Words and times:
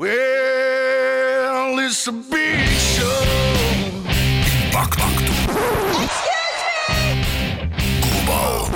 Well, 0.00 1.78
it's 1.78 2.06
a 2.06 2.12
big 2.12 2.66
show. 2.94 3.04
Impacto 4.64 5.04
Global. 8.00 8.70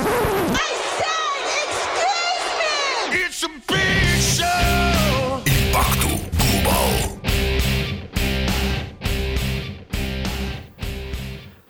It's 3.11 3.41
a 3.41 3.49
big 3.49 4.21
show. 4.21 5.41
Impacto 5.47 6.09
Global. 6.37 7.17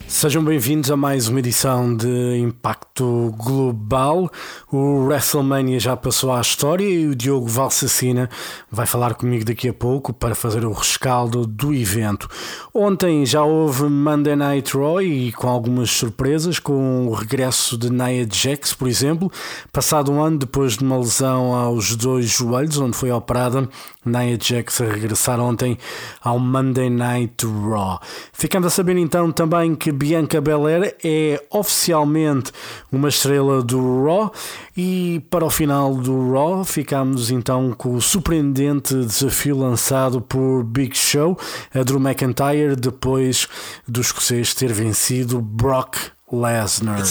Sejam 0.05 0.43
bem-vindos 0.43 0.91
a 0.91 0.97
mais 0.97 1.29
uma 1.29 1.39
edição 1.39 1.95
de 1.95 2.37
Impacto 2.39 2.94
Global. 3.03 4.29
O 4.71 5.05
WrestleMania 5.05 5.79
já 5.79 5.97
passou 5.97 6.31
à 6.31 6.39
história 6.39 6.87
e 6.87 7.07
o 7.07 7.15
Diogo 7.15 7.47
Valsacina 7.47 8.29
vai 8.71 8.85
falar 8.85 9.15
comigo 9.15 9.43
daqui 9.43 9.67
a 9.67 9.73
pouco 9.73 10.13
para 10.13 10.33
fazer 10.33 10.65
o 10.65 10.71
rescaldo 10.71 11.45
do 11.45 11.73
evento. 11.73 12.29
Ontem 12.73 13.25
já 13.25 13.43
houve 13.43 13.83
Monday 13.83 14.35
Night 14.35 14.77
Raw 14.77 15.01
e 15.01 15.33
com 15.33 15.49
algumas 15.49 15.91
surpresas, 15.91 16.57
com 16.57 17.07
o 17.07 17.13
regresso 17.13 17.77
de 17.77 17.89
Nia 17.89 18.27
Jax, 18.31 18.73
por 18.73 18.87
exemplo, 18.87 19.31
passado 19.73 20.11
um 20.11 20.21
ano 20.21 20.39
depois 20.39 20.77
de 20.77 20.83
uma 20.83 20.97
lesão 20.97 21.53
aos 21.53 21.95
dois 21.95 22.29
joelhos, 22.29 22.77
onde 22.77 22.95
foi 22.95 23.11
operada, 23.11 23.67
Nia 24.05 24.37
Jax 24.39 24.79
a 24.81 24.85
regressar 24.85 25.39
ontem 25.39 25.77
ao 26.21 26.39
Monday 26.39 26.89
Night 26.89 27.45
Raw. 27.45 27.99
Ficando 28.31 28.67
a 28.67 28.69
saber 28.69 28.95
então 28.97 29.31
também 29.31 29.75
que 29.75 29.91
Bianca 29.91 30.39
Belair 30.39 30.95
é 31.03 31.43
oficialmente 31.49 32.51
uma 32.91 33.09
estrela 33.09 33.61
do 33.61 34.03
Raw 34.03 34.31
e 34.75 35.21
para 35.29 35.45
o 35.45 35.49
final 35.49 35.95
do 35.95 36.31
Raw 36.31 36.63
ficamos 36.63 37.31
então 37.31 37.73
com 37.73 37.95
o 37.95 38.01
surpreendente 38.01 38.93
desafio 38.93 39.57
lançado 39.57 40.21
por 40.21 40.63
Big 40.63 40.95
Show 40.95 41.37
a 41.73 41.83
Drew 41.83 41.99
McIntyre 41.99 42.75
depois 42.75 43.47
do 43.87 44.01
escocês 44.01 44.53
ter 44.53 44.71
vencido 44.71 45.41
Brock 45.41 45.97
Lesnar. 46.31 46.97
Well, 46.97 47.05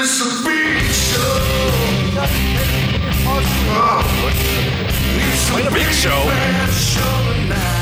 it's 0.00 0.20
a 0.20 0.24
big 0.44 0.82
show. 0.92 1.62
Quite 5.52 5.66
a 5.66 5.70
big 5.70 5.92
show. 5.92 6.24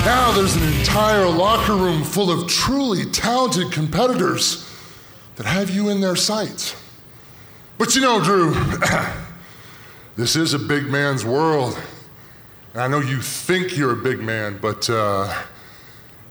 Now 0.04 0.32
there's 0.32 0.56
an 0.56 0.62
entire 0.78 1.26
locker 1.26 1.74
room 1.74 2.04
full 2.04 2.30
of 2.30 2.48
truly 2.48 3.06
talented 3.06 3.72
competitors 3.72 4.69
that 5.40 5.46
have 5.46 5.70
you 5.70 5.88
in 5.88 6.02
their 6.02 6.16
sights. 6.16 6.76
But 7.78 7.94
you 7.94 8.02
know, 8.02 8.22
Drew, 8.22 8.52
this 10.16 10.36
is 10.36 10.52
a 10.52 10.58
big 10.58 10.88
man's 10.88 11.24
world. 11.24 11.80
And 12.74 12.82
I 12.82 12.88
know 12.88 13.00
you 13.00 13.22
think 13.22 13.74
you're 13.74 13.94
a 13.94 14.02
big 14.02 14.20
man, 14.20 14.58
but 14.60 14.90
uh, 14.90 15.32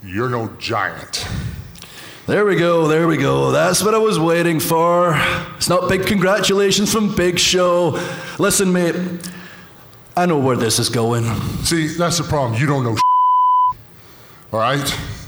you're 0.03 0.29
no 0.29 0.49
giant. 0.59 1.27
There 2.27 2.45
we 2.45 2.55
go, 2.55 2.87
there 2.87 3.07
we 3.07 3.17
go. 3.17 3.49
That's 3.49 3.83
what 3.83 3.95
I 3.95 3.97
was 3.97 4.19
waiting 4.19 4.59
for. 4.59 5.19
It's 5.57 5.69
not 5.69 5.89
big 5.89 6.05
congratulations 6.05 6.93
from 6.93 7.15
Big 7.15 7.39
Show. 7.39 7.99
Listen, 8.37 8.71
mate, 8.71 8.95
I 10.15 10.27
know 10.27 10.37
where 10.37 10.55
this 10.55 10.77
is 10.77 10.87
going. 10.87 11.23
See, 11.63 11.87
that's 11.87 12.19
the 12.19 12.25
problem. 12.25 12.61
You 12.61 12.67
don't 12.67 12.83
know. 12.83 12.95
All 14.53 14.59
right? 14.59 15.18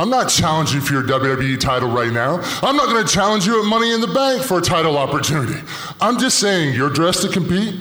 I'm 0.00 0.08
not 0.08 0.30
challenging 0.30 0.80
for 0.80 0.94
your 0.94 1.02
WWE 1.02 1.60
title 1.60 1.90
right 1.90 2.10
now. 2.10 2.40
I'm 2.62 2.74
not 2.74 2.86
going 2.86 3.06
to 3.06 3.12
challenge 3.12 3.46
you 3.46 3.62
at 3.62 3.68
Money 3.68 3.92
in 3.92 4.00
the 4.00 4.06
Bank 4.06 4.42
for 4.42 4.56
a 4.56 4.62
title 4.62 4.96
opportunity. 4.96 5.60
I'm 6.00 6.18
just 6.18 6.38
saying 6.38 6.74
you're 6.74 6.88
dressed 6.88 7.20
to 7.20 7.28
compete. 7.28 7.78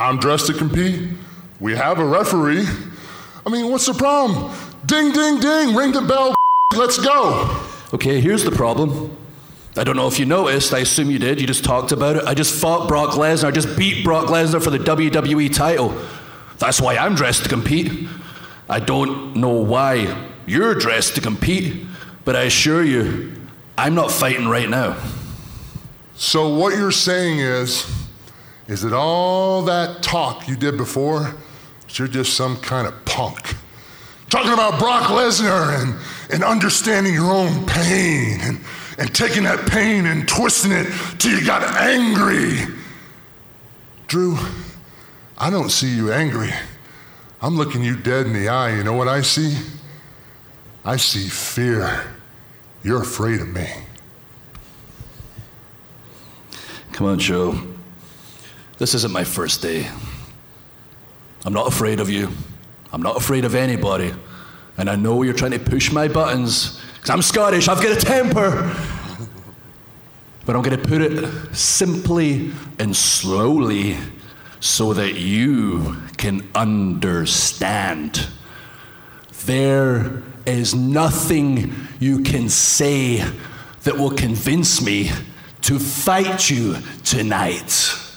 I'm 0.00 0.18
dressed 0.18 0.46
to 0.46 0.54
compete. 0.54 1.10
We 1.60 1.76
have 1.76 1.98
a 1.98 2.04
referee. 2.06 2.66
I 3.46 3.50
mean, 3.50 3.70
what's 3.70 3.84
the 3.84 3.92
problem? 3.92 4.56
Ding, 4.86 5.12
ding, 5.12 5.38
ding. 5.38 5.76
Ring 5.76 5.92
the 5.92 6.00
bell. 6.00 6.34
Let's 6.74 6.96
go. 6.96 7.62
Okay, 7.92 8.22
here's 8.22 8.42
the 8.42 8.52
problem. 8.52 9.14
I 9.76 9.84
don't 9.84 9.96
know 9.96 10.08
if 10.08 10.18
you 10.18 10.24
noticed, 10.24 10.72
I 10.72 10.78
assume 10.78 11.10
you 11.10 11.18
did, 11.18 11.42
you 11.42 11.46
just 11.46 11.62
talked 11.62 11.92
about 11.92 12.16
it. 12.16 12.24
I 12.24 12.32
just 12.32 12.58
fought 12.58 12.88
Brock 12.88 13.10
Lesnar, 13.16 13.48
I 13.48 13.50
just 13.50 13.76
beat 13.76 14.02
Brock 14.02 14.28
Lesnar 14.28 14.64
for 14.64 14.70
the 14.70 14.78
WWE 14.78 15.54
title. 15.54 15.94
That's 16.56 16.80
why 16.80 16.96
I'm 16.96 17.14
dressed 17.14 17.42
to 17.42 17.50
compete. 17.50 18.08
I 18.66 18.80
don't 18.80 19.36
know 19.36 19.50
why 19.50 20.29
you're 20.50 20.74
dressed 20.74 21.14
to 21.14 21.20
compete, 21.20 21.84
but 22.24 22.34
I 22.34 22.42
assure 22.42 22.82
you, 22.82 23.32
I'm 23.78 23.94
not 23.94 24.10
fighting 24.10 24.48
right 24.48 24.68
now. 24.68 25.00
So 26.16 26.56
what 26.56 26.76
you're 26.76 26.90
saying 26.90 27.38
is, 27.38 27.88
is 28.66 28.82
that 28.82 28.92
all 28.92 29.62
that 29.62 30.02
talk 30.02 30.48
you 30.48 30.56
did 30.56 30.76
before, 30.76 31.36
you're 31.94 32.08
just 32.08 32.34
some 32.34 32.56
kind 32.56 32.88
of 32.88 33.04
punk. 33.04 33.54
Talking 34.28 34.52
about 34.52 34.80
Brock 34.80 35.04
Lesnar 35.04 35.80
and, 35.80 35.94
and 36.32 36.42
understanding 36.42 37.14
your 37.14 37.30
own 37.30 37.64
pain 37.66 38.40
and, 38.42 38.60
and 38.98 39.14
taking 39.14 39.44
that 39.44 39.70
pain 39.70 40.06
and 40.06 40.28
twisting 40.28 40.72
it 40.72 40.86
till 41.18 41.38
you 41.38 41.46
got 41.46 41.62
angry. 41.76 42.58
Drew, 44.08 44.36
I 45.38 45.48
don't 45.48 45.70
see 45.70 45.94
you 45.94 46.12
angry. 46.12 46.50
I'm 47.40 47.56
looking 47.56 47.84
you 47.84 47.96
dead 47.96 48.26
in 48.26 48.32
the 48.32 48.48
eye. 48.48 48.76
You 48.76 48.82
know 48.82 48.94
what 48.94 49.06
I 49.06 49.22
see? 49.22 49.56
I 50.84 50.96
see 50.96 51.28
fear. 51.28 52.04
You're 52.82 53.02
afraid 53.02 53.40
of 53.40 53.48
me. 53.48 53.68
Come 56.92 57.06
on, 57.06 57.18
Joe. 57.18 57.60
This 58.78 58.94
isn't 58.94 59.12
my 59.12 59.24
first 59.24 59.60
day. 59.60 59.88
I'm 61.44 61.52
not 61.52 61.66
afraid 61.66 62.00
of 62.00 62.08
you. 62.08 62.30
I'm 62.92 63.02
not 63.02 63.16
afraid 63.16 63.44
of 63.44 63.54
anybody. 63.54 64.12
And 64.78 64.88
I 64.88 64.96
know 64.96 65.22
you're 65.22 65.34
trying 65.34 65.50
to 65.52 65.58
push 65.58 65.92
my 65.92 66.08
buttons 66.08 66.80
because 66.94 67.10
I'm 67.10 67.22
Scottish, 67.22 67.68
I've 67.68 67.82
got 67.82 67.96
a 67.96 68.00
temper. 68.00 68.74
But 70.46 70.56
I'm 70.56 70.62
going 70.62 70.80
to 70.80 70.88
put 70.88 71.02
it 71.02 71.54
simply 71.54 72.52
and 72.78 72.96
slowly 72.96 73.96
so 74.60 74.92
that 74.94 75.14
you 75.14 75.96
can 76.16 76.48
understand. 76.54 78.26
There 79.44 80.22
is 80.46 80.74
nothing 80.74 81.72
you 81.98 82.22
can 82.22 82.48
say 82.48 83.24
that 83.84 83.96
will 83.96 84.10
convince 84.10 84.82
me 84.82 85.10
to 85.62 85.78
fight 85.78 86.50
you 86.50 86.76
tonight. 87.04 88.10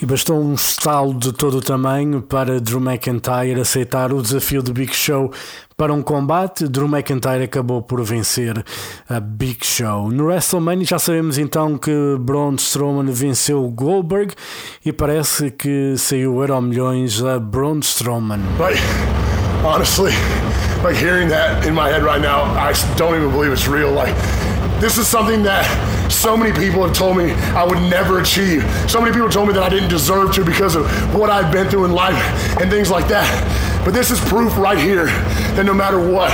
E 0.00 0.06
bastou 0.06 0.40
um 0.40 0.54
estalo 0.54 1.12
de 1.12 1.32
todo 1.32 1.56
o 1.56 1.60
tamanho 1.60 2.22
para 2.22 2.60
Drew 2.60 2.80
McIntyre 2.80 3.60
aceitar 3.60 4.12
o 4.12 4.22
desafio 4.22 4.62
de 4.62 4.72
Big 4.72 4.94
Show 4.94 5.32
para 5.76 5.92
um 5.92 6.02
combate. 6.02 6.68
Drew 6.68 6.86
McIntyre 6.86 7.42
acabou 7.42 7.82
por 7.82 8.04
vencer 8.04 8.64
a 9.08 9.18
Big 9.18 9.66
Show. 9.66 10.08
No 10.12 10.26
WrestleMania 10.26 10.84
já 10.84 11.00
sabemos 11.00 11.36
então 11.36 11.76
que 11.76 11.90
Braun 12.20 12.54
Strowman 12.54 13.10
venceu 13.10 13.68
Goldberg 13.70 14.34
e 14.84 14.92
parece 14.92 15.50
que 15.50 15.96
saiu 15.96 16.36
o 16.36 16.42
Euro 16.42 16.62
Milhões 16.62 17.20
a 17.24 17.40
Braun 17.40 17.80
Strowman. 17.80 18.40
Like, 18.56 19.27
honestly, 19.64 20.12
like 20.82 20.96
hearing 20.96 21.28
that 21.28 21.66
in 21.66 21.74
my 21.74 21.88
head 21.88 22.02
right 22.02 22.20
now, 22.20 22.42
I 22.42 22.72
don't 22.96 23.16
even 23.16 23.30
believe 23.30 23.52
it's 23.52 23.66
real. 23.66 23.90
Like, 23.90 24.14
this 24.80 24.96
is 24.96 25.06
something 25.06 25.42
that 25.42 25.64
so 26.10 26.36
many 26.36 26.52
people 26.52 26.86
have 26.86 26.94
told 26.94 27.16
me 27.16 27.32
I 27.32 27.64
would 27.64 27.80
never 27.90 28.20
achieve. 28.20 28.62
So 28.88 29.00
many 29.00 29.12
people 29.12 29.28
told 29.28 29.48
me 29.48 29.54
that 29.54 29.62
I 29.62 29.68
didn't 29.68 29.88
deserve 29.88 30.32
to 30.34 30.44
because 30.44 30.76
of 30.76 30.86
what 31.14 31.30
I've 31.30 31.52
been 31.52 31.68
through 31.68 31.84
in 31.84 31.92
life 31.92 32.16
and 32.60 32.70
things 32.70 32.90
like 32.90 33.08
that. 33.08 33.28
But 33.84 33.94
this 33.94 34.10
is 34.10 34.20
proof 34.20 34.56
right 34.58 34.78
here 34.78 35.06
that 35.56 35.64
no 35.64 35.74
matter 35.74 35.98
what, 35.98 36.30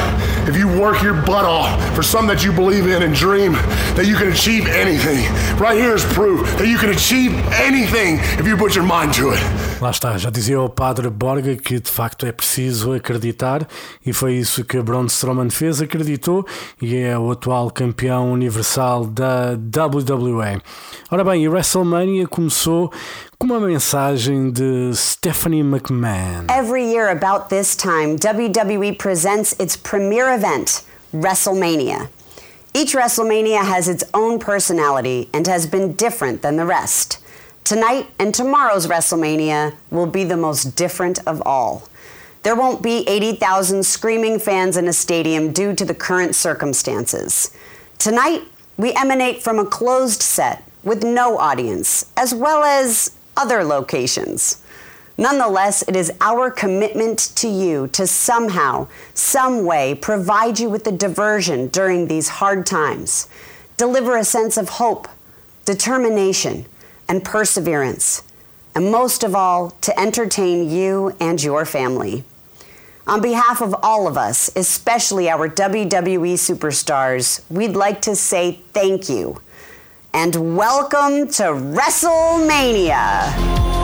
if 0.49 0.57
you 0.57 0.67
work 0.67 1.03
your 1.03 1.15
butt 1.15 1.45
off 1.45 1.71
for 1.95 2.03
something 2.03 2.29
that 2.35 2.45
you 2.45 2.53
believe 2.53 2.87
in 2.87 3.03
and 3.03 3.15
dream, 3.15 3.53
that 3.95 4.07
you 4.07 4.17
can 4.17 4.29
achieve 4.29 4.67
anything. 4.67 5.25
Right 5.57 5.79
here 5.79 5.95
is 5.95 6.05
proof 6.05 6.43
that 6.59 6.67
you 6.67 6.79
can 6.79 6.91
achieve 6.91 7.33
anything 7.53 8.19
if 8.39 8.47
you 8.47 8.57
put 8.57 8.75
your 8.75 8.85
mind 8.85 9.15
to 9.15 9.33
it. 9.33 9.41
Lá 9.81 9.91
está, 9.91 10.17
já 10.17 10.31
dizia 10.31 10.61
o 10.61 10.69
padre 10.69 11.11
Borga 11.11 11.57
que 11.57 11.79
de 11.79 11.91
facto 11.91 12.25
é 12.25 12.33
preciso 12.33 12.95
acreditar 12.95 13.67
e 14.05 14.13
foi 14.13 14.35
isso 14.35 14.65
que 14.65 14.81
Braun 14.81 15.07
Strowman 15.07 15.51
fez, 15.51 15.83
acreditou 15.83 16.47
e 16.81 16.97
é 16.97 17.19
o 17.19 17.31
atual 17.31 17.71
campeão 17.71 18.34
universal 18.35 19.07
da 19.07 19.55
WWE. 19.55 20.61
Ora 21.11 21.25
bem, 21.25 21.45
e 21.45 21.49
WrestleMania 21.49 22.27
começou 22.27 22.93
com 23.39 23.47
uma 23.47 23.61
mensagem 23.61 24.51
de 24.51 24.91
Stephanie 24.95 25.63
McMahon. 25.63 26.47
Every 26.49 26.85
year, 26.85 27.11
about 27.11 27.49
this 27.49 27.77
time, 27.77 28.17
WWE 28.17 28.97
presents 28.99 29.55
its 29.59 29.77
premier 29.77 30.35
event, 30.35 30.83
WrestleMania. 31.15 32.09
Each 32.75 32.95
WrestleMania 32.95 33.63
has 33.63 33.89
its 33.89 34.03
own 34.13 34.39
personality 34.39 35.29
and 35.33 35.47
has 35.47 35.67
been 35.67 35.93
different 35.93 36.43
than 36.43 36.57
the 36.57 36.67
rest. 36.67 37.19
Tonight 37.63 38.09
and 38.19 38.35
tomorrow's 38.35 38.87
WrestleMania 38.87 39.75
will 39.91 40.07
be 40.07 40.25
the 40.25 40.37
most 40.37 40.77
different 40.77 41.21
of 41.27 41.41
all. 41.47 41.89
There 42.43 42.55
won't 42.55 42.83
be 42.83 43.09
80,000 43.09 43.87
screaming 43.87 44.39
fans 44.39 44.77
in 44.77 44.87
a 44.87 44.93
stadium 44.93 45.51
due 45.51 45.75
to 45.75 45.85
the 45.85 45.95
current 45.95 46.35
circumstances. 46.35 47.51
Tonight, 47.99 48.43
we 48.77 48.93
emanate 48.93 49.43
from 49.43 49.59
a 49.59 49.65
closed 49.65 50.23
set 50.23 50.63
with 50.83 51.03
no 51.03 51.39
audience, 51.39 52.13
as 52.17 52.35
well 52.35 52.63
as 52.63 53.13
other 53.37 53.65
locations. 53.65 54.63
Nonetheless, 55.17 55.83
it 55.87 55.95
is 55.95 56.13
our 56.21 56.51
commitment 56.51 57.19
to 57.37 57.49
you 57.49 57.87
to 57.89 58.07
somehow, 58.07 58.89
some 59.15 59.65
way 59.65 59.95
provide 59.95 60.59
you 60.59 60.69
with 60.69 60.87
a 60.87 60.93
diversion 60.93 61.69
during 61.69 62.09
these 62.09 62.29
hard 62.29 62.67
times, 62.67 63.29
deliver 63.77 64.17
a 64.17 64.25
sense 64.25 64.57
of 64.57 64.69
hope, 64.71 65.09
determination, 65.65 66.67
and 67.09 67.25
perseverance, 67.25 68.25
and 68.75 68.91
most 68.91 69.23
of 69.23 69.35
all, 69.35 69.71
to 69.83 69.99
entertain 69.99 70.69
you 70.69 71.15
and 71.21 71.43
your 71.43 71.65
family. 71.65 72.25
On 73.07 73.21
behalf 73.21 73.61
of 73.61 73.75
all 73.83 74.09
of 74.09 74.17
us, 74.17 74.51
especially 74.57 75.29
our 75.29 75.47
WWE 75.47 76.35
superstars, 76.35 77.43
we'd 77.51 77.77
like 77.77 78.01
to 78.03 78.17
say 78.17 78.61
thank 78.73 79.11
you 79.11 79.43
and 80.15 80.57
welcome 80.57 81.29
to 81.29 81.43
WrestleMania. 81.43 83.84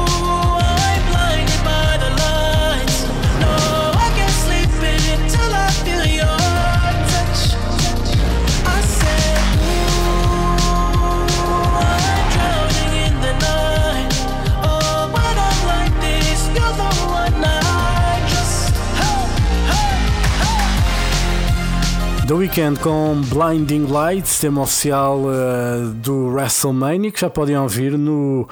The 22.31 22.35
Weeknd 22.35 22.79
com 22.79 23.21
Blinding 23.23 23.87
Lights, 23.87 24.38
tema 24.38 24.61
oficial 24.61 25.21
eh, 25.32 25.93
do 25.97 26.29
WrestleMania, 26.29 27.11
que 27.11 27.21
já 27.21 27.29
podem 27.29 27.59
ouvir 27.59 27.99
no 27.99 28.49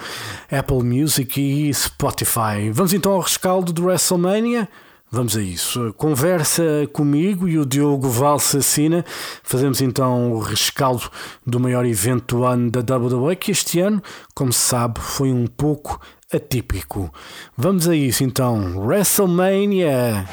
Apple 0.50 0.82
Music 0.82 1.40
e 1.40 1.72
Spotify. 1.72 2.72
Vamos 2.72 2.92
então 2.92 3.12
ao 3.12 3.20
rescaldo 3.20 3.72
do 3.72 3.84
WrestleMania. 3.84 4.68
Vamos 5.12 5.36
a 5.36 5.40
isso. 5.40 5.94
Conversa 5.96 6.64
comigo 6.92 7.46
e 7.46 7.56
o 7.56 7.64
Diogo 7.64 8.08
Valsacina. 8.08 9.04
Fazemos 9.44 9.80
então 9.80 10.32
o 10.32 10.40
rescaldo 10.40 11.08
do 11.46 11.60
maior 11.60 11.86
evento 11.86 12.38
do 12.38 12.44
ano 12.44 12.72
da 12.72 12.80
WWE, 12.80 13.36
que 13.36 13.52
este 13.52 13.78
ano, 13.78 14.02
como 14.34 14.52
se 14.52 14.58
sabe, 14.58 14.98
foi 14.98 15.30
um 15.30 15.46
pouco 15.46 16.00
atípico. 16.34 17.14
Vamos 17.56 17.88
a 17.88 17.94
isso 17.94 18.24
então. 18.24 18.76
WrestleMania! 18.76 20.26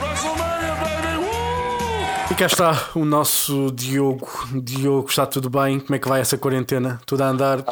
E 2.29 2.33
cá 2.33 2.47
está 2.47 2.89
o 2.95 3.05
nosso 3.05 3.71
Diogo. 3.71 4.27
Diogo, 4.51 5.07
está 5.07 5.27
tudo 5.27 5.47
bem? 5.47 5.79
Como 5.79 5.95
é 5.95 5.99
que 5.99 6.07
vai 6.09 6.21
essa 6.21 6.37
quarentena? 6.37 6.99
Tudo 7.05 7.23
a 7.23 7.27
andar? 7.27 7.63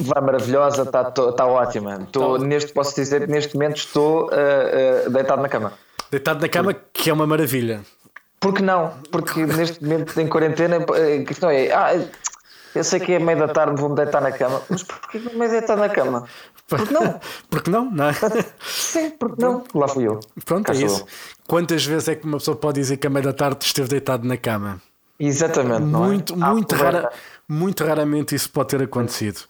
Vai 0.00 0.22
maravilhosa, 0.22 0.82
está 0.82 1.10
tá 1.10 1.46
ótima. 1.46 1.98
Estou, 2.04 2.38
neste, 2.38 2.72
posso 2.72 2.94
dizer 2.94 3.26
que 3.26 3.32
neste 3.32 3.54
momento 3.54 3.78
estou 3.78 4.30
ah, 4.30 5.06
ah, 5.06 5.10
deitado 5.10 5.42
na 5.42 5.48
cama. 5.48 5.72
Deitado 6.12 6.40
na 6.40 6.48
cama, 6.48 6.74
que 6.92 7.10
é 7.10 7.12
uma 7.12 7.26
maravilha. 7.26 7.80
Porque 8.38 8.62
não? 8.62 8.92
Porque 9.10 9.44
neste 9.44 9.82
momento 9.82 10.18
em 10.20 10.28
quarentena 10.28 10.76
a 10.76 11.24
questão 11.24 11.50
é. 11.50 11.72
Ah, 11.72 12.00
eu 12.74 12.84
sei 12.84 13.00
que 13.00 13.14
é 13.14 13.18
meio 13.18 13.38
da 13.40 13.48
tarde, 13.48 13.80
vou-me 13.80 13.96
deitar 13.96 14.20
na 14.20 14.30
cama. 14.30 14.62
Mas 14.70 14.84
porquê 14.84 15.18
que 15.18 15.36
me 15.36 15.48
deitar 15.48 15.76
na 15.76 15.88
cama? 15.88 16.24
Porque 16.68 16.92
não? 16.92 17.20
Porque 17.48 17.70
não, 17.70 17.90
não 17.90 18.04
é? 18.10 18.14
Sim, 18.60 19.10
porque 19.18 19.42
não? 19.42 19.64
Lá 19.74 19.88
fui 19.88 20.06
eu. 20.06 20.20
Pronto, 20.44 20.66
Cá 20.66 20.74
é 20.74 20.82
isso. 20.82 21.04
Quantas 21.46 21.84
vezes 21.84 22.08
é 22.08 22.14
que 22.14 22.26
uma 22.26 22.36
pessoa 22.38 22.56
pode 22.56 22.78
dizer 22.80 22.98
que 22.98 23.06
a 23.06 23.10
meia 23.10 23.24
da 23.24 23.32
tarde 23.32 23.64
esteve 23.64 23.88
deitado 23.88 24.26
na 24.28 24.36
cama? 24.36 24.80
Exatamente, 25.18 25.80
não 25.82 26.04
é? 26.04 26.08
Muito, 26.08 26.34
Ah, 26.40 26.52
muito, 26.52 26.74
rara, 26.76 27.10
muito 27.48 27.84
raramente 27.84 28.34
isso 28.34 28.50
pode 28.50 28.68
ter 28.68 28.82
acontecido. 28.82 29.40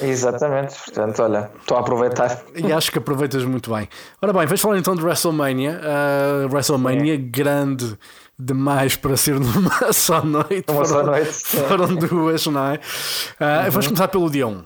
Exatamente, 0.00 0.74
portanto, 0.84 1.22
olha, 1.22 1.50
estou 1.60 1.76
a 1.76 1.80
aproveitar. 1.80 2.42
E 2.54 2.72
acho 2.72 2.90
que 2.90 2.98
aproveitas 2.98 3.44
muito 3.44 3.74
bem. 3.74 3.88
Ora 4.22 4.32
bem, 4.32 4.46
vamos 4.46 4.60
falar 4.60 4.78
então 4.78 4.94
de 4.94 5.02
WrestleMania. 5.04 5.80
Uh, 5.82 6.52
WrestleMania 6.52 7.16
grande 7.18 7.98
demais 8.38 8.94
para 8.96 9.16
ser 9.16 9.38
numa 9.40 9.92
só 9.92 10.22
noite. 10.24 10.70
Uma 10.70 10.84
só 10.84 10.94
Foram- 10.94 11.06
noite, 11.12 11.32
sim. 11.32 11.58
Foram 11.58 11.94
duas, 11.96 12.46
não 12.46 12.66
é? 12.68 12.74
Uh, 12.76 13.70
Vamos 13.70 13.86
começar 13.86 14.08
pelo 14.08 14.30
dia 14.30 14.46
1. 14.46 14.52
Uh, 14.52 14.64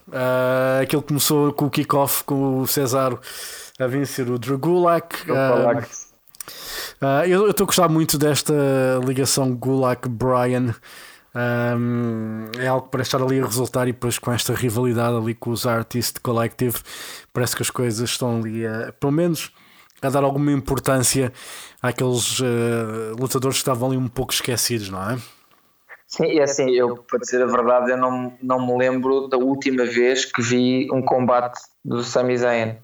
aquele 0.83 1.03
que 1.03 1.09
começou 1.09 1.53
com 1.53 1.67
o 1.67 1.71
kickoff 1.71 2.25
com 2.25 2.61
o 2.61 2.67
Cesaro 2.67 3.19
a 3.79 3.87
vencer 3.87 4.29
o 4.31 4.39
Drew 4.39 4.59
Gulak. 4.59 5.27
Vou 5.27 5.37
Uh, 7.01 7.27
eu 7.27 7.51
estou 7.51 7.65
a 7.65 7.67
gostar 7.67 7.89
muito 7.89 8.17
desta 8.17 8.53
ligação 9.05 9.53
Gulak-Brian. 9.57 10.73
Um, 11.35 12.45
é 12.59 12.67
algo 12.69 12.89
parece 12.89 13.09
estar 13.09 13.23
ali 13.25 13.41
a 13.41 13.45
resultar 13.47 13.89
e 13.89 13.93
depois 13.93 14.19
com 14.19 14.31
esta 14.31 14.53
rivalidade 14.55 15.17
ali 15.17 15.35
com 15.35 15.51
os 15.51 15.67
Artist 15.67 16.21
Collective 16.21 16.77
parece 17.33 17.57
que 17.57 17.63
as 17.63 17.71
coisas 17.71 18.11
estão 18.11 18.37
ali 18.39 18.67
a, 18.67 18.93
pelo 19.01 19.13
menos 19.13 19.51
a 20.03 20.09
dar 20.11 20.25
alguma 20.25 20.51
importância 20.53 21.33
àqueles 21.81 22.41
uh, 22.41 23.15
lutadores 23.19 23.59
que 23.59 23.63
estavam 23.63 23.89
ali 23.89 23.97
um 23.97 24.09
pouco 24.09 24.33
esquecidos, 24.33 24.89
não 24.91 25.11
é? 25.11 25.19
Sim, 26.07 26.25
e 26.27 26.41
assim, 26.43 26.71
eu, 26.71 26.97
para 27.09 27.19
dizer 27.21 27.43
a 27.43 27.47
verdade, 27.47 27.91
eu 27.93 27.97
não, 27.97 28.35
não 28.43 28.67
me 28.67 28.77
lembro 28.77 29.29
da 29.29 29.39
última 29.39 29.85
vez 29.85 30.25
que 30.27 30.43
vi 30.43 30.89
um 30.93 31.01
combate 31.03 31.59
do 31.85 32.03
Sami 32.03 32.37
Zayn. 32.37 32.77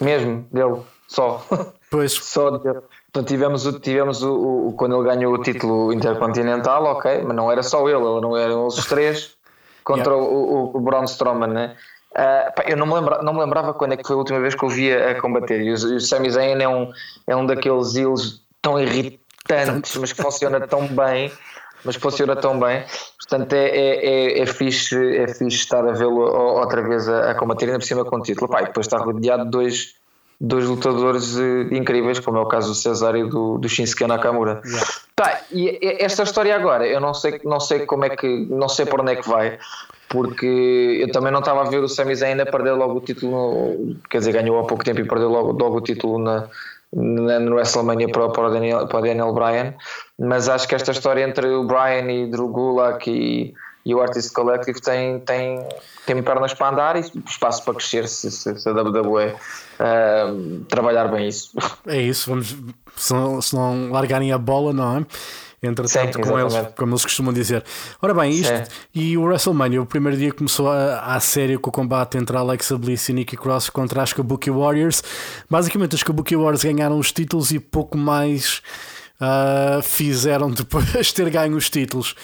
Mesmo, 0.00 0.46
dele, 0.52 0.82
só. 1.08 1.46
Pois, 1.90 2.12
só 2.20 2.50
dele. 2.58 2.80
Então 3.08 3.22
tivemos, 3.24 3.64
o, 3.64 3.78
tivemos 3.78 4.22
o, 4.22 4.68
o- 4.68 4.72
quando 4.74 4.96
ele 4.96 5.04
ganhou 5.08 5.32
o 5.32 5.38
título 5.42 5.92
intercontinental, 5.92 6.84
ok, 6.84 7.22
mas 7.22 7.36
não 7.36 7.50
era 7.50 7.62
só 7.62 7.88
ele, 7.88 7.96
ele 8.04 8.20
não 8.20 8.36
eram 8.36 8.66
os 8.66 8.84
três 8.86 9.36
contra 9.84 10.12
Yeah. 10.12 10.22
o, 10.28 10.72
o, 10.74 10.76
o 10.76 10.80
Braun 10.80 11.04
Strowman, 11.04 11.48
né? 11.52 11.76
Ah, 12.14 12.52
pá, 12.54 12.64
eu 12.66 12.76
não 12.76 12.86
me, 12.86 12.94
lembra, 12.94 13.22
não 13.22 13.32
me 13.32 13.40
lembrava 13.40 13.74
quando 13.74 13.92
é 13.92 13.96
que 13.96 14.06
foi 14.06 14.14
a 14.14 14.18
última 14.18 14.40
vez 14.40 14.54
que 14.54 14.64
eu 14.64 14.68
via 14.68 15.10
a 15.10 15.20
combater. 15.20 15.60
E 15.60 15.70
o, 15.70 15.74
o 15.74 16.00
Sami 16.00 16.30
Zayn 16.30 16.60
é 16.62 16.68
um, 16.68 16.92
é 17.26 17.34
um 17.34 17.44
daqueles 17.46 17.94
ilhos 17.94 18.42
tão 18.62 18.78
irritantes, 18.80 19.96
mas 19.96 20.12
que 20.12 20.22
funciona 20.22 20.66
tão 20.66 20.86
bem. 20.86 21.32
Mas 21.84 21.96
que 21.96 22.02
funciona 22.02 22.34
tão 22.34 22.58
bem, 22.58 22.82
portanto 23.18 23.52
é, 23.52 23.66
é, 23.66 24.06
é, 24.06 24.40
é, 24.40 24.46
fixe, 24.46 24.96
é 25.18 25.28
fixe 25.28 25.58
estar 25.58 25.86
a 25.86 25.92
vê-lo 25.92 26.18
outra 26.22 26.80
vez 26.80 27.06
a, 27.06 27.32
a 27.32 27.34
combater, 27.34 27.66
ainda 27.66 27.78
por 27.78 27.84
cima 27.84 28.02
com 28.06 28.16
o 28.16 28.22
título. 28.22 28.50
Pá, 28.50 28.62
e 28.62 28.64
depois 28.64 28.86
está 28.86 28.96
rodeado 28.96 29.44
de 29.44 29.50
dois, 29.50 29.94
dois 30.40 30.64
lutadores 30.64 31.36
eh, 31.38 31.76
incríveis, 31.76 32.18
como 32.20 32.38
é 32.38 32.40
o 32.40 32.46
caso 32.46 32.68
do 32.68 32.74
Cesaro 32.74 33.18
e 33.18 33.28
do, 33.28 33.58
do 33.58 33.68
Shinsuke 33.68 34.06
Nakamura. 34.06 34.62
Tá, 35.14 35.42
e 35.52 35.78
e- 35.78 36.02
esta 36.02 36.22
história 36.22 36.56
agora, 36.56 36.86
eu 36.86 37.00
não 37.02 37.12
sei, 37.12 37.38
não 37.44 37.60
sei 37.60 37.84
como 37.84 38.06
é 38.06 38.16
que, 38.16 38.46
não 38.48 38.68
sei 38.70 38.86
por 38.86 39.02
onde 39.02 39.12
é 39.12 39.16
que 39.16 39.28
vai, 39.28 39.58
porque 40.14 40.46
eu 41.00 41.10
também 41.10 41.32
não 41.32 41.40
estava 41.40 41.62
a 41.62 41.68
ver 41.68 41.82
o 41.82 41.88
Sami 41.88 42.14
Zayn 42.14 42.40
a 42.40 42.46
perder 42.46 42.70
logo 42.74 42.98
o 42.98 43.00
título, 43.00 43.96
quer 44.08 44.18
dizer, 44.18 44.30
ganhou 44.32 44.60
há 44.60 44.64
pouco 44.64 44.84
tempo 44.84 45.00
e 45.00 45.08
perdeu 45.08 45.28
logo, 45.28 45.50
logo 45.60 45.78
o 45.78 45.80
título 45.80 46.20
na, 46.20 46.46
na- 46.92 47.40
no 47.40 47.56
WrestleMania 47.56 48.08
para, 48.08 48.28
para, 48.28 48.46
o 48.46 48.50
Daniel, 48.52 48.86
para 48.86 48.98
o 48.98 49.02
Daniel 49.02 49.32
Bryan, 49.32 49.74
mas 50.16 50.48
acho 50.48 50.68
que 50.68 50.74
esta 50.76 50.92
história 50.92 51.26
entre 51.26 51.48
o 51.48 51.64
Bryan 51.64 52.08
e 52.12 52.30
Drew 52.30 52.46
Gulak 52.46 53.10
e, 53.10 53.52
e 53.84 53.92
o 53.92 54.00
Artist 54.00 54.32
Collective 54.32 54.80
tem, 54.80 55.18
tem, 55.18 55.66
tem 56.06 56.22
pernas 56.22 56.54
para 56.54 56.68
andar 56.70 56.96
e 56.96 57.00
espaço 57.26 57.64
para 57.64 57.74
crescer 57.74 58.06
se, 58.06 58.30
se, 58.30 58.56
se 58.56 58.68
a 58.68 58.72
WWE 58.72 59.34
ah, 59.80 60.26
trabalhar 60.68 61.08
bem 61.08 61.26
isso. 61.28 61.50
é 61.88 62.00
isso. 62.00 62.30
Vamos, 62.30 62.56
se 62.94 63.12
não, 63.12 63.42
se 63.42 63.56
não 63.56 63.90
largarem 63.90 64.30
a 64.30 64.38
bola, 64.38 64.72
não 64.72 64.98
é? 64.98 65.06
Entretanto, 65.66 66.20
com 66.20 66.38
eles, 66.38 66.54
como 66.76 66.92
eles 66.92 67.04
costumam 67.04 67.32
dizer. 67.32 67.64
Ora 68.00 68.14
bem, 68.14 68.32
isto 68.32 68.56
Sim. 68.56 68.64
e 68.94 69.16
o 69.16 69.22
WrestleMania, 69.22 69.80
o 69.80 69.86
primeiro 69.86 70.16
dia 70.16 70.32
começou 70.32 70.70
a, 70.70 71.14
a 71.14 71.20
série 71.20 71.56
com 71.58 71.70
o 71.70 71.72
combate 71.72 72.18
entre 72.18 72.36
a 72.36 72.40
Alexa 72.40 72.76
Bliss 72.76 73.08
e 73.08 73.12
Nikki 73.12 73.36
Cross 73.36 73.70
contra 73.70 74.02
as 74.02 74.12
Kabuki 74.12 74.50
Warriors. 74.50 75.02
Basicamente, 75.48 75.94
as 75.94 76.02
Kabuki 76.02 76.36
Warriors 76.36 76.64
ganharam 76.64 76.98
os 76.98 77.12
títulos 77.12 77.50
e 77.52 77.58
pouco 77.58 77.96
mais 77.96 78.62
ah, 79.20 79.80
fizeram 79.82 80.50
depois 80.52 80.84
de 80.86 81.14
ter 81.14 81.30
ganho 81.30 81.56
os 81.56 81.70
títulos. 81.70 82.14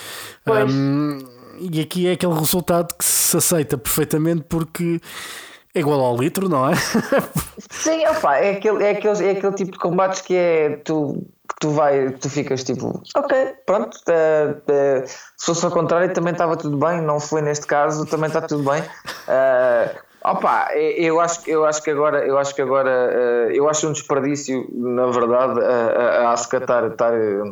Um, 0.47 1.19
e 1.59 1.81
aqui 1.81 2.07
é 2.07 2.13
aquele 2.13 2.35
resultado 2.35 2.95
que 2.97 3.05
se 3.05 3.37
aceita 3.37 3.77
perfeitamente 3.77 4.45
porque 4.49 5.01
é 5.75 5.81
igual 5.81 6.01
ao 6.01 6.17
litro, 6.17 6.49
não 6.49 6.69
é? 6.69 6.75
Sim, 7.71 8.07
opa, 8.09 8.37
é, 8.39 8.53
aquele, 8.57 8.85
é, 8.85 8.91
aquele, 8.91 9.27
é 9.27 9.31
aquele 9.33 9.55
tipo 9.55 9.73
de 9.73 9.79
combates 9.79 10.21
que 10.21 10.35
é 10.37 10.77
tu, 10.85 11.25
que 11.49 11.55
tu 11.61 11.71
vai, 11.71 12.11
tu 12.11 12.29
ficas 12.29 12.65
tipo, 12.65 13.01
ok, 13.17 13.55
pronto, 13.67 13.97
eh, 14.09 14.55
eh, 14.69 15.05
se 15.07 15.47
fosse 15.47 15.65
ao 15.65 15.71
contrário 15.71 16.13
também 16.13 16.33
estava 16.33 16.57
tudo 16.57 16.77
bem, 16.77 17.01
não 17.01 17.21
foi 17.21 17.41
neste 17.43 17.67
caso, 17.67 18.05
também 18.07 18.27
está 18.29 18.41
tudo 18.41 18.69
bem. 18.69 18.83
Eh, 19.29 19.95
opa, 20.25 20.71
eu 20.75 21.21
acho, 21.21 21.43
que- 21.43 21.51
eu 21.51 21.65
acho 21.65 21.83
que 21.83 21.91
agora, 21.91 22.27
eu 22.27 22.37
acho 22.39 22.55
que 22.55 22.63
agora, 22.63 22.91
eu 23.55 23.69
acho 23.69 23.89
um 23.89 23.93
desperdício, 23.93 24.67
na 24.73 25.07
verdade, 25.07 25.61
a, 25.61 26.27
a, 26.29 26.33
Asuka 26.33 26.57
estar, 26.59 26.85
estar 26.91 27.15
eh, 27.15 27.43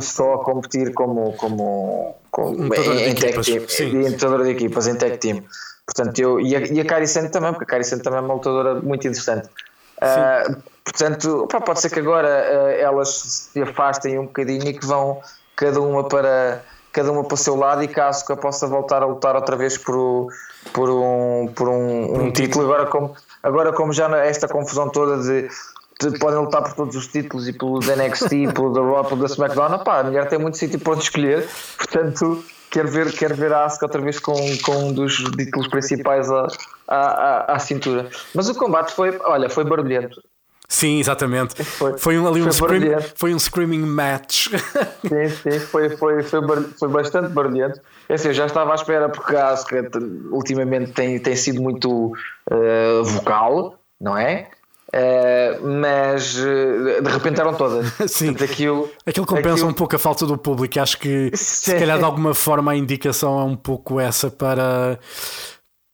só 0.00 0.34
a 0.34 0.44
competir 0.44 0.92
como, 0.92 1.32
como, 1.34 2.16
como 2.30 2.48
Um 2.50 2.74
em, 2.74 3.10
em 3.10 3.14
tag 3.14 3.40
team, 3.42 3.68
sim. 3.68 3.84
em 4.06 4.16
de 4.16 4.50
equipas, 4.50 4.86
em 4.86 4.96
tag 4.96 5.18
team. 5.18 5.42
Portanto, 5.88 6.18
eu, 6.18 6.38
e, 6.38 6.54
a, 6.54 6.60
e 6.60 6.80
a 6.80 6.84
Kairi 6.84 7.08
Sane 7.08 7.30
também, 7.30 7.50
porque 7.50 7.64
a 7.64 7.66
Kairi 7.66 7.82
Sane 7.82 8.02
também 8.02 8.18
é 8.18 8.22
uma 8.22 8.34
lutadora 8.34 8.74
muito 8.74 9.08
interessante. 9.08 9.48
Ah, 10.02 10.44
portanto, 10.84 11.48
pá, 11.50 11.62
pode 11.62 11.80
ser 11.80 11.88
que 11.88 11.98
agora 11.98 12.28
ah, 12.28 12.72
elas 12.72 13.08
se 13.08 13.62
afastem 13.62 14.18
um 14.18 14.26
bocadinho 14.26 14.68
e 14.68 14.74
que 14.74 14.84
vão 14.84 15.22
cada 15.56 15.80
uma 15.80 16.04
para 16.04 16.62
cada 16.92 17.10
uma 17.10 17.24
para 17.24 17.34
o 17.34 17.38
seu 17.38 17.56
lado 17.56 17.82
e 17.82 17.88
que 17.88 17.98
a 17.98 18.08
Asuka 18.08 18.36
possa 18.36 18.66
voltar 18.66 19.02
a 19.02 19.06
lutar 19.06 19.34
outra 19.34 19.56
vez 19.56 19.78
por, 19.78 20.28
por 20.72 20.90
um, 20.90 21.50
por 21.54 21.68
um, 21.68 22.24
um 22.24 22.30
título. 22.32 22.64
agora 22.64 22.86
como, 22.86 23.14
agora 23.42 23.72
como 23.72 23.92
já 23.92 24.08
esta 24.24 24.48
confusão 24.48 24.88
toda 24.90 25.22
de, 25.22 25.48
de 26.00 26.18
podem 26.18 26.40
lutar 26.40 26.62
por 26.62 26.74
todos 26.74 26.96
os 26.96 27.06
títulos 27.06 27.48
e 27.48 27.52
pelo 27.52 27.78
da 27.80 27.96
NXT, 27.96 28.52
pelo 28.54 28.72
da 28.72 28.80
Raw, 28.80 29.04
pelo 29.04 29.20
da 29.20 29.26
SmackDown, 29.26 29.78
pá, 29.84 30.00
a 30.00 30.04
mulher 30.04 30.28
tem 30.28 30.38
muito 30.38 30.58
sítio 30.58 30.78
para 30.80 30.94
onde 30.94 31.04
escolher, 31.04 31.48
portanto 31.76 32.44
quero 32.70 32.88
ver, 32.88 33.12
quero 33.12 33.34
ver 33.34 33.52
a 33.52 33.64
Asuka 33.64 33.86
outra 33.86 34.00
vez 34.00 34.18
com, 34.18 34.34
com 34.64 34.88
um 34.88 34.92
dos 34.92 35.16
títulos 35.36 35.68
principais 35.68 36.30
à, 36.30 36.46
à, 36.86 37.54
à, 37.54 37.58
cintura. 37.58 38.08
Mas 38.34 38.48
o 38.48 38.54
combate 38.54 38.92
foi, 38.92 39.18
olha, 39.24 39.48
foi 39.48 39.64
barulhento. 39.64 40.22
Sim, 40.70 40.98
exatamente. 41.00 41.64
Foi- 41.64 41.96
Foi, 41.96 42.18
um, 42.18 42.28
ali 42.28 42.40
um, 42.42 42.44
foi 42.44 42.52
scream- 42.52 42.80
barulhento. 42.80 43.12
foi 43.16 43.34
um 43.34 43.38
screaming 43.38 43.86
match. 43.86 44.48
Sim, 44.48 45.28
sim, 45.42 45.58
foi, 45.60 45.96
foi, 45.96 46.22
foi, 46.22 46.40
foi 46.78 46.88
bastante 46.88 47.30
barulhento. 47.30 47.80
É 48.06 48.14
assim, 48.14 48.28
eu 48.28 48.34
já 48.34 48.44
estava 48.46 48.72
à 48.72 48.74
espera 48.74 49.08
porque 49.08 49.34
a 49.34 49.48
Asuka 49.48 49.90
ultimamente 50.30 50.92
tem, 50.92 51.18
tem 51.18 51.34
sido 51.36 51.62
muito 51.62 52.12
eh, 52.50 53.00
vocal, 53.02 53.78
não 53.98 54.14
é? 54.16 54.50
Eh, 54.92 55.58
mas 55.62 56.36
eh, 56.38 57.00
de 57.02 57.10
repente 57.10 57.40
eram 57.40 57.54
todas. 57.54 57.86
Sim. 58.10 58.32
Portanto, 58.32 58.50
Aquilo, 58.50 58.90
Aquilo 59.06 59.26
compensa 59.26 59.50
aquilo- 59.56 59.68
um 59.68 59.74
pouco 59.74 59.96
a 59.96 59.98
falta 59.98 60.24
do 60.26 60.38
público. 60.38 60.80
Acho 60.80 60.98
que 60.98 61.30
se 61.36 61.70
Sim. 61.72 61.78
calhar 61.78 61.98
de 61.98 62.04
alguma 62.04 62.34
forma 62.34 62.72
a 62.72 62.76
indicação 62.76 63.38
é 63.38 63.44
um 63.44 63.54
pouco 63.56 64.00
essa 64.00 64.30
para, 64.30 64.98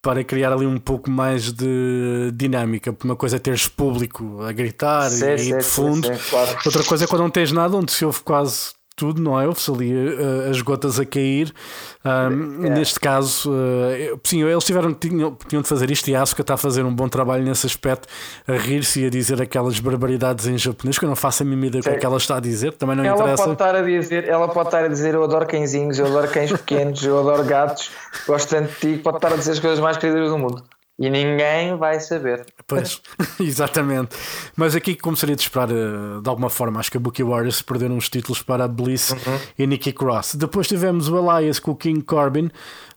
para 0.00 0.22
criar 0.22 0.52
ali 0.52 0.64
um 0.66 0.78
pouco 0.78 1.10
mais 1.10 1.50
de 1.52 2.30
dinâmica. 2.34 2.92
Porque 2.92 3.08
uma 3.08 3.16
coisa 3.16 3.34
é 3.36 3.38
teres 3.40 3.66
público 3.66 4.40
a 4.42 4.52
gritar 4.52 5.10
Sim, 5.10 5.32
e 5.34 5.38
sim, 5.38 5.58
de 5.58 5.64
fundo, 5.64 6.06
sim, 6.06 6.30
claro. 6.30 6.56
outra 6.64 6.84
coisa 6.84 7.04
é 7.04 7.06
quando 7.08 7.22
não 7.22 7.30
tens 7.30 7.50
nada, 7.50 7.76
onde 7.76 7.90
se 7.90 8.04
ouve 8.04 8.20
quase 8.20 8.74
tudo, 8.96 9.20
não 9.20 9.40
é? 9.40 9.46
Ouve-se 9.46 9.70
ali 9.70 9.92
uh, 9.94 10.50
as 10.50 10.60
gotas 10.62 11.00
a 11.00 11.04
cair. 11.04 11.52
Um, 12.04 12.66
É. 12.66 12.70
Neste 12.70 13.00
caso, 13.00 13.50
uh, 13.50 14.20
sim, 14.22 14.42
eles 14.42 14.64
tiveram, 14.64 14.92
tinham, 14.92 15.36
tinham 15.48 15.62
de 15.62 15.68
fazer 15.68 15.90
isto 15.90 16.08
e 16.08 16.14
a 16.14 16.22
Asuka 16.22 16.42
está 16.42 16.54
a 16.54 16.56
fazer 16.56 16.84
um 16.84 16.94
bom 16.94 17.08
trabalho 17.08 17.42
nesse 17.44 17.66
aspecto, 17.66 18.06
a 18.46 18.52
rir-se 18.52 19.02
e 19.02 19.06
a 19.06 19.10
dizer 19.10 19.40
aquelas 19.40 19.78
barbaridades 19.80 20.46
em 20.46 20.56
japonês, 20.58 20.98
que 20.98 21.04
eu 21.04 21.08
não 21.08 21.16
faço 21.16 21.42
a 21.42 21.46
mínima 21.46 21.66
ideia 21.66 21.82
do 21.82 21.84
que 21.84 21.90
é 21.90 21.98
que 21.98 22.06
ela 22.06 22.16
está 22.16 22.36
a 22.36 22.40
dizer, 22.40 22.72
também 22.74 22.96
não 22.96 23.04
Ela 23.04 23.16
interessa. 23.16 23.42
pode 23.42 23.52
estar 23.54 23.74
a 23.74 23.82
dizer, 23.82 24.28
ela 24.28 24.48
pode 24.48 24.68
estar 24.68 24.84
a 24.84 24.88
dizer 24.88 25.14
eu 25.14 25.24
adoro 25.24 25.46
cãezinhos, 25.46 25.98
eu 25.98 26.06
adoro 26.06 26.28
cães 26.28 26.52
pequenos, 26.52 27.02
eu 27.04 27.18
adoro 27.18 27.44
gatos, 27.44 27.90
gosto 28.26 28.48
tanto 28.50 28.68
de 28.72 28.96
ti, 28.96 29.02
pode 29.02 29.16
estar 29.16 29.32
a 29.32 29.36
dizer 29.36 29.52
as 29.52 29.60
coisas 29.60 29.80
mais 29.80 29.96
queridas 29.96 30.28
do 30.30 30.38
mundo. 30.38 30.62
E 30.98 31.10
ninguém 31.10 31.76
vai 31.76 31.98
saber. 31.98 32.46
Pois, 32.68 33.02
exatamente. 33.40 34.16
Mas 34.56 34.76
aqui, 34.76 34.94
como 34.94 35.16
seria 35.16 35.34
de 35.34 35.42
esperar, 35.42 35.68
eh, 35.70 36.20
de 36.22 36.28
alguma 36.30 36.48
forma, 36.48 36.78
acho 36.78 36.90
que 36.90 36.96
a 36.96 37.00
Bookie 37.00 37.24
Warriors 37.24 37.62
perderam 37.62 37.96
os 37.96 38.08
títulos 38.08 38.42
para 38.42 38.64
a 38.64 38.68
Bliss 38.68 39.10
Uhum. 39.10 39.38
e 39.58 39.66
Nikki 39.66 39.92
Cross. 39.92 40.36
Depois 40.36 40.68
tivemos 40.68 41.08
o 41.08 41.18
Elias 41.18 41.58
com 41.58 41.72
o 41.72 41.76
King 41.76 42.00
Corbin. 42.02 42.48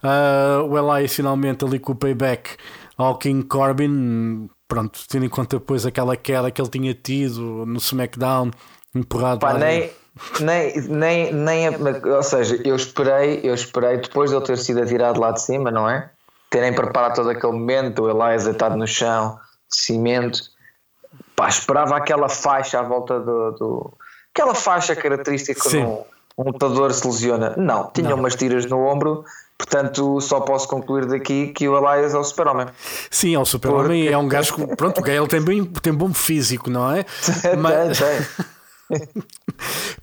Ah, 0.03 0.61
o 0.63 0.77
Elias 0.77 1.13
finalmente 1.15 1.65
ali 1.65 1.79
com 1.79 1.93
o 1.93 1.95
payback 1.95 2.51
ao 2.97 3.17
King 3.17 3.43
Corbin. 3.47 4.47
Pronto, 4.67 4.99
tendo 5.09 5.25
em 5.25 5.29
conta 5.29 5.57
depois 5.57 5.85
aquela 5.85 6.15
queda 6.15 6.51
que 6.51 6.61
ele 6.61 6.69
tinha 6.69 6.93
tido 6.93 7.65
no 7.65 7.77
SmackDown, 7.77 8.51
empurrado 8.93 9.39
Pá, 9.39 9.53
nem, 9.53 9.89
nem, 10.41 10.81
nem, 10.81 11.31
nem, 11.33 11.67
a- 11.67 11.71
ou 12.17 12.21
seja, 12.23 12.59
eu 12.63 12.75
esperei, 12.75 13.39
eu 13.43 13.53
esperei 13.55 13.97
depois 13.97 14.29
de 14.29 14.35
ele 14.35 14.45
ter 14.45 14.57
sido 14.57 14.81
atirado 14.83 15.19
lá 15.19 15.31
de 15.31 15.41
cima, 15.41 15.71
não 15.71 15.89
é? 15.89 16.11
Terem 16.49 16.73
preparado 16.73 17.15
todo 17.15 17.29
aquele 17.29 17.53
momento, 17.53 18.03
o 18.03 18.09
Elias 18.09 18.45
deitado 18.45 18.75
no 18.77 18.87
chão, 18.87 19.37
cimento, 19.69 20.39
pá, 21.35 21.49
esperava 21.49 21.97
aquela 21.97 22.29
faixa 22.29 22.79
à 22.79 22.83
volta 22.83 23.19
do, 23.19 23.51
do- 23.51 23.93
aquela 24.33 24.55
faixa 24.55 24.95
característica 24.95 25.59
Sim. 25.69 25.83
quando 25.83 25.89
um, 25.89 26.03
um 26.37 26.43
lutador 26.51 26.93
se 26.93 27.05
lesiona. 27.05 27.53
Não, 27.57 27.91
tinha 27.91 28.15
umas 28.15 28.35
tiras 28.35 28.65
no 28.65 28.79
ombro, 28.85 29.25
portanto 29.57 30.21
só 30.21 30.39
posso 30.39 30.67
concluir 30.69 31.05
daqui 31.05 31.47
que 31.47 31.67
o 31.67 31.77
Elias 31.77 32.13
é 32.13 32.17
o 32.17 32.23
super-homem. 32.23 32.67
Sim, 33.11 33.35
é 33.35 33.39
o 33.39 33.45
Super-Homem, 33.45 34.03
Porque- 34.03 34.13
é 34.13 34.17
um 34.17 34.27
gajo 34.27 34.53
que, 34.55 34.75
pronto, 34.77 35.05
ele 35.05 35.27
tem, 35.27 35.41
bem, 35.41 35.65
tem 35.65 35.93
bom 35.93 36.13
físico, 36.13 36.69
não 36.69 36.95
é? 36.95 37.03
Tem, 37.41 37.57
tem. 37.91 38.47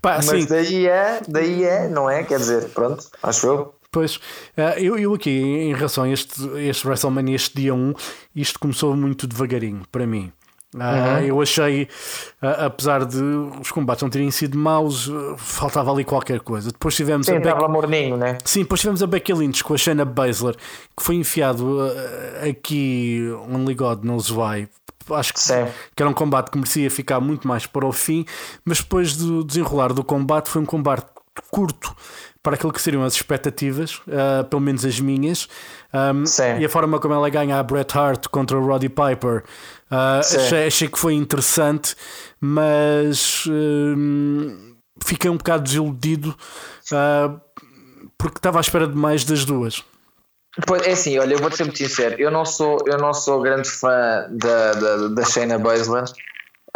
pá, 0.01 0.17
Mas 0.17 0.25
sim, 0.25 0.45
daí 0.45 0.85
é, 0.87 1.21
daí 1.27 1.63
é, 1.63 1.87
não 1.87 2.07
é? 2.09 2.23
Quer 2.23 2.37
dizer, 2.37 2.69
pronto, 2.69 3.03
acho 3.23 3.47
eu. 3.47 3.75
Pois, 3.95 4.19
eh, 4.57 4.75
eu, 4.81 4.99
eu 4.99 5.13
aqui, 5.13 5.29
em 5.29 5.73
relação 5.73 6.03
a 6.03 6.09
este, 6.09 6.45
este 6.57 6.85
WrestleMania, 6.85 7.33
este 7.33 7.55
dia 7.55 7.73
1, 7.73 7.93
isto 8.35 8.59
começou 8.59 8.93
muito 8.93 9.25
devagarinho 9.25 9.83
para 9.89 10.05
mim. 10.05 10.33
Ah, 10.77 11.19
Uhum. 11.21 11.27
Eu 11.27 11.41
achei, 11.41 11.87
ah, 12.41 12.65
apesar 12.65 13.05
de 13.05 13.23
os 13.61 13.71
combates 13.71 14.03
não 14.03 14.09
terem 14.09 14.29
sido 14.31 14.57
maus, 14.57 15.09
ah, 15.09 15.37
faltava 15.37 15.93
ali 15.93 16.03
qualquer 16.03 16.41
coisa. 16.41 16.73
Depois 16.73 16.93
tivemos 16.93 17.25
Sim, 17.25 17.35
a 17.35 17.37
estava 17.37 17.69
morninho, 17.69 18.17
né? 18.17 18.37
Sim, 18.43 18.63
depois 18.63 18.81
tivemos 18.81 19.01
a 19.01 19.07
Becky 19.07 19.31
Lynch 19.31 19.63
com 19.63 19.73
a 19.73 19.77
Shayna 19.77 20.03
Baszler, 20.03 20.57
que 20.57 21.01
foi 21.01 21.15
enfiado 21.15 21.79
ah, 21.79 22.49
aqui, 22.49 23.21
Only 23.49 23.75
God 23.75 24.03
knows 24.03 24.29
why. 24.29 24.67
Acho 25.09 25.33
que, 25.33 25.39
Sim. 25.39 25.67
que 25.95 26.03
era 26.03 26.09
um 26.09 26.13
combate 26.13 26.51
que 26.51 26.57
merecia 26.57 26.91
ficar 26.91 27.21
muito 27.21 27.47
mais 27.47 27.65
para 27.65 27.85
o 27.85 27.93
fim, 27.93 28.25
mas 28.65 28.79
depois 28.79 29.15
do 29.15 29.41
desenrolar 29.41 29.93
do 29.93 30.03
combate, 30.03 30.49
foi 30.49 30.61
um 30.61 30.65
combate 30.65 31.05
curto 31.49 31.95
para 32.45 32.53
aquilo 32.53 32.71
que 32.71 32.79
seriam 32.79 33.03
as 33.03 33.15
expectativas, 33.15 33.99
ah, 34.07 34.43
pelo 34.43 34.61
menos 34.61 34.85
as 34.85 34.99
minhas. 34.99 35.49
Um, 35.91 36.23
e 36.59 36.65
a 36.65 36.69
forma 36.69 36.99
como 36.99 37.15
ela 37.15 37.27
ganha 37.27 37.57
a 37.57 37.63
Bret 37.63 37.97
Hart 37.97 38.27
contra 38.27 38.55
o 38.55 38.63
Roddy 38.63 38.87
Piper, 38.87 39.43
Sim. 40.21 40.37
achei, 40.37 40.67
achei 40.67 40.87
que 40.87 40.99
foi 40.99 41.15
interessante, 41.15 41.95
mas 42.39 43.45
hum, 43.47 44.75
fiquei 45.03 45.31
um 45.31 45.37
bocado 45.37 45.63
desiludido 45.63 46.35
ah, 46.93 47.35
porque 48.15 48.37
estava 48.37 48.59
à 48.59 48.61
espera 48.61 48.87
de 48.87 48.95
mais 48.95 49.23
das 49.23 49.43
duas. 49.43 49.83
Pois, 50.67 50.85
é 50.85 50.91
assim, 50.91 51.17
olha, 51.17 51.33
eu 51.33 51.39
vou-te 51.39 51.57
ser 51.57 51.63
muito 51.63 51.79
sincero, 51.79 52.15
eu 52.19 52.29
não 52.29 52.45
sou, 52.45 52.77
eu 52.85 52.97
não 52.99 53.13
sou 53.13 53.41
grande 53.41 53.69
fã 53.69 54.27
da, 54.29 54.73
da, 54.73 55.07
da 55.07 55.25
Shayna 55.25 55.57
Baszler. 55.57 56.05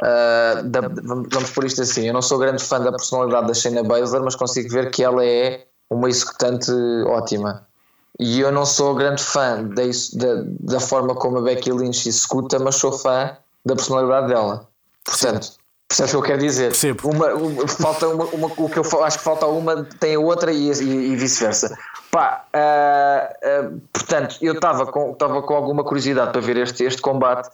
Ah, 0.01 0.61
da- 0.63 0.81
vamos 0.89 1.49
por 1.51 1.63
isto 1.65 1.81
assim, 1.81 2.07
eu 2.07 2.13
não 2.13 2.21
sou 2.21 2.37
grande 2.37 2.63
fã 2.63 2.79
da 2.79 2.91
personalidade 2.91 3.47
da 3.47 3.53
Shayna 3.53 3.83
Baszler, 3.83 4.21
mas 4.21 4.35
consigo 4.35 4.69
ver 4.69 4.91
que 4.91 5.03
ela 5.03 5.25
é 5.25 5.65
uma 5.89 6.07
executante 6.09 6.71
ótima. 7.07 7.65
E 8.19 8.39
eu 8.39 8.51
não 8.51 8.65
sou 8.65 8.95
grande 8.95 9.21
fã 9.23 9.63
da, 9.63 9.83
da, 9.83 10.43
da 10.75 10.79
forma 10.79 11.15
como 11.15 11.37
a 11.37 11.41
Becky 11.41 11.71
Lynch 11.71 12.07
executa, 12.07 12.59
mas 12.59 12.75
sou 12.75 12.91
fã 12.91 13.35
da 13.65 13.75
personalidade 13.75 14.27
dela. 14.27 14.67
Portanto, 15.05 15.51
percebes 15.87 16.13
o 16.13 16.17
que 16.17 16.23
eu 16.23 16.27
quero 16.27 16.39
dizer? 16.41 16.67
Percebo. 16.67 17.09
Uma, 17.09 17.33
uma- 17.33 17.67
falta 17.67 18.07
uma, 18.07 18.25
uma- 18.25 18.51
o 18.57 18.69
que 18.69 18.77
eu 18.79 19.03
acho 19.03 19.17
que 19.17 19.23
falta 19.23 19.45
uma, 19.47 19.83
tem 19.99 20.15
a 20.15 20.19
outra 20.19 20.51
e, 20.51 20.69
e- 20.69 21.11
e 21.11 21.15
vice-versa. 21.15 21.77
Pá, 22.11 22.43
ah, 22.53 23.33
ah, 23.43 23.69
portanto, 23.93 24.37
eu 24.41 24.53
estava 24.53 24.85
com, 24.85 25.11
estava 25.11 25.41
com 25.41 25.53
alguma 25.53 25.83
curiosidade 25.83 26.31
para 26.31 26.41
ver 26.41 26.57
este, 26.57 26.83
este 26.83 27.01
combate, 27.01 27.49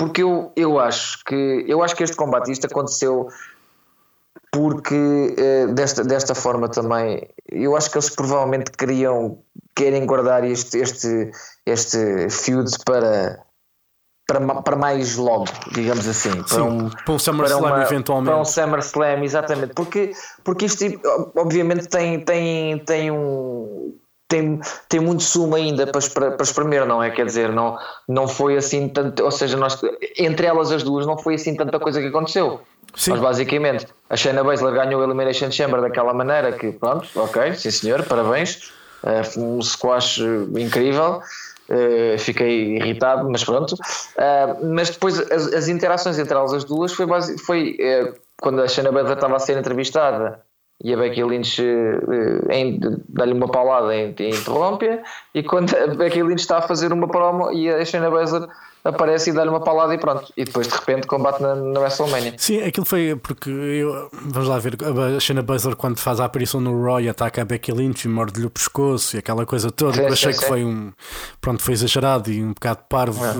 porque 0.00 0.22
eu, 0.22 0.50
eu 0.56 0.80
acho 0.80 1.22
que 1.26 1.66
eu 1.68 1.82
acho 1.82 1.94
que 1.94 2.02
este 2.02 2.16
combate, 2.16 2.50
isto 2.50 2.66
aconteceu 2.66 3.28
porque 4.50 5.34
eh, 5.36 5.66
desta, 5.66 6.02
desta 6.02 6.34
forma 6.34 6.70
também 6.70 7.28
eu 7.46 7.76
acho 7.76 7.90
que 7.90 7.98
eles 7.98 8.08
provavelmente 8.08 8.70
queriam 8.70 9.42
querem 9.76 10.06
guardar 10.06 10.42
este, 10.42 10.78
este, 10.78 11.30
este 11.66 12.30
feud 12.30 12.70
para, 12.86 13.44
para, 14.26 14.62
para 14.62 14.76
mais 14.76 15.16
logo, 15.16 15.44
digamos 15.72 16.08
assim. 16.08 16.30
Para 16.44 16.48
Sim, 16.48 16.62
um, 16.62 16.88
para 16.88 17.12
um 17.14 17.18
SummerSlam, 17.18 17.60
uma- 17.60 17.82
eventualmente. 17.82 18.30
Para 18.30 18.40
um 18.40 18.44
SummerSlam, 18.44 19.22
exatamente. 19.22 19.74
Porque, 19.74 20.12
porque 20.42 20.64
isto 20.64 20.82
obviamente 21.36 21.88
tem, 21.88 22.24
tem, 22.24 22.78
tem 22.86 23.10
um. 23.10 23.99
Tem, 24.30 24.60
tem 24.88 25.00
muito 25.00 25.24
sumo 25.24 25.56
ainda 25.56 25.88
para, 25.88 26.30
para 26.30 26.42
espremer, 26.44 26.86
não 26.86 27.02
é? 27.02 27.10
Quer 27.10 27.26
dizer, 27.26 27.50
não, 27.50 27.76
não 28.06 28.28
foi 28.28 28.56
assim 28.56 28.88
tanto. 28.88 29.24
Ou 29.24 29.30
seja, 29.32 29.56
nós, 29.56 29.76
entre 30.16 30.46
elas 30.46 30.70
as 30.70 30.84
duas, 30.84 31.04
não 31.04 31.18
foi 31.18 31.34
assim 31.34 31.56
tanta 31.56 31.80
coisa 31.80 32.00
que 32.00 32.06
aconteceu. 32.06 32.60
Sim. 32.94 33.10
Mas 33.10 33.20
basicamente, 33.20 33.86
a 34.08 34.16
Shayna 34.16 34.44
Baszler 34.44 34.72
ganhou 34.72 35.00
o 35.00 35.04
Elimination 35.04 35.50
Chamber 35.50 35.80
daquela 35.80 36.14
maneira 36.14 36.52
que, 36.52 36.70
pronto, 36.70 37.08
ok, 37.16 37.54
sim 37.56 37.72
senhor, 37.72 38.04
parabéns. 38.04 38.72
Eh, 39.02 39.24
foi 39.24 39.42
um 39.42 39.60
squash 39.60 40.20
eh, 40.20 40.60
incrível. 40.60 41.20
Eh, 41.68 42.16
fiquei 42.18 42.76
irritado, 42.76 43.28
mas 43.28 43.42
pronto. 43.42 43.74
Eh, 44.16 44.56
mas 44.62 44.90
depois 44.90 45.18
as, 45.18 45.52
as 45.52 45.66
interações 45.68 46.18
entre 46.20 46.34
elas 46.34 46.52
as 46.52 46.62
duas 46.64 46.92
foi, 46.92 47.06
basi- 47.06 47.36
foi 47.38 47.76
eh, 47.80 48.12
quando 48.40 48.62
a 48.62 48.68
Shayna 48.68 48.92
Baszler 48.92 49.14
estava 49.14 49.34
a 49.36 49.40
ser 49.40 49.58
entrevistada 49.58 50.40
e 50.82 50.94
a 50.94 50.96
Becky 50.96 51.22
Lynch 51.24 51.60
em- 52.50 52.80
dá-lhe 53.08 53.32
uma 53.32 53.48
paulada 53.48 53.94
e 53.94 54.14
e 54.18 54.30
interrompe-a 54.30 55.02
e 55.34 55.42
quando 55.42 55.74
a 55.76 55.86
Becky 55.88 56.22
Lynch 56.22 56.40
está 56.40 56.58
a 56.58 56.62
fazer 56.62 56.92
uma 56.92 57.08
promo 57.08 57.50
e 57.52 57.68
a 57.70 57.84
Shayna 57.84 58.10
Baszler 58.10 58.48
aparece 58.82 59.28
e 59.28 59.32
dá-lhe 59.34 59.50
uma 59.50 59.60
paulada 59.60 59.94
e 59.94 59.98
pronto 59.98 60.32
e 60.36 60.44
depois 60.44 60.66
de 60.66 60.74
repente 60.74 61.06
combate 61.06 61.42
na, 61.42 61.54
na 61.54 61.80
WrestleMania 61.80 62.32
Sim, 62.38 62.62
aquilo 62.62 62.86
foi 62.86 63.14
porque 63.14 63.50
eu, 63.50 64.08
vamos 64.10 64.48
lá 64.48 64.58
ver, 64.58 64.78
a 65.16 65.20
Shayna 65.20 65.42
Baszler 65.42 65.76
quando 65.76 65.98
faz 65.98 66.18
a 66.18 66.24
aparição 66.24 66.60
no 66.60 66.82
Roy 66.82 67.08
ataca 67.08 67.42
a 67.42 67.44
Becky 67.44 67.72
Lynch 67.72 68.06
e 68.06 68.08
morde-lhe 68.08 68.46
o 68.46 68.50
pescoço 68.50 69.16
e 69.16 69.18
aquela 69.18 69.44
coisa 69.44 69.70
toda, 69.70 69.92
Sim, 69.94 70.00
eu 70.00 70.08
achei 70.08 70.32
sim, 70.32 70.38
que 70.38 70.44
sim. 70.44 70.50
foi 70.50 70.64
um 70.64 70.92
pronto, 71.42 71.62
foi 71.62 71.74
exagerado 71.74 72.30
e 72.30 72.42
um 72.42 72.54
bocado 72.54 72.80
parvo 72.88 73.22
É. 73.24 73.32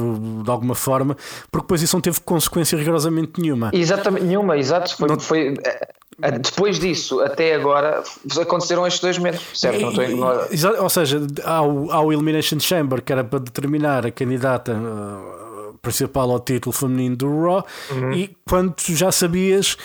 de 0.44 0.50
alguma 0.50 0.74
forma, 0.74 1.16
porque 1.50 1.64
depois 1.64 1.80
isso 1.80 1.96
não 1.96 2.02
teve 2.02 2.20
consequência 2.20 2.76
rigorosamente 2.76 3.40
nenhuma. 3.40 3.70
Exatamente, 3.72 4.26
nenhuma, 4.26 4.58
exato. 4.58 4.94
Foi, 4.96 5.18
foi, 5.20 5.48
eh, 5.48 5.54
eh, 5.64 5.88
depois 6.38 6.78
disso, 6.78 7.20
até 7.20 7.54
agora, 7.54 8.02
aconteceram 8.40 8.86
estes 8.86 9.00
dois 9.00 9.18
meses, 9.18 9.40
certo? 9.54 9.80
Não 9.80 9.88
estou 9.90 10.04
Exa- 10.50 10.82
Ou 10.82 10.88
seja, 10.90 11.20
ao, 11.44 11.90
ao 11.90 12.12
Elimination 12.12 12.58
Chamber, 12.60 13.00
que 13.02 13.12
era 13.12 13.24
para 13.24 13.38
determinar 13.38 14.04
a 14.06 14.10
candidata 14.10 14.72
uh, 14.72 15.74
principal 15.80 16.30
ao 16.30 16.40
título 16.40 16.72
feminino 16.72 17.16
do 17.16 17.42
Raw 17.42 17.64
e 18.14 18.30
quando 18.48 18.74
tu 18.74 18.94
já 18.94 19.10
sabias 19.10 19.76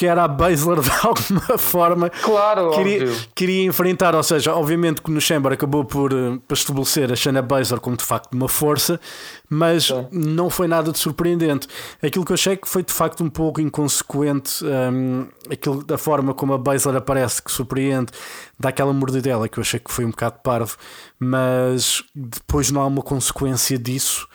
que 0.00 0.06
era 0.06 0.24
a 0.24 0.28
Baszler 0.28 0.80
de 0.80 0.90
alguma 1.04 1.58
forma 1.58 2.08
Claro, 2.08 2.70
queria, 2.70 3.02
óbvio. 3.02 3.26
queria 3.34 3.64
enfrentar, 3.64 4.14
ou 4.14 4.22
seja, 4.22 4.54
obviamente 4.54 5.02
que 5.02 5.10
no 5.10 5.20
Chamber 5.20 5.52
acabou 5.52 5.84
por, 5.84 6.10
eh, 6.10 6.38
por 6.48 6.54
estabelecer 6.54 7.12
a 7.12 7.14
Shayna 7.14 7.42
Baszler 7.42 7.78
como 7.80 7.98
de 7.98 8.04
facto 8.04 8.32
uma 8.32 8.48
força, 8.48 8.98
mas 9.46 9.92
não 10.10 10.48
foi 10.48 10.66
nada 10.66 10.90
de 10.90 10.98
surpreendente. 10.98 11.68
Aquilo 12.02 12.24
que 12.24 12.32
eu 12.32 12.34
achei 12.34 12.56
que 12.56 12.66
foi 12.66 12.82
de 12.82 12.94
facto 12.94 13.22
um 13.22 13.28
pouco 13.28 13.60
inconsequente, 13.60 14.64
hum, 14.64 15.26
aquilo 15.50 15.84
da 15.84 15.98
forma 15.98 16.32
como 16.32 16.54
a 16.54 16.58
Baszler 16.58 16.96
aparece, 16.96 17.42
que 17.42 17.52
surpreende, 17.52 18.10
dá 18.58 18.70
aquela 18.70 18.94
mordidela 18.94 19.50
que 19.50 19.58
eu 19.58 19.60
achei 19.60 19.78
que 19.78 19.92
foi 19.92 20.06
um 20.06 20.10
bocado 20.12 20.36
parvo, 20.42 20.78
mas 21.18 22.02
depois 22.14 22.70
não 22.70 22.80
há 22.80 22.86
uma 22.86 23.02
consequência 23.02 23.78
disso. 23.78 24.26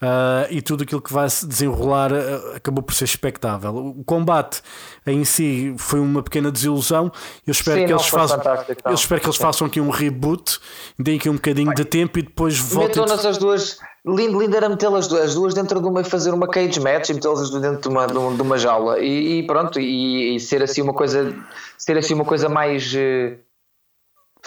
Uh, 0.00 0.46
e 0.50 0.62
tudo 0.62 0.84
aquilo 0.84 1.02
que 1.02 1.12
vai 1.12 1.28
se 1.28 1.44
desenrolar 1.44 2.12
uh, 2.12 2.54
acabou 2.54 2.84
por 2.84 2.94
ser 2.94 3.04
expectável. 3.04 3.74
O 3.76 4.04
combate 4.04 4.62
em 5.04 5.24
si 5.24 5.74
foi 5.76 5.98
uma 5.98 6.22
pequena 6.22 6.52
desilusão. 6.52 7.10
Eu 7.44 7.50
espero 7.50 7.80
Sim, 7.80 7.86
que 7.86 7.92
eles 7.92 8.06
façam, 8.06 8.40
eu 8.84 8.94
espero 8.94 9.20
que 9.20 9.26
eles 9.26 9.36
façam 9.36 9.66
aqui 9.66 9.80
um 9.80 9.90
reboot, 9.90 10.60
deem 10.96 11.18
aqui 11.18 11.28
um 11.28 11.34
bocadinho 11.34 11.74
de 11.74 11.84
tempo 11.84 12.18
e 12.20 12.22
depois 12.22 12.56
voltem. 12.58 12.88
Metam-nas 12.88 13.26
as 13.26 13.38
duas. 13.38 13.78
Lindo, 14.06 14.40
lindo 14.40 14.56
era 14.56 14.68
metê-las 14.68 15.08
duas, 15.08 15.22
as 15.22 15.34
duas 15.34 15.52
dentro 15.52 15.80
de 15.80 15.86
uma 15.86 16.00
e 16.00 16.04
fazer 16.04 16.32
uma 16.32 16.46
cage 16.46 16.78
match 16.78 17.08
e 17.08 17.14
metê-las 17.14 17.40
as 17.40 17.50
duas 17.50 17.60
dentro 17.60 17.80
de 17.80 17.88
uma, 17.88 18.06
de 18.06 18.16
uma, 18.16 18.34
de 18.36 18.42
uma 18.42 18.56
jaula 18.56 19.00
e, 19.00 19.40
e 19.40 19.46
pronto, 19.46 19.80
e, 19.80 20.36
e 20.36 20.40
ser 20.40 20.62
assim 20.62 20.80
uma 20.80 20.94
coisa 20.94 21.34
ser 21.76 21.98
assim 21.98 22.14
uma 22.14 22.24
coisa 22.24 22.48
mais 22.48 22.94
eh, 22.94 23.38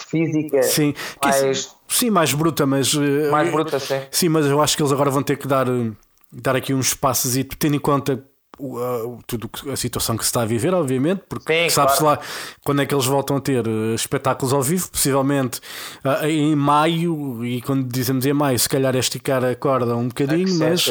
física, 0.02 0.62
Sim, 0.62 0.94
mais, 1.22 1.76
sim, 1.88 2.10
mais 2.10 2.34
bruta, 2.34 2.66
mas 2.66 2.94
uh, 2.94 3.30
mais 3.30 3.50
bruta, 3.50 3.78
sim. 3.78 4.00
Sim, 4.10 4.28
mas 4.28 4.46
eu 4.46 4.60
acho 4.60 4.76
que 4.76 4.82
eles 4.82 4.92
agora 4.92 5.10
vão 5.10 5.22
ter 5.22 5.36
que 5.36 5.46
dar, 5.46 5.68
uh, 5.68 5.96
dar 6.30 6.56
aqui 6.56 6.74
uns 6.74 6.94
passos 6.94 7.36
e 7.36 7.44
tendo 7.44 7.76
em 7.76 7.80
conta 7.80 8.24
o- 8.66 9.18
tudo 9.26 9.50
a 9.70 9.76
situação 9.76 10.16
que 10.16 10.24
se 10.24 10.28
está 10.30 10.42
a 10.42 10.44
viver, 10.44 10.72
obviamente, 10.74 11.22
porque 11.28 11.68
sabe-se 11.70 11.98
claro. 11.98 12.20
lá 12.20 12.26
quando 12.64 12.82
é 12.82 12.86
que 12.86 12.94
eles 12.94 13.06
voltam 13.06 13.36
a 13.36 13.40
ter 13.40 13.66
uh, 13.66 13.94
espetáculos 13.94 14.52
ao 14.52 14.62
vivo, 14.62 14.88
possivelmente 14.90 15.60
uh, 16.04 16.26
em 16.26 16.54
maio, 16.54 17.44
e 17.44 17.60
quando 17.62 17.84
dizemos 17.86 18.24
em 18.26 18.32
maio, 18.32 18.58
se 18.58 18.68
calhar 18.68 18.94
é 18.94 18.98
esticar 18.98 19.44
a 19.44 19.54
corda 19.54 19.96
um 19.96 20.08
bocadinho, 20.08 20.48
Sim, 20.48 20.58
mas 20.58 20.90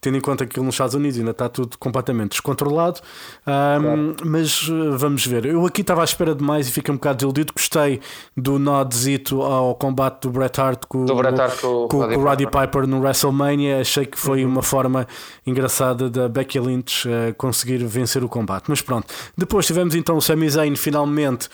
tendo 0.00 0.16
em 0.16 0.20
conta 0.20 0.46
que 0.46 0.60
nos 0.60 0.74
Estados 0.74 0.94
Unidos 0.94 1.18
ainda 1.18 1.30
está 1.30 1.48
tudo 1.48 1.78
completamente 1.78 2.30
descontrolado. 2.32 3.00
Um, 3.46 4.14
Mas 4.24 4.68
uh, 4.68 4.96
vamos 4.96 5.26
ver. 5.26 5.46
Eu 5.46 5.64
aqui 5.66 5.80
estava 5.80 6.00
à 6.02 6.04
espera 6.04 6.34
de 6.34 6.42
mais 6.42 6.68
e 6.68 6.72
fiquei 6.72 6.92
um 6.92 6.96
bocado 6.96 7.16
desiludido. 7.16 7.52
Gostei 7.52 8.00
do 8.36 8.58
nodzito 8.58 9.42
ao 9.42 9.74
combate 9.74 10.22
do 10.22 10.30
Bret 10.30 10.60
Hart 10.60 10.82
com, 10.88 11.04
Do 11.04 11.14
Bret 11.16 11.40
Hart 11.40 11.60
com 11.60 11.66
o 11.84 11.88
com, 11.88 11.98
Roddy 11.98 12.14
com 12.14 12.20
o 12.20 12.24
Roddy 12.24 12.46
Piper. 12.46 12.60
Piper 12.66 12.86
no 12.86 13.00
WrestleMania. 13.00 13.80
Achei 13.80 14.06
que 14.06 14.18
foi 14.18 14.44
uma 14.44 14.62
forma 14.62 15.06
engraçada 15.46 16.08
da 16.10 16.28
Becky 16.28 16.60
Lynch 16.60 16.89
uh, 17.04 17.34
conseguir 17.36 17.78
vencer 17.84 18.22
o 18.24 18.28
combate. 18.28 18.64
Mas 18.68 18.80
pronto. 18.80 19.06
Depois 19.36 19.66
tivemos 19.66 19.94
então 19.94 20.16
o 20.16 20.20
Sami 20.22 20.48
Zayn 20.48 20.74
finalmente 20.76 21.48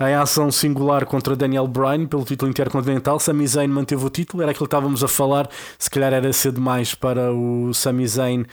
em 0.00 0.14
ação 0.14 0.50
singular 0.50 1.04
contra 1.06 1.36
Daniel 1.36 1.66
Bryan 1.68 2.06
pelo 2.06 2.24
título 2.24 2.50
intercontinental. 2.50 3.20
Sami 3.20 3.46
Zayn 3.46 3.68
manteve 3.68 4.04
o 4.04 4.10
título, 4.10 4.42
era 4.42 4.50
aquilo 4.50 4.66
que 4.66 4.74
estávamos 4.74 5.04
a 5.04 5.08
falar. 5.08 5.48
Se 5.78 5.88
calhar 5.88 6.12
era 6.12 6.32
cedo 6.32 6.54
demais 6.56 6.94
para 6.94 7.32
o 7.32 7.72
Sami 7.72 8.06
Zayn 8.08 8.44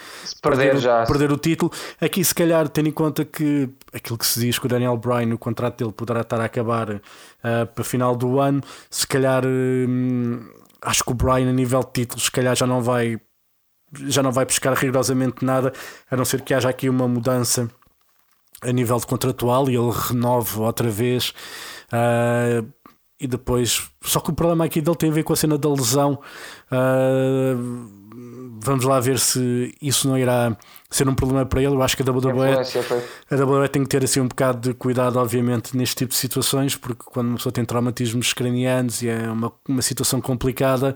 perder 0.42 0.76
o- 0.76 0.80
já. 0.80 1.06
perder 1.06 1.32
o 1.32 1.38
título. 1.38 1.72
Aqui, 2.00 2.24
se 2.24 2.36
calhar, 2.36 2.68
tendo 2.70 2.90
em 2.90 2.92
conta 2.92 3.26
que 3.26 3.70
aquilo 3.94 4.18
que 4.18 4.28
se 4.28 4.40
diz 4.40 4.60
que 4.60 4.66
o 4.66 4.70
Daniel 4.70 4.98
Bryan, 4.98 5.34
o 5.34 5.38
contrato 5.38 5.78
dele 5.78 5.92
poderá 5.92 6.22
estar 6.22 6.40
a 6.40 6.46
acabar 6.46 6.90
uh, 6.92 7.02
para 7.74 7.84
final 7.84 8.16
do 8.16 8.40
ano, 8.40 8.62
se 8.90 9.08
calhar 9.08 9.44
hum, 9.46 10.40
acho 10.82 11.04
que 11.04 11.12
o 11.12 11.16
Bryan, 11.16 11.50
a 11.50 11.54
nível 11.54 11.80
de 11.82 11.92
títulos, 11.94 12.26
se 12.26 12.32
calhar 12.32 12.56
já 12.56 12.68
não 12.68 12.82
vai 12.82 13.18
já 13.94 14.24
não 14.24 14.32
vai 14.32 14.46
buscar 14.46 14.74
rigorosamente 14.74 15.44
nada, 15.44 15.74
a 16.10 16.16
não 16.16 16.26
ser 16.26 16.42
que 16.42 16.54
haja 16.54 16.70
aqui 16.70 16.90
uma 16.90 17.08
mudança 17.08 17.70
a 18.62 18.72
nível 18.72 18.98
de 18.98 19.08
contratual 19.08 19.70
e 19.70 19.76
ele 19.76 19.92
renove 19.92 20.60
outra 20.60 20.90
vez. 20.90 21.34
ah, 21.92 22.64
e 23.22 23.28
depois, 23.28 23.90
só 24.02 24.22
que 24.22 24.30
o 24.30 24.34
problema 24.34 24.64
aqui 24.64 24.80
dele 24.80 24.96
tem 24.96 25.10
a 25.10 25.14
ver 25.14 25.24
com 25.24 25.34
a 25.34 25.36
cena 25.36 25.58
da 25.58 25.70
lesão. 25.70 26.22
Ah, 26.72 27.54
vamos 28.62 28.86
lá 28.86 29.00
ver 29.00 29.20
se 29.20 29.76
isso 29.82 30.08
não 30.08 30.18
irá 30.18 30.56
ser 30.90 31.08
um 31.08 31.14
problema 31.14 31.46
para 31.46 31.62
ele. 31.62 31.74
Eu 31.74 31.82
acho 31.82 31.96
que 31.96 32.04
a 32.04 32.12
WWE, 32.12 32.56
a 33.30 33.36
WWE 33.36 33.68
tem 33.70 33.84
que 33.84 33.90
ter 33.90 34.04
assim 34.04 34.20
um 34.20 34.28
bocado 34.28 34.70
de 34.70 34.74
cuidado, 34.74 35.18
obviamente, 35.18 35.78
neste 35.78 35.96
tipo 35.98 36.12
de 36.12 36.18
situações, 36.18 36.76
porque 36.76 37.04
quando 37.06 37.28
uma 37.28 37.38
pessoa 37.38 37.54
tem 37.54 37.64
traumatismos 37.64 38.34
cranianos 38.34 39.02
e 39.02 39.10
é 39.10 39.30
uma, 39.30 39.52
uma 39.68 39.82
situação 39.82 40.20
complicada, 40.20 40.96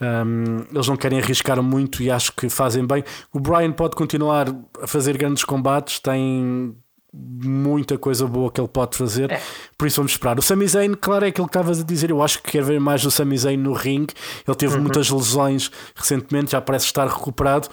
hum, 0.00 0.64
eles 0.70 0.86
não 0.86 0.96
querem 0.96 1.18
arriscar 1.18 1.62
muito 1.62 2.02
e 2.02 2.10
acho 2.10 2.32
que 2.32 2.48
fazem 2.48 2.86
bem. 2.86 3.02
O 3.32 3.40
Brian 3.40 3.72
pode 3.72 3.96
continuar 3.96 4.48
a 4.80 4.86
fazer 4.86 5.16
grandes 5.16 5.44
combates, 5.44 5.98
tem 5.98 6.76
muita 7.12 7.98
coisa 7.98 8.26
boa 8.26 8.50
que 8.50 8.60
ele 8.60 8.68
pode 8.68 8.96
fazer, 8.96 9.38
por 9.76 9.86
isso 9.86 9.96
vamos 9.96 10.12
esperar. 10.12 10.38
O 10.38 10.42
Sami 10.42 10.66
Zayn, 10.66 10.94
claro, 10.94 11.24
é 11.26 11.28
aquilo 11.28 11.46
que 11.46 11.50
estavas 11.50 11.80
a 11.80 11.84
dizer. 11.84 12.10
Eu 12.10 12.22
acho 12.22 12.42
que 12.42 12.52
quero 12.52 12.66
ver 12.66 12.80
mais 12.80 13.02
do 13.02 13.10
Sami 13.10 13.36
Zayn 13.36 13.58
no 13.58 13.72
ringue. 13.72 14.14
Ele 14.46 14.56
teve 14.56 14.78
muitas 14.78 15.10
lesões 15.10 15.70
recentemente, 15.94 16.52
já 16.52 16.60
parece 16.60 16.86
estar 16.86 17.06
recuperado. 17.06 17.68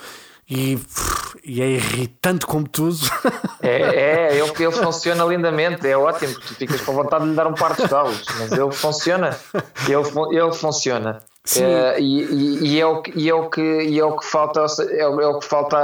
E, 0.49 0.79
e 1.45 1.61
é 1.61 1.69
irritante 1.69 2.45
como 2.45 2.67
tudo. 2.67 2.97
É, 3.61 3.81
é 4.31 4.37
ele, 4.37 4.51
ele 4.57 4.71
funciona 4.71 5.25
lindamente, 5.25 5.85
é 5.85 5.95
ótimo, 5.95 6.33
tu 6.33 6.55
ficas 6.55 6.79
com 6.79 6.93
vontade 6.93 7.25
de 7.25 7.31
lhe 7.31 7.35
dar 7.35 7.45
um 7.45 7.53
par 7.53 7.75
de 7.75 7.83
estalos, 7.83 8.23
mas 8.39 8.53
ele 8.53 8.71
funciona, 8.71 9.37
ele, 9.85 10.37
ele 10.37 10.53
funciona. 10.53 11.19
É, 11.57 11.99
e, 11.99 12.23
e- 12.23 12.67
e 12.75 12.79
é 12.81 12.85
o 12.85 13.01
que, 13.01 13.11
e, 13.15 13.29
é 13.29 13.33
o 13.33 13.49
que, 13.49 13.61
e 13.61 13.97
é 13.99 14.03
o 14.05 14.17
que 14.17 14.25
falta 14.25 14.65
é, 14.91 15.07
o- 15.07 15.21
é 15.21 15.27
o 15.27 15.39
que 15.39 15.45
falta 15.45 15.77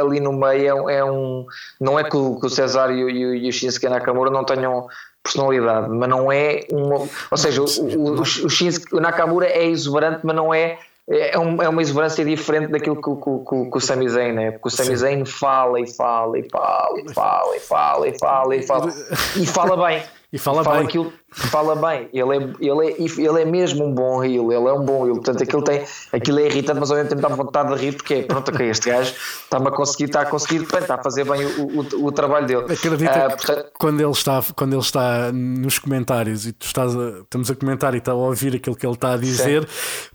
ali 0.00 0.18
no 0.20 0.32
meio 0.32 0.66
é, 0.68 0.74
um- 0.74 0.90
é 0.90 1.04
um 1.04 1.46
não 1.80 1.98
é 1.98 2.04
que 2.04 2.16
o, 2.16 2.40
que 2.40 2.46
o 2.46 2.50
César 2.50 2.90
e 2.90 3.04
o, 3.04 3.10
e 3.10 3.26
o, 3.26 3.34
e 3.34 3.52
Shinsuke 3.52 3.88
Nakamura 3.88 4.30
não 4.30 4.42
tenham 4.42 4.86
personalidade 5.22 5.88
mas 5.90 6.08
não 6.08 6.32
é 6.32 6.60
uma, 6.72 7.06
ou 7.30 7.36
seja 7.36 7.60
o, 7.62 7.64
o, 7.66 8.20
o, 8.20 8.24
Shinsuke, 8.24 8.94
o 8.96 9.00
Nakamura 9.00 9.46
é 9.46 9.64
exuberante 9.66 10.20
mas 10.24 10.34
não 10.34 10.52
é 10.52 10.78
é, 11.08 11.36
um- 11.38 11.60
é 11.60 11.68
uma 11.68 11.82
exuberância 11.82 12.24
diferente 12.24 12.70
daquilo 12.70 13.00
que, 13.00 13.10
o- 13.10 13.16
que, 13.16 13.50
que, 13.64 13.70
que 13.70 13.76
o 13.76 13.80
Sami 13.80 14.08
Zayn 14.08 14.38
é, 14.38 14.50
porque 14.52 14.68
o 14.68 14.70
Sami 14.70 14.96
Zayn 14.96 15.24
fala 15.24 15.78
e 15.80 15.86
fala 15.92 16.38
e 16.38 16.48
fala 16.48 16.98
e 17.00 17.12
fala 17.14 17.56
e 17.56 17.60
fala 17.60 18.06
e 18.08 18.18
fala 18.18 18.56
e 18.56 18.62
fala 18.62 18.88
e 19.36 19.44
fala. 19.46 19.86
Bem. 19.88 20.02
E 20.32 20.38
fala 20.38 20.62
bem. 20.64 20.72
aquilo 20.86 21.12
fala 21.32 21.74
bem 21.74 22.08
ele 22.12 22.36
é, 22.36 22.50
ele, 22.60 22.86
é, 22.88 22.96
ele 23.00 23.42
é 23.42 23.44
mesmo 23.44 23.84
um 23.84 23.92
bom 23.92 24.22
heel 24.22 24.52
ele 24.52 24.68
é 24.68 24.72
um 24.72 24.84
bom 24.84 25.06
heel, 25.06 25.14
portanto 25.14 25.42
aquilo, 25.42 25.62
tem, 25.62 25.82
aquilo 26.12 26.38
é 26.40 26.46
irritante 26.46 26.78
mas 26.80 26.90
ao 26.90 26.96
mesmo 26.96 27.10
tempo 27.10 27.22
dá 27.22 27.28
vontade 27.28 27.74
de 27.74 27.80
rir 27.80 27.92
porque 27.96 28.14
é, 28.14 28.22
pronto, 28.22 28.50
ok, 28.50 28.68
este 28.70 28.90
gajo 28.90 29.12
está-me 29.44 29.68
a 29.68 29.70
conseguir 29.70 30.04
está 30.04 30.20
a 30.22 30.26
conseguir, 30.26 30.62
está 30.62 30.94
a 30.94 31.02
fazer 31.02 31.24
bem 31.24 31.44
o, 31.44 31.80
o, 31.80 32.06
o 32.06 32.12
trabalho 32.12 32.46
dele 32.46 32.72
Acredita 32.72 33.26
Ah, 33.26 33.30
portanto, 33.30 33.70
quando, 33.78 34.00
ele 34.00 34.10
está, 34.10 34.42
quando 34.54 34.72
ele 34.74 34.82
está 34.82 35.32
nos 35.32 35.78
comentários 35.78 36.46
e 36.46 36.52
tu 36.52 36.66
estás 36.66 36.94
a, 36.96 37.20
estamos 37.20 37.50
a 37.50 37.54
comentar 37.54 37.94
e 37.94 37.98
está 37.98 38.12
a 38.12 38.14
ouvir 38.14 38.56
aquilo 38.56 38.76
que 38.76 38.84
ele 38.86 38.94
está 38.94 39.12
a 39.14 39.16
dizer, 39.16 39.66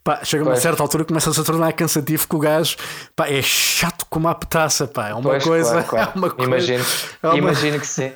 pá, 0.03 0.19
chega 0.23 0.43
a 0.43 0.45
uma 0.45 0.51
Pois. 0.51 0.62
certa 0.63 0.82
altura 0.84 1.06
começa-se 1.06 1.39
a 1.39 1.43
tornar 1.43 1.73
cansativo 1.73 2.27
que 2.27 2.36
o 2.36 2.39
gajo 2.39 2.77
pá, 3.15 3.27
é 3.27 3.41
chato 3.41 4.06
como 4.10 4.27
a 4.27 4.36
petaça, 4.36 4.88
pá, 4.88 5.10
é 5.10 5.13
uma 5.13 5.23
Pois, 5.23 5.43
coisa. 5.43 5.84
claro, 5.84 5.88
claro. 5.88 6.12
É 6.17 6.17
uma 6.17 6.30
coisa 6.30 6.47
Imagino, 6.49 6.86
é 7.23 7.27
uma- 7.27 7.38
imagino 7.38 7.80
que 7.80 7.88
sim. 7.88 8.12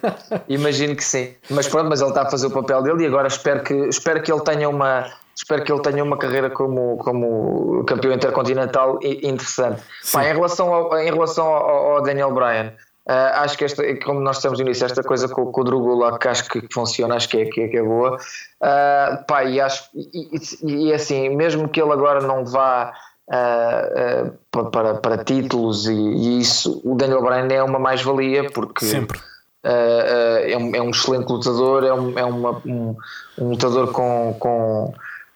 Imagino 0.47 0.95
que 0.95 1.03
sim. 1.03 1.33
Mas 1.49 1.67
pronto, 1.67 1.89
mas 1.89 2.01
ele 2.01 2.09
está 2.09 2.23
a 2.23 2.29
fazer 2.29 2.47
o 2.47 2.51
papel 2.51 2.81
dele 2.83 2.90
e 2.99 3.05
agora 3.05 3.27
espero 3.27 3.61
que, 3.63 3.73
espero 3.73 4.21
que 4.21 4.31
ele 4.31 4.41
tenha 4.41 4.67
uma. 4.67 5.05
Espero 5.35 5.63
que 5.63 5.71
ele 5.71 5.81
tenha 5.81 6.03
uma 6.03 6.17
carreira 6.17 6.49
como, 6.49 6.97
como 6.97 7.83
campeão 7.85 8.13
intercontinental 8.13 8.99
interessante. 9.01 9.81
Pá, 10.11 10.25
em 10.29 10.33
relação 10.33 10.73
ao, 10.73 10.97
em 10.99 11.05
relação 11.11 11.45
ao, 11.47 11.93
ao 11.95 12.01
Daniel 12.03 12.31
Bryan, 12.33 12.73
ah, 13.07 13.41
acho 13.43 13.57
que 13.57 13.63
esta, 13.65 13.81
como 14.03 14.19
nós 14.19 14.37
estamos 14.37 14.59
no 14.59 14.65
início, 14.65 14.85
esta 14.85 15.01
coisa 15.01 15.27
com, 15.29 15.45
com 15.51 15.61
o 15.61 15.63
Drugula 15.63 16.19
que 16.19 16.27
acho 16.27 16.47
que 16.49 16.61
funciona, 16.71 17.15
acho 17.15 17.29
que 17.29 17.37
é, 17.41 17.45
que 17.45 17.61
é, 17.61 17.67
que 17.69 17.77
é 17.77 17.81
boa. 17.81 18.17
Pá, 19.27 19.43
e 19.45 19.59
acho 19.59 19.83
e, 19.95 20.29
e- 20.63 20.87
e 20.89 20.93
assim, 20.93 21.29
mesmo 21.29 21.67
que 21.69 21.81
ele 21.81 21.91
agora 21.93 22.19
não 22.21 22.45
vá 22.45 22.93
pa- 24.51 24.65
para, 24.65 24.95
para 24.95 25.23
títulos 25.23 25.87
e, 25.87 25.93
e 25.93 26.39
isso, 26.39 26.81
o 26.83 26.95
Daniel 26.95 27.21
Bryan 27.21 27.47
é 27.51 27.63
uma 27.63 27.79
mais-valia 27.79 28.49
porque 28.51 28.85
Sempre. 28.85 29.19
Ah, 29.63 29.69
ah, 29.69 30.49
é, 30.49 30.57
um, 30.57 30.75
é 30.75 30.81
um 30.81 30.89
excelente 30.89 31.29
lutador, 31.29 31.83
é 31.83 31.93
um, 31.93 32.17
é 32.19 32.23
uma- 32.25 32.61
um, 32.65 32.95
um 33.37 33.49
lutador 33.49 33.91
com. 33.91 34.35
com 34.39 34.93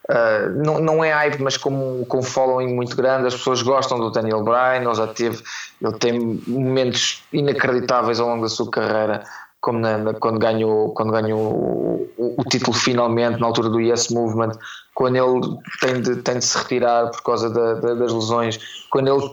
ah, 0.09 0.49
não, 0.63 0.79
não 0.79 1.03
é 1.03 1.11
hype, 1.11 1.41
mas 1.41 1.57
com, 1.57 2.05
com 2.05 2.19
um 2.19 2.23
following 2.23 2.73
muito 2.75 2.95
grande. 2.95 3.27
As 3.27 3.33
pessoas 3.35 3.61
gostam 3.63 3.97
do 3.99 4.11
Daniel 4.11 4.43
Bryan. 4.43 4.83
Ele 4.83 4.93
já 4.93 5.07
teve, 5.07 5.41
ele 5.81 5.93
tem 5.97 6.19
momentos 6.47 7.23
inacreditáveis 7.33 8.19
ao 8.19 8.27
longo 8.29 8.43
da 8.43 8.49
sua 8.49 8.69
carreira, 8.69 9.23
como 9.61 9.79
na- 9.79 9.97
na- 9.97 10.13
quando 10.13 10.38
ganhou, 10.38 10.93
quando 10.93 11.11
ganhou 11.11 11.39
o, 11.41 12.13
o- 12.17 12.35
o 12.38 12.43
título 12.43 12.75
finalmente, 12.77 13.39
na 13.39 13.47
altura 13.47 13.67
do 13.69 13.79
Yes 13.81 14.09
Movement, 14.09 14.51
quando 14.93 15.15
ele 15.17 15.57
tem 15.81 16.01
de, 16.01 16.15
tem 16.17 16.38
de 16.38 16.45
se 16.45 16.55
retirar 16.59 17.09
por 17.09 17.23
causa 17.23 17.49
da- 17.49 17.73
da- 17.73 17.95
das 17.95 18.13
lesões, 18.13 18.59
quando 18.91 19.07
ele 19.07 19.27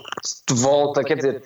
volta, 0.53 1.05
quer 1.05 1.17
dizer. 1.17 1.43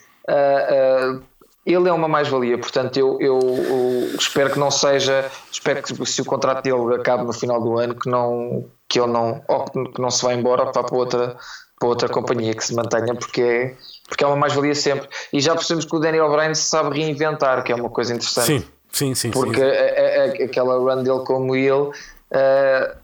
Ele 1.67 1.89
é 1.89 1.93
uma 1.93 2.07
mais-valia, 2.09 2.57
portanto 2.57 2.97
eu, 2.97 3.19
eu- 3.21 3.41
eu 3.41 4.17
espero 4.17 4.51
que 4.53 4.59
não 4.59 4.71
seja, 4.71 5.29
espero 5.51 5.83
que 5.83 6.07
se 6.07 6.23
o 6.23 6.25
contrato 6.25 6.63
dele 6.63 6.95
acabe 6.95 7.25
no 7.25 7.33
final 7.33 7.61
do 7.61 7.77
ano, 7.79 7.95
que 7.95 8.09
não 8.09 8.65
que 8.89 9.01
ele 9.01 9.09
não, 9.13 9.43
que 9.93 10.01
não 10.01 10.11
se 10.11 10.25
vá 10.25 10.33
embora 10.33 10.63
ou 10.63 10.69
que 10.71 10.79
vá 10.79 10.85
para 10.85 10.97
outra, 10.97 11.37
para 11.79 11.89
outra 11.89 12.09
companhia 12.09 12.55
que 12.55 12.65
se 12.65 12.73
mantenha, 12.73 13.15
porque 13.17 13.43
é, 13.43 13.75
porque 14.09 14.23
é 14.23 14.27
uma 14.29 14.37
mais-valia 14.37 14.77
sempre. 14.77 15.09
E 15.33 15.41
já 15.41 15.55
percebemos 15.57 15.85
que 15.85 15.97
o 15.97 15.99
Daniel 15.99 16.31
Bryan 16.31 16.55
se 16.55 16.69
sabe 16.69 16.97
reinventar, 16.97 17.65
que 17.65 17.73
é 17.73 17.75
uma 17.75 17.91
coisa 17.91 18.15
interessante. 18.15 18.47
Sim, 18.47 18.65
sim, 18.93 19.15
sim. 19.17 19.31
Porque 19.33 19.57
sim. 19.61 19.67
a- 19.67 20.43
a- 20.43 20.45
aquela 20.45 20.79
run 20.79 21.03
dele 21.03 21.25
como 21.27 21.57
ele 21.57 21.91
eh, 22.31 22.95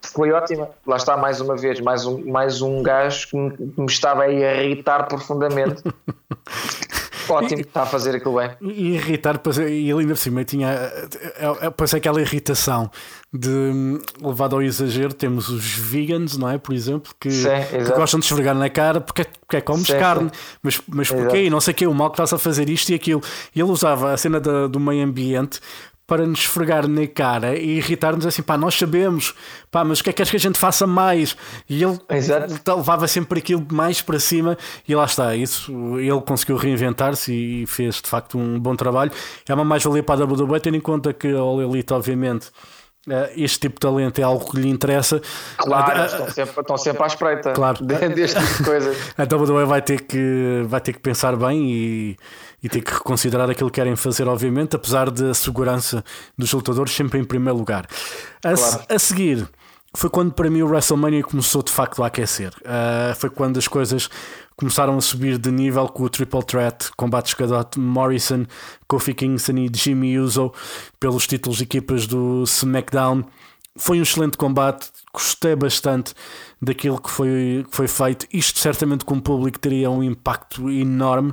foi 0.00 0.32
ótima. 0.32 0.70
Lá 0.86 0.96
está 0.96 1.14
mais 1.18 1.42
uma 1.42 1.54
vez, 1.56 1.78
mais 1.80 2.06
um, 2.06 2.24
mais 2.30 2.62
um 2.62 2.82
gajo 2.82 3.28
que 3.28 3.36
me, 3.36 3.50
que 3.54 3.80
me 3.80 3.86
estava 3.86 4.22
a 4.22 4.30
irritar 4.32 5.06
profundamente. 5.08 5.82
Ótimo, 7.32 7.60
está 7.60 7.82
a 7.82 7.86
fazer 7.86 8.14
aquilo 8.16 8.36
bem. 8.36 8.50
E 8.60 8.94
irritar, 8.94 9.40
e 9.68 9.90
ele 9.90 10.00
ainda 10.00 10.14
por 10.14 10.18
cima 10.18 10.44
tinha 10.44 10.68
é, 10.70 11.08
é, 11.38 11.60
depois 11.62 11.92
aquela 11.94 12.20
irritação 12.20 12.90
de 13.32 13.48
hum, 13.48 14.00
levado 14.22 14.54
ao 14.56 14.62
exagero. 14.62 15.12
Temos 15.12 15.48
os 15.48 15.64
vegans, 15.74 16.36
não 16.36 16.48
é? 16.48 16.58
Por 16.58 16.74
exemplo, 16.74 17.12
que, 17.20 17.30
Sim, 17.30 17.48
que 17.70 17.92
gostam 17.92 18.20
de 18.20 18.26
esfregar 18.26 18.54
na 18.54 18.70
cara 18.70 19.00
porque, 19.00 19.24
porque 19.24 19.56
é 19.56 19.60
comes 19.60 19.86
Sim, 19.86 19.98
carne, 19.98 20.30
sim. 20.32 20.40
mas, 20.62 20.80
mas 20.88 21.08
Exato. 21.08 21.22
porquê? 21.22 21.44
E 21.44 21.50
não 21.50 21.60
sei 21.60 21.72
o 21.72 21.74
que, 21.74 21.86
o 21.86 21.94
mal 21.94 22.10
que 22.10 22.14
estás 22.14 22.32
a 22.32 22.38
fazer 22.38 22.68
isto 22.68 22.90
e 22.90 22.94
aquilo. 22.94 23.22
E 23.54 23.60
ele 23.60 23.70
usava 23.70 24.12
a 24.12 24.16
cena 24.16 24.40
da- 24.40 24.66
do 24.66 24.80
meio 24.80 25.04
ambiente 25.04 25.60
para 26.08 26.26
nos 26.26 26.40
esfregar 26.40 26.88
na 26.88 27.06
cara 27.06 27.56
e 27.58 27.76
irritar-nos 27.76 28.24
assim, 28.26 28.42
pá, 28.42 28.56
nós 28.56 28.74
sabemos, 28.74 29.34
pá, 29.70 29.84
mas 29.84 30.00
o 30.00 30.02
que 30.04 30.08
é 30.08 30.12
que 30.12 30.16
queres 30.16 30.30
que 30.30 30.36
a 30.38 30.40
gente 30.40 30.58
faça 30.58 30.86
mais? 30.86 31.36
E 31.68 31.84
ele 31.84 31.98
Exato. 32.08 32.76
levava 32.76 33.06
sempre 33.06 33.38
aquilo 33.40 33.64
mais 33.70 34.00
para 34.00 34.18
cima 34.18 34.56
e 34.88 34.94
lá 34.94 35.04
está, 35.04 35.36
isso 35.36 35.70
ele 35.98 36.20
conseguiu 36.22 36.56
reinventar-se 36.56 37.32
e 37.32 37.66
fez 37.66 37.96
de 38.02 38.08
facto 38.08 38.38
um 38.38 38.58
bom 38.58 38.74
trabalho. 38.74 39.12
É 39.46 39.52
uma 39.54 39.64
mais-valia 39.66 40.02
para 40.02 40.24
a 40.24 40.26
WWE, 40.26 40.58
tendo 40.60 40.78
em 40.78 40.80
conta 40.80 41.12
que 41.12 41.28
a 41.28 41.38
All 41.38 41.60
Elite, 41.60 41.92
obviamente, 41.92 42.48
eh, 43.06 43.32
este 43.36 43.60
tipo 43.60 43.74
de 43.74 43.80
talento 43.80 44.18
é 44.18 44.22
algo 44.22 44.50
que 44.50 44.58
lhe 44.58 44.68
interessa. 44.68 45.20
Claro, 45.58 45.92
A- 46.00 46.02
a- 46.04 46.06
estão 46.06 46.30
sempre, 46.30 46.60
estão 46.60 46.76
sempre 46.78 47.02
à 47.02 47.06
espreita 47.06 47.52
Claro. 47.52 47.84
de- 47.84 48.08
deste 48.14 48.40
tipo 48.40 48.56
de 48.58 48.64
coisas. 48.64 48.96
a 49.18 49.24
WWE 49.24 49.64
vai 49.66 49.82
ter 49.82 50.00
que, 50.02 50.62
vai 50.66 50.80
ter 50.80 50.94
que 50.94 51.00
pensar 51.00 51.36
bem 51.36 51.70
e, 51.70 52.16
e 52.62 52.68
ter 52.68 52.80
que 52.82 52.92
reconsiderar 52.92 53.48
aquilo 53.48 53.70
que 53.70 53.76
querem 53.80 53.94
fazer, 53.96 54.26
obviamente, 54.26 54.74
apesar 54.76 55.10
da 55.10 55.32
segurança 55.34 56.04
dos 56.36 56.52
lutadores 56.52 56.92
sempre 56.92 57.18
em 57.20 57.24
primeiro 57.24 57.58
lugar. 57.58 57.86
A, 58.44 58.56
se- 58.56 58.80
a 58.88 58.98
seguir. 58.98 59.48
Foi 59.96 60.10
quando 60.10 60.32
para 60.32 60.50
mim 60.50 60.60
o 60.62 60.66
WrestleMania 60.68 61.22
começou 61.22 61.62
de 61.62 61.72
facto 61.72 62.02
a 62.04 62.08
aquecer. 62.08 62.52
Ah, 62.64 63.14
foi 63.16 63.30
quando 63.30 63.58
as 63.58 63.66
coisas 63.66 64.10
começaram 64.54 64.96
a 64.98 65.00
subir 65.00 65.38
de 65.38 65.50
nível 65.50 65.88
com 65.88 66.02
o 66.02 66.08
Triple 66.10 66.42
Threat, 66.44 66.90
combates 66.96 67.32
Cadot 67.32 67.78
Morrison, 67.80 68.44
Kofi 68.86 69.14
Kingston 69.14 69.56
e 69.56 69.70
Jimmy 69.74 70.18
Uso 70.18 70.52
pelos 71.00 71.26
títulos 71.26 71.58
de 71.58 71.64
equipas 71.64 72.06
do 72.06 72.42
SmackDown. 72.44 73.24
Foi 73.78 73.98
um 73.98 74.02
excelente 74.02 74.36
combate, 74.36 74.88
gostei 75.12 75.54
bastante 75.56 76.12
daquilo 76.60 77.00
que 77.00 77.10
foi, 77.10 77.64
que 77.70 77.76
foi 77.76 77.88
feito. 77.88 78.26
Isto 78.32 78.58
certamente 78.58 79.04
com 79.04 79.14
o 79.16 79.22
público 79.22 79.58
teria 79.58 79.90
um 79.90 80.02
impacto 80.02 80.68
enorme, 80.70 81.32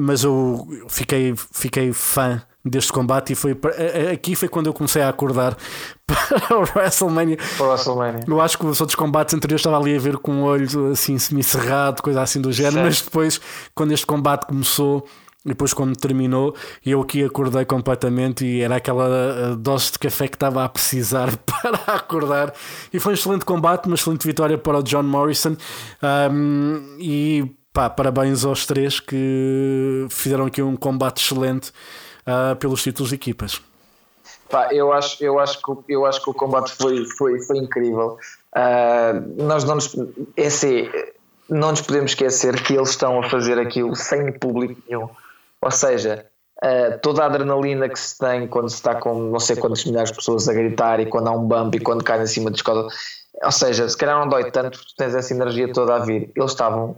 mas 0.00 0.24
eu 0.24 0.66
fiquei, 0.88 1.34
fiquei 1.36 1.92
fã 1.92 2.42
deste 2.64 2.92
combate 2.92 3.32
e 3.32 3.36
foi 3.36 3.56
aqui 4.12 4.34
foi 4.34 4.48
quando 4.48 4.66
eu 4.66 4.72
comecei 4.72 5.00
a 5.00 5.08
acordar 5.08 5.56
para 6.04 6.56
o 6.56 6.60
WrestleMania. 6.74 7.38
Para 7.56 7.66
o 7.66 7.68
WrestleMania. 7.70 8.24
Eu 8.26 8.40
acho 8.40 8.58
que 8.58 8.66
os 8.66 8.80
outros 8.80 8.96
combates 8.96 9.34
anteriores 9.34 9.60
estava 9.60 9.78
ali 9.78 9.96
a 9.96 10.00
ver 10.00 10.18
com 10.18 10.42
o 10.42 10.44
olho 10.44 10.90
assim 10.90 11.16
semi-cerrado, 11.18 12.02
coisa 12.02 12.22
assim 12.22 12.40
do 12.40 12.52
género, 12.52 12.74
Certo. 12.74 12.86
mas 12.86 13.00
depois, 13.02 13.40
quando 13.74 13.92
este 13.92 14.04
combate 14.06 14.46
começou 14.46 15.06
depois 15.46 15.72
quando 15.72 15.96
terminou, 15.96 16.54
eu 16.84 17.00
aqui 17.00 17.24
acordei 17.24 17.64
completamente 17.64 18.44
e 18.44 18.62
era 18.62 18.76
aquela 18.76 19.06
uh, 19.52 19.56
dose 19.56 19.92
de 19.92 19.98
café 19.98 20.28
que 20.28 20.36
estava 20.36 20.64
a 20.64 20.68
precisar 20.68 21.36
para 21.46 21.94
acordar. 21.94 22.52
E 22.92 22.98
foi 22.98 23.12
um 23.12 23.14
excelente 23.14 23.44
combate, 23.44 23.86
uma 23.86 23.94
excelente 23.94 24.26
vitória 24.26 24.58
para 24.58 24.78
o 24.78 24.82
John 24.82 25.04
Morrison. 25.04 25.56
Um, 26.30 26.96
e 26.98 27.50
pá, 27.72 27.88
parabéns 27.88 28.44
aos 28.44 28.66
três 28.66 29.00
que 29.00 30.06
fizeram 30.10 30.46
aqui 30.46 30.60
um 30.60 30.76
combate 30.76 31.22
excelente 31.22 31.70
uh, 32.26 32.56
pelos 32.56 32.82
títulos 32.82 33.10
de 33.10 33.14
equipas. 33.14 33.60
Pá, 34.50 34.72
eu 34.72 34.92
acho, 34.92 35.22
eu 35.24 35.38
acho 35.38 35.60
que 35.60 35.92
eu 35.92 36.06
acho 36.06 36.22
que 36.22 36.30
o 36.30 36.34
combate 36.34 36.72
foi 36.72 37.04
foi, 37.16 37.40
foi 37.40 37.58
incrível. 37.58 38.16
Ah, 38.54 39.12
nós 39.36 39.64
não 39.64 39.74
nos 39.74 39.94
é 40.36 40.46
assim, 40.46 40.88
não 41.48 41.70
nos 41.70 41.82
podemos 41.82 42.12
esquecer 42.12 42.62
que 42.62 42.74
eles 42.74 42.90
estão 42.90 43.20
a 43.20 43.28
fazer 43.28 43.58
aquilo 43.58 43.94
sem 43.94 44.32
público 44.32 44.80
nenhum. 44.88 45.08
Ou 45.66 45.70
seja, 45.72 46.24
ah, 46.62 46.96
toda 47.02 47.24
a 47.24 47.26
adrenalina 47.26 47.88
que 47.88 47.98
se 47.98 48.16
tem 48.16 48.46
quando 48.46 48.68
se 48.68 48.76
está 48.76 48.94
com 48.94 49.14
não 49.14 49.40
sei 49.40 49.56
quantas 49.56 49.84
milhares 49.84 50.10
de 50.10 50.16
pessoas 50.16 50.48
a 50.48 50.52
gritar 50.52 51.00
e 51.00 51.06
quando 51.06 51.26
há 51.26 51.32
um 51.32 51.44
bump 51.44 51.74
e 51.74 51.80
quando 51.80 52.04
cai 52.04 52.22
em 52.22 52.26
cima 52.26 52.52
de 52.52 52.58
escola. 52.58 52.86
Ou 53.42 53.52
seja, 53.52 53.88
se 53.88 53.96
calhar 53.96 54.16
não 54.16 54.28
dói 54.28 54.48
tanto 54.52 54.78
porque 54.78 54.94
tens 54.96 55.12
essa 55.14 55.34
energia 55.34 55.72
toda 55.72 55.96
a 55.96 55.98
vir. 55.98 56.30
Eles 56.36 56.52
estavam 56.52 56.96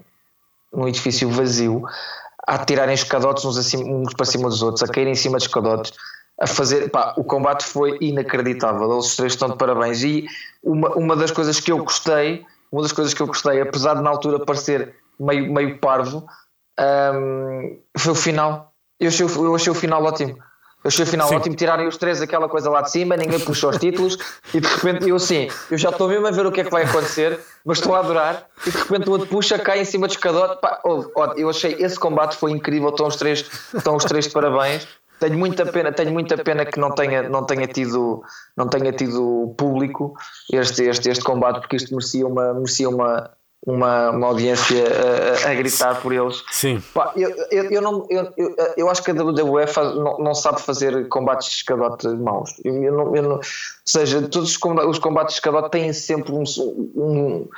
num 0.70 0.87
edifício 0.87 1.31
vazio 1.31 1.83
a 2.46 2.59
tirarem 2.59 2.94
escadotes 2.94 3.42
uns, 3.46 3.57
acima- 3.57 3.85
uns 3.90 4.12
para 4.12 4.26
cima 4.26 4.50
dos 4.50 4.62
outros, 4.62 4.83
a 4.83 4.92
caírem 4.92 5.14
em 5.14 5.16
cima 5.16 5.38
de 5.38 5.44
escadotes, 5.44 5.92
a 6.38 6.46
fazer. 6.46 6.90
Pá, 6.90 7.14
o 7.16 7.24
combate 7.24 7.64
foi 7.64 7.96
inacreditável. 8.02 8.92
Eles 8.92 9.16
três 9.16 9.33
estão 9.33 9.48
de 9.48 9.57
parabéns. 9.57 10.02
E 10.02 10.26
uma, 10.62 10.90
uma 10.90 11.16
das 11.16 11.31
coisas 11.31 11.59
que 11.59 11.72
eu 11.72 11.78
gostei, 11.78 12.44
uma 12.70 12.83
das 12.83 12.92
coisas 12.92 13.14
que 13.14 13.22
eu 13.22 13.26
gostei, 13.26 13.62
apesar 13.62 13.94
de 13.94 14.02
na 14.02 14.11
altura 14.11 14.44
parecer 14.44 14.94
meio, 15.18 15.50
meio 15.50 15.78
parvo, 15.78 16.26
hum, 16.78 17.78
foi 17.96 18.12
o 18.12 18.16
final. 18.16 18.72
Eu 19.00 19.08
achei, 19.08 19.26
o- 19.26 19.44
eu 19.46 19.54
achei 19.54 19.70
o 19.70 19.74
final 19.74 20.02
ótimo. 20.04 20.36
Eu 20.84 20.88
achei 20.88 21.04
o 21.04 21.08
final 21.08 21.28
Sim. 21.28 21.34
ótimo, 21.36 21.56
tirarem 21.56 21.88
os 21.88 21.96
três 21.96 22.22
aquela 22.22 22.48
coisa 22.48 22.70
lá 22.70 22.82
de 22.82 22.90
cima, 22.92 23.16
ninguém 23.16 23.40
puxou 23.40 23.70
os 23.70 23.78
títulos 23.78 24.16
e 24.54 24.60
de 24.60 24.68
repente 24.68 25.08
eu 25.08 25.16
assim, 25.16 25.48
eu 25.70 25.76
já 25.76 25.90
estou 25.90 26.08
mesmo 26.08 26.26
a 26.26 26.30
ver 26.30 26.46
o 26.46 26.52
que 26.52 26.60
é 26.60 26.64
que 26.64 26.70
vai 26.70 26.84
acontecer, 26.84 27.38
mas 27.64 27.78
estou 27.78 27.96
a 27.96 27.98
adorar 27.98 28.46
e 28.64 28.70
de 28.70 28.78
repente 28.78 29.08
o 29.08 29.12
outro 29.12 29.26
puxa, 29.26 29.58
cai 29.58 29.80
em 29.80 29.84
cima 29.84 30.06
de 30.06 30.14
escadote. 30.14 30.60
Pá, 30.60 30.80
oh, 30.84 31.04
eu 31.36 31.50
achei 31.50 31.74
esse 31.80 31.98
combate 31.98 32.36
foi 32.36 32.52
incrível, 32.52 32.90
estão 32.90 33.08
os 33.08 33.16
três, 33.16 33.44
estão 33.74 33.96
os 33.96 34.04
três 34.04 34.26
de 34.26 34.32
parabéns. 34.32 34.86
Tenho 35.18 35.36
muita 35.36 35.66
pena, 35.66 35.90
tenho 35.90 36.12
muita 36.12 36.38
pena 36.38 36.64
que 36.64 36.78
não 36.78 36.92
tenha, 36.94 37.28
não 37.28 37.44
tenha 37.44 37.66
tido, 37.66 38.22
não 38.56 38.68
tenha 38.68 38.92
tido 38.92 39.52
público 39.58 40.14
este, 40.52 40.84
este, 40.84 41.10
este 41.10 41.24
combate, 41.24 41.58
porque 41.58 41.74
isto 41.74 41.90
merecia 41.92 42.24
uma, 42.24 42.54
merecia 42.54 42.88
uma, 42.88 43.28
uma, 43.66 44.11
uma 44.11 44.27
audiência 44.29 44.85
a, 45.47 45.51
a- 45.51 45.55
gritar 45.55 46.01
por 46.01 46.12
eles. 46.12 46.42
Sim. 46.51 46.83
Pá, 46.94 47.12
eu, 47.16 47.31
eu, 47.51 47.64
eu, 47.71 47.83
não, 47.83 48.07
eu, 48.09 48.33
eu, 48.37 48.55
eu 48.77 48.90
acho 48.90 49.03
que 49.03 49.11
a 49.11 49.14
WWE 49.14 49.66
faz- 49.66 49.94
não, 49.97 50.18
não 50.18 50.35
sabe 50.35 50.61
fazer 50.62 51.09
combates 51.09 51.49
de 51.49 51.55
escadote 51.57 52.09
maus. 52.09 52.55
Eu, 52.64 52.83
eu 52.83 52.92
não, 52.92 53.16
eu 53.16 53.23
não- 53.23 53.37
ou 53.37 53.40
seja, 53.85 54.23
todos 54.23 54.51
os 54.51 54.57
combates, 54.57 54.90
os 54.90 54.99
combates 54.99 55.35
de 55.35 55.40
escadote 55.40 55.71
têm 55.71 55.92
sempre 55.92 56.33
um, 56.33 56.44
um- 56.97 57.49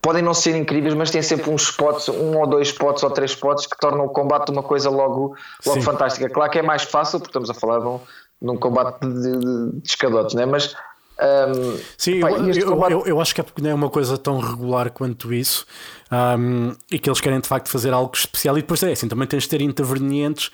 Podem 0.00 0.20
não 0.20 0.34
ser 0.34 0.56
incríveis, 0.56 0.94
mas 0.94 1.12
têm 1.12 1.22
sempre 1.22 1.48
uns 1.48 1.62
spots, 1.62 2.08
um 2.08 2.36
ou 2.36 2.44
dois 2.44 2.66
spots 2.68 3.04
ou 3.04 3.10
três 3.10 3.30
spots 3.30 3.66
que 3.68 3.78
tornam 3.78 4.04
o 4.06 4.08
combate 4.08 4.50
uma 4.50 4.60
coisa 4.64 4.90
logo, 4.90 5.36
logo 5.64 5.78
Sim. 5.78 5.80
fantástica. 5.80 6.28
Claro 6.28 6.50
que 6.50 6.58
é 6.58 6.62
mais 6.62 6.82
fácil, 6.82 7.20
porque 7.20 7.28
estamos 7.30 7.48
a 7.48 7.54
falar 7.54 7.78
de 7.78 7.86
um, 7.86 8.00
de 8.42 8.50
um 8.50 8.56
combate 8.56 8.98
de, 9.00 9.38
de, 9.38 9.70
de 9.80 9.88
escadotes, 9.88 10.34
né? 10.34 10.44
mas. 10.44 10.74
Hum, 11.24 11.78
Sim, 11.96 12.14
eu, 12.20 12.28
eu, 12.54 12.66
combate- 12.66 12.92
eu- 12.92 13.06
eu 13.06 13.20
acho 13.20 13.34
que 13.34 13.40
é 13.40 13.44
porque 13.44 13.62
não 13.62 13.70
é 13.70 13.74
uma 13.74 13.88
coisa 13.90 14.16
tão 14.18 14.38
regular 14.38 14.90
quanto 14.90 15.32
isso 15.32 15.64
um, 16.10 16.72
e 16.90 16.98
que 16.98 17.08
eles 17.08 17.20
querem 17.20 17.40
de 17.40 17.48
facto 17.48 17.68
fazer 17.68 17.92
algo 17.92 18.12
especial. 18.14 18.58
E 18.58 18.60
depois 18.60 18.82
é 18.82 18.92
assim, 18.92 19.08
também 19.08 19.26
tens 19.26 19.44
de 19.44 19.48
ter 19.48 19.60
intervenientes 19.62 20.50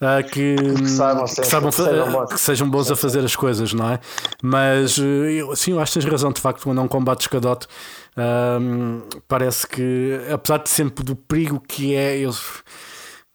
uh, 0.00 0.26
que, 0.30 0.56
saibam 0.88 1.24
que, 1.24 1.30
ser- 1.30 1.44
saibam 1.44 1.70
que 1.70 1.76
fa- 1.76 1.84
sejam 1.84 2.10
bons. 2.12 2.32
que 2.32 2.40
sejam 2.40 2.70
bons 2.70 2.90
a 2.90 2.96
fazer 2.96 3.24
as 3.24 3.36
coisas, 3.36 3.72
não 3.74 3.90
é? 3.90 4.00
Mas 4.42 4.96
uh, 4.98 5.02
eu, 5.04 5.54
sim, 5.56 5.72
eu 5.72 5.80
acho 5.80 5.92
que 5.92 6.00
tens 6.00 6.10
razão, 6.10 6.32
de 6.32 6.40
facto, 6.40 6.62
quando 6.62 6.80
é 6.80 6.84
um 6.84 6.88
combate 6.88 7.22
escadote, 7.22 7.66
um, 8.16 9.02
parece 9.28 9.66
que, 9.66 10.18
apesar 10.32 10.58
de 10.58 10.70
sempre 10.70 11.04
do 11.04 11.14
perigo 11.16 11.60
que 11.66 11.94
é. 11.94 12.18
Eu, 12.18 12.32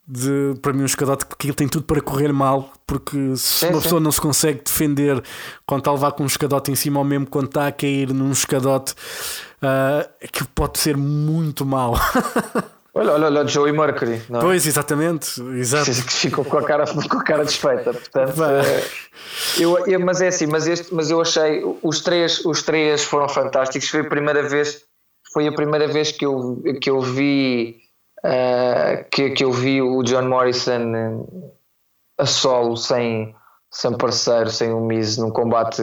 de, 0.08 0.54
para 0.62 0.72
mim 0.74 0.84
um 0.84 0.86
escadote 0.86 1.26
porque 1.26 1.48
ele 1.48 1.54
tem 1.54 1.68
tudo 1.68 1.86
para 1.86 2.00
correr 2.02 2.32
mal 2.32 2.72
porque 2.86 3.36
se 3.36 3.60
Sim, 3.60 3.66
uma 3.68 3.76
sim. 3.78 3.82
pessoa 3.82 4.00
não 4.02 4.12
se 4.12 4.22
consegue 4.22 4.62
defender 4.64 5.22
quando 5.66 5.80
está 5.82 5.92
a 5.92 5.94
levar 5.96 6.12
com 6.14 6.24
um 6.24 6.28
escadote 6.28 6.72
em 6.72 6.76
cima 6.76 7.00
ou 7.00 7.06
mesmo 7.06 7.28
quando 7.28 7.48
está 7.48 7.68
a 7.68 7.72
cair 7.72 8.14
num 8.14 8.32
escadote 8.32 8.94
ah, 9.62 10.08
aquilo 10.24 10.48
pode 10.56 10.80
ser 10.80 10.96
muito 10.96 11.66
mau 11.66 11.96
Olha, 12.94 13.12
olha, 13.14 13.26
olha, 13.28 13.44
o 13.44 13.48
Joey 13.48 13.72
Mercury. 13.72 14.20
não 14.28 14.40
é? 14.40 14.42
pois 14.42 14.66
exatamente 14.66 15.40
exato. 15.60 15.86
que 15.92 16.14
ficou 16.14 16.44
com 16.44 16.58
a 16.58 16.64
cara, 16.64 16.84
com 16.88 17.18
a 17.20 17.24
cara 17.24 17.46
desfeita. 17.46 17.94
Portanto, 17.94 18.44
eh, 18.44 18.84
eu, 19.60 19.78
eu- 19.86 20.00
mas 20.00 20.20
é 20.20 20.30
assim, 20.30 20.48
mas, 20.48 20.66
este, 20.66 20.92
mas 20.92 21.12
eu 21.12 21.22
achei 21.22 21.62
os 21.84 22.02
três, 22.02 22.44
os 22.44 22.64
três 22.64 23.04
foram 23.04 23.30
fantásticos. 23.30 23.88
Foi 23.88 24.00
a 24.00 24.04
primeira 24.10 24.42
vez, 24.50 24.82
foi 25.32 25.48
a 25.48 25.52
primeira 25.52 25.88
vez 25.88 26.12
que 26.12 26.26
eu, 26.26 26.60
que 26.82 26.90
eu 26.90 27.00
vi 27.00 27.76
eh, 28.30 29.06
que, 29.10 29.30
que 29.30 29.46
eu 29.46 29.54
vi 29.54 29.82
o 29.82 30.04
John 30.04 30.24
Morrison 30.28 30.94
eh, 30.94 31.52
a 32.18 32.26
solo 32.26 32.76
sem, 32.76 33.34
sem 33.72 33.98
parceiro, 33.98 34.50
sem 34.50 34.74
o 34.74 34.82
Miz 34.82 35.18
num 35.18 35.32
combate 35.32 35.82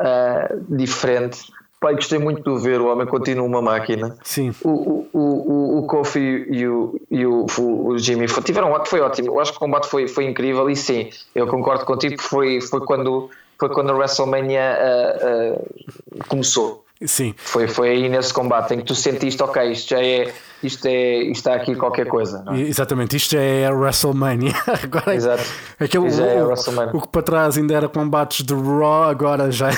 eh, 0.00 0.56
diferente. 0.70 1.38
Pai, 1.78 1.94
gostei 1.94 2.18
muito 2.18 2.42
de 2.42 2.62
ver, 2.62 2.80
o 2.80 2.90
homem 2.90 3.06
continua 3.06 3.44
uma 3.44 3.60
máquina. 3.60 4.16
sim 4.22 4.54
O, 4.62 4.70
o, 4.70 5.08
o, 5.12 5.78
o 5.80 5.86
Kofi 5.86 6.46
e 6.48 6.66
o, 6.66 6.98
e 7.10 7.26
o, 7.26 7.44
o 7.58 7.98
Jimmy 7.98 8.26
tiveram 8.26 8.70
ótimo, 8.72 8.86
foi 8.86 9.00
ótimo. 9.00 9.28
Eu 9.28 9.40
acho 9.40 9.52
que 9.52 9.58
o 9.58 9.60
combate 9.60 9.86
foi, 9.86 10.08
foi 10.08 10.24
incrível 10.24 10.68
e 10.70 10.76
sim, 10.76 11.10
eu 11.34 11.46
concordo 11.46 11.84
contigo 11.84 12.22
foi, 12.22 12.62
foi, 12.62 12.80
quando, 12.86 13.30
foi 13.58 13.68
quando 13.68 13.90
a 13.90 13.96
WrestleMania 13.96 14.78
ah, 14.78 15.18
ah, 15.22 16.24
começou. 16.26 16.86
Sim. 17.06 17.34
Foi, 17.36 17.66
foi 17.68 17.90
aí 17.90 18.08
nesse 18.08 18.32
combate 18.32 18.74
em 18.74 18.78
que 18.78 18.84
tu 18.84 18.94
sentiste, 18.94 19.42
ok, 19.42 19.72
isto 19.72 19.90
já 19.90 20.02
é, 20.02 20.32
isto 20.62 20.86
é, 20.86 21.18
isto 21.22 21.36
está 21.36 21.54
aqui 21.54 21.74
qualquer 21.74 22.06
coisa. 22.06 22.42
Não 22.42 22.54
é? 22.54 22.60
Exatamente, 22.60 23.16
isto 23.16 23.36
é 23.36 23.66
a 23.66 23.72
WrestleMania. 23.72 24.52
Agora, 24.82 25.14
Exato. 25.14 25.42
Aquele, 25.78 26.10
Já 26.10 26.26
é 26.26 26.38
a 26.40 26.44
o, 26.44 26.48
WrestleMania. 26.48 26.90
o 26.96 27.00
que 27.00 27.08
para 27.08 27.22
trás 27.22 27.56
ainda 27.58 27.74
era 27.74 27.88
combates 27.88 28.44
de 28.44 28.54
Raw, 28.54 29.04
agora 29.04 29.50
já 29.50 29.70
é, 29.70 29.72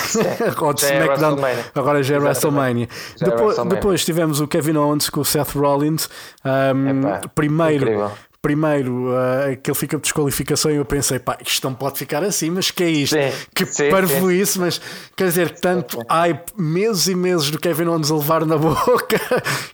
ou 0.60 0.72
de 0.74 0.80
já 0.82 0.88
é 0.88 1.02
SmackDown, 1.02 1.36
agora 1.74 2.02
já 2.02 2.14
é 2.14 2.18
Exatamente. 2.18 2.22
WrestleMania. 2.24 2.88
Já 3.16 3.26
é 3.26 3.30
Depois, 3.30 3.44
WrestleMania. 3.46 3.76
depois 3.80 4.04
tivemos 4.04 4.40
o 4.40 4.48
Kevin 4.48 4.76
Owens 4.76 5.10
com 5.10 5.20
o 5.20 5.24
Seth 5.24 5.54
Rollins. 5.54 6.08
Um, 6.44 7.00
Epá, 7.00 7.20
primeiro, 7.34 7.84
incrível. 7.84 8.10
Primeiro 8.42 9.10
uh, 9.10 9.56
que 9.62 9.70
ele 9.70 9.78
fica 9.78 9.96
por 9.96 10.02
desqualificação 10.02 10.70
e 10.72 10.74
eu 10.74 10.84
pensei, 10.84 11.20
pá, 11.20 11.38
isto 11.46 11.66
não 11.66 11.74
pode 11.74 11.96
ficar 11.96 12.24
assim, 12.24 12.50
mas 12.50 12.72
que 12.72 12.82
é 12.82 12.90
isto? 12.90 13.14
Sim, 13.14 13.32
que 13.54 13.64
sim, 13.64 13.88
parvoíce, 13.88 14.58
mas 14.58 14.80
quer 15.16 15.28
dizer, 15.28 15.50
tanto 15.60 15.98
hype, 16.08 16.52
meses 16.58 17.06
e 17.06 17.14
meses 17.14 17.50
do 17.50 17.58
Kevin 17.58 17.86
Owens 17.86 18.10
a 18.10 18.16
levar 18.16 18.44
na 18.44 18.58
boca, 18.58 19.20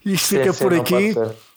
e 0.04 0.12
isto 0.12 0.28
fica 0.28 0.52
por 0.52 0.74
aqui. 0.74 1.14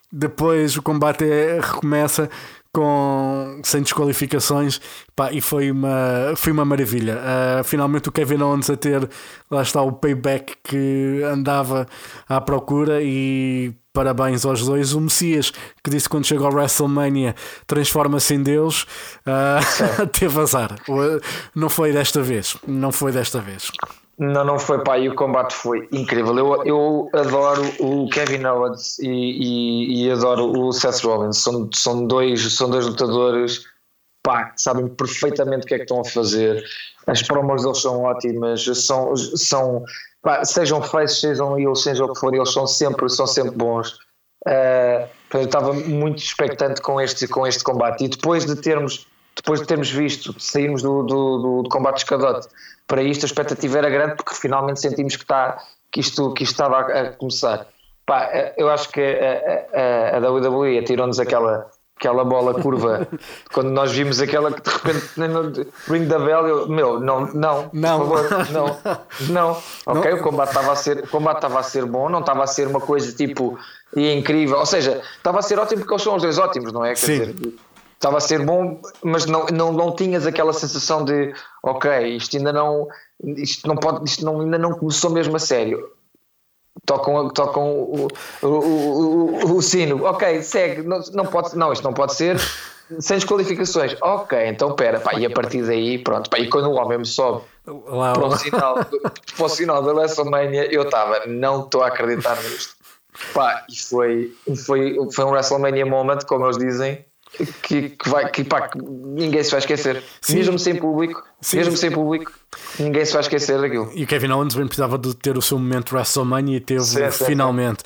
Depois 0.09 0.75
o 0.77 0.81
combate 0.81 1.23
é- 1.25 1.59
recomeça 1.61 2.29
com 2.73 3.59
sem 3.63 3.81
desqualificações 3.81 4.79
pá, 5.13 5.31
e 5.31 5.41
foi 5.41 5.69
uma, 5.71 6.33
foi 6.37 6.53
uma 6.53 6.63
maravilha. 6.63 7.19
Ah, 7.21 7.61
finalmente 7.63 8.07
o 8.09 8.11
Kevin 8.11 8.41
Owens 8.41 8.69
a 8.69 8.77
ter 8.77 9.09
lá 9.49 9.61
está 9.61 9.81
o 9.81 9.91
payback 9.91 10.55
que 10.63 11.21
andava 11.23 11.85
à 12.27 12.39
procura 12.39 13.01
e 13.01 13.73
parabéns 13.93 14.45
aos 14.45 14.65
dois. 14.65 14.93
O 14.93 15.01
Messias 15.01 15.51
que 15.83 15.89
disse 15.89 16.09
quando 16.09 16.25
chegou 16.25 16.47
ao 16.47 16.53
WrestleMania 16.53 17.35
transforma-se 17.67 18.33
em 18.35 18.43
Deus, 18.43 18.85
ah, 19.25 19.59
teve 20.17 20.39
azar. 20.39 20.75
Não 21.55 21.69
foi 21.69 21.91
desta 21.91 22.21
vez, 22.21 22.57
não 22.67 22.91
foi 22.91 23.11
desta 23.11 23.39
vez. 23.39 23.71
Não, 24.17 24.43
não 24.45 24.59
foi, 24.59 24.83
pá, 24.83 24.99
e 24.99 25.09
o 25.09 25.15
combate 25.15 25.53
foi 25.53 25.87
incrível. 25.91 26.37
Eu, 26.37 26.63
eu 26.63 27.09
adoro 27.13 27.63
o 27.79 28.07
Kevin 28.09 28.45
Owens 28.45 28.99
e, 28.99 29.07
e, 29.07 30.05
e 30.05 30.11
adoro 30.11 30.51
o 30.51 30.71
Seth 30.71 31.03
Rollins. 31.03 31.37
São, 31.37 31.67
são, 31.73 32.05
dois, 32.05 32.55
são 32.55 32.69
dois 32.69 32.85
lutadores 32.85 33.63
pá, 34.23 34.45
que 34.45 34.61
sabem 34.61 34.87
perfeitamente 34.87 35.65
o 35.65 35.67
que 35.67 35.73
é 35.73 35.77
que 35.77 35.83
estão 35.83 36.01
a 36.01 36.05
fazer. 36.05 36.63
As 37.07 37.23
promos 37.23 37.63
deles 37.63 37.81
são 37.81 38.03
ótimas, 38.03 38.63
são, 38.63 39.15
são 39.15 39.83
pá, 40.21 40.43
sejam 40.45 40.81
faces, 40.81 41.19
sejam 41.19 41.57
eles, 41.57 41.81
seja 41.81 42.05
o 42.05 42.13
que 42.13 42.19
for, 42.19 42.33
eles 42.33 42.51
são 42.51 42.67
sempre, 42.67 43.09
são 43.09 43.27
sempre 43.27 43.55
bons. 43.55 43.99
Uh, 44.47 45.07
eu 45.33 45.41
estava 45.41 45.73
muito 45.73 46.17
expectante 46.19 46.81
com 46.81 46.99
este, 46.99 47.27
com 47.27 47.45
este 47.45 47.63
combate 47.63 48.05
e 48.05 48.07
depois 48.07 48.45
de 48.45 48.55
termos 48.55 49.05
depois 49.35 49.61
de 49.61 49.67
termos 49.67 49.89
visto 49.89 50.35
sairmos 50.39 50.81
do, 50.81 51.03
do, 51.03 51.37
do, 51.37 51.63
do 51.63 51.69
combate 51.69 51.99
escadote 51.99 52.47
para 52.87 53.03
isto 53.03 53.23
a 53.23 53.27
expectativa 53.27 53.77
era 53.77 53.89
grande 53.89 54.15
porque 54.15 54.33
finalmente 54.33 54.81
sentimos 54.81 55.15
que, 55.15 55.23
está, 55.23 55.59
que, 55.91 55.99
isto, 55.99 56.33
que 56.33 56.43
isto 56.43 56.53
estava 56.53 56.77
a, 56.77 57.01
a 57.01 57.11
começar 57.13 57.67
Pá, 58.05 58.29
eu 58.57 58.69
acho 58.69 58.89
que 58.89 58.99
a, 58.99 60.15
a, 60.15 60.17
a 60.17 60.31
WWE 60.31 60.79
atirou-nos 60.79 61.19
aquela 61.19 61.69
aquela 62.01 62.25
bola 62.25 62.55
curva 62.59 63.07
quando 63.53 63.69
nós 63.69 63.91
vimos 63.91 64.19
aquela 64.19 64.51
que 64.51 64.61
de 64.61 64.69
repente 64.75 65.05
nem 65.17 65.29
no- 65.29 65.51
ring 65.87 66.05
da 66.07 66.17
bell 66.17 66.47
eu, 66.47 66.67
meu, 66.67 66.99
não, 66.99 67.27
não, 67.27 67.69
Não. 67.71 67.99
por 68.07 68.19
favor, 68.19 68.47
não, 68.49 68.77
não, 69.29 69.57
ok, 69.85 70.13
o 70.13 70.23
combate 70.23 70.49
estava 70.49 70.71
a 70.71 70.75
ser 70.75 71.03
o 71.03 71.07
combate 71.07 71.37
estava 71.37 71.59
a 71.59 71.63
ser 71.63 71.85
bom, 71.85 72.09
não 72.09 72.21
estava 72.21 72.43
a 72.43 72.47
ser 72.47 72.67
uma 72.67 72.81
coisa 72.81 73.11
tipo 73.15 73.57
e 73.95 74.11
incrível, 74.13 74.57
ou 74.57 74.65
seja, 74.65 74.99
estava 75.17 75.39
a 75.39 75.41
ser 75.43 75.59
ótimo 75.59 75.81
porque 75.81 75.93
eles 75.93 76.01
são 76.03 76.15
os 76.15 76.23
dois 76.23 76.39
ótimos, 76.39 76.73
não 76.73 76.83
é? 76.83 76.89
Quer 76.95 77.05
Sim. 77.05 77.19
dizer, 77.19 77.35
estava 77.93 78.17
a 78.17 78.21
ser 78.21 78.43
bom, 78.43 78.81
mas 79.03 79.25
não, 79.27 79.45
não, 79.47 79.71
não 79.71 79.95
tinhas 79.95 80.25
aquela 80.25 80.53
sensação 80.53 81.05
de 81.05 81.33
ok, 81.61 82.15
isto 82.15 82.35
ainda 82.35 82.51
não 82.51 82.87
isto 83.37 83.67
não 83.67 83.75
pode, 83.75 84.03
isto 84.09 84.25
não, 84.25 84.41
ainda 84.41 84.57
não 84.57 84.71
começou 84.73 85.11
mesmo 85.11 85.35
a 85.35 85.39
sério 85.39 85.87
tocam, 86.85 87.29
tocam 87.29 87.63
o, 87.63 88.07
o, 88.41 88.47
o, 88.47 89.45
o, 89.45 89.55
o 89.57 89.61
sino, 89.61 90.03
ok, 90.05 90.41
segue, 90.41 90.83
não, 90.83 90.99
não, 91.13 91.25
pode, 91.25 91.57
não, 91.57 91.71
isto 91.71 91.83
não 91.83 91.93
pode 91.93 92.15
ser 92.15 92.39
sem 92.99 93.17
desqualificações, 93.17 93.95
ok, 94.01 94.47
então 94.47 94.73
pera, 94.73 94.99
pá, 94.99 95.13
e 95.13 95.25
a 95.25 95.29
partir 95.29 95.63
daí, 95.63 95.97
pronto, 95.97 96.29
pá, 96.29 96.39
e 96.39 96.49
quando 96.49 96.69
o 96.69 96.75
homem 96.75 96.97
me 96.97 97.05
sobe 97.05 97.43
Lá, 97.65 98.13
para 98.13 98.25
o 98.25 98.37
sinal, 98.37 98.75
para 99.37 99.45
o 99.45 99.49
sinal 99.49 99.83
da 99.83 99.93
WrestleMania, 99.93 100.73
eu 100.73 100.83
estava, 100.83 101.25
não 101.27 101.61
estou 101.61 101.83
a 101.83 101.87
acreditar 101.87 102.35
nisto. 102.41 102.75
Pá, 103.33 103.65
e 103.69 103.79
foi, 103.79 104.33
foi, 104.65 104.97
foi 105.13 105.25
um 105.25 105.29
WrestleMania 105.29 105.85
moment, 105.85 106.19
como 106.25 106.45
eles 106.45 106.57
dizem, 106.57 107.05
que, 107.61 107.89
que, 107.89 108.09
vai, 108.09 108.29
que, 108.29 108.43
pá, 108.43 108.67
que 108.67 108.77
ninguém 108.79 109.43
se 109.43 109.51
vai 109.51 109.59
esquecer. 109.59 110.03
Sim. 110.21 110.35
Mesmo 110.35 110.59
sem 110.59 110.75
público, 110.75 111.23
Sim. 111.41 111.57
mesmo 111.57 111.77
sem 111.77 111.91
público, 111.91 112.31
ninguém 112.79 113.05
se 113.05 113.13
vai 113.13 113.21
esquecer 113.21 113.59
daquilo. 113.59 113.91
E 113.93 114.03
o 114.03 114.07
Kevin 114.07 114.31
Owens 114.31 114.55
bem 114.55 114.65
precisava 114.65 114.97
de 114.97 115.15
ter 115.15 115.37
o 115.37 115.41
seu 115.41 115.57
momento 115.57 115.95
WrestleMania 115.95 116.57
e 116.57 116.59
teve 116.59 116.81
Sim, 116.81 117.11
sim, 117.11 117.25
finalmente. 117.25 117.83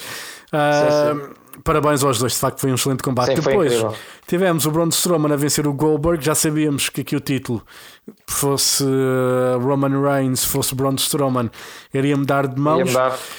Ah, 0.52 1.14
Parabéns 1.64 2.04
aos 2.04 2.20
dois, 2.20 2.34
de 2.34 2.40
facto 2.40 2.60
foi 2.60 2.72
um 2.72 2.76
excelente 2.76 3.02
combate. 3.02 3.36
Sim, 3.36 3.42
Depois 3.42 3.74
tivemos 4.28 4.66
o 4.66 4.72
Braun 4.72 4.90
Strowman 4.90 5.32
a 5.32 5.36
vencer 5.36 5.66
o 5.68 5.74
Goldberg. 5.74 6.24
Já 6.24 6.36
sabíamos 6.36 6.90
que 6.90 7.02
aqui 7.02 7.16
o 7.16 7.20
título 7.20 7.64
fosse 8.28 8.84
uh, 8.84 9.58
Roman 9.60 10.02
Reigns, 10.02 10.44
fosse 10.44 10.76
Braun 10.76 10.96
Strowman, 10.96 11.50
iria 11.94 12.18
mudar 12.18 12.48
de 12.48 12.60
mãos. 12.60 12.92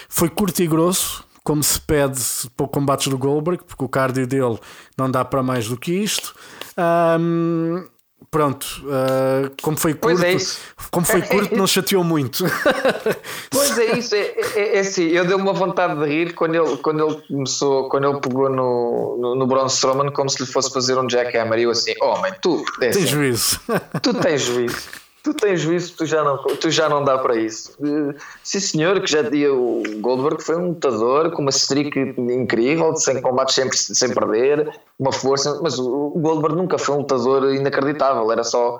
Foi 0.09 0.29
curto 0.29 0.63
e 0.63 0.67
grosso, 0.67 1.25
como 1.47 1.63
se 1.63 1.81
pede 1.81 2.21
para 2.57 2.67
combates 2.67 3.07
do 3.07 3.17
Goldberg, 3.17 3.63
porque 3.65 3.85
o 3.85 3.89
cardio 3.89 4.27
dele 4.27 4.59
não 4.99 5.09
dá 5.09 5.25
para 5.25 5.45
mais 5.45 5.69
do 5.69 5.77
que 5.77 5.93
isto. 5.93 6.35
Ahm, 6.77 7.87
pronto, 8.33 8.67
ah, 8.91 9.49
como 9.63 9.77
foi 9.77 9.95
Pois 9.95 10.19
curto, 10.19 10.27
é 10.27 10.85
como 10.91 11.07
foi 11.07 11.23
curto, 11.31 11.57
não 11.57 11.69
chateou 11.69 12.03
muito. 12.03 12.45
Pois 13.49 13.79
é 13.79 13.97
isso, 13.97 14.17
é, 14.17 14.35
é, 14.57 14.77
é 14.77 14.81
assim, 14.81 15.05
eu 15.05 15.25
dei 15.25 15.37
uma 15.37 15.53
vontade 15.53 16.01
de 16.01 16.07
rir 16.07 16.35
quando 16.35 16.57
ele, 16.57 16.77
quando 16.79 17.07
ele 17.07 17.23
começou, 17.29 17.89
quando 17.89 18.09
ele 18.09 18.21
pegou 18.21 18.51
no, 18.51 19.17
no, 19.17 19.35
no 19.37 19.47
Braun 19.47 19.67
Strowman 19.67 20.11
como 20.11 20.29
se 20.29 20.43
lhe 20.43 20.51
fosse 20.51 20.73
fazer 20.73 20.99
um 20.99 21.09
jackhammer 21.09 21.61
e 21.61 21.63
eu 21.63 21.71
assim, 21.71 21.95
homem, 22.03 22.33
tu, 22.43 22.65
é 22.83 22.89
assim, 22.89 23.07
juízo. 23.07 23.61
tu 24.03 24.13
tens 24.15 24.43
juízo, 24.43 24.89
tu 25.33 25.35
tens 25.35 25.61
juízo, 25.61 25.95
tu 25.97 26.07
já 26.07 26.23
não, 26.23 26.37
tu 26.39 26.71
já 26.71 26.89
não 26.89 27.03
dá 27.05 27.19
para 27.19 27.37
isso. 27.37 27.73
Eh, 27.83 28.15
Sim 28.43 28.61
senhor, 28.61 29.01
que 29.01 29.07
já 29.11 29.23
dia 29.23 29.53
o 29.53 29.83
Goldberg 30.01 30.43
foi 30.43 30.57
um 30.57 30.69
lutador 30.69 31.31
com 31.33 31.43
uma 31.43 31.51
streak 31.51 31.99
incrível, 32.19 32.95
sem 32.97 33.21
combates 33.21 33.55
sempre 33.57 33.77
sem 33.77 34.15
perder, 34.15 34.71
uma 34.99 35.13
força, 35.13 35.59
mas 35.63 35.79
o 35.79 36.11
Goldberg 36.17 36.57
nunca 36.57 36.79
foi 36.79 36.95
um 36.95 36.99
lutador 36.99 37.53
inacreditável, 37.55 38.31
era 38.31 38.45
só 38.45 38.79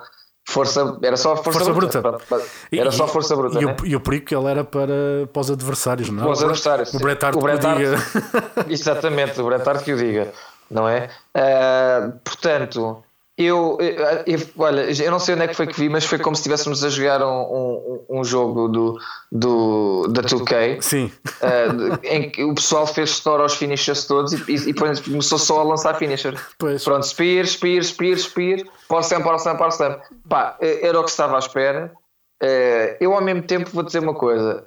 força, 0.49 0.97
era 1.03 1.17
só 1.17 1.35
força, 1.35 1.59
Força 1.59 1.73
bruta. 1.73 2.01
Pronto, 2.01 2.45
Era 2.71 2.91
só 2.91 3.07
força 3.07 3.35
bruta, 3.35 3.59
E, 3.61 3.65
né? 3.65 3.75
o, 3.81 3.85
e 3.85 3.95
o 3.95 3.99
perigo 3.99 4.25
que 4.27 4.35
ele 4.35 4.47
era 4.47 4.63
para, 4.63 5.27
para 5.33 5.39
os 5.41 5.51
adversários, 5.51 6.09
não 6.09 6.19
é? 6.19 6.23
Para 6.23 6.31
os 6.31 6.39
adversários. 6.41 6.93
O 6.93 6.99
Bret 6.99 7.25
Hart 7.25 7.35
O 7.35 7.41
Bret 7.41 7.59
que 7.59 7.65
o 7.65 7.69
Hart- 7.69 7.79
diga. 7.79 7.97
Exatamente, 8.71 9.41
o 9.41 9.45
Bret 9.45 9.67
Hart 9.67 9.83
que 9.83 9.91
o 9.93 9.97
diga, 9.97 10.31
não 10.71 10.87
é? 10.87 11.09
Ah, 11.35 12.11
portanto, 12.23 13.03
eu, 13.37 13.77
eu- 13.79 14.23
eu- 14.25 14.47
olha, 14.57 14.81
eu 15.03 15.11
não 15.11 15.19
sei 15.19 15.35
onde 15.35 15.43
é 15.43 15.47
que 15.47 15.53
foi 15.53 15.67
que 15.67 15.79
vi, 15.79 15.87
mas 15.89 16.03
foi 16.05 16.17
como 16.17 16.35
se 16.35 16.39
estivéssemos 16.41 16.83
a 16.83 16.89
jogar 16.89 17.21
um, 17.21 17.41
um, 18.09 18.19
um 18.19 18.23
jogo 18.23 18.67
do, 18.67 18.99
do, 19.31 20.07
da 20.07 20.23
2K. 20.23 20.81
Sim. 20.81 21.11
ah, 21.41 21.99
em 22.03 22.29
que 22.31 22.43
o 22.43 22.55
pessoal 22.55 22.87
fez 22.87 23.11
store 23.11 23.43
aos 23.43 23.53
finishers 23.55 24.05
todos 24.05 24.33
e, 24.33 24.43
e, 24.51 24.69
e 24.69 24.73
começou 24.73 25.37
só 25.37 25.59
a 25.59 25.63
lançar 25.63 25.93
finisher. 25.99 26.35
Pois. 26.57 26.83
Pronto, 26.83 27.05
spear, 27.05 27.45
spear, 27.45 27.83
spear, 27.83 28.17
spear, 28.17 28.63
power 28.87 29.03
slam, 29.03 29.21
power 29.21 29.37
slam, 29.37 29.55
power 29.57 29.71
slam. 29.71 29.99
Pá, 30.27 30.57
era 30.59 30.99
o 30.99 31.03
que 31.03 31.09
estava 31.11 31.35
à 31.35 31.39
espera. 31.39 31.91
Eh, 32.41 32.97
eu 32.99 33.13
ao 33.13 33.21
mesmo 33.21 33.43
tempo 33.43 33.69
vou 33.71 33.83
dizer 33.83 33.99
uma 33.99 34.13
coisa. 34.15 34.65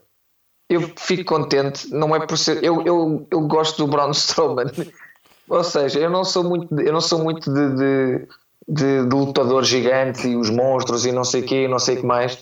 Eu 0.69 0.89
fico 0.97 1.25
contente, 1.25 1.93
não 1.93 2.15
é 2.15 2.25
por 2.25 2.39
ser. 2.39 2.63
Eu, 2.63 2.83
eu, 2.87 3.27
eu 3.31 3.41
gosto 3.41 3.85
do 3.85 3.91
Braun 3.91 4.13
Strowman. 4.13 4.67
Ou 5.49 5.65
seja, 5.65 5.99
eu 5.99 6.09
não 6.09 6.25
sou 6.25 6.45
muito, 6.45 6.73
de- 6.73 6.87
eu 6.87 6.93
não 6.93 7.01
sou 7.01 7.19
muito 7.19 7.53
de, 7.53 7.75
de, 7.75 8.29
de, 8.69 9.05
de 9.07 9.15
lutador 9.15 9.65
gigante 9.65 10.29
e 10.29 10.37
os 10.37 10.51
monstros 10.51 11.05
e 11.07 11.13
não 11.13 11.25
sei 11.25 11.43
o 11.43 11.45
quê, 11.47 11.69
não 11.69 11.79
sei 11.79 11.97
o 11.97 12.01
que 12.01 12.07
mais. 12.07 12.39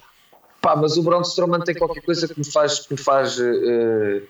Pá, 0.60 0.74
mas 0.74 0.96
o 0.96 1.02
Braun 1.02 1.22
Strowman 1.22 1.60
tem 1.60 1.74
qualquer 1.74 2.00
coisa 2.02 2.26
que 2.26 2.38
me 2.38 2.44
faz, 2.44 2.80
que 2.80 2.92
me 2.94 2.98
faz 2.98 3.38
eh, 3.38 4.22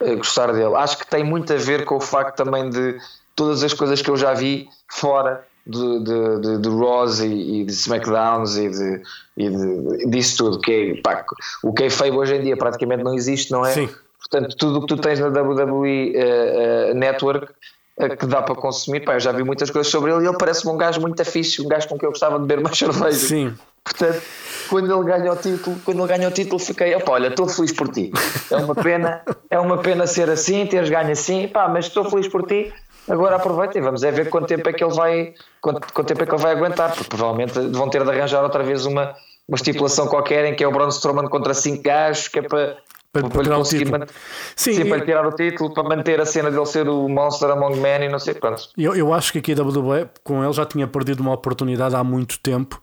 eh, 0.00 0.14
gostar 0.16 0.52
dele. 0.52 0.74
Acho 0.74 0.98
que 0.98 1.06
tem 1.06 1.22
muito 1.22 1.52
a 1.52 1.56
ver 1.56 1.84
com 1.84 1.96
o 1.96 2.00
facto 2.00 2.36
também 2.36 2.70
de 2.70 2.96
todas 3.34 3.62
as 3.62 3.74
coisas 3.74 4.00
que 4.00 4.08
eu 4.10 4.16
já 4.16 4.32
vi 4.32 4.68
fora 4.90 5.46
de, 5.66 5.98
de, 6.00 6.40
de, 6.40 6.58
de 6.62 6.68
Raws 6.68 7.20
e, 7.20 7.60
e 7.60 7.64
de 7.64 7.72
SmackDowns 7.72 8.56
e, 8.56 8.70
de, 8.70 9.02
e 9.36 9.50
de- 9.50 10.06
disso 10.10 10.38
tudo. 10.38 10.60
Que 10.60 10.94
é, 10.96 11.00
pá, 11.02 11.24
o 11.62 11.72
kayfabe 11.74 12.12
hoje 12.12 12.36
em 12.36 12.42
dia 12.42 12.56
praticamente 12.56 13.02
não 13.04 13.14
existe, 13.14 13.52
não 13.52 13.64
é? 13.64 13.72
Sim. 13.72 13.88
Portanto, 14.18 14.56
tudo 14.56 14.78
o 14.78 14.80
que 14.80 14.86
tu 14.88 14.96
tens 14.96 15.20
na 15.20 15.28
WWE 15.28 16.12
eh, 16.16 16.94
Network 16.94 17.52
que 17.96 18.26
dá 18.26 18.42
para 18.42 18.54
consumir, 18.54 19.00
pá, 19.00 19.14
eu 19.14 19.20
já 19.20 19.32
vi 19.32 19.42
muitas 19.42 19.70
coisas 19.70 19.90
sobre 19.90 20.12
ele 20.12 20.24
e 20.24 20.28
ele 20.28 20.36
parece-me 20.36 20.72
um 20.72 20.76
gajo 20.76 21.00
muito 21.00 21.24
fixe, 21.24 21.62
um 21.62 21.68
gajo 21.68 21.88
com 21.88 21.98
quem 21.98 22.06
eu 22.06 22.10
gostava 22.10 22.38
de 22.38 22.44
beber 22.44 22.62
mais 22.62 22.76
cerveja. 22.76 23.16
Sim. 23.16 23.54
Portanto, 23.82 24.20
quando 24.68 24.92
ele 24.92 25.04
ganha 25.04 25.32
o 25.32 25.36
título, 25.36 25.76
quando 25.84 26.00
ele 26.00 26.08
ganha 26.08 26.28
o 26.28 26.30
título, 26.30 26.58
fiquei, 26.58 26.94
opa, 26.94 27.12
olha, 27.12 27.28
estou 27.28 27.48
feliz 27.48 27.72
por 27.72 27.88
ti. 27.88 28.12
É 28.50 28.56
uma 28.56 28.74
pena, 28.74 29.22
é 29.48 29.58
uma 29.58 29.78
pena 29.78 30.06
ser 30.06 30.28
assim, 30.28 30.66
teres 30.66 30.90
ganho 30.90 31.10
assim, 31.10 31.48
pá, 31.48 31.68
mas 31.68 31.86
estou 31.86 32.04
feliz 32.10 32.28
por 32.28 32.46
ti. 32.46 32.72
Agora 33.08 33.36
aproveita 33.36 33.78
e 33.78 33.80
vamos 33.80 34.02
é 34.02 34.10
ver 34.10 34.28
quanto 34.28 34.48
tempo 34.48 34.68
é 34.68 34.72
que 34.72 34.82
ele 34.82 34.92
vai, 34.92 35.34
quanto, 35.60 35.92
quanto 35.92 36.08
tempo 36.08 36.22
é 36.22 36.26
que 36.26 36.34
ele 36.34 36.42
vai 36.42 36.52
aguentar, 36.52 36.92
porque 36.92 37.08
provavelmente 37.08 37.52
vão 37.70 37.88
ter 37.88 38.02
de 38.02 38.10
arranjar 38.10 38.42
outra 38.42 38.64
vez 38.64 38.84
uma, 38.84 39.14
uma 39.48 39.54
estipulação 39.54 40.08
qualquer 40.08 40.44
em 40.44 40.56
que 40.56 40.64
é 40.64 40.68
o 40.68 40.72
Braun 40.72 40.88
Strowman 40.88 41.28
contra 41.28 41.54
cinco 41.54 41.82
gajos, 41.84 42.26
que 42.26 42.40
é 42.40 42.42
para, 42.42 42.76
Para- 43.20 43.28
para, 43.28 43.30
para 43.30 43.42
lhe 43.42 43.44
tirar 43.44 43.56
o 43.56 43.58
conseguir 43.58 44.08
Sim, 44.54 44.74
Sim, 44.74 44.88
para 44.88 45.04
tirar 45.04 45.26
o 45.26 45.32
título, 45.32 45.72
para 45.74 45.82
manter 45.84 46.20
a 46.20 46.26
cena 46.26 46.50
dele 46.50 46.66
ser 46.66 46.88
o 46.88 47.08
Monster 47.08 47.50
Among 47.50 47.78
Men 47.78 48.04
e 48.04 48.08
não 48.08 48.18
sei 48.18 48.34
quantos. 48.34 48.70
Eu, 48.76 48.94
eu 48.94 49.12
acho 49.12 49.32
que 49.32 49.38
aqui 49.38 49.52
a 49.52 49.62
WWE 49.62 50.08
com 50.22 50.42
ele 50.44 50.52
já 50.52 50.64
tinha 50.64 50.86
perdido 50.86 51.20
uma 51.20 51.32
oportunidade 51.32 51.94
há 51.94 52.02
muito 52.04 52.38
tempo 52.40 52.80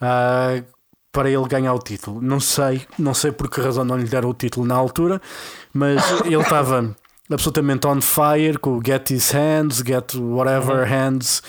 ah, 0.00 0.62
para 1.12 1.30
ele 1.30 1.46
ganhar 1.48 1.72
o 1.72 1.78
título. 1.78 2.20
Não 2.20 2.38
sei, 2.40 2.82
não 2.98 3.14
sei 3.14 3.32
por 3.32 3.48
que 3.48 3.60
razão 3.60 3.84
não 3.84 3.96
lhe 3.96 4.04
deram 4.04 4.28
o 4.28 4.34
título 4.34 4.66
na 4.66 4.74
altura, 4.74 5.20
mas 5.72 6.02
ele 6.26 6.36
estava 6.36 6.94
absolutamente 7.30 7.86
on 7.86 8.00
fire 8.00 8.58
com 8.58 8.76
o 8.76 8.82
Get 8.84 9.10
His 9.10 9.30
Hands, 9.32 9.82
Get 9.84 10.14
Whatever 10.14 10.86
Hands, 10.86 11.42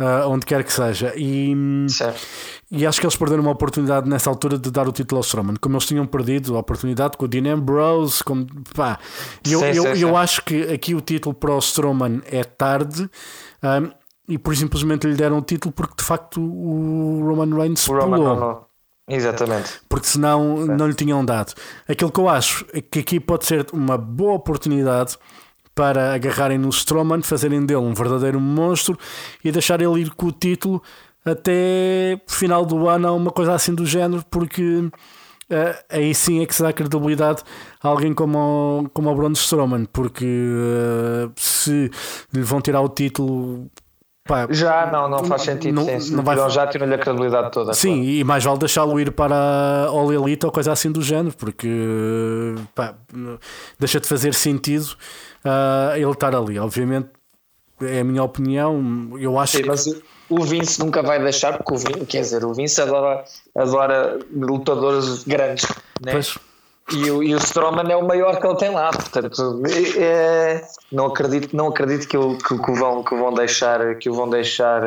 ah, 0.00 0.26
onde 0.26 0.44
quer 0.46 0.64
que 0.64 0.72
seja. 0.72 1.12
E, 1.16 1.54
Certo. 1.88 2.26
e 2.70 2.86
acho 2.86 2.98
que 2.98 3.06
eles 3.06 3.16
perderam 3.16 3.42
uma 3.42 3.52
oportunidade 3.52 4.08
nessa 4.08 4.30
altura 4.30 4.58
de 4.58 4.70
dar 4.70 4.88
o 4.88 4.92
título 4.92 5.18
ao 5.18 5.22
Strowman, 5.22 5.56
como 5.60 5.76
eles 5.76 5.86
tinham 5.86 6.06
perdido 6.06 6.56
a 6.56 6.60
oportunidade 6.60 7.16
com 7.16 7.26
o 7.26 7.28
Dean 7.28 7.52
Ambrose. 7.54 8.24
Com, 8.24 8.46
pá. 8.74 8.98
Eu, 9.48 9.60
Sim, 9.60 9.66
eu, 9.66 9.82
sim, 9.82 9.88
eu 10.02 10.08
sim. 10.08 10.16
acho 10.16 10.42
que 10.44 10.62
aqui 10.72 10.94
o 10.94 11.00
título 11.00 11.34
para 11.34 11.52
o 11.52 11.58
Strowman 11.58 12.22
é 12.26 12.42
tarde. 12.42 13.08
ahm, 13.62 13.90
e 14.28 14.38
por 14.38 14.56
simplesmente 14.56 15.06
lhe 15.08 15.14
deram 15.16 15.38
o 15.38 15.42
título 15.42 15.72
porque 15.74 15.94
de 15.98 16.04
facto 16.04 16.40
o 16.40 17.20
Roman 17.26 17.52
Reigns 17.56 17.86
O 17.88 17.92
Roman 17.98 18.16
pulou. 18.16 18.66
Exatamente. 19.08 19.80
porque 19.88 20.06
senão 20.06 20.64
não 20.66 20.86
lhe 20.86 20.94
tinham 20.94 21.24
dado. 21.24 21.52
Aquilo 21.88 22.12
que 22.12 22.20
eu 22.20 22.28
acho 22.28 22.64
é 22.72 22.80
que 22.80 23.00
aqui 23.00 23.18
pode 23.18 23.44
ser 23.44 23.66
uma 23.72 23.98
boa 23.98 24.34
oportunidade 24.34 25.16
para 25.80 26.12
agarrarem 26.12 26.58
no 26.58 26.68
Strowman, 26.68 27.22
fazerem 27.22 27.64
dele 27.64 27.80
um 27.80 27.94
verdadeiro 27.94 28.38
monstro 28.38 28.98
e 29.42 29.50
deixar 29.50 29.80
ele 29.80 30.02
ir 30.02 30.10
com 30.10 30.26
o 30.26 30.32
título 30.32 30.82
até 31.24 32.20
final 32.26 32.66
do 32.66 32.86
ano, 32.86 33.08
ou 33.10 33.16
uma 33.16 33.30
coisa 33.30 33.54
assim 33.54 33.74
do 33.74 33.86
género, 33.86 34.22
porque 34.30 34.90
eh, 35.48 35.84
aí 35.88 36.14
sim 36.14 36.42
é 36.42 36.46
que 36.46 36.54
se 36.54 36.62
dá 36.62 36.70
credibilidade 36.70 37.42
a 37.82 37.88
alguém 37.88 38.12
como, 38.12 38.82
o- 38.84 38.90
como 38.90 39.10
o 39.10 39.14
Braun 39.14 39.32
Strowman, 39.32 39.86
porque 39.86 40.26
eh, 40.26 41.30
se 41.36 41.90
lhe 42.30 42.42
vão 42.42 42.60
tirar 42.60 42.82
o 42.82 42.88
título. 42.90 43.66
pá, 44.28 44.46
Já 44.50 44.86
não, 44.92 45.08
não 45.08 45.24
faz 45.24 45.40
sentido. 45.42 45.74
Não- 45.76 45.98
sim, 45.98 46.14
não 46.14 46.22
vai- 46.22 46.36
Então 46.36 46.50
já 46.50 46.66
tiram-lhe 46.66 46.94
a 46.94 46.98
credibilidade 46.98 47.50
toda. 47.52 47.72
Sim, 47.72 48.02
e 48.02 48.22
mais 48.22 48.44
vale 48.44 48.58
deixá-lo 48.58 49.00
ir 49.00 49.12
para 49.12 49.34
a 49.34 49.86
All 49.86 50.12
Elite 50.12 50.44
ou 50.44 50.52
coisa 50.52 50.72
assim 50.72 50.92
do 50.92 51.00
género, 51.00 51.34
porque 51.38 51.68
pá, 52.74 52.94
deixa 53.78 53.98
de 53.98 54.06
fazer 54.06 54.34
sentido 54.34 54.94
ah, 55.44 55.92
ele 55.96 56.10
estar 56.10 56.34
ali. 56.34 56.58
Obviamente, 56.58 57.08
é 57.80 58.00
a 58.00 58.04
minha 58.04 58.22
opinião. 58.22 59.16
Eu 59.18 59.38
acho 59.38 59.56
Sim, 59.56 59.62
que. 59.62 59.68
mas 59.68 59.86
o- 60.28 60.42
Vince 60.44 60.78
nunca 60.80 61.02
vai 61.02 61.20
deixar, 61.22 61.56
porque 61.58 61.74
o 61.74 61.76
Vince, 61.78 62.06
quer 62.06 62.20
dizer, 62.20 62.44
o 62.44 62.52
Vince 62.54 62.80
adora, 62.80 63.24
adora 63.54 64.18
lutadores 64.32 65.24
grandes, 65.24 65.66
né? 66.04 66.12
Pois, 66.12 66.38
E, 66.92 67.08
o, 67.10 67.22
e 67.22 67.34
o 67.34 67.38
Strowman 67.38 67.88
é 67.90 67.96
o 67.96 68.06
maior 68.06 68.40
que 68.40 68.46
ele 68.46 68.56
tem 68.56 68.70
lá, 68.70 68.90
portanto, 68.90 69.62
é- 69.96 70.62
não 70.90 71.06
acredito, 71.06 71.54
não 71.56 71.68
acredito 71.68 72.08
que, 72.08 72.16
o, 72.16 72.36
que, 72.36 72.58
que 72.58 72.72
vão, 72.72 73.02
que 73.04 73.14
vão 73.14 73.32
deixar, 73.32 73.94
que 73.96 74.10
o 74.10 74.14
vão 74.14 74.28
deixar 74.28 74.82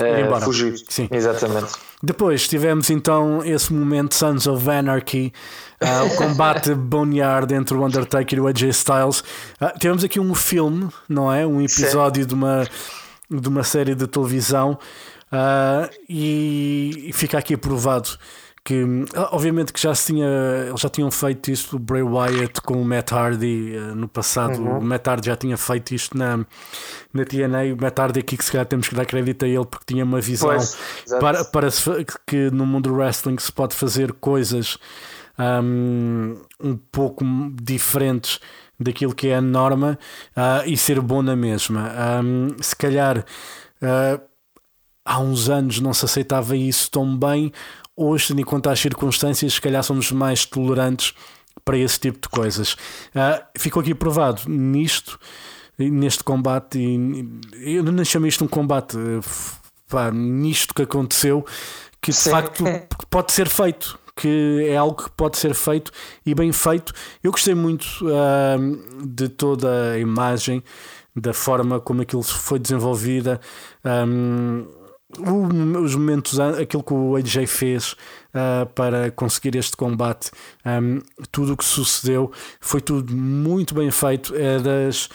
embora. 0.00 0.40
fugir. 0.44 0.74
Sim. 0.88 1.06
Exatamente. 1.10 1.72
Depois 2.02 2.46
tivemos 2.48 2.88
então 2.90 3.44
esse 3.44 3.72
momento 3.74 4.14
Sons 4.14 4.46
of 4.46 4.68
Anarchy, 4.70 5.32
ah, 5.80 6.04
o 6.04 6.16
combate 6.16 6.74
boneyard 6.74 7.52
entre 7.54 7.76
o 7.76 7.84
Undertaker 7.84 8.38
e 8.38 8.40
o 8.40 8.46
AJ 8.46 8.62
Styles. 8.70 9.24
Ah, 9.60 9.72
tivemos 9.78 10.02
aqui 10.04 10.18
um 10.18 10.34
filme, 10.34 10.88
não 11.08 11.32
é? 11.32 11.46
Um 11.46 11.60
episódio 11.60 12.26
de 12.26 12.34
uma, 12.34 12.66
de 13.30 13.48
uma 13.48 13.62
série 13.62 13.94
de 13.94 14.06
televisão 14.06 14.78
ah, 15.30 15.88
e, 16.08 17.06
e 17.08 17.12
fica 17.12 17.38
aqui 17.38 17.56
provado 17.56 18.10
que 18.64 18.84
obviamente 19.30 19.72
que 19.72 19.80
já 19.80 19.94
se 19.94 20.12
tinha 20.12 20.26
eles 20.68 20.80
já 20.80 20.90
tinham 20.90 21.10
feito 21.10 21.50
isto 21.50 21.76
o 21.76 21.78
Bray 21.78 22.02
Wyatt 22.02 22.60
com 22.60 22.74
o 22.74 22.84
Matt 22.84 23.12
Hardy 23.12 23.78
no 23.96 24.06
passado 24.06 24.60
Uhum. 24.60 24.78
o 24.78 24.82
Matt 24.82 25.08
Hardy 25.08 25.26
já 25.26 25.36
tinha 25.36 25.56
feito 25.56 25.94
isto 25.94 26.18
na, 26.18 26.38
na 27.14 27.24
TNA 27.24 27.72
o 27.72 27.80
Matt 27.80 27.98
Hardy 27.98 28.20
aqui 28.20 28.36
que 28.36 28.44
se 28.44 28.52
calhar 28.52 28.66
temos 28.66 28.86
que 28.86 28.94
dar 28.94 29.06
crédito 29.06 29.44
a 29.46 29.48
ele 29.48 29.64
porque 29.64 29.86
tinha 29.86 30.04
uma 30.04 30.20
visão 30.20 30.50
Pois, 30.50 30.76
para, 31.18 31.44
para 31.46 31.70
se 31.70 31.82
que 32.26 32.50
no 32.50 32.66
mundo 32.66 32.90
do 32.90 32.96
wrestling 32.96 33.38
se 33.38 33.50
pode 33.50 33.74
fazer 33.74 34.12
coisas 34.12 34.76
um, 35.38 36.36
um 36.60 36.76
pouco 36.76 37.24
diferentes 37.62 38.40
daquilo 38.78 39.14
que 39.14 39.28
é 39.28 39.36
a 39.36 39.40
norma 39.40 39.98
ah, 40.36 40.62
e 40.66 40.76
ser 40.76 41.00
bom 41.00 41.22
na 41.22 41.36
mesma. 41.36 41.92
Um, 42.22 42.56
se 42.60 42.76
calhar 42.76 43.24
ah, 43.82 44.20
há 45.04 45.20
uns 45.20 45.48
anos 45.48 45.80
não 45.80 45.94
se 45.94 46.04
aceitava 46.04 46.56
isso 46.56 46.90
tão 46.90 47.16
bem, 47.16 47.52
hoje, 47.96 48.28
tendo 48.28 48.40
em 48.40 48.44
conta 48.44 48.70
as 48.70 48.78
circunstâncias, 48.78 49.54
se 49.54 49.60
calhar 49.60 49.82
somos 49.82 50.12
mais 50.12 50.44
tolerantes 50.44 51.14
para 51.64 51.76
esse 51.76 51.98
tipo 51.98 52.20
de 52.20 52.28
coisas. 52.28 52.76
Ah, 53.14 53.42
ficou 53.56 53.80
aqui 53.80 53.94
provado 53.94 54.42
nisto, 54.48 55.18
neste 55.78 56.22
combate, 56.22 56.78
e 56.78 57.74
eu 57.74 57.82
não 57.84 58.04
chamo 58.04 58.26
isto 58.26 58.44
um 58.44 58.48
combate, 58.48 58.96
eh, 58.96 59.20
pá, 59.88 60.10
nisto 60.10 60.74
que 60.74 60.82
aconteceu, 60.82 61.44
que 62.00 62.10
de 62.10 62.16
Sim. 62.16 62.30
facto 62.30 62.64
pode 63.08 63.32
ser 63.32 63.48
feito. 63.48 63.98
Que 64.20 64.66
é 64.68 64.76
algo 64.76 65.04
que 65.04 65.10
pode 65.10 65.38
ser 65.38 65.54
feito 65.54 65.92
e 66.26 66.34
bem 66.34 66.52
feito. 66.52 66.92
Eu 67.22 67.30
gostei 67.30 67.54
muito 67.54 67.86
ah, 68.12 68.56
de 69.04 69.28
toda 69.28 69.92
a 69.92 69.98
imagem, 69.98 70.62
da 71.14 71.32
forma 71.32 71.78
como 71.78 72.02
aquilo 72.02 72.22
foi 72.22 72.58
desenvolvida. 72.58 73.40
um, 73.84 74.66
os 75.82 75.94
momentos, 75.94 76.38
aquilo 76.38 76.82
que 76.82 76.92
o 76.92 77.16
AJ 77.16 77.46
fez 77.46 77.94
ah, 78.34 78.66
para 78.74 79.10
conseguir 79.10 79.56
este 79.56 79.76
combate, 79.76 80.30
um, 80.66 81.00
tudo 81.32 81.54
o 81.54 81.56
que 81.56 81.64
sucedeu 81.64 82.30
foi 82.60 82.80
tudo 82.80 83.14
muito 83.14 83.74
bem 83.74 83.90
feito. 83.90 84.34
É 84.34 84.58
das. 84.58 85.08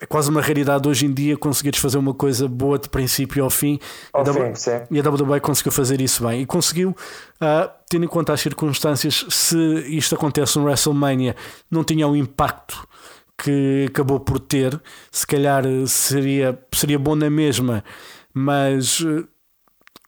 É 0.00 0.06
quase 0.06 0.30
uma 0.30 0.40
raridade 0.40 0.88
hoje 0.88 1.04
em 1.04 1.12
dia 1.12 1.36
conseguires 1.36 1.78
fazer 1.78 1.98
uma 1.98 2.14
coisa 2.14 2.48
boa 2.48 2.78
de 2.78 2.88
princípio 2.88 3.44
ao 3.44 3.50
fim. 3.50 3.78
Ao 4.12 4.22
A 4.22 4.24
W- 4.24 4.56
fim, 4.56 4.70
e 4.90 4.98
a 4.98 5.02
WWE 5.10 5.40
conseguiu 5.40 5.70
fazer 5.70 6.00
isso 6.00 6.26
bem. 6.26 6.40
E 6.42 6.46
conseguiu, 6.46 6.96
ah, 7.40 7.70
tendo 7.88 8.04
em 8.04 8.08
conta 8.08 8.32
as 8.32 8.40
circunstâncias, 8.40 9.26
se 9.28 9.58
isto 9.88 10.14
acontece 10.14 10.58
no 10.58 10.64
WrestleMania, 10.64 11.36
não 11.70 11.84
tinha 11.84 12.08
o 12.08 12.16
impacto 12.16 12.88
que 13.36 13.86
acabou 13.88 14.18
por 14.18 14.38
ter. 14.40 14.80
Se 15.10 15.26
calhar 15.26 15.66
eh, 15.66 15.84
seria, 15.86 16.58
seria 16.72 16.98
bom 16.98 17.14
na 17.14 17.28
mesma, 17.28 17.84
mas 18.32 19.04
eh, 19.06 19.24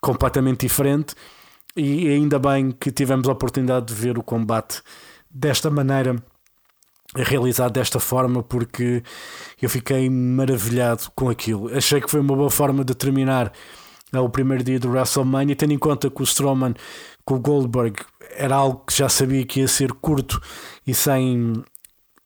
completamente 0.00 0.61
diferente. 0.61 1.14
E 1.76 2.09
ainda 2.09 2.38
bem 2.38 2.70
que 2.72 2.90
tivemos 2.90 3.28
a 3.28 3.33
oportunidade 3.33 3.87
de 3.87 3.94
ver 3.94 4.18
o 4.18 4.22
combate 4.22 4.81
desta 5.31 5.70
maneira 5.70 6.16
realizado 7.16 7.73
desta 7.73 7.99
forma 7.99 8.42
porque 8.42 9.03
eu 9.61 9.71
fiquei 9.71 10.09
maravilhado 10.11 11.05
com 11.14 11.29
aquilo. 11.29 11.75
Achei 11.75 12.01
que 12.01 12.11
foi 12.11 12.21
uma 12.21 12.37
boa 12.37 12.51
forma 12.51 12.85
de 12.85 12.94
terminar 12.94 13.53
eh, 14.12 14.18
o 14.18 14.29
primeiro 14.29 14.62
dia 14.62 14.79
do 14.79 14.90
WrestleMania, 14.90 15.57
tendo 15.57 15.73
em 15.73 15.79
conta 15.79 16.11
que 16.11 16.21
o 16.21 16.25
Strowman 16.25 16.75
com 17.25 17.35
o 17.35 17.40
Goldberg 17.40 17.97
era 18.37 18.57
algo 18.57 18.85
que 18.87 18.97
já 18.97 19.09
sabia 19.09 19.44
que 19.44 19.61
ia 19.61 19.68
ser 19.68 19.92
curto 19.92 20.40
e 20.87 20.94
sem 20.94 21.62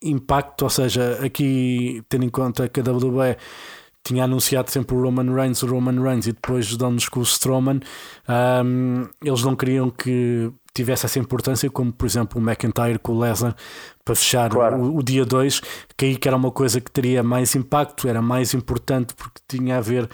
impacto, 0.02 0.62
ou 0.62 0.70
seja, 0.70 1.18
aqui 1.24 2.02
tendo 2.08 2.24
em 2.24 2.28
conta 2.28 2.68
que 2.68 2.80
a 2.80 2.82
WWE 2.82 3.36
tinha 4.04 4.24
anunciado 4.24 4.70
sempre 4.70 4.96
o 4.96 5.02
Roman 5.02 5.32
Reigns, 5.32 5.62
o 5.62 5.66
Roman 5.66 6.02
Reigns 6.02 6.26
e 6.26 6.32
depois 6.32 6.76
dão-nos 6.76 7.08
com 7.08 7.20
o 7.20 7.22
Strowman, 7.22 7.80
ahm, 8.26 9.08
eles 9.24 9.42
não 9.44 9.54
queriam 9.54 9.90
que 9.90 10.52
tivesse 10.74 11.06
essa 11.06 11.18
importância, 11.18 11.68
como 11.70 11.92
por 11.92 12.06
exemplo 12.06 12.40
o 12.40 12.44
McIntyre 12.44 12.98
com 12.98 13.12
o 13.12 13.18
Lesnar 13.20 13.54
para 14.04 14.14
fechar 14.14 14.50
Claro. 14.50 14.76
o, 14.78 14.96
o 14.98 15.02
dia 15.02 15.24
2, 15.24 15.60
que 15.96 16.04
aí 16.06 16.16
que 16.16 16.26
era 16.26 16.36
uma 16.36 16.50
coisa 16.50 16.80
que 16.80 16.90
teria 16.90 17.22
mais 17.22 17.54
impacto, 17.54 18.08
era 18.08 18.22
mais 18.22 18.54
importante 18.54 19.14
porque 19.14 19.40
tinha 19.46 19.78
a 19.78 19.80
ver 19.80 20.08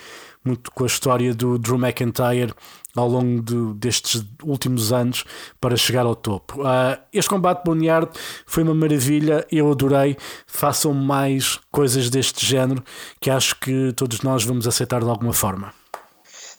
muito 0.44 0.70
com 0.72 0.84
a 0.84 0.86
história 0.86 1.34
do 1.34 1.58
Drew 1.58 1.76
McIntyre 1.78 2.52
ao 2.96 3.06
longo 3.08 3.42
do- 3.42 3.74
destes 3.74 4.24
últimos 4.42 4.92
anos 4.92 5.24
para 5.60 5.76
chegar 5.76 6.06
ao 6.06 6.16
topo. 6.16 6.62
Ah, 6.66 6.98
este 7.12 7.28
combate 7.28 7.62
Boneyard 7.64 8.10
foi 8.46 8.62
uma 8.62 8.74
maravilha, 8.74 9.46
eu 9.52 9.70
adorei. 9.70 10.16
Façam 10.46 10.92
mais 10.94 11.60
coisas 11.70 12.08
deste 12.10 12.44
género 12.46 12.82
que 13.20 13.30
acho 13.30 13.58
que 13.60 13.92
todos 13.92 14.22
nós 14.22 14.42
vamos 14.44 14.66
aceitar 14.66 15.02
de 15.02 15.08
alguma 15.10 15.32
forma. 15.32 15.72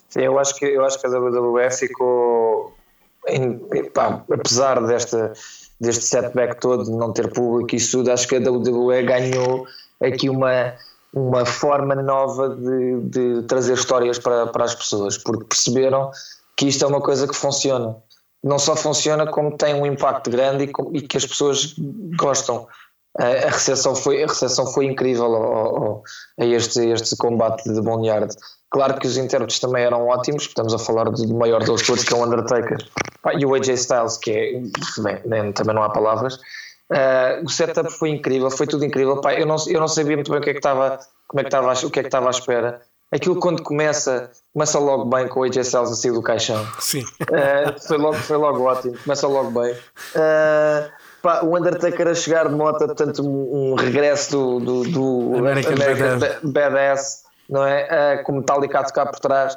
Sim, 0.08 0.22
eu 0.22 0.40
acho 0.40 0.56
que, 0.56 0.66
eu 0.66 0.84
acho 0.86 1.00
que 1.00 1.08
a 1.08 1.10
WWE 1.10 1.70
ficou, 1.72 2.76
em- 3.28 3.60
pá, 3.94 4.24
apesar 4.32 4.86
desta, 4.86 5.34
deste 5.80 6.04
setback 6.06 6.60
todo 6.60 6.84
de 6.84 6.92
não 6.92 7.12
ter 7.14 7.32
público 7.32 7.76
e 7.76 7.80
tudo, 7.90 8.12
acho 8.12 8.28
que 8.28 8.36
a 8.36 8.40
WWE 8.40 9.04
ganhou 9.04 9.66
aqui 10.02 10.30
uma, 10.30 10.74
uma 11.14 11.46
forma 11.46 11.96
nova 11.96 12.50
de, 12.56 13.02
de 13.02 13.44
trazer 13.44 13.74
histórias 13.74 14.18
para, 14.20 14.48
para 14.48 14.64
as 14.66 14.76
pessoas, 14.76 15.18
porque 15.18 15.46
perceberam 15.46 16.12
que 16.56 16.68
isto 16.68 16.84
é 16.84 16.88
uma 16.88 17.02
coisa 17.02 17.28
que 17.28 17.36
funciona. 17.36 17.96
Não 18.44 18.58
só 18.58 18.76
funciona, 18.76 19.28
como 19.28 19.58
tem 19.58 19.74
um 19.76 19.86
impacto 19.86 20.30
grande 20.30 20.64
e, 20.66 20.98
e 20.98 21.02
que 21.02 21.18
as 21.18 21.26
pessoas 21.26 21.76
gostam. 22.18 22.68
A, 23.18 23.26
a 23.26 23.50
recepção 23.50 23.96
foi, 23.96 24.24
a 24.24 24.28
recepção 24.28 24.66
foi 24.68 24.86
incrível 24.86 25.26
ao- 25.36 25.76
ao- 25.84 26.04
a 26.40 26.46
este, 26.46 26.80
este 26.90 27.18
combate 27.18 27.64
de 27.72 27.82
Boneyard. 27.82 28.34
Claro 28.72 29.00
que 29.00 29.08
os 29.08 29.18
intérpretes 29.18 29.60
também 29.60 29.84
eram 29.84 30.08
ótimos, 30.08 30.44
estamos 30.44 30.74
a 30.74 30.78
falar 30.80 31.06
do 31.06 31.34
maior 31.36 31.64
deles 31.64 31.86
todos, 31.86 32.04
que 32.04 32.14
é 32.14 32.18
o 32.18 32.24
Undertaker, 32.24 32.78
e 33.38 33.46
o 33.46 33.56
AJ 33.56 33.70
Styles, 33.70 34.18
que 34.18 34.32
é, 34.32 35.02
bem, 35.02 35.20
nem- 35.26 35.52
também 35.52 35.74
não 35.76 35.82
há 35.84 35.90
palavras. 35.90 36.36
Uh, 36.92 37.46
o 37.46 37.50
setup 37.50 37.90
foi 37.92 38.10
incrível, 38.10 38.50
foi 38.50 38.66
tudo 38.68 38.84
incrível. 38.86 39.22
Pá, 39.22 39.34
eu, 39.34 39.46
não, 39.46 39.56
eu 39.68 39.80
não 39.80 39.88
sabia 39.88 40.16
muito 40.16 40.32
bem 40.32 40.40
o 40.40 40.44
que 40.44 40.50
é 40.50 40.54
que 40.54 40.60
estava, 40.60 41.00
como 41.28 41.40
é 41.40 41.44
que 41.44 41.48
estava, 41.48 41.72
o 41.74 41.90
que 41.92 42.00
é 42.00 42.04
que 42.04 42.08
estava 42.08 42.28
à 42.28 42.30
espera. 42.32 42.82
Aquilo 43.12 43.40
quando 43.40 43.64
começa, 43.64 44.30
começa 44.54 44.78
logo 44.78 45.06
bem 45.06 45.28
com 45.28 45.40
o 45.40 45.44
AJ 45.44 45.58
Styles 45.58 45.92
a 45.92 45.96
sair 45.96 46.12
do 46.12 46.22
caixão. 46.22 46.64
Sim. 46.80 47.02
Uh, 47.22 47.88
foi, 47.88 47.98
logo, 47.98 48.14
foi 48.16 48.38
logo 48.38 48.64
ótimo, 48.64 48.96
começa 49.04 49.28
logo 49.28 49.50
bem. 49.60 49.72
Uh, 49.74 50.90
pá, 51.24 51.42
o 51.44 51.58
Undertaker 51.58 52.08
a 52.08 52.14
chegar 52.16 52.48
de 52.48 52.56
moto, 52.56 52.86
portanto, 52.86 53.24
um, 53.24 53.72
um 53.72 53.76
regresso 53.76 54.60
do, 54.60 54.60
do, 54.60 54.84
do 55.32 55.38
American. 55.40 56.20
Ba- 56.20 56.40
Badass, 56.44 57.24
não 57.50 57.66
é? 57.66 58.20
Uh, 58.20 58.24
com 58.24 58.34
Metallica 58.34 58.84
tocar 58.84 59.08
por 59.08 59.20
trás. 59.20 59.56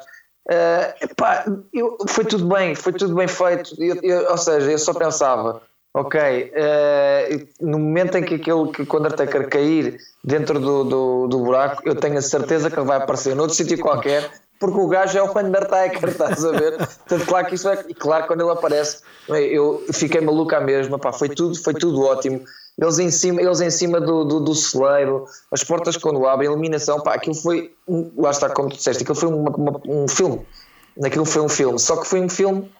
Uh, 0.49 1.05
epá, 1.05 1.45
eu- 1.71 1.97
foi 2.09 2.25
tudo 2.25 2.45
bem, 2.47 2.75
foi 2.75 2.91
tudo 2.91 3.15
bem 3.15 3.27
feito. 3.27 3.75
Eu- 3.81 3.99
eu- 4.01 4.29
ou 4.31 4.37
seja, 4.37 4.71
eu 4.71 4.77
só 4.79 4.93
pensava, 4.93 5.61
ok, 5.93 6.51
uh, 6.51 7.47
no 7.61 7.79
momento 7.79 8.17
em 8.17 8.23
que 8.23 8.35
aquele 8.35 8.67
que 8.71 8.81
o 8.81 8.97
Undertaker 8.99 9.47
cair 9.47 9.97
dentro 10.23 10.59
do, 10.59 10.83
do, 10.83 11.27
do 11.27 11.39
buraco, 11.39 11.81
eu 11.85 11.95
tenho 11.95 12.17
a 12.17 12.21
certeza 12.21 12.69
que 12.69 12.77
ele 12.77 12.87
vai 12.87 12.97
aparecer 12.97 13.35
noutro 13.35 13.55
sítio 13.55 13.77
qualquer, 13.79 14.31
porque 14.59 14.79
o 14.79 14.87
gajo 14.87 15.17
é 15.17 15.21
o 15.23 15.29
Undertaker, 15.39 16.09
estás 16.09 16.43
a 16.43 16.51
ver? 16.51 16.77
Portanto, 16.77 17.25
claro 17.25 17.45
que 17.47 17.55
isso 17.55 17.69
é. 17.69 17.85
E 17.87 17.93
claro, 17.93 18.27
quando 18.27 18.41
ele 18.41 18.51
aparece, 18.51 19.01
eu 19.29 19.85
fiquei 19.93 20.19
maluco 20.19 20.53
à 20.55 20.59
mesma, 20.59 20.97
pá, 20.99 21.13
foi 21.13 21.29
tudo, 21.29 21.55
foi 21.63 21.73
tudo 21.73 22.01
ótimo. 22.03 22.43
Eles 22.79 22.97
em 22.99 23.11
cima, 23.11 23.41
eles 23.41 23.61
em 23.61 23.69
cima 23.69 24.01
do, 24.01 24.23
do, 24.25 24.39
do 24.39 24.55
celeiro, 24.55 25.25
as 25.51 25.63
portas 25.63 25.95
quando 25.95 26.25
abrem, 26.25 26.47
a 26.49 26.51
iluminação, 26.51 26.99
pá, 27.01 27.13
aquilo 27.13 27.35
foi, 27.35 27.71
um- 27.87 28.11
lá 28.17 28.31
está, 28.31 28.49
como 28.49 28.69
tu 28.69 28.77
disseste, 28.77 29.03
aquilo 29.03 29.15
foi 29.15 29.29
uma- 29.29 29.51
uma- 29.55 29.81
um 29.87 30.07
filme. 30.07 30.45
Aquilo 31.03 31.25
foi 31.25 31.41
um 31.41 31.49
filme, 31.49 31.77
só 31.79 31.97
que 31.97 32.07
foi 32.07 32.19
um 32.19 32.29
filme 32.29 32.71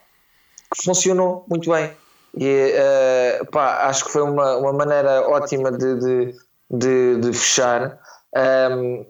que 0.74 0.84
funcionou 0.84 1.44
muito 1.48 1.70
bem. 1.70 1.92
E 2.36 2.72
eh, 2.74 3.40
pá, 3.52 3.86
acho 3.86 4.04
que 4.06 4.10
foi 4.10 4.22
uma, 4.22 4.56
uma 4.56 4.72
maneira 4.72 5.22
ótima 5.28 5.70
de, 5.70 5.94
de, 6.00 6.34
de, 6.70 7.20
de 7.20 7.32
fechar. 7.32 7.96
Ahm, 8.34 9.04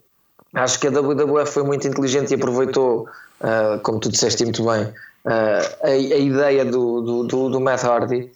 acho 0.55 0.79
que 0.79 0.87
a 0.87 0.91
WWF 0.91 1.51
foi 1.51 1.63
muito 1.63 1.89
inteligente 1.89 2.31
e 2.33 2.35
aproveitou, 2.35 3.09
ah, 3.41 3.81
como 3.83 3.99
tu 4.01 4.11
disseste 4.11 4.45
muito 4.45 4.63
bem, 4.65 4.93
ah, 5.25 5.61
a, 5.83 5.87
a 5.89 5.97
ideia 5.97 6.65
do, 6.67 7.01
do, 7.01 7.25
do, 7.25 7.49
do 7.49 7.61
Matt 7.61 7.83
Hardy 7.85 8.31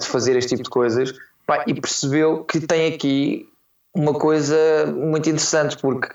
de 0.00 0.06
fazer 0.06 0.36
este 0.36 0.50
tipo 0.50 0.62
de 0.62 0.70
coisas 0.70 1.14
pá, 1.46 1.64
e 1.66 1.74
percebeu 1.74 2.44
que 2.44 2.60
tem 2.60 2.94
aqui 2.94 3.48
uma 3.94 4.14
coisa 4.14 4.56
muito 4.86 5.28
interessante, 5.28 5.76
porque 5.78 6.08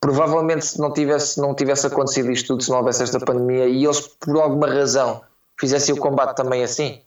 provavelmente 0.00 0.66
se 0.66 0.78
não 0.78 0.92
tivesse, 0.92 1.40
não 1.40 1.54
tivesse 1.54 1.86
acontecido 1.86 2.30
isto 2.30 2.48
tudo, 2.48 2.62
se 2.62 2.70
não 2.70 2.78
houvesse 2.78 3.02
esta 3.02 3.18
pandemia 3.18 3.66
e 3.66 3.84
eles 3.84 4.00
por 4.00 4.40
alguma 4.40 4.68
razão 4.68 5.22
fizessem 5.58 5.94
o 5.94 5.98
combate 5.98 6.36
também 6.36 6.62
assim, 6.62 7.00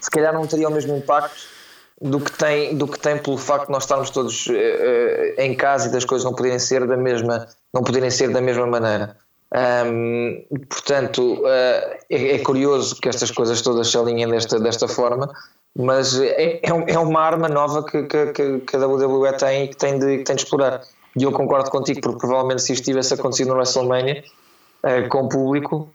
se 0.00 0.10
calhar 0.10 0.32
não 0.32 0.46
teria 0.46 0.68
o 0.68 0.72
mesmo 0.72 0.96
impacto 0.96 1.54
do 2.00 2.20
que 2.20 2.32
tem, 2.32 2.76
do 2.76 2.86
que 2.86 2.98
tem 2.98 3.18
pelo 3.18 3.38
facto 3.38 3.66
de 3.66 3.72
nós 3.72 3.84
estarmos 3.84 4.10
todos 4.10 4.48
eh, 4.50 5.34
em 5.38 5.54
casa 5.54 5.88
e 5.88 5.92
das 5.92 6.04
coisas 6.04 6.24
não 6.24 6.34
poderem 6.34 6.58
ser 6.58 6.86
da 6.86 6.96
mesma, 6.96 7.48
não 7.72 7.82
poderem 7.82 8.10
ser 8.10 8.30
da 8.30 8.40
mesma 8.40 8.66
maneira. 8.66 9.16
Ahm, 9.56 10.44
portanto, 10.68 11.42
eh, 11.46 12.00
é, 12.10 12.34
é 12.34 12.38
curioso 12.40 12.96
que 13.00 13.08
estas 13.08 13.30
coisas 13.30 13.62
todas 13.62 13.88
se 13.88 13.96
alinhem 13.96 14.28
desta, 14.28 14.58
desta 14.58 14.88
forma, 14.88 15.32
mas 15.76 16.20
é, 16.20 16.58
é, 16.60 16.72
um- 16.72 16.84
é 16.88 16.98
uma 16.98 17.20
arma 17.20 17.48
nova 17.48 17.84
que, 17.84 18.02
que, 18.02 18.32
que, 18.60 18.76
a 18.76 18.86
WWE 18.86 19.32
tem 19.36 19.64
e 19.64 19.68
que 19.68 19.76
tem, 19.76 19.96
de, 19.98 20.24
tem 20.24 20.34
de 20.34 20.42
explorar. 20.42 20.82
E 21.16 21.22
eu 21.22 21.30
concordo 21.30 21.70
contigo, 21.70 22.00
porque 22.00 22.18
provavelmente 22.18 22.62
se 22.62 22.72
isto 22.72 22.84
tivesse 22.84 23.14
acontecido 23.14 23.48
no 23.48 23.54
WrestleMania 23.54 24.24
eh, 24.82 25.02
com 25.02 25.22
o 25.22 25.28
público, 25.28 25.88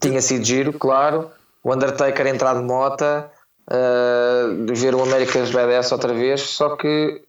tinha 0.00 0.22
sido 0.22 0.42
giro, 0.44 0.72
claro. 0.72 1.30
O 1.62 1.74
Undertaker 1.74 2.26
entrar 2.26 2.54
de 2.54 2.62
mota, 2.62 3.30
uh, 3.70 4.74
ver 4.74 4.94
o 4.94 5.02
America's 5.02 5.50
Badass 5.50 5.92
outra 5.92 6.14
vez, 6.14 6.40
só 6.40 6.76
que 6.76 7.22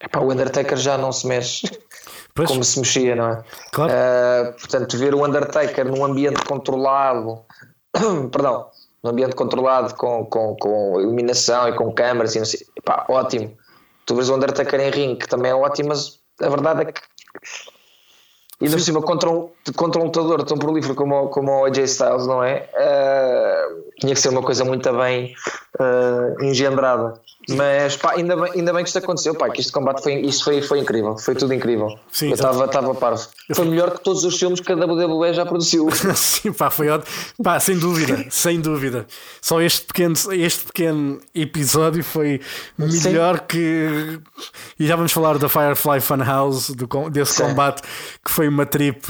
epá, 0.00 0.18
o 0.20 0.32
Undertaker 0.32 0.76
já 0.76 0.98
não 0.98 1.12
se 1.12 1.26
mexe 1.26 1.70
Pois. 2.36 2.48
como 2.50 2.62
se 2.62 2.78
mexia, 2.78 3.16
não 3.16 3.30
é? 3.30 3.42
Claro. 3.72 3.92
Uh, 3.92 4.52
portanto, 4.52 4.96
ver 4.98 5.14
o 5.14 5.24
Undertaker 5.24 5.84
num 5.86 6.04
ambiente 6.04 6.44
controlado, 6.44 7.40
perdão, 8.30 8.68
num 9.02 9.10
ambiente 9.10 9.34
controlado 9.34 9.94
com, 9.94 10.24
com, 10.26 10.54
com 10.56 11.00
iluminação 11.00 11.68
e 11.68 11.72
com 11.74 11.90
câmaras 11.92 12.34
e 12.36 12.38
não 12.38 12.46
sei, 12.46 12.60
epá, 12.76 13.04
ótimo. 13.08 13.56
Tu 14.04 14.14
vês 14.14 14.28
o 14.28 14.34
Undertaker 14.36 14.78
em 14.80 14.90
ringue, 14.90 15.16
que 15.20 15.28
também 15.28 15.50
é 15.50 15.54
ótimo, 15.54 15.88
mas 15.88 16.20
a 16.40 16.48
verdade 16.48 16.82
é 16.82 16.84
que 16.92 17.00
e 18.58 18.70
por 18.70 18.80
cima 18.80 19.02
contra 19.02 19.28
um, 19.28 19.50
contra 19.76 20.00
um 20.00 20.04
lutador 20.06 20.42
tão 20.44 20.56
prolífero 20.56 20.94
como, 20.94 21.24
o- 21.24 21.28
como 21.28 21.52
o 21.60 21.64
AJ 21.66 21.78
Styles, 21.84 22.26
não 22.26 22.42
é? 22.42 22.66
Ah, 22.74 23.68
tinha 24.00 24.14
que 24.14 24.20
ser 24.20 24.30
uma 24.30 24.42
coisa 24.42 24.64
muito 24.64 24.90
bem 24.94 25.34
ah, 25.78 26.34
engendrada. 26.40 27.14
Mas 27.48 27.96
pá, 27.96 28.14
ainda 28.16 28.34
bem, 28.36 28.52
ainda 28.56 28.72
bem 28.72 28.82
que 28.82 28.88
isto 28.88 28.98
aconteceu, 28.98 29.32
pá, 29.34 29.48
que 29.48 29.60
este 29.60 29.70
combate 29.70 30.02
foi, 30.02 30.14
isto 30.22 30.42
foi, 30.42 30.60
foi 30.62 30.80
incrível, 30.80 31.16
foi 31.16 31.34
tudo 31.36 31.54
incrível. 31.54 31.96
Sim, 32.10 32.30
Eu 32.30 32.34
estava 32.34 32.94
parvo. 32.94 33.24
Foi 33.54 33.64
melhor 33.66 33.92
que 33.92 34.00
todos 34.02 34.24
os 34.24 34.36
filmes 34.36 34.58
que 34.58 34.72
a 34.72 34.74
WWE 34.74 35.32
já 35.32 35.46
produziu. 35.46 35.88
Sim, 36.16 36.52
pá, 36.52 36.70
foi 36.70 36.88
ótimo. 36.88 37.14
Pá, 37.42 37.60
sem 37.60 37.78
dúvida, 37.78 38.26
sem 38.30 38.60
dúvida. 38.60 39.06
Só 39.40 39.60
este 39.60 39.82
pequeno, 39.86 40.14
este 40.32 40.64
pequeno 40.64 41.20
episódio 41.32 42.02
foi 42.02 42.40
melhor 42.76 43.40
que. 43.40 44.18
E 44.78 44.86
já 44.86 44.96
vamos 44.96 45.12
falar 45.12 45.38
da 45.38 45.48
Firefly 45.48 46.00
Funhouse, 46.00 46.74
do, 46.74 46.86
desse 47.10 47.34
Sim. 47.34 47.44
combate 47.44 47.82
que 48.24 48.30
foi 48.30 48.48
uma 48.48 48.66
trip 48.66 49.06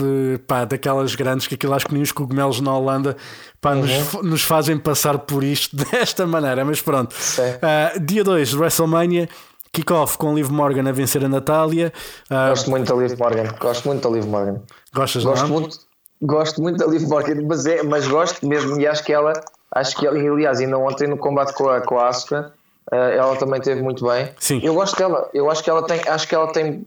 pá, 0.47 0.67
daquelas 0.67 1.14
grandes 1.14 1.47
que 1.47 1.55
aquilo 1.55 1.73
acho 1.73 1.87
que 1.87 1.95
nem 1.95 2.03
os 2.03 2.12
cogumelos 2.12 2.61
na 2.61 2.77
Holanda 2.77 3.17
pá, 3.61 3.75
nos, 3.75 3.91
Uhum. 4.14 4.23
nos 4.23 4.43
fazem 4.43 4.77
passar 4.79 5.19
por 5.21 5.43
isto 5.43 5.75
desta 5.91 6.27
maneira. 6.27 6.56
Mas 6.65 6.81
pronto. 6.81 7.15
Ah, 7.63 7.93
dia 8.01 8.25
2 8.25 8.51
de 8.51 8.57
WrestleMania. 8.57 9.29
Kickoff 9.73 10.17
com 10.17 10.35
Liv 10.35 10.49
Morgan 10.51 10.89
a 10.89 10.93
vencer 10.93 11.23
a 11.25 11.29
Natália. 11.29 11.93
Ah, 12.31 12.49
Gosto 12.49 12.71
muito 12.71 12.95
da 12.95 13.03
Liv 13.03 13.19
Morgan. 13.19 13.45
Gosto 13.61 13.89
muito 13.89 14.09
da 14.09 14.15
Liv 14.15 14.25
Morgan. 14.27 14.63
gostas 14.95 15.23
Gosto 15.23 15.43
não? 15.43 15.49
muito, 15.51 15.79
gosto 16.23 16.63
muito 16.63 16.79
da 16.79 16.87
Liv 16.87 17.03
Morgan, 17.07 17.43
mas, 17.47 17.67
é, 17.67 17.83
mas 17.83 18.09
gosto 18.09 18.47
mesmo 18.47 18.81
e 18.81 18.87
acho 18.87 19.05
que 19.05 19.13
ela, 19.13 19.35
acho 19.75 19.95
que 19.97 20.07
ela, 20.07 20.19
e, 20.19 20.27
aliás, 20.27 20.61
ainda 20.61 20.79
ontem 20.79 21.07
no 21.07 21.19
combate 21.19 21.53
com 21.53 21.69
a, 21.69 21.83
com 21.83 21.99
a 21.99 22.09
Asuka, 22.09 22.55
eh, 22.91 23.17
ela 23.19 23.37
também 23.37 23.61
teve 23.61 23.83
muito 23.83 24.07
bem. 24.07 24.31
Sim. 24.39 24.61
Eu 24.63 24.73
gosto 24.73 24.97
dela, 24.97 25.29
eu 25.35 25.51
acho 25.51 25.63
que 25.63 25.69
ela 25.69 25.83
tem, 25.87 26.01
acho 26.07 26.27
que 26.27 26.35
ela 26.35 26.51
tem 26.53 26.87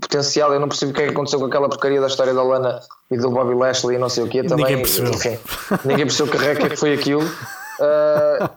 potencial. 0.00 0.52
Eu 0.54 0.60
não 0.60 0.68
percebo 0.68 0.92
o 0.92 0.94
que 0.94 1.02
é 1.02 1.04
que 1.06 1.10
aconteceu 1.10 1.40
com 1.40 1.46
aquela 1.46 1.68
porcaria 1.68 2.00
da 2.00 2.06
história 2.06 2.32
da 2.32 2.42
Lana 2.42 2.80
e 3.10 3.18
do 3.18 3.30
Bobby 3.30 3.54
Lashley 3.54 3.96
e 3.96 3.98
não 3.98 4.08
sei 4.08 4.24
o 4.24 4.28
que 4.28 4.42
também. 4.44 4.64
Ninguém 4.64 4.78
percebeu. 4.78 5.12
enfim, 5.12 5.38
ninguém 5.84 6.06
percebeu 6.06 6.32
que 6.32 6.38
reca 6.38 6.70
que 6.70 6.76
foi 6.76 6.94
aquilo. 6.94 7.22
Ah, 7.80 8.50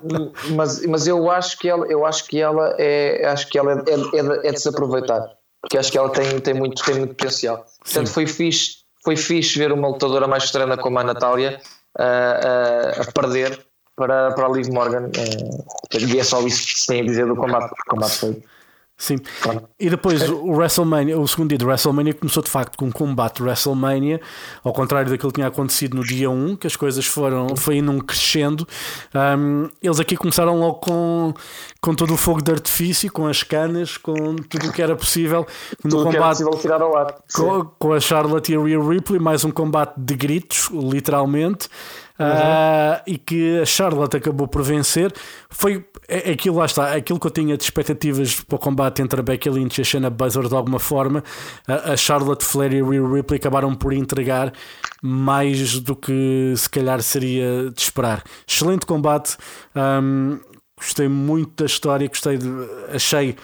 mas, 0.55 0.85
mas 0.85 1.07
eu 1.07 1.31
acho 1.31 1.57
que 1.57 1.69
ela, 1.69 1.85
eu 1.87 2.05
acho 2.05 2.25
que 2.27 2.39
ela 2.41 2.75
é, 2.77 3.25
acho 3.25 3.47
que 3.47 3.57
ela 3.57 3.71
é, 3.73 3.75
é, 3.75 4.19
é 4.19 4.23
de- 4.23 4.47
é 4.47 4.51
porque 5.61 5.77
acho 5.77 5.91
que 5.91 5.97
ela 5.97 6.09
tem, 6.09 6.39
tem, 6.41 6.53
muito, 6.53 6.83
tem 6.83 6.95
muito 6.95 7.15
potencial. 7.15 7.65
Portanto, 7.83 8.09
foi 8.09 8.27
fixe, 8.27 8.79
foi 9.01 9.15
fixe 9.15 9.57
ver 9.57 9.71
uma 9.71 9.87
lutadora 9.87 10.27
mais 10.27 10.43
estrela 10.43 10.77
como 10.77 10.99
a 10.99 11.03
Natália 11.03 11.61
ah, 11.97 12.39
ah, 12.97 13.01
a 13.01 13.11
perder 13.13 13.65
para, 13.95 14.33
para 14.33 14.45
a 14.45 14.49
Liv 14.49 14.67
Morgan. 14.69 15.09
ah, 15.15 15.97
e 15.97 16.19
é 16.19 16.23
só 16.23 16.41
isso 16.41 16.65
que 16.67 16.79
se 16.79 16.87
tem 16.87 17.01
a 17.01 17.05
dizer 17.05 17.25
do 17.25 17.35
combate, 17.35 17.69
porque 17.69 17.81
o 17.87 17.91
combate 17.91 18.17
foi. 18.17 18.43
Sim. 19.03 19.17
Pronto. 19.41 19.67
E 19.77 19.89
depois 19.89 20.29
o 20.29 20.51
WrestleMania, 20.51 21.19
o 21.19 21.27
segundo 21.27 21.49
dia 21.49 21.57
de 21.57 21.65
WrestleMania 21.65 22.13
começou 22.13 22.41
de 22.41 22.49
facto 22.49 22.77
com 22.77 22.85
um 22.85 22.91
combate 22.91 23.43
WrestleMania, 23.43 24.21
ao 24.63 24.71
contrário 24.71 25.11
daquilo 25.11 25.29
que 25.29 25.35
tinha 25.35 25.47
acontecido 25.47 25.97
no 25.97 26.05
dia 26.05 26.29
1, 26.29 26.55
que 26.55 26.67
as 26.67 26.77
coisas 26.77 27.05
foram 27.05 27.53
foi 27.57 27.81
num 27.81 27.99
crescendo. 27.99 28.65
Um, 29.13 29.69
eles 29.81 29.99
aqui 29.99 30.15
começaram 30.15 30.57
logo 30.57 30.75
com, 30.75 31.33
com 31.81 31.93
todo 31.93 32.13
o 32.13 32.17
fogo 32.17 32.41
de 32.41 32.53
artifício, 32.53 33.11
com 33.11 33.27
as 33.27 33.43
canas, 33.43 33.97
com 33.97 34.37
tudo 34.37 34.69
o 34.69 34.71
que 34.71 34.81
era 34.81 34.95
possível 34.95 35.45
no 35.83 35.89
Tudo 35.89 36.03
que 36.03 36.15
era 36.15 36.19
combate. 36.19 36.37
possível 36.37 36.61
tirar 36.61 36.81
ao 36.81 36.95
ar. 36.95 37.13
Com, 37.35 37.65
com 37.77 37.91
a 37.91 37.99
Charlotte 37.99 38.53
e 38.53 38.55
a 38.55 38.63
Rhea 38.63 38.81
Ripley, 38.81 39.19
mais 39.19 39.43
um 39.43 39.51
combate 39.51 39.95
de 39.97 40.15
gritos, 40.15 40.69
literalmente. 40.71 41.67
Ah, 42.17 43.01
e 43.07 43.17
que 43.17 43.59
a 43.59 43.65
Charlotte 43.65 44.17
acabou 44.17 44.47
por 44.47 44.61
vencer. 44.61 45.11
Foi 45.49 45.85
é- 46.07 46.31
aquilo, 46.31 46.57
lá 46.57 46.65
está, 46.65 46.93
aquilo 46.93 47.19
que 47.19 47.27
eu 47.27 47.31
tinha 47.31 47.57
de 47.57 47.63
expectativas 47.63 48.41
para 48.41 48.55
o 48.55 48.59
combate 48.59 49.01
entre 49.01 49.19
a 49.19 49.23
Becky 49.23 49.49
Lynch 49.49 49.79
e 49.79 49.81
a 49.81 49.83
Shayna 49.83 50.09
Baszler 50.09 50.47
de 50.47 50.55
alguma 50.55 50.79
forma. 50.79 51.23
A, 51.67 51.93
a 51.93 51.97
Charlotte 51.97 52.43
Flair 52.43 52.73
e 52.73 52.81
a 52.81 52.85
Rhea 52.85 53.07
Ripley 53.07 53.37
acabaram 53.37 53.73
por 53.73 53.93
entregar 53.93 54.53
mais 55.01 55.79
do 55.79 55.95
que 55.95 56.53
se 56.55 56.69
calhar 56.69 57.01
seria 57.01 57.71
de 57.71 57.81
esperar. 57.81 58.23
Excelente 58.47 58.85
combate. 58.85 59.35
Ahm, 59.73 60.39
gostei 60.77 61.07
muito 61.07 61.63
da 61.63 61.65
história, 61.65 62.07
gostei 62.07 62.37
de, 62.37 62.47
achei 62.93 63.35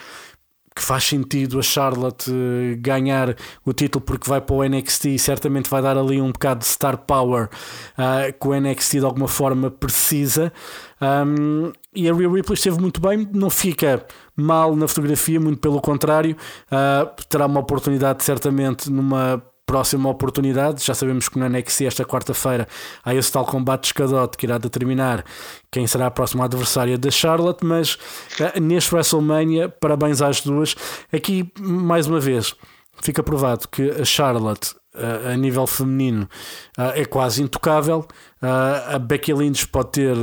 que 0.80 0.86
faz 0.86 1.04
sentido 1.04 1.60
a 1.60 1.62
Charlotte 1.62 2.32
eh, 2.32 2.76
ganhar 2.78 3.36
o 3.66 3.74
título 3.74 4.04
porque 4.04 4.30
vai 4.30 4.40
para 4.40 4.56
o 4.56 4.64
NXT 4.64 5.06
e 5.08 5.20
certamente 5.20 5.70
vai 5.70 5.82
dar 5.82 5.98
ali 5.98 6.22
um 6.22 6.32
bocado 6.32 6.62
de 6.62 6.68
star 6.68 6.98
power 7.00 7.50
ah, 7.98 8.32
que 8.32 8.48
o 8.48 8.58
NXT 8.58 9.00
de 9.00 9.06
alguma 9.06 9.28
forma 9.28 9.70
precisa. 9.70 10.54
Um, 11.02 11.74
e 11.94 12.10
a 12.10 12.14
Rhea 12.14 12.30
Ripley 12.30 12.54
esteve 12.54 12.80
muito 12.80 13.02
bem, 13.02 13.28
não 13.34 13.50
fica 13.50 14.06
mal 14.38 14.74
na 14.74 14.88
fotografia, 14.88 15.38
muito 15.38 15.60
pelo 15.60 15.82
contrário, 15.82 16.38
ah, 16.72 17.12
terá 17.28 17.46
uma 17.46 17.60
oportunidade 17.60 18.24
certamente 18.24 18.90
numa 18.90 19.44
próxima 19.70 20.10
oportunidade. 20.10 20.84
Já 20.84 20.96
sabemos 20.96 21.30
que 21.30 21.38
no 21.38 21.48
NXT 21.48 21.82
esta 21.82 22.04
quarta-feira 22.04 22.68
há 23.06 23.14
esse 23.14 23.32
tal 23.32 23.46
combate 23.46 23.82
de 23.82 23.88
escadote 23.90 24.36
que 24.36 24.48
irá 24.48 24.58
determinar 24.58 25.24
quem 25.70 25.86
será 25.86 26.08
a 26.08 26.12
próxima 26.12 26.46
adversária 26.46 26.98
da 26.98 27.12
Charlotte, 27.12 27.64
mas 27.64 27.96
eh, 28.40 28.60
neste 28.60 28.96
WrestleMania, 28.96 29.70
parabéns 29.70 30.24
às 30.24 30.42
duas. 30.42 30.76
Aqui, 31.14 31.54
mais 31.60 32.08
uma 32.08 32.20
vez, 32.20 32.56
fica 33.00 33.22
provado 33.22 33.68
que 33.68 33.92
a 33.92 34.04
Charlotte 34.04 34.74
eh, 34.96 35.34
a 35.34 35.38
nível 35.38 35.68
feminino 35.68 36.28
eh, 36.76 37.02
é 37.02 37.06
quase 37.06 37.44
intocável. 37.44 38.08
A 38.42 38.98
Becky 38.98 39.34
Lynch 39.34 39.68
pode 39.68 39.92
ter 39.92 40.16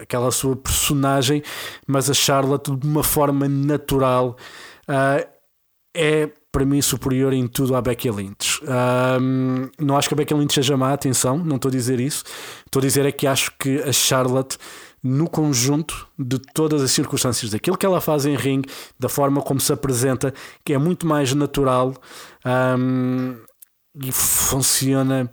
aquela 0.00 0.32
sua 0.32 0.56
personagem, 0.56 1.40
mas 1.86 2.10
a 2.10 2.14
Charlotte, 2.14 2.74
de 2.74 2.86
uma 2.86 3.04
forma 3.04 3.46
natural, 3.46 4.36
é 5.94 6.28
para 6.50 6.64
mim 6.66 6.82
superior 6.82 7.32
em 7.32 7.46
tudo 7.46 7.74
à 7.74 7.80
Becky 7.80 8.10
Lynch. 8.10 8.60
Ahm, 8.66 9.70
não 9.78 9.96
acho 9.96 10.08
que 10.08 10.14
a 10.14 10.16
Becky 10.16 10.34
Lynch 10.34 10.52
seja 10.54 10.76
má, 10.76 10.92
atenção, 10.92 11.38
não 11.38 11.56
estou 11.56 11.70
a 11.70 11.72
dizer 11.72 11.98
isso. 11.98 12.24
Estou 12.66 12.80
a 12.80 12.82
dizer 12.84 13.06
é 13.06 13.12
que 13.12 13.26
acho 13.26 13.52
que 13.58 13.78
a 13.82 13.92
Charlotte, 13.92 14.58
no 15.02 15.28
conjunto 15.28 16.06
de 16.18 16.38
todas 16.38 16.82
as 16.82 16.90
circunstâncias 16.92 17.50
daquilo 17.50 17.76
que 17.78 17.86
ela 17.86 18.00
faz 18.00 18.26
em 18.26 18.36
ringue, 18.36 18.68
da 19.00 19.08
forma 19.08 19.40
como 19.40 19.58
se 19.60 19.72
apresenta, 19.72 20.32
que 20.64 20.74
é 20.74 20.78
muito 20.78 21.06
mais 21.06 21.32
natural 21.34 21.94
ahm, 22.44 23.34
e 24.02 24.12
funciona. 24.12 25.30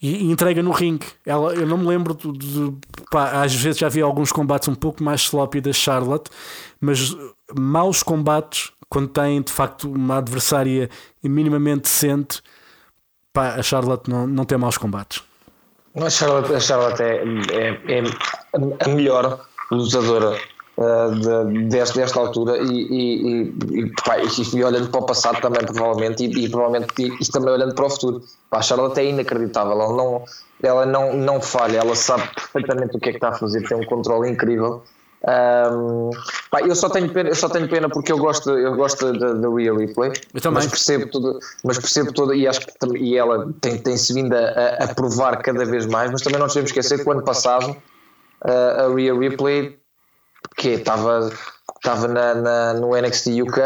E, 0.00 0.30
entrega 0.30 0.62
no 0.62 0.70
ringue. 0.70 1.06
Ela, 1.26 1.52
eu 1.54 1.66
não 1.66 1.76
me 1.78 1.86
lembro 1.86 2.14
de, 2.14 2.32
de- 2.32 2.76
pá, 3.10 3.42
às 3.42 3.54
vezes 3.54 3.78
já 3.78 3.88
vi 3.88 4.00
alguns 4.00 4.32
combates 4.32 4.68
um 4.68 4.74
pouco 4.74 5.02
mais 5.02 5.20
sloppy 5.22 5.60
da 5.60 5.72
Charlotte, 5.72 6.30
mas 6.80 7.14
maus 7.54 8.02
combates 8.02 8.72
quando 8.90 9.08
tem 9.08 9.40
de 9.40 9.52
facto 9.52 9.88
uma 9.88 10.18
adversária 10.18 10.90
minimamente 11.22 11.82
decente, 11.82 12.42
pá, 13.32 13.54
a 13.54 13.62
Charlotte 13.62 14.10
não, 14.10 14.26
não 14.26 14.44
tem 14.44 14.58
maus 14.58 14.76
combates. 14.76 15.22
A 15.94 16.10
Charlotte, 16.10 16.52
a 16.52 16.60
Charlotte 16.60 17.02
é, 17.02 17.22
é, 17.52 17.98
é 17.98 18.84
a 18.84 18.88
melhor 18.88 19.40
lutadora 19.70 20.36
uh, 20.76 21.14
de- 21.14 21.64
desta, 21.68 22.00
desta 22.00 22.18
altura 22.18 22.58
e, 22.58 22.64
e, 22.64 23.22
e, 23.26 23.80
e, 23.80 23.92
pá, 24.04 24.18
e- 24.18 24.64
olhando 24.64 24.88
para 24.90 25.00
o 25.00 25.06
passado 25.06 25.40
também 25.40 25.64
provavelmente 25.64 26.24
e, 26.24 26.48
provavelmente 26.48 26.88
e 26.98 27.32
também 27.32 27.52
olhando 27.54 27.74
para 27.74 27.86
o 27.86 27.90
futuro 27.90 28.22
Pá, 28.48 28.58
a 28.58 28.62
Charlotte 28.62 28.98
é 29.00 29.04
inacreditável 29.06 29.72
ela 29.72 29.96
não, 29.96 30.24
ela 30.62 30.86
não, 30.86 31.12
não 31.16 31.40
falha 31.40 31.78
ela 31.78 31.94
sabe 31.94 32.22
perfeitamente 32.34 32.96
o 32.96 33.00
que 33.00 33.08
é 33.08 33.12
que 33.12 33.18
está 33.18 33.30
a 33.30 33.34
fazer 33.38 33.66
tem 33.68 33.76
um 33.78 33.84
controle 33.86 34.28
incrível 34.30 34.82
Um, 35.22 36.10
pá, 36.50 36.62
eu 36.62 36.74
só 36.74 36.88
tenho 36.88 37.10
pena, 37.12 37.28
eu 37.28 37.34
só 37.34 37.46
tenho 37.48 37.68
pena 37.68 37.90
porque 37.90 38.10
eu 38.10 38.16
gosto, 38.18 38.50
eu 38.50 38.74
gosto 38.74 39.12
da 39.12 39.34
da 39.34 39.48
Rhea 39.50 39.74
Ripley, 39.74 40.12
Eu 40.32 40.40
também. 40.40 40.62
mas 40.62 40.66
percebo 40.70 41.10
tudo, 41.10 41.38
mas 41.62 41.78
percebo 41.78 42.10
tudo 42.12 42.32
e 42.34 42.48
acho 42.48 42.60
que 42.60 42.72
e 42.96 43.18
ela 43.18 43.52
tem, 43.60 43.76
tem 43.76 43.96
se 43.98 44.14
vindo 44.14 44.34
a, 44.34 44.84
a- 44.84 44.94
provar 44.94 45.36
cada 45.42 45.64
vez 45.66 45.84
mais, 45.84 46.10
mas 46.10 46.22
também 46.22 46.38
não 46.38 46.46
nos 46.46 46.54
devemos 46.54 46.70
esquecer 46.70 47.02
que 47.02 47.08
o 47.08 47.12
ano 47.12 47.22
passado 47.22 47.70
uh, 48.46 48.90
a 48.90 48.94
Rhea 48.94 49.12
Ripley 49.14 49.78
que 50.56 50.68
estava 50.70 51.30
estava 51.76 52.08
na, 52.08 52.34
na- 52.34 52.74
no 52.74 52.96
NXT 52.96 53.42
UK 53.42 53.60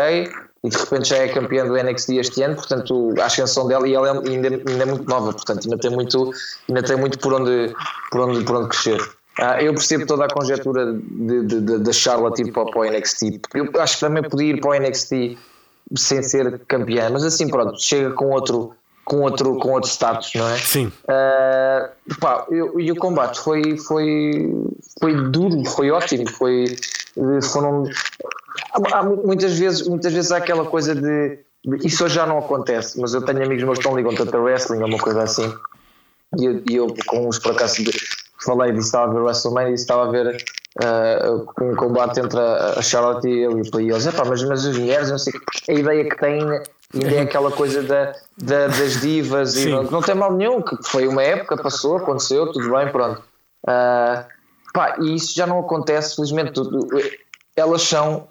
e 0.65 0.69
de 0.69 0.77
repente 0.77 1.09
já 1.11 1.19
é 1.19 1.29
campeã 1.29 1.65
do 1.67 1.77
NXT 1.77 2.11
este 2.17 2.43
ano, 2.43 2.57
portanto 2.57 3.15
a 3.21 3.27
ascensão 3.27 3.69
dela 3.69 3.87
e 3.87 3.95
ela 3.95 4.11
ainda, 4.11 4.49
ainda 4.49 4.83
é 4.83 4.87
muito 4.87 5.09
nova, 5.09 5.33
portanto 5.33 5.61
ainda 5.65 5.79
tem 5.79 5.91
muito, 5.93 6.33
ainda 6.69 6.83
tem 6.83 6.97
muito 6.97 7.17
por 7.21 7.33
onde, 7.35 7.73
por 8.11 8.23
onde, 8.23 8.45
por 8.45 8.57
onde 8.57 8.69
crescer. 8.71 8.99
Ah, 9.41 9.61
eu 9.63 9.73
percebo 9.75 10.07
toda 10.07 10.25
a 10.27 10.29
conjetura 10.29 10.93
de, 10.93 11.43
de, 11.47 11.61
de, 11.61 11.79
da 11.79 11.93
Charlotte 11.93 12.41
ir 12.43 12.53
para, 12.53 12.67
para 12.67 12.81
o 12.81 12.85
NXT. 12.85 13.41
Eu 13.55 13.69
acho 13.81 13.95
que 13.95 14.01
também 14.01 14.23
podia 14.23 14.51
ir 14.55 14.61
para 14.61 14.71
o 14.71 14.75
NXT 14.75 15.37
sem 15.97 16.23
ser 16.23 16.61
campeã, 16.67 17.11
mas 17.11 17.25
assim 17.25 17.49
pronto, 17.49 17.81
chega 17.83 18.11
com 18.13 18.31
outro, 18.31 18.73
com 19.05 19.21
outro, 19.23 19.57
com 19.59 19.73
outro 19.73 19.91
status, 19.91 20.31
não 20.35 20.49
é? 20.49 20.57
Sim. 20.59 20.93
Ah, 21.09 21.91
pá, 22.21 22.47
eu- 22.51 22.79
e 22.81 22.91
o 22.93 22.97
combate 22.97 23.41
foi, 23.41 23.77
foi, 23.77 24.51
foi 25.01 25.15
duro, 25.31 25.65
foi 25.65 25.91
ótimo, 25.91 26.29
foi, 26.31 26.65
foram 27.53 27.85
há, 28.73 28.99
há 28.99 29.03
muitas 29.03 29.59
vezes 29.59 29.87
muitas 29.89 30.13
vezes 30.13 30.31
há 30.33 30.37
aquela 30.39 30.65
coisa 30.65 30.95
de, 30.95 31.39
de- 31.65 31.87
isso 31.87 32.05
hoje 32.05 32.15
já 32.15 32.25
não 32.27 32.39
acontece, 32.39 32.99
mas 33.01 33.15
eu 33.15 33.23
tenho 33.23 33.43
amigos 33.45 33.65
meus 33.65 33.79
que 33.81 33.85
não 33.85 33.97
ligam 33.97 34.15
tanto 34.15 34.35
a 34.37 34.41
wrestling 34.41 34.79
ou 34.81 34.87
uma 34.89 34.99
coisa 34.99 35.23
assim 35.23 35.53
e 36.39 36.45
eu, 36.47 36.63
e 36.71 36.77
eu 36.77 36.95
com 37.07 37.29
uns 37.29 37.39
por 37.39 37.53
acaso 37.53 37.83
de- 37.85 37.93
falei 38.45 38.73
disso, 38.73 38.87
estava 38.87 39.11
a 39.11 39.15
ver 39.15 39.21
WrestleMania 39.21 39.71
e 39.71 39.75
estava 39.75 40.05
a 40.07 40.11
ver 40.11 40.37
ah, 40.83 41.31
um 41.63 41.75
combate 41.77 42.21
entre 42.21 42.39
a, 42.39 42.81
Charlotte 42.83 43.27
e 43.29 43.45
a 43.47 43.51
Ripley 43.51 43.87
e 43.87 43.91
eles, 43.91 44.07
"Epá, 44.07 44.25
mas, 44.25 44.43
mas 44.45 44.65
as 44.67 44.77
mulheres 44.77 45.11
não 45.11 45.19
sei 45.19 45.33
o 45.33 45.41
quê." 45.41 45.73
a 45.73 45.75
ideia 45.75 46.09
que 46.09 46.17
têm 46.19 46.41
ainda 46.43 47.15
é 47.15 47.21
aquela 47.21 47.51
coisa 47.51 47.83
da, 47.83 48.13
da- 48.39 48.67
das 48.69 49.01
divas 49.01 49.57
e 49.57 49.69
não, 49.71 49.83
não 49.85 50.01
tem 50.03 50.15
mal 50.15 50.33
nenhum, 50.33 50.63
que 50.63 50.77
foi 50.85 51.07
uma 51.09 51.23
época, 51.23 51.57
passou, 51.57 51.97
aconteceu, 51.97 52.53
tudo 52.53 52.71
bem, 52.71 52.89
pronto 52.91 53.23
Ah, 53.67 54.27
pá, 54.73 54.97
e 55.01 55.15
isso 55.15 55.35
já 55.35 55.47
não 55.47 55.59
acontece, 55.61 56.17
felizmente 56.17 56.53
tudo- 56.53 56.87
elas 57.57 57.83
são 57.83 58.27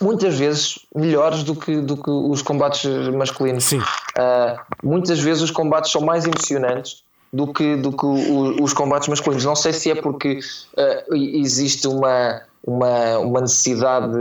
muitas 0.00 0.36
vezes 0.38 0.78
melhores 0.94 1.42
do 1.42 1.54
que, 1.54 1.80
do 1.80 1.96
que 1.96 2.10
os 2.10 2.42
combates 2.42 2.84
masculinos. 3.14 3.64
Sim. 3.64 3.78
Uh, 3.80 4.58
muitas 4.82 5.18
vezes 5.20 5.42
os 5.42 5.50
combates 5.50 5.90
são 5.90 6.00
mais 6.02 6.26
emocionantes 6.26 7.02
do 7.32 7.52
que, 7.52 7.76
do 7.76 7.92
que 7.92 8.06
o- 8.06 8.62
os 8.62 8.72
combates 8.72 9.08
masculinos. 9.08 9.44
Não 9.44 9.56
sei 9.56 9.72
se 9.72 9.90
é 9.90 9.94
porque 9.94 10.38
uh, 10.76 11.14
existe 11.14 11.86
uma, 11.88 12.40
uma, 12.64 13.18
uma 13.18 13.40
necessidade 13.42 14.12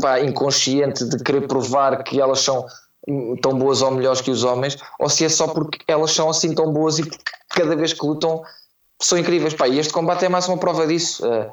pá, 0.00 0.20
inconsciente 0.20 1.04
de 1.04 1.22
querer 1.22 1.46
provar 1.46 2.02
que 2.02 2.20
elas 2.20 2.40
são 2.40 2.66
tão 3.42 3.58
boas 3.58 3.82
ou 3.82 3.90
melhores 3.90 4.20
que 4.20 4.30
os 4.30 4.44
homens, 4.44 4.76
ou 4.98 5.08
se 5.08 5.24
é 5.24 5.28
só 5.28 5.48
porque 5.48 5.78
elas 5.88 6.12
são 6.12 6.30
assim 6.30 6.54
tão 6.54 6.72
boas 6.72 6.98
e 7.00 7.10
cada 7.48 7.74
vez 7.74 7.92
que 7.92 8.06
lutam 8.06 8.42
são 9.00 9.18
incríveis. 9.18 9.54
Pá, 9.54 9.66
e 9.66 9.78
este 9.80 9.92
combate 9.92 10.24
é 10.24 10.28
mais 10.28 10.46
uma 10.46 10.56
prova 10.56 10.86
disso. 10.86 11.26
Uh, 11.26 11.50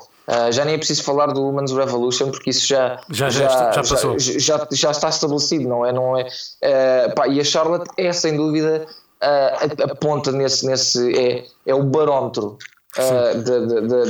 uh, 0.48 0.52
já 0.52 0.64
nem 0.64 0.76
é 0.76 0.78
preciso 0.78 1.04
falar 1.04 1.28
do 1.34 1.42
Women's 1.44 1.72
Revolution 1.72 2.30
porque 2.30 2.52
isso 2.52 2.68
já, 2.68 3.00
Já- 3.10 3.30
já 3.32 3.46
está- 3.48 3.72
já 3.72 3.82
passou. 3.96 4.20
já, 4.20 4.68
já 4.72 4.92
está 4.92 5.10
estabelecido, 5.10 5.68
não 5.68 5.84
é? 5.84 5.92
Não 5.92 6.16
é 6.16 6.24
uh, 6.24 7.16
pá, 7.16 7.28
e 7.28 7.40
a 7.40 7.44
Charlotte 7.44 7.90
é 7.98 8.14
sem 8.14 8.38
dúvida 8.38 8.86
uh, 9.24 9.92
aponta 9.92 10.32
nesse. 10.32 10.66
nesse 10.66 11.18
é, 11.18 11.46
é 11.66 11.76
o 11.76 11.84
barómetro 11.84 12.58
Uh, 12.98 13.38
de, 13.44 13.68
de, 13.68 14.08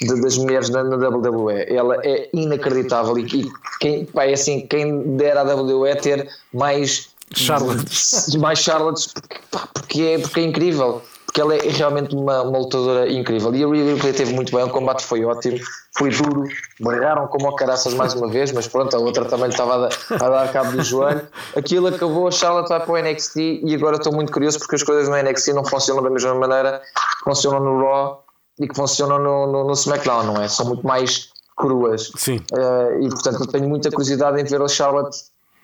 de, 0.00 0.20
das 0.20 0.36
mulheres 0.36 0.68
na, 0.68 0.82
na, 0.82 0.96
WWE. 0.96 1.64
Ela 1.68 1.96
é 2.04 2.28
inacreditável 2.32 3.16
e, 3.16 3.22
e 3.22 3.48
quem, 3.78 4.04
pá, 4.04 4.24
é 4.24 4.32
assim, 4.32 4.66
quem 4.66 5.16
dera 5.16 5.42
à 5.42 5.44
WWE 5.44 5.90
é 5.90 5.94
ter 5.94 6.28
mais 6.52 7.10
Charlotte. 7.32 7.86
mais 8.38 8.58
Charlotte 8.58 9.08
porque, 9.14 9.38
porque, 9.72 10.02
é, 10.02 10.18
porque 10.18 10.40
é 10.40 10.42
incrível 10.42 11.00
porque 11.38 11.40
ela 11.40 11.54
é 11.54 11.70
realmente 11.70 12.16
uma, 12.16 12.42
uma 12.42 12.58
lutadora 12.58 13.10
incrível 13.10 13.54
e 13.54 13.62
a 13.62 13.68
Rhea 13.68 13.94
Ripley 13.94 14.12
teve 14.12 14.32
muito 14.32 14.54
bem, 14.54 14.64
o 14.64 14.70
combate 14.70 15.04
foi 15.04 15.24
ótimo 15.24 15.58
foi 15.96 16.10
duro, 16.10 16.44
barraram 16.80 17.26
como 17.28 17.48
a 17.48 17.56
caraças 17.56 17.94
mais 17.94 18.14
uma 18.14 18.28
vez, 18.28 18.52
mas 18.52 18.66
pronto, 18.66 18.94
a 18.96 18.98
outra 18.98 19.24
também 19.24 19.48
estava 19.48 19.74
a 19.74 19.78
dar, 19.78 19.90
a 20.10 20.28
dar 20.28 20.52
cabo 20.52 20.72
do 20.72 20.82
joelho 20.82 21.26
aquilo 21.56 21.88
acabou, 21.88 22.28
a 22.28 22.30
Charlotte 22.30 22.68
vai 22.68 22.80
para 22.80 22.92
o 22.92 22.98
NXT 22.98 23.36
e 23.64 23.74
agora 23.74 23.96
estou 23.96 24.12
muito 24.12 24.32
curioso 24.32 24.58
porque 24.58 24.76
as 24.76 24.82
coisas 24.82 25.08
no 25.08 25.16
NXT 25.16 25.52
não 25.52 25.64
funcionam 25.64 26.02
da 26.02 26.10
mesma 26.10 26.34
maneira 26.34 26.80
que 27.18 27.24
funcionam 27.24 27.60
no 27.60 27.84
Raw 27.84 28.24
e 28.60 28.66
que 28.66 28.74
funcionam 28.74 29.18
no, 29.18 29.46
no, 29.46 29.64
no 29.64 29.72
SmackDown, 29.72 30.24
não 30.24 30.42
é? 30.42 30.48
São 30.48 30.66
muito 30.66 30.84
mais 30.84 31.28
cruas 31.56 32.10
Sim. 32.16 32.38
Uh, 32.52 33.02
e 33.02 33.08
portanto 33.08 33.40
eu 33.40 33.46
tenho 33.46 33.68
muita 33.68 33.90
curiosidade 33.90 34.40
em 34.40 34.44
ver 34.44 34.60
a 34.60 34.68
Charlotte 34.68 35.18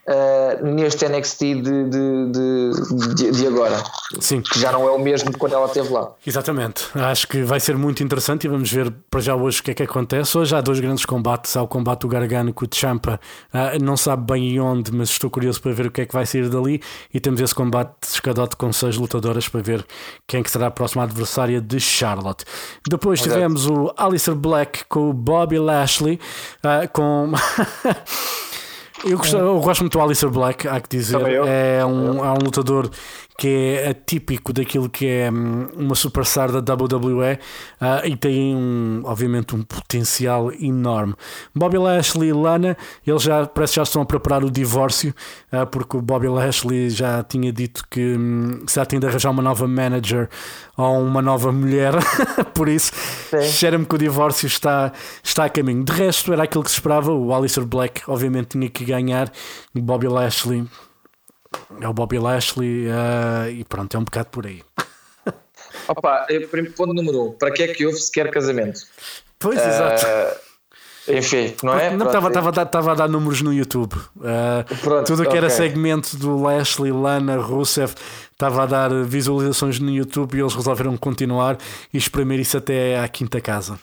uh, 0.08 0.66
neste 0.66 1.06
NXT 1.08 1.38
de, 1.40 1.62
de, 1.62 2.30
de, 3.14 3.30
de- 3.32 3.46
agora, 3.46 3.82
Sim. 4.20 4.40
que 4.40 4.58
já 4.58 4.72
não 4.72 4.88
é 4.88 4.90
o 4.90 4.98
mesmo 4.98 5.30
de 5.30 5.36
quando 5.36 5.52
ela 5.54 5.66
esteve 5.66 5.92
lá. 5.92 6.12
Exatamente, 6.26 6.86
acho 6.94 7.28
que 7.28 7.42
vai 7.42 7.60
ser 7.60 7.76
muito 7.76 8.02
interessante 8.02 8.44
e 8.44 8.48
vamos 8.48 8.70
ver 8.72 8.92
para 9.10 9.20
já 9.20 9.34
hoje 9.34 9.60
o 9.60 9.62
que 9.62 9.70
é 9.70 9.74
que 9.74 9.82
acontece. 9.82 10.36
Hoje 10.36 10.54
há 10.54 10.60
dois 10.60 10.80
grandes 10.80 11.04
combates: 11.04 11.56
há 11.56 11.62
o 11.62 11.68
combate 11.68 12.00
do 12.00 12.08
Gargano 12.08 12.52
com 12.52 12.64
o 12.64 12.68
Champa, 12.72 13.20
Ah, 13.52 13.72
não 13.80 13.96
sabe 13.96 14.32
bem 14.32 14.58
onde, 14.60 14.92
mas 14.92 15.10
estou 15.10 15.30
curioso 15.30 15.60
para 15.60 15.72
ver 15.72 15.86
o 15.86 15.90
que 15.90 16.00
é 16.02 16.06
que 16.06 16.12
vai 16.14 16.26
sair 16.26 16.48
dali. 16.48 16.80
E 17.12 17.20
temos 17.20 17.40
esse 17.40 17.54
combate 17.54 17.92
de 18.00 18.06
escadote 18.08 18.56
com 18.56 18.72
seis 18.72 18.96
lutadoras 18.96 19.48
para 19.48 19.60
ver 19.62 19.84
quem 20.26 20.42
que 20.42 20.50
será 20.50 20.66
a 20.66 20.70
próxima 20.70 21.02
adversária 21.04 21.60
de 21.60 21.78
Charlotte. 21.80 22.44
Depois 22.88 23.20
Exato. 23.20 23.34
tivemos 23.34 23.66
o 23.66 23.92
Alistair 23.96 24.36
Black 24.36 24.84
com 24.88 25.10
o 25.10 25.12
Bobby 25.12 25.58
Lashley, 25.58 26.18
ah, 26.62 26.86
com. 26.92 27.32
Eu, 29.04 29.18
gosto, 29.18 29.36
eu 29.36 29.60
gosto 29.60 29.80
muito 29.80 29.92
do 29.98 30.02
Alistair 30.02 30.32
Black, 30.32 30.66
há 30.66 30.80
que 30.80 30.88
dizer. 30.88 31.20
É 31.46 31.84
um, 31.84 32.24
é 32.24 32.30
um 32.30 32.38
lutador 32.42 32.90
que 33.36 33.48
é 33.48 33.88
atípico 33.90 34.52
daquilo 34.52 34.88
que 34.88 35.06
é 35.06 35.30
hum, 35.30 35.66
uma 35.76 35.94
superstar 35.94 36.52
da 36.52 36.74
WWE 36.74 37.38
ah, 37.80 38.02
e 38.04 38.16
tem 38.16 38.54
um, 38.54 39.02
obviamente 39.04 39.54
um 39.56 39.62
potencial 39.62 40.52
enorme. 40.52 41.14
Bobby 41.54 41.78
Lashley 41.78 42.28
e 42.28 42.32
Lana, 42.32 42.76
eles 43.06 43.22
já 43.22 43.46
parece 43.46 43.72
que 43.72 43.76
já 43.76 43.82
estão 43.82 44.02
a 44.02 44.06
preparar 44.06 44.44
o 44.44 44.50
divórcio, 44.50 45.14
ah, 45.50 45.66
porque 45.66 45.96
o 45.96 46.02
Bobby 46.02 46.28
Lashley 46.28 46.90
já 46.90 47.22
tinha 47.22 47.52
dito 47.52 47.84
que 47.90 48.16
se 48.66 48.76
já 48.76 48.86
tinha 48.86 49.00
de 49.00 49.06
arranjar 49.06 49.30
uma 49.30 49.42
nova 49.42 49.66
manager 49.66 50.28
ou 50.76 51.02
uma 51.02 51.20
nova 51.20 51.50
mulher, 51.52 51.92
por 52.54 52.68
isso 52.68 52.92
cheira-me 53.42 53.84
que 53.84 53.94
o 53.94 53.98
divórcio 53.98 54.46
está, 54.46 54.92
está 55.22 55.44
a 55.44 55.48
caminho. 55.48 55.84
De 55.84 55.92
resto, 55.92 56.32
era 56.32 56.44
aquilo 56.44 56.62
que 56.62 56.70
se 56.70 56.76
esperava. 56.76 57.12
O 57.12 57.34
Alistair 57.34 57.66
Black, 57.66 58.02
obviamente, 58.06 58.48
tinha 58.48 58.68
que 58.68 58.84
ganhar. 58.84 59.30
Bobby 59.74 60.08
Lashley 60.08 60.64
é 61.80 61.88
o 61.88 61.92
Bobby 61.92 62.18
Lashley 62.18 62.86
eh, 62.88 63.50
e 63.52 63.64
pronto, 63.64 63.96
é 63.96 64.00
um 64.00 64.04
bocado 64.04 64.28
por 64.30 64.46
aí. 64.46 64.62
Opa, 65.88 66.26
ponto 66.76 66.94
número 66.94 67.28
um: 67.28 67.32
para 67.32 67.50
que 67.50 67.62
é 67.62 67.68
que 67.68 67.84
houve 67.86 67.98
sequer 67.98 68.30
casamento? 68.30 68.80
Pois, 69.38 69.58
exato. 69.58 70.06
Eh, 70.06 70.36
enfim, 71.18 71.54
não 71.62 71.78
é? 71.78 71.90
Não 71.90 72.06
estava 72.06 72.28
estava 72.28 72.48
a 72.48 72.52
dar- 72.52 72.62
estava 72.62 72.92
a 72.92 72.94
dar 72.94 73.08
números 73.08 73.42
no 73.42 73.52
YouTube. 73.52 73.92
Uh, 74.16 74.76
Pronto, 74.82 75.06
tudo 75.06 75.22
o 75.22 75.28
que 75.28 75.36
era 75.36 75.48
ok. 75.48 75.56
segmento 75.56 76.16
do 76.16 76.40
Lashley, 76.40 76.90
Lana, 76.90 77.36
Rusev 77.36 77.92
estava 78.32 78.62
a 78.62 78.66
dar 78.66 78.90
visualizações 79.04 79.78
no 79.78 79.90
YouTube 79.90 80.34
e 80.36 80.40
eles 80.40 80.54
resolveram 80.54 80.96
continuar 80.96 81.58
e 81.92 81.98
exprimir 81.98 82.40
isso 82.40 82.56
até 82.56 82.98
à 82.98 83.06
quinta 83.06 83.40
casa. 83.40 83.78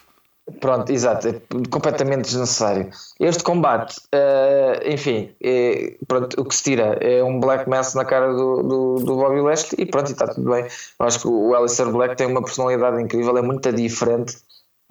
Pronto, 0.60 0.91
exato, 0.91 1.28
é 1.28 1.41
completamente 1.70 2.24
desnecessário. 2.24 2.89
Este 3.20 3.43
combate, 3.43 4.02
eh, 4.12 4.82
enfim, 4.93 5.36
é, 5.43 5.97
pronto, 6.08 6.39
o 6.41 6.45
que 6.45 6.56
se 6.56 6.64
tira 6.64 6.97
é 6.99 7.24
um 7.24 7.39
Black 7.39 7.70
Mass 7.70 7.93
na 7.93 8.04
cara 8.04 8.34
do, 8.34 8.64
do, 8.64 8.95
do 8.95 9.16
Bobby 9.18 9.39
Lashley 9.41 9.84
e 9.84 9.86
pronto, 9.86 10.12
está 10.12 10.28
tudo 10.28 10.49
bem. 10.52 10.64
Eu 10.99 11.06
acho 11.06 11.20
que 11.22 11.28
o 11.28 11.54
Alistair 11.56 11.91
Black 11.91 12.16
tem 12.18 12.28
uma 12.28 12.41
personalidade 12.43 13.02
incrível, 13.02 13.38
é 13.38 13.41
muito 13.41 13.72
diferente 13.72 14.36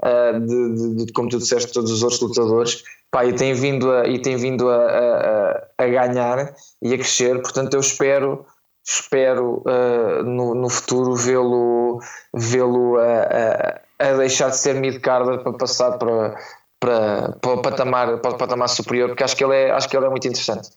eh, 0.04 0.38
de, 0.38 0.74
de- 0.74 1.04
de, 1.06 1.12
como 1.12 1.28
tu 1.28 1.38
disseste, 1.38 1.72
todos 1.72 1.90
os 1.90 2.02
outros 2.02 2.20
lutadores. 2.20 2.82
Pá, 3.10 3.24
e 3.24 3.32
tem 3.34 3.52
vindo, 3.52 3.90
a, 3.90 4.06
e 4.06 4.20
tem 4.22 4.36
vindo 4.36 4.68
a, 4.70 4.76
a, 4.86 5.66
a- 5.78 5.86
ganhar 5.88 6.54
e 6.80 6.94
a 6.94 6.96
crescer, 6.96 7.42
portanto 7.42 7.74
eu 7.74 7.80
espero 7.80 8.46
espero 8.86 9.62
eh, 9.68 10.22
no, 10.22 10.54
no 10.54 10.68
futuro 10.70 11.14
vê-lo 11.14 12.00
vê-lo 12.34 12.96
a, 12.98 13.80
a 14.00 14.12
deixar 14.14 14.50
de 14.50 14.56
ser 14.56 14.74
mid-carder 14.74 15.42
para 15.42 15.52
passar 15.52 15.98
para, 15.98 16.34
para, 16.80 17.32
para, 17.40 17.50
o 17.52 17.62
patamar, 17.62 18.18
para 18.18 18.30
o 18.30 18.38
patamar 18.38 18.68
superior, 18.68 19.08
porque 19.10 19.22
acho 19.22 19.36
que 19.36 19.44
ele 19.44 19.54
é, 19.54 19.70
acho 19.70 19.88
que 19.88 19.96
ele 19.96 20.06
é 20.06 20.08
muito 20.08 20.26
interessante. 20.26 20.70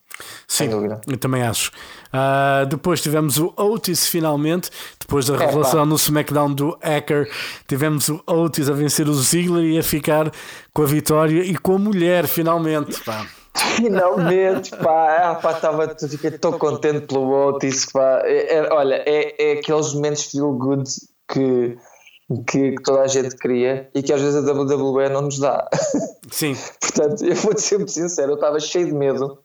Sim, 0.47 0.69
dúvida. 0.69 1.01
eu 1.07 1.17
também 1.17 1.41
acho. 1.41 1.71
Ah, 2.11 2.65
depois 2.69 3.01
tivemos 3.01 3.39
o 3.39 3.53
Otis 3.57 4.07
finalmente, 4.07 4.69
depois 4.99 5.26
da 5.26 5.38
revelação 5.38 5.86
no 5.86 5.95
SmackDown 5.95 6.53
do 6.53 6.78
Hacker, 6.84 7.32
tivemos 7.67 8.09
o 8.09 8.21
Otis 8.28 8.69
a 8.69 8.74
vencer 8.74 9.07
o 9.07 9.13
Ziggler 9.13 9.63
e 9.63 9.80
a 9.80 9.84
ficar 9.84 10.32
com 10.74 10.84
a 10.84 10.86
vitória 10.86 11.41
e 11.41 11.57
com 11.57 11.76
a 11.76 11.80
mulher 11.80 12.28
finalmente. 12.28 13.01
Pá. 13.03 13.26
Finalmente, 13.55 14.71
pá, 14.78 15.32
ah, 15.32 15.36
pá, 15.36 15.51
estava, 15.53 15.95
fiquei 16.09 16.32
tão 16.32 16.57
contente 16.57 17.05
pelo 17.07 17.32
Otis, 17.47 17.86
pá. 17.86 18.21
É- 18.26 18.57
é- 18.57 18.74
olha, 18.74 18.95
é, 19.05 19.36
é 19.39 19.59
aqueles 19.59 19.93
momentos 19.93 20.24
feel 20.26 20.51
good 20.53 20.84
que, 21.32 21.78
que, 22.47 22.71
que 22.71 22.84
toda 22.84 23.01
a 23.01 23.07
gente 23.07 23.36
queria 23.38 23.89
e 23.93 24.01
que 24.01 24.11
às 24.13 24.21
vezes 24.21 24.47
a 24.47 24.51
WWE 24.53 25.09
não 25.09 25.24
nos 25.24 25.39
dá. 25.39 25.67
Sim, 26.32 26.55
Portanto, 26.82 27.24
eu 27.26 27.36
vou-te 27.36 27.61
ser 27.61 27.78
muito 27.78 27.91
sincero, 27.91 28.32
eu 28.32 28.36
estava 28.36 28.59
cheio 28.59 28.86
de 28.88 28.93
medo. 28.93 29.39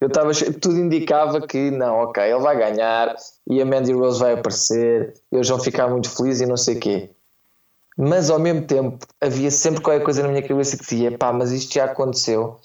Eu 0.00 0.08
estava 0.08 0.32
cheio- 0.34 0.52
tudo 0.58 0.76
indicava 0.78 1.40
que 1.46 1.70
não, 1.70 1.96
ok, 2.00 2.22
ele 2.24 2.40
vai 2.40 2.56
ganhar 2.58 3.14
e 3.48 3.62
a 3.62 3.64
Mandy 3.64 3.92
Rose 3.92 4.18
vai 4.18 4.32
aparecer, 4.32 5.14
eles 5.30 5.48
vão 5.48 5.60
ficar 5.60 5.86
muito 5.88 6.10
felizes 6.10 6.40
e 6.40 6.46
não 6.46 6.56
sei 6.56 6.76
o 6.76 6.80
quê. 6.80 7.10
Mas 7.96 8.30
ao 8.30 8.38
mesmo 8.38 8.62
tempo 8.66 9.06
havia 9.20 9.50
sempre 9.50 9.80
qualquer 9.82 10.02
coisa 10.02 10.22
na 10.22 10.28
minha 10.28 10.42
cabeça 10.42 10.76
que 10.76 10.82
dizia, 10.82 11.16
pá, 11.16 11.32
mas 11.32 11.52
isto 11.52 11.74
já 11.74 11.84
aconteceu. 11.84 12.58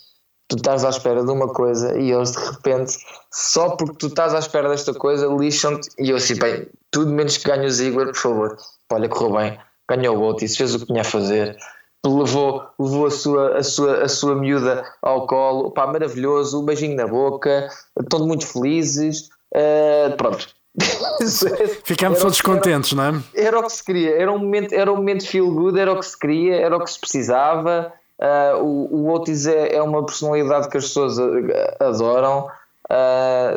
Tu 0.48 0.56
estás 0.56 0.86
à 0.86 0.90
espera 0.90 1.24
de 1.26 1.30
uma 1.30 1.50
coisa 1.54 2.00
e 2.00 2.10
eles 2.10 2.32
de 2.32 2.40
repente, 2.40 2.98
só 3.30 3.72
porque 3.76 3.98
tu 3.98 4.08
estás 4.08 4.34
à 4.34 4.40
espera 4.40 4.70
desta 4.70 4.94
coisa, 4.94 5.28
lixam-te. 5.28 5.90
E 6.00 6.10
eu 6.10 6.16
assim, 6.16 6.36
bem, 6.40 6.68
tudo 6.90 7.12
menos 7.12 7.36
que 7.38 7.48
ganhe 7.50 7.66
o 7.68 7.70
Ziggler, 7.70 8.08
por 8.08 8.16
favor. 8.16 8.58
Olha, 8.92 9.10
correu 9.10 9.34
bem, 9.38 9.58
ganhou 9.90 10.18
o 10.18 10.24
Otis, 10.28 10.56
fez 10.56 10.74
o 10.76 10.80
que 10.80 10.86
tinha 10.86 11.02
a 11.02 11.06
fazer, 11.06 11.58
levou, 12.06 12.64
levou 12.80 13.06
a, 13.08 13.12
sua, 13.12 13.58
a, 13.58 13.64
sua, 13.64 14.04
a 14.04 14.08
sua 14.08 14.36
miúda 14.36 14.86
ao 15.02 15.28
colo, 15.28 15.72
pá, 15.72 15.86
maravilhoso, 15.88 16.62
um 16.62 16.66
beijinho 16.66 16.96
na 16.96 17.06
boca, 17.08 17.68
estão 18.00 18.26
muito 18.26 18.48
felizes. 18.48 19.30
eh, 19.54 20.10
pronto. 20.18 20.48
ficámos 21.84 22.20
todos 22.20 22.40
que- 22.40 22.50
era- 22.50 22.58
contentes, 22.60 22.94
não 22.94 23.04
é? 23.04 23.14
era 23.36 23.60
o 23.60 23.64
que 23.64 23.72
se 23.72 23.84
queria, 23.84 24.16
era 24.22 24.32
um 24.32 24.38
momento, 24.38 24.74
era 24.74 24.92
um 24.92 24.98
momento 24.98 25.28
feel 25.28 25.52
good, 25.52 25.80
era 25.80 25.92
o 25.92 26.00
que 26.00 26.06
se 26.06 26.18
queria, 26.18 26.56
era 26.56 26.78
o 26.78 26.84
que 26.84 26.92
se 26.92 27.00
precisava. 27.00 27.92
Ah, 28.22 28.54
o, 28.60 28.88
o 29.06 29.10
Otis 29.14 29.46
é, 29.48 29.76
é 29.76 29.82
uma 29.82 30.06
personalidade 30.06 30.70
que 30.70 30.78
as 30.78 30.86
pessoas 30.86 31.18
ah, 31.20 31.78
adoram, 31.80 32.48
ah, 32.90 33.52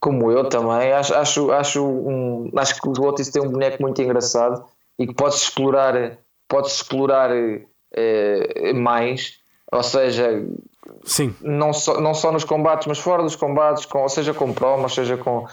como 0.00 0.30
eu 0.30 0.48
também. 0.48 0.92
Acho, 0.92 1.14
acho, 1.14 1.52
acho, 1.52 1.84
um, 1.84 2.50
acho 2.56 2.80
que 2.80 2.88
o 2.88 3.02
Otis 3.04 3.30
tem 3.30 3.42
um 3.42 3.50
boneco 3.50 3.82
muito 3.82 4.00
engraçado 4.00 4.64
e 4.98 5.06
que 5.06 5.14
pode 5.14 5.34
explorar, 5.34 6.18
pode 6.48 6.68
explorar 6.68 7.30
eh, 7.92 8.72
mais, 8.74 9.38
ou 9.72 9.82
seja, 9.82 10.46
Sim, 11.04 11.34
não 11.42 11.72
só, 11.72 12.00
não 12.00 12.14
só 12.14 12.30
nos 12.30 12.44
combates, 12.44 12.86
mas 12.86 12.98
fora 12.98 13.22
dos 13.22 13.36
combates, 13.36 13.84
com, 13.86 14.08
seja 14.08 14.32
com 14.32 14.52
promos, 14.52 14.94
seja 14.94 15.16
com 15.16 15.46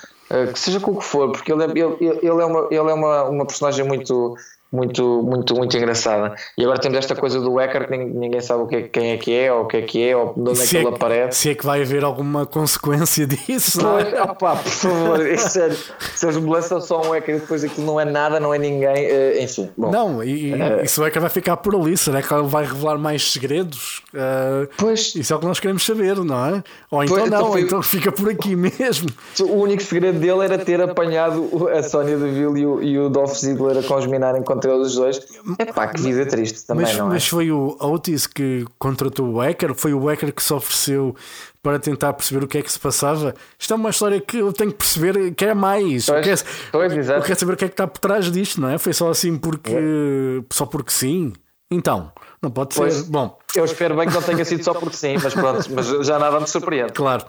que 0.54 0.60
seja 0.60 0.80
com 0.80 0.92
o 0.92 0.98
que 0.98 1.04
for, 1.04 1.32
porque 1.32 1.52
ele 1.52 1.64
é, 1.64 1.68
ele, 1.68 1.98
ele 2.00 2.42
é, 2.42 2.46
uma, 2.46 2.68
ele 2.72 2.90
é 2.90 2.94
uma, 2.94 3.24
uma 3.26 3.46
personagem 3.46 3.86
muito, 3.86 4.36
muito, 4.72 5.22
muito, 5.24 5.54
muito 5.56 5.76
engraçada. 5.76 6.34
E 6.58 6.64
agora 6.64 6.80
temos 6.80 6.98
esta 6.98 7.16
coisa 7.16 7.40
do 7.40 7.56
Hacker 7.58 7.88
que 7.88 7.98
ninguém, 7.98 8.40
sabe 8.42 8.64
o 8.64 8.68
que, 8.68 8.76
é- 8.76 8.82
quem 8.84 9.12
é 9.12 9.18
que 9.18 9.34
é, 9.36 9.52
ou 9.52 9.64
o 9.64 9.68
que 9.68 9.78
é 9.78 9.82
que 9.82 10.08
é, 10.08 10.16
ou 10.16 10.34
de 10.34 10.40
onde 10.42 10.50
é 10.52 10.54
que 10.54 10.68
se, 10.68 10.78
ele 10.78 10.86
é, 10.86 10.90
aparece. 10.90 11.38
se 11.40 11.50
é 11.50 11.56
que 11.56 11.66
vai 11.66 11.82
haver 11.82 12.04
alguma 12.04 12.46
consequência 12.46 13.28
disso, 13.28 13.82
não 13.82 14.00
é? 14.00 14.22
Opá, 14.24 14.56
por 14.56 14.72
favor, 14.72 15.26
é 15.26 15.38
sério. 15.38 15.78
Se 16.16 16.26
eles 16.26 16.38
me 16.38 16.50
lançam 16.50 16.80
só 16.80 17.02
um 17.02 17.12
hacker 17.12 17.36
e 17.36 17.40
depois 17.40 17.64
aquilo 17.64 17.86
não 17.86 18.00
é 18.00 18.06
nada, 18.06 18.40
não 18.40 18.54
é 18.54 18.58
ninguém, 18.58 18.96
eh, 19.06 19.44
enfim. 19.44 19.70
Bom, 19.78 19.92
Não, 19.92 20.24
e, 20.24 20.54
e 20.54 20.84
isso 20.84 21.04
é 21.04 21.12
que 21.12 21.20
vai 21.20 21.30
ficar 21.30 21.58
por 21.58 21.76
ali. 21.76 21.98
Será 21.98 22.22
que 22.22 22.34
ele 22.34 22.48
vai 22.48 22.64
revelar 22.66 22.98
mais 22.98 23.32
segredos? 23.32 24.02
Ah, 24.16 24.68
Pois. 24.78 25.14
Isso 25.16 25.34
é 25.34 25.36
o 25.36 25.40
que 25.40 25.46
nós 25.46 25.60
queremos 25.60 25.86
saber, 25.86 26.16
não 26.18 26.46
é? 26.46 26.64
Ou 26.90 27.04
então 27.04 27.16
Pois, 27.18 27.28
então 27.28 27.42
não, 27.42 27.52
foi- 27.52 27.62
então 27.62 27.82
fica 27.82 28.12
por 28.12 28.30
aqui 28.30 28.56
mesmo. 28.56 29.10
O 29.42 29.56
único 29.62 29.82
segredo 29.84 30.20
dele 30.20 30.44
era 30.46 30.58
ter 30.58 30.82
apanhado 30.82 31.48
o- 31.52 31.68
a 31.68 31.82
Sónia 31.84 32.18
Deville 32.18 32.62
e 32.62 32.66
o, 32.66 32.82
e 32.82 33.00
o 33.00 33.10
Dolph 33.10 33.34
Ziggler 33.36 33.78
a 33.78 33.84
cosminarem 33.84 34.42
contra 34.44 34.61
eles 34.70 34.94
dois. 34.96 35.20
É 35.58 35.66
pá, 35.66 35.88
que 35.88 36.02
vida 36.02 36.26
triste 36.26 36.66
também, 36.66 36.86
Mas, 36.86 36.98
não 36.98 37.08
é? 37.08 37.10
mas 37.10 37.28
foi 37.28 37.52
o 37.52 37.76
Otis 37.80 38.28
que 38.28 38.66
contratou 38.78 39.28
o 39.34 39.40
Hacker? 39.40 39.74
Foi 39.74 39.94
o 39.94 40.08
Hacker 40.08 40.34
que 40.34 40.44
se 40.44 40.54
ofereceu 40.54 41.16
para 41.64 41.80
tentar 41.80 42.14
perceber 42.14 42.44
o 42.44 42.48
que 42.48 42.58
é 42.58 42.62
que 42.62 42.72
se 42.72 42.80
passava? 42.80 43.34
Isto 43.58 43.74
é 43.74 43.76
uma 43.76 43.90
história 43.90 44.20
que 44.20 44.38
eu 44.38 44.52
tenho 44.54 44.72
que 44.72 44.78
perceber, 44.78 45.32
quer 45.36 45.54
mais. 45.56 46.08
Eu 46.08 46.16
Pois, 46.16 46.26
quero, 46.42 46.52
pois, 46.72 46.94
eu 46.94 47.00
exato. 47.00 47.26
quero 47.26 47.40
saber 47.40 47.54
o 47.54 47.58
que 47.58 47.66
é 47.66 47.68
que 47.68 47.74
está 47.74 47.88
por 47.88 48.00
trás 48.00 48.32
disto, 48.32 48.60
não 48.60 48.70
é? 48.70 48.78
Foi 48.78 48.94
só 48.94 49.10
assim 49.10 49.38
porque. 49.38 50.44
Só 50.52 50.66
porque 50.66 50.92
sim. 50.92 51.34
Então, 51.70 52.12
não 52.42 52.50
pode 52.50 52.76
Pois. 52.76 52.94
ser. 52.96 53.04
Bom, 53.04 53.38
Eu 53.56 53.66
espero 53.66 53.96
bem 53.96 54.08
que 54.08 54.14
não 54.14 54.22
tenha 54.22 54.44
sido 54.44 54.64
só 54.64 54.74
porque 54.74 54.96
sim, 54.96 55.16
mas 55.22 55.34
pronto, 55.34 55.64
mas 55.74 55.88
já 56.08 56.18
nada 56.18 56.40
me 56.40 56.48
surpreende. 56.48 56.94
Claro. 56.94 57.26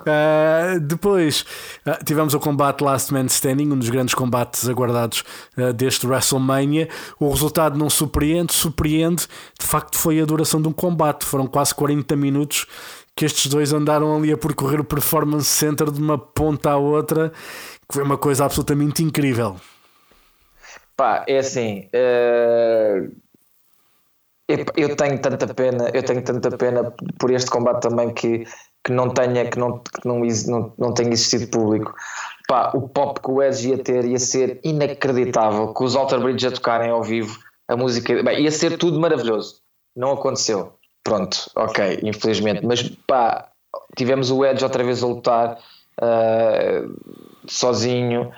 Uh, 0.00 0.80
depois 0.80 1.44
uh, 1.86 2.04
tivemos 2.04 2.34
o 2.34 2.40
combate 2.40 2.82
Last 2.82 3.12
Man 3.12 3.26
Standing, 3.26 3.70
um 3.72 3.78
dos 3.78 3.90
grandes 3.90 4.14
combates 4.14 4.68
aguardados 4.68 5.22
uh, 5.56 5.72
deste 5.72 6.06
WrestleMania. 6.06 6.88
O 7.20 7.30
resultado 7.30 7.78
não 7.78 7.88
surpreende, 7.88 8.52
surpreende. 8.52 9.26
De 9.58 9.66
facto, 9.66 9.96
foi 9.96 10.20
a 10.20 10.24
duração 10.24 10.60
de 10.60 10.66
um 10.66 10.72
combate. 10.72 11.24
Foram 11.24 11.46
quase 11.46 11.74
40 11.74 12.16
minutos 12.16 12.66
que 13.14 13.24
estes 13.24 13.46
dois 13.46 13.72
andaram 13.72 14.16
ali 14.16 14.32
a 14.32 14.36
percorrer 14.36 14.80
o 14.80 14.84
Performance 14.84 15.46
Center 15.46 15.90
de 15.90 16.00
uma 16.00 16.18
ponta 16.18 16.70
à 16.70 16.76
outra, 16.76 17.30
que 17.88 17.94
foi 17.94 18.02
uma 18.02 18.18
coisa 18.18 18.44
absolutamente 18.44 19.02
incrível. 19.02 19.56
Pá, 20.96 21.24
é 21.26 21.38
assim. 21.38 21.88
epá, 21.92 23.16
Eu 24.48 24.94
tenho 24.94 25.20
tanta 25.20 25.52
pena, 25.52 25.90
eu 25.92 26.02
tenho 26.04 26.22
tanta 26.22 26.56
pena 26.56 26.94
por 27.18 27.30
este 27.32 27.50
combate 27.50 27.82
também 27.82 28.14
que, 28.14 28.44
que 28.84 28.92
não 28.92 29.10
tenha, 29.10 29.50
que 29.50 29.58
não, 29.58 29.80
que 29.80 30.06
não, 30.06 30.20
não, 30.20 30.72
não 30.78 30.94
tenha 30.94 31.10
existido 31.10 31.48
público. 31.48 31.92
Pá, 32.46 32.70
o 32.72 32.88
pop 32.88 33.20
que 33.20 33.30
o 33.30 33.42
Edge 33.42 33.70
ia 33.70 33.78
ter 33.78 34.04
ia 34.04 34.20
ser 34.20 34.60
inacreditável, 34.62 35.72
com 35.74 35.84
os 35.84 35.96
Alter 35.96 36.20
Bridge 36.20 36.46
a 36.46 36.52
tocarem 36.52 36.90
ao 36.90 37.02
vivo, 37.02 37.36
a 37.66 37.76
música, 37.76 38.22
bem, 38.22 38.42
ia 38.42 38.50
ser 38.52 38.78
tudo 38.78 39.00
maravilhoso. 39.00 39.60
Não 39.96 40.12
aconteceu. 40.12 40.74
Pronto, 41.02 41.50
ok, 41.56 42.00
infelizmente. 42.04 42.64
Mas 42.64 42.88
pá, 43.06 43.48
tivemos 43.96 44.30
o 44.30 44.44
Edge 44.44 44.62
outra 44.62 44.84
vez 44.84 45.02
a 45.02 45.06
lutar 45.06 45.58
eh, 46.00 46.84
sozinho 47.48 48.30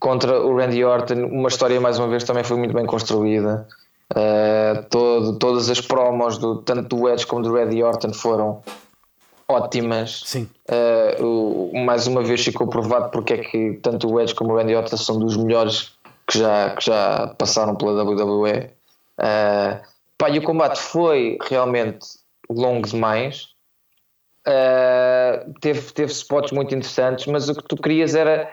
contra 0.00 0.40
o 0.40 0.56
Randy 0.56 0.84
Orton. 0.84 1.26
Uma 1.26 1.48
história, 1.48 1.80
mais 1.80 1.98
uma 1.98 2.08
vez, 2.08 2.24
também 2.24 2.44
foi 2.44 2.56
muito 2.56 2.74
bem 2.74 2.86
construída. 2.86 3.66
Eh, 4.14 4.84
todo, 4.90 5.38
todas 5.38 5.68
as 5.68 5.80
promos, 5.80 6.38
do, 6.38 6.62
tanto 6.62 6.96
do 6.96 7.08
Edge 7.08 7.26
como 7.26 7.42
do 7.42 7.52
Randy 7.54 7.82
Orton, 7.82 8.12
foram 8.12 8.62
ótimas. 9.46 10.22
Sim. 10.24 10.48
Eh, 10.68 11.16
o- 11.20 11.70
mais 11.84 12.06
uma 12.06 12.22
vez 12.22 12.42
ficou 12.44 12.66
provado 12.68 13.10
porque 13.10 13.34
é 13.34 13.38
que 13.38 13.74
tanto 13.82 14.10
o 14.10 14.20
Edge 14.20 14.34
como 14.34 14.52
o 14.52 14.56
Randy 14.56 14.74
Orton 14.74 14.96
são 14.96 15.18
dos 15.18 15.36
melhores 15.36 15.92
que 16.26 16.38
já, 16.38 16.70
que 16.74 16.84
já 16.86 17.34
passaram 17.38 17.74
pela 17.74 17.92
WWE. 18.04 18.70
Eh, 19.20 19.80
pá, 20.16 20.30
e 20.30 20.38
o 20.38 20.42
combate 20.42 20.78
foi 20.78 21.38
realmente 21.48 22.06
longo 22.50 22.86
demais. 22.88 23.48
Eh, 24.46 25.46
teve, 25.60 25.92
teve 25.92 26.12
spots 26.12 26.52
muito 26.52 26.74
interessantes, 26.74 27.26
mas 27.26 27.48
o 27.48 27.54
que 27.54 27.62
tu 27.64 27.76
querias 27.76 28.14
era 28.14 28.50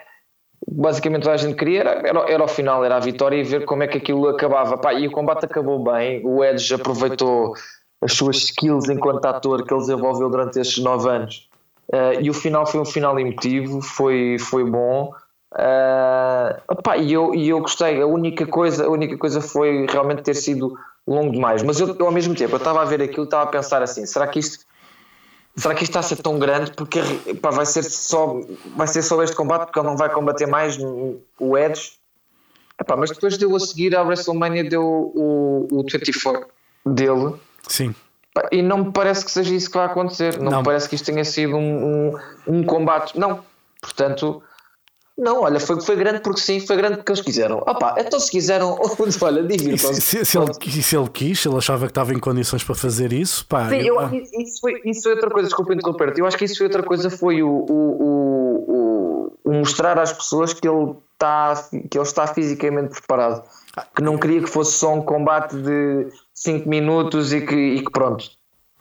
basicamente 0.67 1.29
a 1.29 1.37
gente 1.37 1.55
queria 1.55 1.81
era, 1.81 2.07
era, 2.07 2.31
era 2.31 2.43
o 2.43 2.47
final, 2.47 2.83
era 2.83 2.97
a 2.97 2.99
vitória 2.99 3.37
e 3.37 3.43
ver 3.43 3.65
como 3.65 3.83
é 3.83 3.87
que 3.87 3.97
aquilo 3.97 4.27
acabava. 4.27 4.77
Pá, 4.77 4.93
e 4.93 5.07
o 5.07 5.11
combate 5.11 5.45
acabou 5.45 5.83
bem. 5.83 6.21
O 6.25 6.43
Edge 6.43 6.73
aproveitou 6.73 7.53
as 8.01 8.13
suas 8.13 8.37
skills 8.37 8.89
enquanto 8.89 9.25
ator 9.25 9.65
que 9.65 9.73
ele 9.73 9.81
desenvolveu 9.81 10.29
durante 10.29 10.59
estes 10.59 10.83
nove 10.83 11.09
anos 11.09 11.47
Uh, 11.93 12.19
e 12.19 12.29
o 12.29 12.33
final 12.33 12.65
foi 12.65 12.79
um 12.79 12.85
final 12.85 13.19
emotivo, 13.19 13.81
foi, 13.81 14.37
foi 14.39 14.63
bom. 14.63 15.13
Uh, 15.53 16.99
e, 16.99 17.13
eu, 17.13 17.33
e 17.35 17.49
eu 17.49 17.59
gostei. 17.59 18.01
A 18.01 18.07
única, 18.07 18.45
coisa, 18.45 18.85
a 18.85 18.89
única 18.89 19.17
coisa 19.17 19.39
foi 19.39 19.85
realmente 19.87 20.23
ter 20.23 20.33
sido 20.33 20.75
longo 21.07 21.31
demais. 21.31 21.61
Mas 21.63 21.79
eu, 21.79 21.95
eu, 21.97 22.05
ao 22.05 22.11
mesmo 22.11 22.33
tempo, 22.35 22.53
eu 22.53 22.57
estava 22.57 22.81
a 22.81 22.85
ver 22.85 23.01
aquilo 23.01 23.25
estava 23.25 23.43
a 23.43 23.47
pensar 23.47 23.81
assim: 23.81 24.05
será 24.05 24.27
que 24.27 24.39
isto. 24.39 24.65
Será 25.57 25.73
que 25.73 25.83
isto 25.83 25.91
está 25.91 25.99
a 26.01 26.03
ser 26.03 26.17
tão 26.17 26.37
grande 26.37 26.71
porque 26.71 26.99
pá, 27.41 27.49
vai, 27.49 27.65
ser 27.65 27.83
só, 27.83 28.41
vai 28.75 28.87
ser 28.87 29.01
só 29.01 29.21
este 29.23 29.35
combate 29.35 29.65
porque 29.65 29.79
ele 29.79 29.87
não 29.87 29.95
vai 29.95 30.09
combater 30.09 30.45
mais 30.45 30.77
o 30.77 31.57
Edge? 31.57 31.93
Epá, 32.79 32.97
mas 32.97 33.09
depois 33.09 33.37
deu 33.37 33.55
a 33.55 33.59
seguir 33.59 33.95
à 33.95 34.03
WrestleMania 34.03 34.69
deu 34.69 34.83
o, 34.83 35.67
o 35.71 35.83
24 35.83 36.45
dele 36.85 37.35
Sim. 37.67 37.95
E 38.51 38.61
não 38.61 38.85
me 38.85 38.91
parece 38.91 39.23
que 39.23 39.31
seja 39.31 39.53
isso 39.53 39.69
que 39.69 39.77
vai 39.77 39.85
acontecer. 39.85 40.37
Não, 40.39 40.51
Não. 40.51 40.57
me 40.59 40.65
parece 40.65 40.89
que 40.89 40.95
isto 40.95 41.05
tenha 41.05 41.23
sido 41.23 41.55
um, 41.55 41.85
um, 41.85 42.19
um 42.47 42.63
combate. 42.63 43.17
Não. 43.17 43.43
Portanto, 43.81 44.43
não, 45.17 45.41
olha, 45.43 45.59
foi, 45.59 45.79
foi 45.81 45.95
grande 45.95 46.19
porque 46.19 46.41
sim, 46.41 46.59
foi 46.59 46.75
grande 46.75 46.97
porque 46.97 47.11
eles 47.11 47.21
quiseram. 47.21 47.57
Opá, 47.59 47.95
então 47.97 48.19
se 48.19 48.29
quiseram, 48.29 48.77
olha, 49.21 49.43
divirtam-se. 49.43 50.01
se, 50.01 50.17
se, 50.19 50.25
se 50.25 50.37
ele, 50.37 50.51
e 50.65 50.81
se 50.83 50.97
ele 50.97 51.09
quis, 51.09 51.45
ele 51.45 51.55
achava 51.55 51.85
que 51.85 51.91
estava 51.91 52.13
em 52.13 52.19
condições 52.19 52.63
para 52.63 52.75
fazer 52.75 53.13
isso, 53.13 53.45
pá. 53.47 53.69
Sim, 53.69 53.77
eu- 53.77 53.97
isso, 54.13 54.59
foi, 54.61 54.81
isso 54.85 55.03
foi 55.03 55.13
outra 55.13 55.29
coisa, 55.29 55.47
desculpa 55.47 55.73
interromper-te. 55.73 56.19
Eu 56.19 56.25
acho 56.25 56.37
que 56.37 56.45
isso 56.45 56.57
foi 56.57 56.67
outra 56.67 56.83
coisa, 56.83 57.09
foi 57.09 57.41
o, 57.43 57.47
o, 57.47 57.63
o, 57.69 58.65
o- 58.67 59.33
o 59.45 59.53
mostrar 59.53 59.97
às 59.99 60.11
pessoas 60.11 60.53
que 60.53 60.67
ele, 60.67 60.95
está, 61.13 61.53
que 61.89 61.97
ele 61.97 62.03
está 62.05 62.27
fisicamente 62.27 62.89
preparado. 62.89 63.43
Que 63.95 64.01
não 64.01 64.17
queria 64.17 64.41
que 64.41 64.47
fosse 64.47 64.71
só 64.77 64.93
um 64.93 65.01
combate 65.01 65.55
de 65.55 66.07
5 66.33 66.67
minutos 66.69 67.33
e 67.33 67.41
que, 67.41 67.55
e 67.55 67.83
que 67.83 67.91
pronto, 67.91 68.25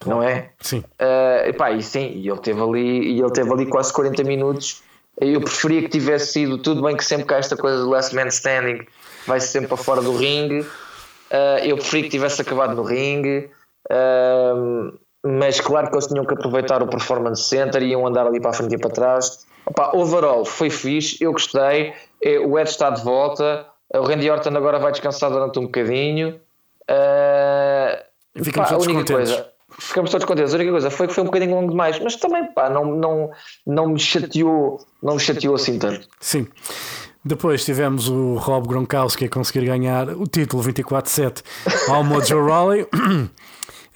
não 0.07 0.23
é? 0.23 0.51
Sim. 0.61 0.79
Uh, 1.01 1.49
epá, 1.49 1.73
e 1.73 1.83
sim, 1.83 2.13
e 2.15 2.29
ele 2.29 2.39
teve 2.39 2.61
ali, 2.61 3.13
e 3.17 3.21
ele 3.21 3.31
teve 3.33 3.53
ali 3.53 3.67
quase 3.67 3.93
40 3.93 4.23
minutos. 4.23 4.84
Eu 5.21 5.41
preferia 5.41 5.83
que 5.83 5.89
tivesse 5.89 6.33
sido 6.33 6.59
tudo 6.59 6.83
bem 6.83 6.97
que 6.97 7.05
sempre 7.05 7.27
cá 7.27 7.37
esta 7.37 7.57
coisa 7.57 7.79
do 7.79 7.91
last 7.91 8.15
man 8.15 8.27
standing 8.27 8.87
vai 9.27 9.41
sempre 9.41 9.69
para 9.69 9.77
fora 9.77 10.03
do 10.03 10.17
ringue. 10.17 10.61
Uh, 10.61 11.59
eu 11.63 11.77
preferia 11.77 12.05
que 12.05 12.11
tivesse 12.11 12.43
acabado 12.43 12.75
no 12.75 12.83
ringue. 12.83 13.51
Uh, 13.91 14.99
mas 15.25 15.61
claro 15.61 15.89
que 15.89 15.95
eles 15.95 16.07
tinham 16.07 16.25
que 16.25 16.35
aproveitar 16.35 16.83
o 16.83 16.87
performance 16.87 17.45
center 17.45 17.83
e 17.83 17.91
iam 17.91 18.07
andar 18.07 18.27
ali 18.27 18.41
para 18.41 18.51
a 18.51 18.53
frente 18.53 18.75
e 18.75 18.79
para 18.79 18.91
trás. 18.91 19.47
Opa, 19.65 19.97
overall 19.97 20.45
foi 20.45 20.69
fixe, 20.69 21.17
eu 21.25 21.33
gostei. 21.33 21.95
Eh, 22.21 22.39
O 22.39 22.59
Ed 22.59 22.69
está 22.69 22.91
de 22.91 23.03
volta. 23.03 23.67
O 23.95 24.03
Randy 24.03 24.31
Orton 24.31 24.55
agora 24.55 24.79
vai 24.79 24.93
descansar 24.93 25.31
durante 25.31 25.59
um 25.59 25.63
bocadinho. 25.63 26.41
Uh, 26.91 28.43
Ficamos 28.43 28.69
pá, 28.69 28.77
a 28.77 28.79
única 28.79 29.15
coisa, 29.15 29.51
ficamos 29.79 30.11
todos 30.11 30.27
contentes. 30.27 30.53
A 30.53 30.57
única 30.57 30.71
coisa 30.71 30.91
foi 30.91 31.07
que 31.07 31.15
foi 31.15 31.23
um 31.23 31.27
bocadinho 31.27 31.55
longo 31.55 31.71
demais, 31.71 31.99
mas 32.01 32.17
também 32.17 32.45
pá, 32.53 32.69
não, 32.71 32.85
não, 32.85 33.31
não 33.67 33.89
me 33.89 33.99
chateou, 33.99 34.85
não 35.03 35.15
me 35.15 35.21
chateou 35.21 35.55
assim 35.55 35.79
tanto. 35.79 36.09
Sim. 36.21 36.47
Depois 37.25 37.65
tivemos 37.65 38.09
o 38.09 38.35
Rob 38.35 38.69
Gronkowski 38.69 39.25
a 39.25 39.29
conseguir 39.29 39.65
ganhar 39.65 40.11
o 40.11 40.27
título 40.27 40.63
24-7 40.63 41.43
ao 41.89 42.05
Mojo 42.05 42.39
Rawley. 42.45 42.87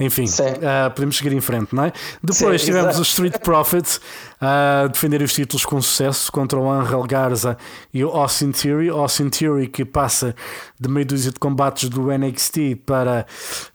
Enfim, 0.00 0.26
ah, 0.62 0.90
podemos 0.90 1.16
seguir 1.16 1.32
em 1.32 1.40
frente, 1.40 1.74
não 1.74 1.84
é? 1.84 1.92
Depois 2.22 2.60
Sim, 2.60 2.66
tivemos 2.66 2.90
exato. 2.90 3.02
os 3.02 3.08
Street 3.08 3.38
Profits 3.40 4.00
a 4.40 4.86
defender 4.86 5.20
os 5.22 5.32
títulos 5.32 5.64
com 5.64 5.80
sucesso 5.82 6.30
contra 6.30 6.58
o 6.58 6.70
Angel 6.70 7.02
Garza 7.04 7.56
e 7.92 8.04
o 8.04 8.08
Austin 8.10 8.52
Theory. 8.52 8.88
Austin 8.88 9.28
Theory 9.28 9.66
que 9.66 9.84
passa 9.84 10.34
de 10.78 10.88
meia 10.88 11.04
dúzia 11.04 11.32
de 11.32 11.38
combates 11.40 11.88
do 11.88 12.06
NXT 12.16 12.76
para 12.86 13.26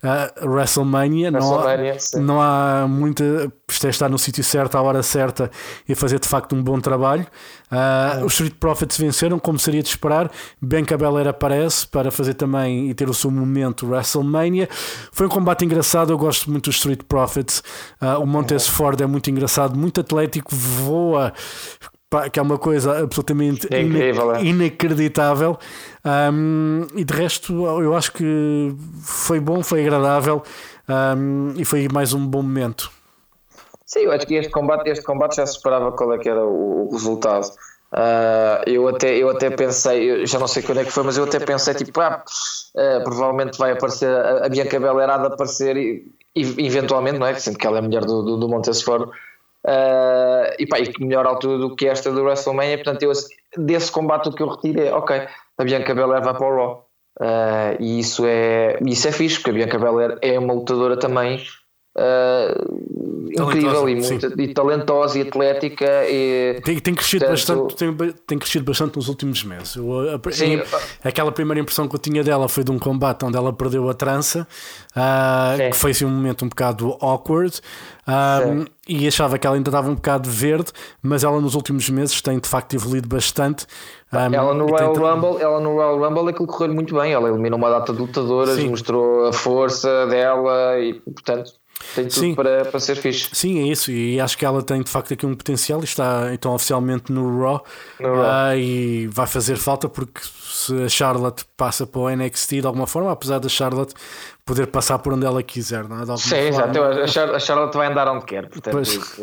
ah, 0.02 0.32
WrestleMania. 0.42 1.32
Não 1.32 1.40
há- 1.40 1.66
WrestleMania, 1.66 2.26
não 2.28 2.42
há 2.42 2.86
muita. 2.88 3.52
Isto 3.70 3.88
é 3.88 3.90
estar 3.90 4.08
no 4.10 4.20
sítio 4.20 4.44
certo, 4.44 4.78
à 4.78 4.82
hora 4.82 5.02
certa 5.02 5.50
e 5.90 5.96
fazer 5.96 6.20
de 6.20 6.28
facto 6.28 6.56
um 6.56 6.62
bom 6.64 6.80
trabalho. 6.80 7.26
Ah, 7.70 8.22
os 8.24 8.34
Street 8.34 8.54
Profits 8.60 8.98
venceram, 8.98 9.40
como 9.40 9.58
seria 9.58 9.82
de 9.82 9.90
esperar. 9.90 10.32
Ben 10.62 10.86
Cabellera 10.86 11.32
aparece 11.32 11.88
para 11.88 12.12
fazer 12.12 12.36
também 12.36 12.90
e 12.90 12.94
ter 12.94 13.10
o 13.10 13.14
seu 13.14 13.32
momento 13.32 13.88
WrestleMania. 13.88 14.70
Foi 15.12 15.26
um 15.26 15.30
combate 15.30 15.66
engraçado. 15.66 16.12
Eu 16.14 16.18
gosto 16.18 16.50
muito 16.52 16.66
dos 16.66 16.76
Street 16.76 17.02
Profits. 17.08 17.64
Ah, 18.00 18.20
o 18.20 18.26
Montez 18.26 18.68
Ford 18.68 19.00
é 19.02 19.06
muito 19.08 19.30
engraçado, 19.30 19.78
muito 19.78 20.02
atlético, 20.02 20.53
voa. 20.54 21.34
pá, 22.10 22.30
Que 22.30 22.40
é 22.40 22.42
uma 22.44 22.58
coisa 22.58 23.04
absolutamente 23.04 23.68
É 23.74 23.82
incrível, 23.82 24.30
ina- 24.32 24.40
é. 24.40 24.44
inacreditável. 24.44 25.58
Um, 26.06 26.86
e 26.96 27.04
de 27.04 27.14
resto, 27.14 27.54
eu 27.82 27.96
acho 27.96 28.12
que 28.14 28.74
foi 29.02 29.40
bom, 29.40 29.64
foi 29.64 29.82
agradável 29.82 30.44
um, 31.18 31.54
e 31.58 31.66
foi 31.66 31.88
mais 31.92 32.14
um 32.14 32.26
bom 32.26 32.42
momento. 32.42 32.92
Sim, 33.86 34.02
eu 34.02 34.12
acho 34.12 34.26
que 34.26 34.36
este 34.36 34.52
combate, 34.52 34.90
este 34.90 35.04
combate 35.04 35.36
já 35.38 35.46
se 35.46 35.56
esperava 35.58 35.92
qual 35.92 36.14
é 36.14 36.18
que 36.18 36.28
era 36.30 36.44
o, 36.44 36.88
o 36.90 36.92
resultado. 36.92 37.48
Ah, 37.96 38.64
eu, 38.66 38.88
até, 38.88 39.16
eu 39.16 39.30
até 39.30 39.52
pensei, 39.52 40.10
eu 40.24 40.26
já 40.26 40.40
não 40.40 40.48
sei 40.48 40.64
quando 40.64 40.80
é 40.80 40.84
que 40.84 40.90
foi, 40.92 41.04
mas 41.04 41.16
eu 41.16 41.26
até 41.26 41.40
pensei 41.40 41.76
tipo, 41.76 42.02
ah, 42.02 42.24
ah, 42.76 43.02
provavelmente 43.04 43.58
vai 43.60 43.72
aparecer, 43.72 44.10
a, 44.10 44.46
a 44.48 44.50
Bianca 44.50 44.80
Belair 44.80 45.10
há 45.12 45.18
de 45.20 45.28
aparecer 45.28 45.78
e, 45.78 46.12
e- 46.36 46.66
eventualmente, 46.66 47.20
não 47.20 47.28
é? 47.28 47.36
Sendo 47.36 47.58
que 47.60 47.68
ela 47.68 47.78
é 47.78 47.80
a 47.80 47.84
mulher 47.84 48.04
do, 48.04 48.24
do, 48.24 48.38
do 48.38 48.50
Montesfort. 48.50 49.10
Ah, 49.66 50.54
e 50.60 50.66
pá, 50.68 50.80
e 50.80 50.88
que 50.88 51.04
melhor 51.04 51.26
altura 51.26 51.58
do 51.58 51.76
que 51.76 51.88
esta 51.88 52.12
do 52.12 52.24
WrestleMania, 52.24 52.78
portanto, 52.78 53.04
eu, 53.04 53.12
desse 53.58 53.92
combate 53.92 54.30
o 54.30 54.34
que 54.34 54.44
eu 54.44 54.48
retiro 54.50 54.82
é, 54.82 54.94
ok, 54.94 55.22
a 55.58 55.64
Bianca 55.64 55.96
Belair 55.96 56.24
vai 56.24 56.34
para 56.34 56.46
o 56.48 56.56
Raw. 56.56 56.86
Ah, 57.22 57.76
e 57.80 58.00
isso 58.00 58.26
é, 58.26 58.78
isso 58.86 59.08
é 59.08 59.12
fixe, 59.12 59.36
porque 59.38 59.52
a 59.52 59.54
Bianca 59.54 59.78
Belair 59.80 60.18
é 60.22 60.38
uma 60.40 60.54
lutadora 60.54 60.98
também 60.98 61.42
ah, 61.96 62.54
incrível 63.36 63.88
e, 63.88 63.96
muito, 63.96 64.42
e 64.42 64.54
talentosa 64.54 65.18
e 65.20 65.22
atlética 65.22 65.86
e 66.10 66.60
Tem, 66.64 66.80
tem 66.80 66.94
crescido 66.96 67.26
Portanto- 67.26 67.64
bastante, 67.64 67.76
tem, 67.96 68.12
tem 68.28 68.38
crescido 68.40 68.66
bastante 68.66 68.96
nos 68.96 69.08
últimos 69.08 69.44
meses. 69.44 69.76
Eu, 69.76 70.10
a- 70.10 70.32
Sim. 70.32 70.60
a- 70.60 71.08
aquela 71.08 71.32
primeira 71.32 71.60
impressão 71.62 71.88
que 71.88 71.96
eu 71.96 72.00
tinha 72.00 72.24
dela 72.24 72.50
foi 72.50 72.64
de 72.64 72.72
um 72.72 72.80
combate 72.80 73.24
onde 73.26 73.38
ela 73.38 73.54
perdeu 73.54 73.90
a 73.90 73.94
trança, 73.94 74.48
Sim. 75.58 75.70
que 75.70 75.76
foi 75.78 75.92
assim, 75.92 76.06
um 76.06 76.10
momento 76.10 76.44
um 76.46 76.50
bocado 76.50 76.98
awkward. 77.00 77.60
Sim. 78.08 78.66
e 78.88 79.08
achava 79.08 79.38
que 79.38 79.48
ela 79.48 79.56
ainda 79.56 79.70
estava 79.70 79.90
um 79.90 79.96
bocado 79.96 80.30
verde, 80.30 80.72
mas 81.02 81.24
ela 81.24 81.40
nos 81.40 81.56
últimos 81.56 81.90
meses 81.90 82.22
tem 82.22 82.38
de 82.40 82.48
facto 82.50 82.74
evoluído 82.74 83.08
bastante. 83.08 83.66
Ah, 84.12 84.30
ela 84.32 84.54
no 84.54 84.66
tem 84.66 84.76
Royal 84.76 84.94
tra- 84.94 85.14
Rumble 85.14 85.42
ela 85.42 85.60
no 85.60 85.74
Royal 85.74 85.98
Rumble 86.00 86.30
aquilo 86.30 86.48
correu 86.48 86.74
muito 86.74 86.94
bem 86.94 87.14
ela 87.14 87.30
eliminou 87.30 87.58
uma 87.58 87.70
data 87.70 87.92
de 87.94 88.00
lutadoras 88.00 88.56
Sim. 88.58 88.70
mostrou 88.70 89.26
a 89.28 89.34
força 89.34 90.06
dela 90.08 90.80
e 90.80 90.94
portanto 90.94 91.52
tem 91.96 92.06
tudo 92.08 92.20
Sim. 92.20 92.36
para, 92.36 92.66
para 92.66 92.80
ser 92.80 92.96
fixe 92.96 93.30
Sim, 93.34 93.60
é 93.60 93.72
isso, 93.72 93.92
e 93.92 94.20
acho 94.20 94.38
que 94.38 94.46
ela 94.46 94.62
tem 94.64 94.82
de 94.82 94.90
facto 94.90 95.14
aqui 95.14 95.26
um 95.26 95.36
potencial 95.36 95.80
e 95.82 95.84
está 95.84 96.30
então 96.34 96.54
oficialmente 96.54 97.12
no 97.12 97.42
Raw, 97.42 97.64
No 98.00 98.16
Raw. 98.16 98.26
Ah, 98.26 98.56
e 98.56 99.08
vai 99.08 99.28
fazer 99.28 99.58
falta 99.58 99.88
porque 99.90 100.22
se 100.24 100.84
a 100.84 100.90
Charlotte 100.90 101.44
passa 101.58 101.86
para 101.86 102.00
o 102.02 102.10
NXT 102.10 102.62
de 102.62 102.66
alguma 102.68 102.88
forma, 102.88 103.12
apesar 103.12 103.40
da 103.40 103.50
Charlotte 103.50 103.94
poder 104.46 104.68
passar 104.68 105.00
por 105.00 105.14
onde 105.14 105.26
ela 105.26 105.42
quiser, 105.42 105.88
não 105.88 106.02
é? 106.02 106.18
Sim, 106.18 106.36
exato. 106.36 106.82
A 106.82 107.08
Char- 107.08 107.34
a 107.34 107.40
Charlotte 107.40 107.76
vai 107.78 107.88
andar 107.88 108.10
onde 108.10 108.26
quer. 108.26 108.50
Portanto, 108.50 108.82
isso, 108.82 109.16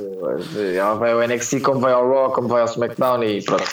ela 0.75 0.95
vai 0.95 1.13
ao 1.13 1.21
NXT, 1.21 1.61
como 1.61 1.79
vai 1.81 1.93
ao 1.93 2.09
Raw, 2.09 2.33
como 2.33 2.49
vai 2.49 2.63
ao 2.63 2.67
SmackDown 2.67 3.23
e 3.25 3.43
pronto. 3.45 3.69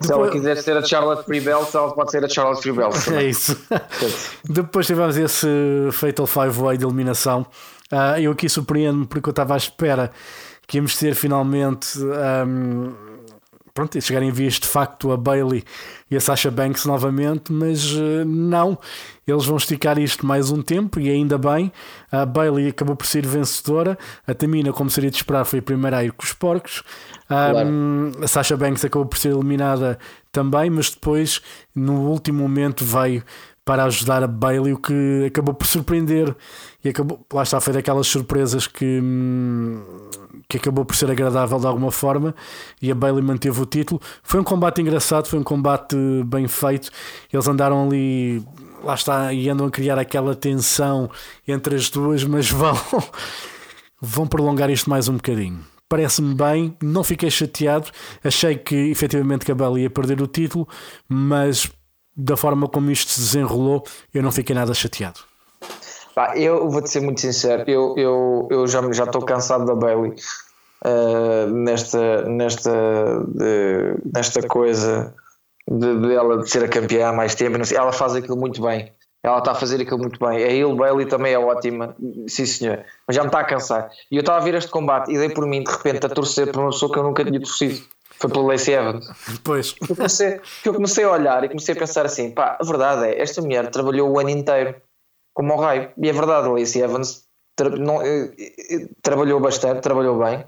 Se 0.00 0.12
ela 0.12 0.30
quiser 0.30 0.56
ser 0.58 0.76
a 0.76 0.84
Charlotte 0.84 1.24
Free 1.24 1.40
Belt, 1.40 1.74
ela 1.74 1.92
pode 1.92 2.12
ser 2.12 2.24
a 2.24 2.28
Charlotte 2.28 2.62
Free 2.62 2.72
Belt. 2.72 2.94
É 3.12 3.24
isso. 3.24 3.56
Depois 4.44 4.86
tivemos 4.86 5.16
esse 5.16 5.46
Fatal 5.92 6.26
Five 6.26 6.50
Way 6.60 6.78
de 6.78 6.84
eliminação. 6.84 7.44
Ah, 7.90 8.20
eu 8.20 8.32
aqui 8.32 8.48
surpreendo-me 8.48 9.06
porque 9.06 9.28
eu 9.28 9.32
estava 9.32 9.54
à 9.54 9.56
espera 9.56 10.10
que 10.66 10.78
íamos 10.78 10.96
ter 10.96 11.14
finalmente. 11.14 11.98
ahm, 12.02 12.92
pronto, 13.72 14.00
chegar 14.00 14.22
em 14.22 14.32
vias 14.32 14.54
de 14.54 14.66
facto 14.66 15.12
a 15.12 15.18
Bailey 15.18 15.62
e 16.10 16.16
a 16.16 16.20
Sasha 16.20 16.50
Banks 16.50 16.86
novamente, 16.86 17.52
mas 17.52 17.92
eh, 17.94 18.24
não. 18.24 18.78
Eles 19.26 19.44
vão 19.44 19.56
esticar 19.58 19.98
isto 19.98 20.24
mais 20.24 20.50
um 20.50 20.62
tempo 20.62 20.98
e 20.98 21.10
ainda 21.10 21.36
bem. 21.36 21.70
A 22.10 22.24
Bailey 22.24 22.68
acabou 22.68 22.96
por 22.96 23.06
ser 23.06 23.26
vencedora. 23.26 23.98
A 24.26 24.32
Tamina, 24.32 24.72
como 24.72 24.88
seria 24.88 25.10
de 25.10 25.16
esperar, 25.16 25.44
foi 25.44 25.58
a 25.58 25.62
primeira 25.62 25.98
a 25.98 26.04
ir 26.04 26.12
com 26.12 26.24
os 26.24 26.32
porcos. 26.32 26.82
Ahm, 27.28 28.12
a 28.22 28.26
Sasha 28.26 28.56
Banks 28.56 28.84
acabou 28.84 29.06
por 29.06 29.18
ser 29.18 29.30
eliminada 29.32 29.98
também, 30.32 30.70
mas 30.70 30.90
depois, 30.90 31.40
no 31.74 32.08
último 32.08 32.42
momento, 32.42 32.84
veio 32.84 33.22
para 33.66 33.82
ajudar 33.82 34.22
a 34.22 34.28
Bailey, 34.28 34.72
o 34.72 34.78
que 34.78 35.24
acabou 35.26 35.52
por 35.52 35.66
surpreender 35.66 36.32
e 36.84 36.88
acabou, 36.88 37.26
lá 37.32 37.42
está, 37.42 37.60
foi 37.60 37.72
daquelas 37.72 38.06
surpresas 38.06 38.68
que, 38.68 39.00
hum, 39.02 39.82
que 40.48 40.56
acabou 40.56 40.84
por 40.84 40.94
ser 40.94 41.10
agradável 41.10 41.58
de 41.58 41.66
alguma 41.66 41.90
forma 41.90 42.32
e 42.80 42.92
a 42.92 42.94
Bailey 42.94 43.24
manteve 43.24 43.60
o 43.60 43.66
título. 43.66 44.00
Foi 44.22 44.38
um 44.38 44.44
combate 44.44 44.80
engraçado, 44.80 45.26
foi 45.26 45.40
um 45.40 45.42
combate 45.42 45.96
bem 46.26 46.46
feito. 46.46 46.92
Eles 47.32 47.48
andaram 47.48 47.88
ali, 47.88 48.40
lá 48.84 48.94
está, 48.94 49.32
e 49.32 49.48
andam 49.50 49.66
a 49.66 49.70
criar 49.70 49.98
aquela 49.98 50.36
tensão 50.36 51.10
entre 51.46 51.74
as 51.74 51.90
duas, 51.90 52.22
mas 52.22 52.48
vão, 52.48 52.78
vão 54.00 54.28
prolongar 54.28 54.70
isto 54.70 54.88
mais 54.88 55.08
um 55.08 55.14
bocadinho. 55.16 55.58
Parece-me 55.88 56.36
bem, 56.36 56.76
não 56.80 57.02
fiquei 57.02 57.32
chateado. 57.32 57.88
Achei 58.22 58.56
que 58.56 58.76
efetivamente 58.76 59.44
que 59.44 59.50
a 59.50 59.56
Bailey 59.56 59.82
ia 59.82 59.90
perder 59.90 60.22
o 60.22 60.28
título, 60.28 60.68
mas 61.08 61.68
da 62.16 62.36
forma 62.36 62.68
como 62.68 62.90
isto 62.90 63.10
se 63.10 63.20
desenrolou, 63.20 63.84
eu 64.14 64.22
não 64.22 64.32
fiquei 64.32 64.54
nada 64.54 64.72
chateado. 64.72 65.20
Eu 66.34 66.70
vou-te 66.70 66.88
ser 66.90 67.00
muito 67.00 67.20
sincero, 67.20 67.64
eu, 67.66 67.94
eu, 67.98 68.48
eu 68.50 68.66
já 68.66 68.80
estou 69.04 69.22
cansado 69.22 69.66
da 69.66 69.74
Bailey. 69.74 70.14
uh, 70.84 71.46
nesta, 71.52 72.22
nesta, 72.22 72.72
de- 73.28 73.96
nesta 74.14 74.40
coisa 74.48 75.14
de, 75.68 76.00
de 76.00 76.14
ela 76.14 76.46
ser 76.46 76.64
a 76.64 76.68
campeã 76.68 77.08
há 77.08 77.12
mais 77.12 77.34
tempo. 77.34 77.58
ela 77.74 77.92
faz 77.92 78.14
aquilo 78.14 78.36
muito 78.36 78.62
bem. 78.62 78.92
Ela 79.22 79.38
está 79.38 79.50
a 79.52 79.54
fazer 79.56 79.80
aquilo 79.82 79.98
muito 79.98 80.18
bem. 80.24 80.42
A 80.44 80.50
Hill 80.52 80.74
Bailey 80.76 81.04
também 81.06 81.32
é 81.32 81.38
ótima, 81.38 81.96
sim 82.28 82.46
senhor, 82.46 82.84
mas 83.06 83.16
já 83.16 83.22
me 83.22 83.28
está 83.28 83.40
a 83.40 83.44
cansar. 83.44 83.90
E 84.10 84.16
eu 84.16 84.20
estava 84.20 84.38
a 84.38 84.42
ver 84.44 84.54
este 84.54 84.70
combate 84.70 85.10
e 85.12 85.18
dei 85.18 85.28
por 85.30 85.44
mim 85.46 85.64
de 85.64 85.70
repente 85.70 86.06
a 86.06 86.08
torcer 86.08 86.50
por 86.52 86.60
uma 86.60 86.70
pessoa 86.70 86.92
que 86.92 86.98
eu 86.98 87.02
nunca 87.02 87.24
tinha 87.24 87.40
torcido. 87.40 87.80
Foi 88.18 88.30
pelo 88.30 88.46
Lacey 88.46 88.74
Evans. 88.74 89.08
Depois. 89.28 89.74
Eu 89.88 89.94
comecei, 89.96 90.40
que 90.62 90.68
eu 90.68 90.74
comecei 90.74 91.04
a 91.04 91.10
olhar 91.10 91.44
e 91.44 91.48
comecei 91.48 91.74
a 91.74 91.78
pensar 91.78 92.06
assim: 92.06 92.30
pá, 92.30 92.56
a 92.60 92.64
verdade 92.64 93.06
é, 93.06 93.20
esta 93.20 93.42
mulher 93.42 93.70
trabalhou 93.70 94.10
o 94.10 94.18
ano 94.18 94.30
inteiro 94.30 94.74
como 95.34 95.52
ao 95.52 95.58
raio. 95.60 95.90
E 95.98 96.08
é 96.08 96.12
verdade, 96.12 96.48
a 96.48 96.50
Lacey 96.50 96.82
Evans 96.82 97.24
tra- 97.54 97.70
não, 97.70 98.00
eh, 98.00 98.30
eh, 98.38 98.88
trabalhou 99.02 99.38
bastante, 99.38 99.82
trabalhou 99.82 100.18
bem. 100.18 100.44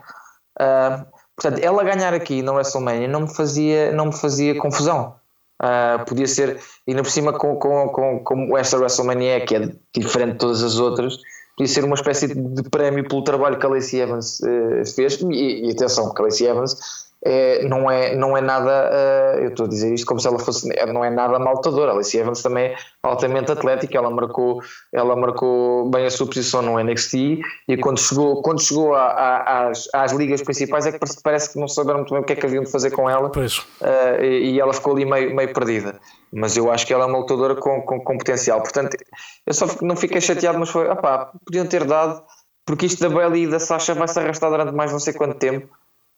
Ah, 0.59 1.05
portanto, 1.37 1.63
ela 1.63 1.85
ganhar 1.85 2.15
aqui 2.15 2.41
na 2.41 2.53
WrestleMania 2.53 3.07
não 3.07 3.21
me 3.21 3.35
fazia, 3.35 3.93
não 3.93 4.07
me 4.07 4.17
fazia 4.17 4.59
confusão. 4.59 5.17
Ah, 5.61 6.05
podia 6.07 6.27
ser, 6.27 6.59
ainda 6.89 7.03
por 7.03 7.11
cima, 7.11 7.33
com, 7.33 7.57
com, 7.57 7.89
com, 7.89 8.25
como 8.25 8.57
esta 8.57 8.79
WrestleMania 8.79 9.37
é, 9.37 9.41
que 9.41 9.57
é 9.57 9.73
diferente 9.95 10.33
de 10.33 10.39
todas 10.39 10.63
as 10.63 10.79
outras, 10.79 11.17
podia 11.57 11.73
ser 11.73 11.85
uma 11.85 11.97
espécie 11.97 12.29
de 12.29 12.63
prémio 12.71 13.07
pelo 13.07 13.23
trabalho 13.25 13.59
que 13.59 13.67
a 13.67 13.69
Lacey 13.69 14.01
Evans 14.01 14.41
eh, 14.43 14.85
fez. 14.87 15.21
E, 15.21 15.67
e 15.67 15.71
atenção, 15.73 16.15
que 16.15 16.23
a 16.23 16.25
Lacey 16.25 16.47
Evans 16.47 17.08
é, 17.25 17.65
não, 17.67 17.91
é, 17.91 18.15
não 18.15 18.37
é 18.37 18.41
nada, 18.41 18.91
eh, 18.93 19.39
eu 19.43 19.49
estou 19.49 19.67
a 19.67 19.69
dizer 19.69 19.93
isto 19.93 20.07
como 20.07 20.21
se 20.21 20.29
ela 20.29 20.39
fosse, 20.39 20.69
não 20.93 21.05
é 21.05 21.11
nada 21.11 21.37
maltadora. 21.39 21.91
A 21.91 21.95
Lacey 21.95 22.21
Evans 22.21 22.43
também 22.43 22.67
é 22.67 22.77
altamente 23.03 23.51
atlética, 23.51 23.99
ela 23.99 24.09
marcou, 24.11 24.61
ela 24.93 25.17
marcou 25.17 25.91
bem 25.91 26.07
a 26.07 26.11
sua 26.11 26.27
posição 26.27 26.63
no 26.63 26.79
NXT 26.79 27.41
e 27.69 27.77
quando 27.77 27.99
chegou, 27.99 28.41
quando 28.43 28.63
chegou 28.63 28.95
a- 28.95 29.09
a- 29.09 29.69
às, 29.69 29.89
às 29.93 30.13
ligas 30.13 30.43
principais 30.43 30.87
é 30.87 30.93
que 30.93 30.99
parece, 31.23 31.53
que 31.53 31.59
não 31.59 31.67
souberam 31.67 31.99
muito 32.01 32.13
bem 32.15 32.23
o 32.23 32.25
que 32.25 32.35
é 32.35 32.37
que 32.37 32.47
haviam 32.47 32.63
de 32.63 32.71
fazer 32.71 32.93
com 32.93 33.11
ela. 33.11 33.31
Uh, 33.81 34.23
e, 34.25 34.53
e 34.53 34.61
ela 34.61 34.73
ficou 34.73 34.93
ali 34.95 35.05
meio, 35.05 35.35
meio 35.35 35.53
perdida. 35.53 35.99
Mas 36.33 36.57
eu 36.57 36.71
acho 36.71 36.87
que 36.87 36.93
ela 36.95 37.05
é 37.05 37.07
uma 37.07 37.19
lutadora 37.19 37.57
com, 37.57 37.83
com, 37.83 38.01
com 38.01 38.17
potencial. 38.19 38.61
Portanto, 38.63 38.97
eu 39.47 39.55
só 39.55 39.67
não 39.83 39.97
fiquei 39.97 40.21
chateado, 40.21 40.59
mas 40.59 40.69
foi, 40.69 40.89
opá, 40.89 41.33
podiam 41.45 41.67
ter 41.67 41.85
dado, 41.85 42.23
porque 42.67 42.87
isto 42.87 43.01
da 43.01 43.09
Bailey 43.09 43.45
e 43.45 43.47
da 43.49 43.59
Sasha 43.59 43.95
vai 43.95 44.07
se 44.07 44.19
arrastar 44.21 44.51
durante 44.51 44.73
mais 44.75 44.93
não 44.93 45.01
sei 45.01 45.15
quanto 45.15 45.35
tempo. 45.39 45.69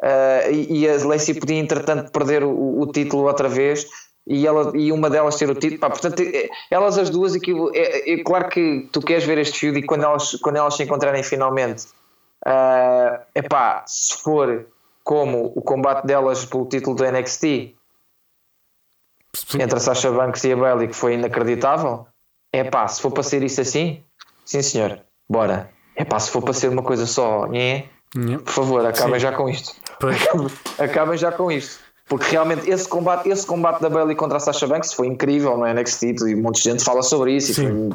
Uh, 0.02 0.50
e, 0.50 0.80
e 0.80 0.88
a 0.88 1.04
Lacey 1.06 1.34
podia, 1.38 1.58
entretanto, 1.58 2.10
perder 2.10 2.42
o, 2.42 2.80
o 2.80 2.86
título 2.86 3.24
outra 3.24 3.48
vez. 3.48 3.86
E, 4.26 4.46
ela, 4.46 4.76
e 4.76 4.92
uma 4.92 5.10
delas 5.10 5.36
ter 5.36 5.50
o 5.50 5.54
título, 5.54 5.80
Pá, 5.80 5.90
portanto, 5.90 6.20
é- 6.20 6.48
elas 6.70 6.98
as 6.98 7.10
duas, 7.10 7.34
aquilo, 7.34 7.70
é, 7.74 8.12
é 8.12 8.22
claro 8.22 8.48
que 8.48 8.88
tu 8.92 9.00
queres 9.00 9.24
ver 9.24 9.38
este 9.38 9.58
feud 9.58 9.78
e 9.78 9.82
quando 9.82 10.04
elas, 10.04 10.32
quando 10.36 10.56
elas 10.56 10.76
se 10.76 10.82
encontrarem 10.84 11.22
finalmente, 11.22 11.86
é 12.46 13.20
epá, 13.34 13.84
se 13.86 14.16
for 14.22 14.66
como 15.02 15.52
o 15.54 15.62
combate 15.62 16.06
delas 16.06 16.44
pelo 16.44 16.66
título 16.66 16.96
do 16.96 17.04
NXT, 17.04 17.74
Sim. 19.34 19.62
entre 19.62 19.76
a 19.76 19.80
Sasha 19.80 20.10
Banks 20.10 20.44
e 20.44 20.52
a 20.52 20.56
Bailey 20.56 20.88
que 20.88 20.94
foi 20.94 21.14
inacreditável 21.14 22.06
é 22.52 22.64
pá, 22.64 22.86
se 22.88 23.00
for 23.00 23.10
para 23.10 23.22
ser 23.22 23.42
isso 23.42 23.60
assim 23.60 24.02
sim 24.44 24.62
senhor, 24.62 25.00
bora 25.28 25.70
é 25.94 26.04
pá, 26.04 26.18
se 26.18 26.30
for 26.30 26.42
para 26.42 26.52
ser 26.52 26.68
uma 26.68 26.82
coisa 26.82 27.06
só 27.06 27.46
nhé, 27.46 27.88
Por 28.44 28.52
favor, 28.52 28.84
acabem 28.84 29.14
Sim. 29.14 29.20
já 29.20 29.32
com 29.32 29.48
isto. 29.48 29.74
Acabem 30.78 31.16
já 31.16 31.30
com 31.30 31.52
isto. 31.52 31.78
Porque 32.06 32.30
realmente 32.32 32.68
esse 32.68 32.88
combate, 32.88 33.28
esse 33.28 33.46
combate 33.46 33.80
da 33.80 33.88
Bailey 33.88 34.16
contra 34.16 34.38
a 34.38 34.40
Sasha 34.40 34.66
Banks 34.66 34.92
foi 34.92 35.06
incrível 35.06 35.56
no 35.56 35.64
NXT 35.64 36.02
e 36.26 36.34
um 36.34 36.42
monte 36.42 36.56
de 36.56 36.70
gente 36.70 36.82
fala 36.82 37.02
sobre 37.02 37.36
isso 37.36 37.52
e 37.52 37.54
Sim. 37.54 37.90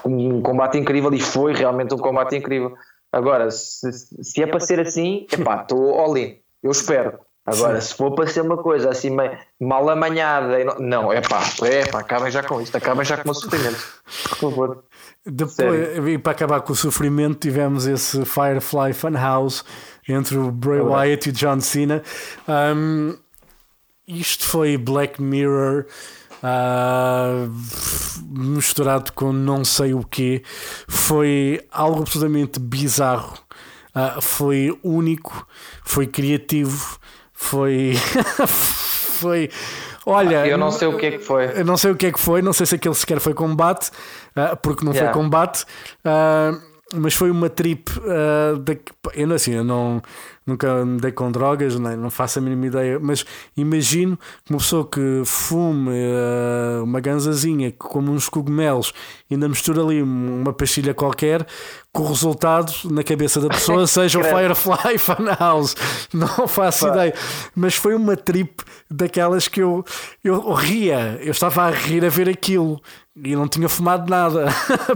foi 0.00 0.10
um, 0.12 0.38
um 0.38 0.42
combate 0.42 0.78
incrível 0.78 1.12
e 1.12 1.20
foi 1.20 1.52
realmente 1.52 1.92
um 1.92 1.98
combate 1.98 2.36
incrível. 2.36 2.74
Agora, 3.12 3.50
se, 3.50 3.92
se 3.92 4.42
é 4.42 4.46
para 4.46 4.60
ser 4.60 4.80
assim 4.80 5.26
é 5.30 5.36
pá, 5.36 5.60
estou 5.60 5.98
all 5.98 6.16
in. 6.16 6.38
Eu 6.62 6.70
espero. 6.70 7.18
Agora, 7.44 7.80
se 7.80 7.94
for 7.94 8.14
para 8.14 8.26
ser 8.26 8.42
uma 8.42 8.56
coisa 8.56 8.90
assim 8.90 9.10
mal 9.58 9.88
amanhada, 9.88 10.62
não, 10.64 10.78
não, 10.78 11.12
é 11.12 11.20
pá, 11.20 11.42
é 11.64 11.84
pá, 11.86 12.00
acabem 12.00 12.30
já 12.30 12.42
com 12.42 12.60
isto, 12.60 12.76
acabem 12.76 13.04
já 13.04 13.16
com 13.16 13.30
o 13.30 13.34
sofrimento, 13.34 13.78
por 14.28 14.38
favor. 14.38 14.84
Depois, 15.26 16.08
e 16.08 16.18
para 16.18 16.32
acabar 16.32 16.60
com 16.62 16.72
o 16.72 16.76
sofrimento, 16.76 17.40
tivemos 17.40 17.86
esse 17.86 18.24
Firefly 18.24 18.94
Funhouse 18.94 19.62
entre 20.08 20.38
o 20.38 20.50
Bray 20.50 20.80
Wyatt 20.80 21.28
e 21.28 21.30
o 21.30 21.32
John 21.32 21.60
Cena. 21.60 22.02
Um, 22.48 23.16
isto 24.08 24.44
foi 24.44 24.76
Black 24.76 25.20
Mirror 25.20 25.84
ah, 26.42 27.46
misturado 28.26 29.12
com 29.12 29.32
não 29.32 29.64
sei 29.64 29.94
o 29.94 30.02
que. 30.02 30.42
Foi 30.88 31.60
algo 31.70 32.00
absolutamente 32.02 32.58
bizarro. 32.58 33.38
Ah, 33.94 34.20
foi 34.20 34.78
único, 34.82 35.46
foi 35.84 36.06
criativo, 36.06 36.98
foi. 37.32 37.94
foi. 38.46 39.50
Olha, 40.10 40.46
Eu 40.46 40.58
não 40.58 40.70
sei 40.70 40.88
o 40.88 40.96
que 40.96 41.06
é 41.06 41.10
que 41.12 41.18
foi. 41.18 41.58
eu 41.60 41.64
não 41.64 41.76
sei 41.76 41.90
o 41.90 41.96
que 41.96 42.06
é 42.06 42.12
que 42.12 42.18
foi, 42.20 42.42
não 42.42 42.52
sei 42.52 42.66
se 42.66 42.74
aquele 42.74 42.94
sequer 42.94 43.20
foi 43.20 43.34
combate, 43.34 43.90
ah, 44.36 44.56
porque 44.56 44.84
não 44.84 44.92
Yeah. 44.92 45.12
foi 45.12 45.22
combate, 45.22 45.64
ah, 46.04 46.52
mas 46.94 47.14
foi 47.14 47.30
uma 47.30 47.48
trip. 47.48 47.90
ah, 48.06 48.58
da, 48.58 48.76
eu 49.14 49.26
não 49.26 49.36
assim, 49.36 49.52
eu 49.52 49.64
não, 49.64 50.02
nunca 50.46 50.84
me 50.84 51.00
dei 51.00 51.12
com 51.12 51.30
drogas, 51.30 51.78
nem, 51.78 51.96
não 51.96 52.10
faço 52.10 52.38
a 52.38 52.42
mínima 52.42 52.66
ideia, 52.66 52.98
mas 53.00 53.24
imagino 53.56 54.16
que 54.44 54.50
uma 54.52 54.58
pessoa 54.58 54.86
que 54.86 55.22
fume 55.24 55.90
ah, 55.90 56.82
uma 56.82 57.00
ganzazinha, 57.00 57.70
que 57.70 57.78
come 57.78 58.10
uns 58.10 58.28
cogumelos 58.28 58.92
e 59.30 59.34
ainda 59.34 59.48
mistura 59.48 59.82
ali 59.82 60.02
uma 60.02 60.52
pastilha 60.52 60.92
qualquer, 60.92 61.44
que 61.44 62.00
o 62.00 62.06
resultado 62.06 62.72
na 62.90 63.02
cabeça 63.02 63.40
da 63.40 63.48
pessoa 63.48 63.86
seja 63.88 64.18
o. 64.18 64.24
Firefly 64.24 64.98
Funhouse. 64.98 65.74
Não 66.12 66.46
faço 66.46 66.88
ideia, 66.88 67.14
mas 67.54 67.74
foi 67.74 67.94
uma 67.94 68.16
trip 68.16 68.62
daquelas 68.90 69.48
que 69.48 69.60
eu, 69.60 69.84
eu 70.22 70.52
ria, 70.52 71.18
eu 71.22 71.30
estava 71.30 71.62
a 71.62 71.70
rir 71.70 72.04
a 72.04 72.08
ver 72.08 72.28
aquilo 72.28 72.80
e 73.22 73.36
não 73.36 73.48
tinha 73.48 73.68
fumado 73.68 74.08
nada. 74.10 74.46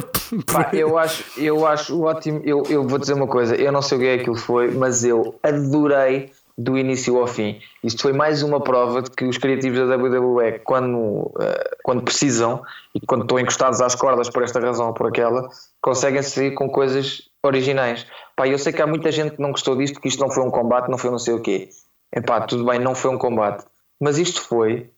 Pá, 0.51 0.71
eu 0.73 0.97
acho, 0.99 1.25
eu 1.39 1.67
acho 1.67 2.01
ótimo. 2.03 2.41
Eu, 2.45 2.63
eu 2.69 2.87
vou 2.87 2.99
dizer 2.99 3.15
uma 3.15 3.27
coisa: 3.27 3.55
eu 3.57 3.71
não 3.71 3.83
sei 3.83 3.99
o 3.99 4.01
que 4.01 4.07
é 4.07 4.15
aquilo 4.15 4.37
foi, 4.37 4.71
mas 4.71 5.05
eu 5.05 5.39
adorei 5.43 6.33
do 6.57 6.79
início 6.79 7.19
ao 7.19 7.27
fim. 7.27 7.61
Isto 7.83 8.03
foi 8.03 8.13
mais 8.13 8.43
uma 8.43 8.61
prova 8.61 9.03
de 9.03 9.11
que 9.11 9.25
os 9.25 9.37
criativos 9.37 9.79
da 9.89 9.97
WWE, 9.97 10.61
quando, 10.61 11.33
eh, 11.41 11.77
quando 11.83 12.03
precisam 12.03 12.63
e 12.95 13.05
quando 13.05 13.23
estão 13.23 13.39
encostados 13.41 13.81
às 13.81 13.95
cordas 13.95 14.31
por 14.31 14.43
esta 14.43 14.61
razão 14.61 14.89
ou 14.89 14.95
por 14.95 15.09
aquela, 15.09 15.49
conseguem 15.83 16.23
sair 16.23 16.53
com 16.53 16.69
coisas 16.69 17.29
originais. 17.43 18.07
Pá, 18.37 18.47
eu 18.47 18.59
sei 18.59 18.73
que 18.73 18.81
há 18.81 18.87
muita 18.87 19.11
gente 19.11 19.35
que 19.35 19.43
não 19.43 19.51
gostou 19.51 19.77
disto, 19.77 20.01
que 20.01 20.09
isto 20.09 20.21
não 20.21 20.31
foi 20.31 20.45
um 20.45 20.51
combate, 20.51 20.89
não 20.89 20.99
foi 20.99 21.11
não 21.11 21.19
sei 21.19 21.35
o 21.35 21.41
quê. 21.41 21.71
Epá, 22.15 22.41
tudo 22.43 22.65
bem, 22.65 22.79
não 22.79 22.95
foi 22.95 23.11
um 23.11 23.19
combate, 23.19 23.67
mas 24.01 24.19
isto 24.19 24.41
foi 24.41 24.91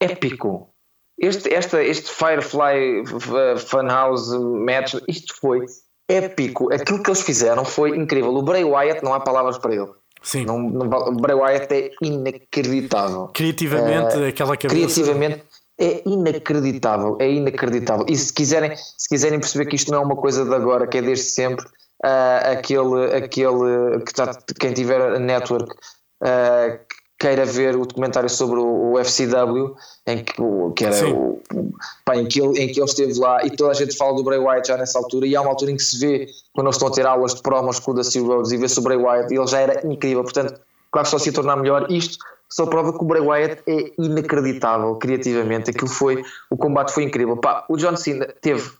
épico. 0.00 0.67
Este, 1.20 1.52
esta, 1.52 1.82
este 1.82 2.10
Firefly 2.10 3.00
uh, 3.00 3.58
Funhouse 3.58 4.38
match, 4.38 4.94
isto 5.08 5.34
foi 5.40 5.66
épico. 6.08 6.72
Aquilo 6.72 7.02
que 7.02 7.10
eles 7.10 7.22
fizeram 7.22 7.64
foi 7.64 7.96
incrível. 7.96 8.34
O 8.34 8.42
Bray 8.42 8.64
Wyatt, 8.64 9.02
não 9.02 9.12
há 9.12 9.20
palavras 9.20 9.58
para 9.58 9.74
ele. 9.74 9.90
Sim. 10.22 10.44
Não, 10.44 10.58
não, 10.58 10.86
o 10.86 11.16
Bray 11.16 11.34
Wyatt 11.34 11.74
é 11.74 11.90
inacreditável. 12.02 13.28
Criativamente, 13.34 14.16
Eh, 14.16 14.28
aquela 14.28 14.56
cabeça. 14.56 14.74
Criativamente 14.74 15.42
é 15.80 16.02
inacreditável, 16.06 17.16
é 17.20 17.30
inacreditável. 17.30 18.06
E 18.08 18.16
se 18.16 18.32
quiserem, 18.32 18.76
se 18.76 19.08
quiserem 19.08 19.38
perceber 19.38 19.66
que 19.66 19.76
isto 19.76 19.90
não 19.92 20.02
é 20.02 20.04
uma 20.04 20.16
coisa 20.16 20.44
de 20.44 20.54
agora, 20.54 20.86
que 20.86 20.98
é 20.98 21.02
desde 21.02 21.24
sempre, 21.24 21.64
ah, 22.04 22.52
aquele, 22.52 23.14
aquele 23.16 24.00
que 24.04 24.10
está, 24.10 24.36
quem 24.58 24.72
tiver 24.72 25.00
a 25.00 25.18
network 25.18 25.72
que 26.20 26.97
queira 27.18 27.44
ver 27.44 27.74
o 27.76 27.84
documentário 27.84 28.28
sobre 28.30 28.60
o, 28.60 28.92
o 28.92 28.98
FCW, 28.98 29.74
em 30.06 30.22
que, 30.22 30.40
o- 30.40 30.70
que 30.72 30.84
era 30.84 30.92
Sim. 30.94 31.12
o, 31.12 31.42
pá, 32.04 32.16
em, 32.16 32.26
que 32.26 32.40
ele, 32.40 32.60
em 32.62 32.68
que 32.72 32.78
ele 32.78 32.86
esteve 32.88 33.18
lá 33.18 33.44
e 33.44 33.50
toda 33.50 33.72
a 33.72 33.74
gente 33.74 33.96
fala 33.96 34.14
do 34.14 34.22
Bray 34.22 34.38
Wyatt 34.38 34.68
já 34.68 34.76
nessa 34.76 34.98
altura, 34.98 35.26
e 35.26 35.34
há 35.34 35.40
uma 35.40 35.50
altura 35.50 35.72
em 35.72 35.76
que 35.76 35.82
se 35.82 35.98
vê 35.98 36.26
quando 36.52 36.66
eles 36.68 36.76
estão 36.76 36.88
a 36.88 36.92
ter 36.92 37.06
aulas 37.06 37.34
de 37.34 37.42
promos 37.42 37.80
com 37.80 37.90
o 37.90 37.94
Rhodes 37.94 38.52
e 38.52 38.56
vê-se 38.56 38.78
o 38.78 38.82
Bray 38.82 38.96
Wyatt, 38.98 39.34
ele 39.34 39.46
já 39.48 39.58
era 39.60 39.86
incrível, 39.86 40.22
portanto, 40.22 40.60
claro 40.92 41.04
que 41.06 41.10
só 41.10 41.18
se 41.18 41.28
ia 41.28 41.32
tornar 41.34 41.56
melhor. 41.56 41.90
Isto 41.90 42.18
só 42.48 42.64
prova 42.66 42.92
que 42.96 43.02
o 43.02 43.06
Bray 43.06 43.20
Wyatt 43.20 43.62
é 43.66 43.92
inacreditável 43.98 44.94
criativamente. 44.96 45.70
Aquilo 45.70 45.88
foi, 45.90 46.22
o 46.50 46.56
combate 46.56 46.92
foi 46.92 47.02
incrível. 47.04 47.36
Pá, 47.36 47.64
o 47.68 47.76
John 47.76 47.96
Cena 47.96 48.26
teve 48.40 48.70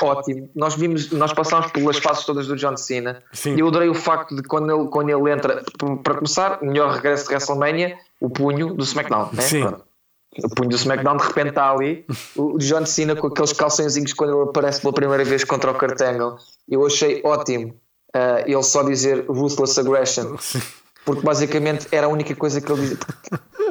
ótimo. 0.00 0.50
Nós 0.54 0.74
vimos, 0.74 1.10
nós 1.10 1.32
passámos 1.32 1.70
pelas 1.72 1.98
fases 1.98 2.24
todas 2.24 2.46
do 2.46 2.56
John 2.56 2.76
Cena 2.76 3.22
Sim. 3.32 3.54
e 3.56 3.60
eu 3.60 3.68
adorei 3.68 3.88
o 3.88 3.94
facto 3.94 4.34
de 4.34 4.42
quando 4.42 4.72
ele, 4.72 4.88
quando 4.88 5.10
ele 5.10 5.30
entra, 5.30 5.62
para 6.02 6.14
começar, 6.14 6.58
o 6.62 6.66
melhor 6.66 6.94
regresso 6.94 7.24
de 7.24 7.30
WrestleMania, 7.30 7.98
o 8.20 8.30
punho 8.30 8.74
do 8.74 8.84
SmackDown. 8.84 9.30
Né? 9.32 9.42
Sim. 9.42 9.60
Pronto. 9.60 9.84
O 10.42 10.48
punho 10.48 10.70
do 10.70 10.74
SmackDown 10.76 11.16
de 11.16 11.24
repente 11.24 11.48
está 11.50 11.70
ali, 11.70 12.04
o 12.34 12.58
John 12.58 12.84
Cena 12.84 13.14
com 13.14 13.28
aqueles 13.28 13.52
calçõezinhos 13.52 14.12
quando 14.12 14.32
ele 14.32 14.50
aparece 14.50 14.80
pela 14.80 14.92
primeira 14.92 15.24
vez 15.24 15.44
contra 15.44 15.70
o 15.70 15.74
Kurt 15.74 16.00
Angle. 16.00 16.36
Eu 16.68 16.84
achei 16.84 17.20
ótimo 17.24 17.74
ah, 18.12 18.42
ele 18.46 18.62
só 18.62 18.82
dizer 18.82 19.26
Ruthless 19.28 19.78
Aggression 19.78 20.36
porque 21.04 21.22
basicamente 21.22 21.86
era 21.92 22.06
a 22.06 22.08
única 22.08 22.34
coisa 22.34 22.60
que 22.60 22.70
ele 22.70 22.80
dizia. 22.80 22.98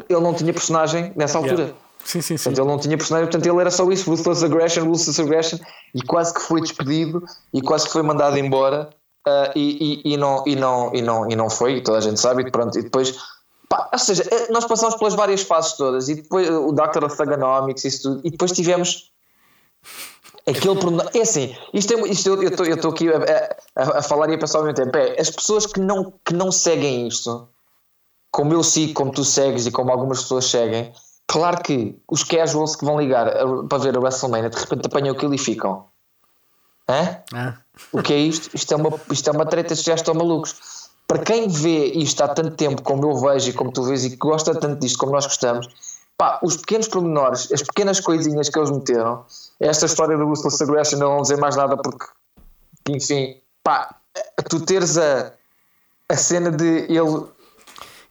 Ele 0.09 0.20
não 0.20 0.34
tinha 0.34 0.53
personagem 0.53 1.14
nessa 1.16 1.38
altura. 1.38 1.64
Yeah. 1.64 1.78
Sim, 2.05 2.21
sim, 2.21 2.37
sim. 2.37 2.43
Portanto, 2.43 2.59
ele 2.59 2.67
não 2.67 2.79
tinha 2.79 2.97
personagem, 2.97 3.29
portanto, 3.29 3.51
ele 3.51 3.61
era 3.61 3.71
só 3.71 3.89
isso, 3.91 4.09
Ruthless 4.09 4.43
Aggression, 4.43 4.83
Ruthless 4.85 5.21
Aggression, 5.21 5.59
e 5.95 6.01
quase 6.01 6.33
que 6.33 6.41
foi 6.41 6.61
despedido 6.61 7.23
e 7.53 7.61
quase 7.61 7.85
que 7.85 7.91
foi 7.91 8.03
mandado 8.03 8.37
embora 8.37 8.89
ah, 9.25 9.51
e, 9.55 10.01
e, 10.05 10.13
e, 10.13 10.17
não, 10.17 10.43
e, 10.45 10.55
não, 10.55 10.93
e, 10.93 11.01
não, 11.01 11.31
e 11.31 11.35
não 11.35 11.49
foi, 11.49 11.77
e 11.77 11.81
toda 11.81 11.97
a 11.97 12.01
gente 12.01 12.19
sabe, 12.19 12.43
e 12.43 12.51
pronto, 12.51 12.77
e 12.77 12.83
depois. 12.83 13.15
Pá, 13.69 13.89
ou 13.91 13.99
seja, 13.99 14.23
eh, 14.29 14.51
nós 14.51 14.65
passamos 14.65 14.95
pelas 14.95 15.15
várias 15.15 15.41
fases 15.41 15.73
todas, 15.73 16.09
e 16.09 16.15
depois 16.15 16.49
o 16.49 16.71
Doctor 16.73 17.05
of 17.05 17.15
Thugonomics, 17.15 17.85
isso 17.85 18.03
tudo, 18.03 18.21
e 18.27 18.31
depois 18.31 18.51
tivemos 18.51 19.11
aquele 20.45 20.75
pormenor. 20.75 21.09
É 21.13 21.21
assim, 21.21 21.55
isto 21.73 21.93
é, 21.93 22.09
isto 22.09 22.27
eu 22.27 22.43
estou 22.43 22.65
eu 22.65 22.75
estou 22.75 22.91
aqui 22.91 23.07
a, 23.09 23.17
a, 23.75 23.99
a 23.99 24.01
falar 24.01 24.29
e 24.29 24.35
a 24.35 24.37
pensar 24.37 24.59
ao 24.59 24.65
mesmo 24.65 24.75
tempo. 24.75 24.97
É, 24.97 25.19
as 25.19 25.29
pessoas 25.29 25.65
que 25.65 25.79
não, 25.79 26.13
que 26.25 26.33
não 26.33 26.51
seguem 26.51 27.07
isto, 27.07 27.47
como 28.29 28.53
eu 28.53 28.61
sigo, 28.61 28.93
como 28.93 29.11
tu 29.11 29.23
segues 29.23 29.65
e 29.65 29.71
como 29.71 29.89
algumas 29.89 30.21
pessoas 30.21 30.45
seguem, 30.45 30.91
claro 31.28 31.61
que 31.63 31.97
os 32.09 32.24
casuals 32.24 32.76
que 32.76 32.86
vão 32.86 32.99
ligar 32.99 33.28
a- 33.28 33.63
para 33.67 33.78
ver 33.78 33.95
a 33.95 33.99
WrestleMania 33.99 34.49
de 34.49 34.57
repente 34.57 34.86
apanham 34.88 35.15
aquilo 35.15 35.34
e 35.34 35.38
ficam. 35.38 35.86
Hã? 36.88 37.17
Ah, 37.34 37.57
O 37.91 38.01
que 38.01 38.13
é 38.13 38.17
isto? 38.17 38.49
Isto 38.55 38.74
é 38.74 38.78
uma, 38.78 38.89
isto 39.11 39.30
é 39.30 39.32
uma 39.34 39.45
treta, 39.45 39.74
estes 39.74 39.86
já 39.86 39.95
estão 39.95 40.13
malucos. 40.13 40.89
Para 41.07 41.19
quem 41.19 41.47
vê 41.47 41.86
isto 41.93 42.24
há 42.24 42.28
tanto 42.28 42.55
tempo, 42.55 42.82
como 42.82 43.09
eu 43.09 43.15
vejo 43.19 43.49
e 43.49 43.53
como 43.53 43.71
tu 43.71 43.84
vês, 43.84 44.05
e 44.05 44.11
que 44.11 44.15
gosta 44.17 44.53
tanto 44.57 44.80
disto 44.80 44.97
como 44.99 45.11
nós 45.11 45.26
gostamos, 45.26 45.67
pá, 46.17 46.39
os 46.43 46.57
pequenos 46.57 46.88
pormenores, 46.88 47.51
as 47.51 47.61
pequenas 47.63 47.99
coisinhas 47.99 48.49
que 48.49 48.57
eles 48.59 48.69
meteram, 48.71 49.26
esta 49.59 49.86
história 49.86 50.17
do 50.17 50.26
Ruthless 50.26 50.61
Aggression, 50.63 50.99
não 50.99 51.13
vou 51.13 51.21
dizer 51.24 51.38
mais 51.38 51.55
nada 51.55 51.76
porque, 51.78 52.05
enfim, 52.89 53.41
pá, 53.63 53.95
tu 54.49 54.59
teres 54.61 54.97
a, 54.97 55.34
a 56.09 56.15
cena 56.15 56.51
de 56.51 56.86
ele 56.89 57.26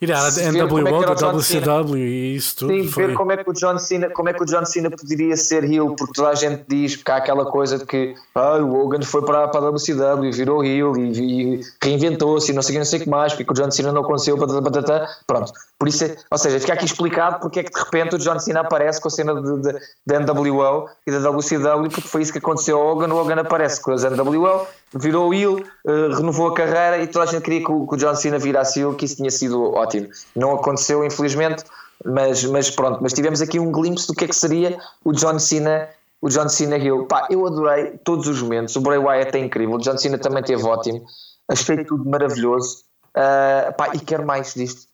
ir 0.05 0.09
que 0.09 0.59
NWO, 0.63 1.05
da. 1.05 1.33
WCW 1.33 1.97
e 1.99 2.37
isso 2.37 2.57
tudo. 2.57 2.73
Sim, 2.73 2.89
foi- 2.89 3.07
ver 3.09 3.15
como 3.15 3.33
é 3.33 3.37
que 3.43 3.51
o 3.51 3.53
John 3.53 3.79
Cena, 3.79 4.11
como 4.11 4.29
é 4.29 4.33
que 4.33 4.43
o 4.43 4.47
John 4.47 4.65
Cena 4.65 4.91
poderia 4.91 5.37
ser 5.37 5.65
heel, 5.65 5.95
porque 5.97 6.13
toda 6.15 6.29
a 6.31 6.35
gente 6.35 6.65
diz 6.69 6.97
que 6.97 7.11
há 7.11 7.17
aquela 7.17 7.45
coisa 7.47 7.79
de 7.79 7.87
que 7.87 8.15
ah, 8.35 8.57
o 8.59 8.75
Hogan 8.85 9.03
foi 9.03 9.23
para, 9.25 9.49
para 9.49 9.61
a 9.61 9.71
WCW 9.71 10.25
e 10.27 10.33
virou 10.33 10.65
heel 10.65 10.97
e, 10.97 11.57
e 11.57 11.61
reinventou-se 11.83 12.51
e 12.51 12.55
não 12.55 12.63
sei 12.63 12.71
o 12.71 12.75
que, 12.75 12.79
não 12.79 12.85
sei 12.87 13.01
o 13.01 13.03
que 13.05 13.09
mais, 13.11 13.33
porque 13.35 13.51
o 13.51 13.55
John 13.55 13.71
Cena 13.71 13.93
não 13.93 14.03
aconteceu, 14.03 14.37
patata, 14.39 14.63
patata, 14.63 15.09
pronto. 15.27 15.53
Por 15.79 15.89
isso, 15.89 16.05
é- 16.05 16.17
ou 16.31 16.39
seja, 16.39 16.59
fica 16.61 16.73
aqui 16.75 16.85
explicado 16.85 17.41
porque 17.41 17.61
é 17.61 17.63
que 17.63 17.73
de 17.73 17.79
repente 17.79 18.15
o 18.15 18.19
John 18.19 18.39
Cena 18.39 18.61
aparece 18.61 19.01
com 19.01 19.09
a 19.09 19.11
cena 19.11 19.35
da 19.35 20.21
NWO 20.21 20.89
e 21.07 21.11
da 21.11 21.19
WCW, 21.31 21.91
porque 21.91 22.09
foi 22.09 22.23
isso 22.23 22.33
que 22.33 22.39
aconteceu 22.39 22.79
ao 22.79 22.87
Hogan, 22.89 23.13
o 23.13 23.17
Hogan 23.19 23.41
aparece 23.41 23.81
com 23.81 23.93
as 23.93 24.05
NWO, 24.05 24.67
virou 24.95 25.33
heel, 25.33 25.59
eh, 25.87 26.09
renovou 26.15 26.49
a 26.49 26.55
carreira 26.55 27.03
e 27.03 27.07
toda 27.07 27.25
a 27.25 27.29
gente 27.29 27.43
queria 27.43 27.65
que 27.65 27.71
o, 27.71 27.87
que 27.87 27.95
o 27.95 27.97
John 27.97 28.15
Cena 28.15 28.39
virasse 28.39 28.81
heel, 28.81 28.95
que 28.95 29.05
isso 29.05 29.17
tinha 29.17 29.31
sido 29.31 29.73
ótimo. 29.73 30.09
Não 30.35 30.53
aconteceu, 30.53 31.05
infelizmente, 31.05 31.65
mas, 32.05 32.45
mas 32.45 32.71
pronto, 32.71 32.99
mas 33.03 33.13
tivemos 33.13 33.41
aqui 33.41 33.59
um 33.59 33.71
glimpse 33.71 34.07
do 34.07 34.15
que 34.15 34.25
é 34.25 34.29
que 34.29 34.37
seria 34.37 34.79
o 35.05 35.13
John 35.13 35.39
Cena, 35.39 35.89
o 36.21 36.29
John 36.29 36.49
Cena 36.49 36.77
Hill. 36.77 37.07
Pá, 37.07 37.27
eu 37.31 37.47
adorei 37.47 37.99
todos 38.05 38.27
os 38.29 38.43
momentos. 38.43 38.75
O 38.77 38.81
Bray 38.81 38.99
Wyatt 38.99 39.37
é 39.37 39.41
incrível, 39.41 39.77
o 39.77 39.79
John 39.79 39.99
Cena 39.99 40.19
também 40.19 40.43
teve 40.43 40.63
ótimo. 40.65 41.05
Achei 41.49 41.85
tudo 41.85 42.09
maravilhoso. 42.09 42.85
Ah, 43.15 43.75
pá, 43.77 43.91
e 43.95 43.99
quero 43.99 44.25
mais 44.27 44.55
disto. 44.55 44.93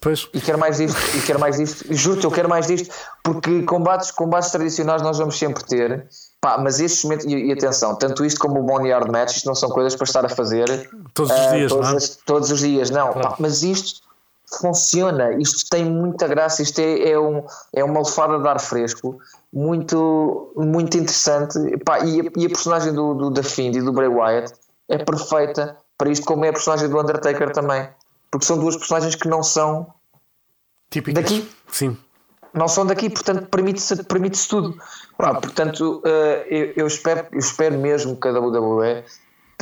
Pois, 0.00 0.28
E 0.32 0.40
quero 0.40 0.58
mais 0.58 0.78
disto, 0.78 0.98
e 1.14 1.20
quero 1.20 1.38
mais 1.38 1.58
disto. 1.58 1.84
Juro-te, 1.92 2.24
eu 2.24 2.30
quero 2.30 2.48
mais 2.48 2.66
disto, 2.66 2.94
porque 3.22 3.62
combates, 3.62 4.10
combates 4.10 4.50
tradicionais 4.50 5.02
nós 5.02 5.18
vamos 5.18 5.38
sempre 5.38 5.62
ter. 5.64 6.08
Pá, 6.40 6.56
mas 6.58 6.80
estes 6.80 7.04
momentos, 7.04 7.26
e, 7.26 7.34
e 7.34 7.52
atenção, 7.52 7.94
tanto 7.96 8.24
isto 8.24 8.40
como 8.40 8.60
o 8.60 8.62
Boneyard 8.62 9.10
Match, 9.10 9.36
isto 9.36 9.46
não 9.46 9.54
são 9.54 9.68
coisas 9.68 9.94
para 9.94 10.04
estar 10.04 10.24
a 10.24 10.28
fazer 10.28 10.88
Todos 11.12 11.30
os 11.30 11.38
ah, 11.38 11.50
dias, 11.50 11.70
todos, 11.70 11.88
não 11.88 11.96
é? 11.96 12.00
todos 12.24 12.50
os 12.50 12.60
dias, 12.60 12.90
não. 12.90 13.12
Pá, 13.12 13.36
mas 13.38 13.62
isto 13.62 14.00
funciona, 14.58 15.32
isto 15.34 15.68
tem 15.70 15.84
muita 15.84 16.26
graça, 16.26 16.62
isto 16.62 16.78
é, 16.80 17.10
é, 17.10 17.18
um, 17.18 17.44
é 17.74 17.84
uma 17.84 18.00
lefada 18.00 18.38
de 18.38 18.48
ar 18.48 18.58
fresco, 18.58 19.18
muito, 19.52 20.52
muito 20.56 20.96
interessante. 20.96 21.58
Pá, 21.84 22.00
e, 22.00 22.20
a, 22.20 22.24
e 22.36 22.46
a 22.46 22.48
personagem 22.48 22.92
do, 22.94 23.14
do 23.14 23.30
da 23.30 23.42
Find 23.42 23.76
e 23.76 23.82
do 23.82 23.92
Bray 23.92 24.08
Wyatt 24.08 24.54
é 24.88 24.96
perfeita 24.98 25.76
para 25.98 26.10
isto, 26.10 26.24
como 26.24 26.46
é 26.46 26.48
a 26.48 26.52
personagem 26.52 26.88
do 26.88 26.98
Undertaker 26.98 27.52
também, 27.52 27.86
porque 28.30 28.46
são 28.46 28.58
duas 28.58 28.76
personagens 28.76 29.14
que 29.14 29.28
não 29.28 29.42
são 29.42 29.92
típicas. 30.90 31.22
Daqui? 31.22 31.48
Sim. 31.68 31.98
Não 32.54 32.68
são 32.68 32.84
daqui, 32.86 33.08
portanto 33.10 33.46
permite-se 33.48 34.02
permite 34.04 34.48
tudo. 34.48 34.76
Pá, 35.16 35.34
portanto, 35.34 36.02
eh, 36.04 36.72
eu, 36.76 36.86
espero, 36.86 37.26
eu 37.32 37.38
espero 37.38 37.78
mesmo 37.78 38.16
que 38.16 38.28
a 38.28 38.32
WWE 38.32 39.04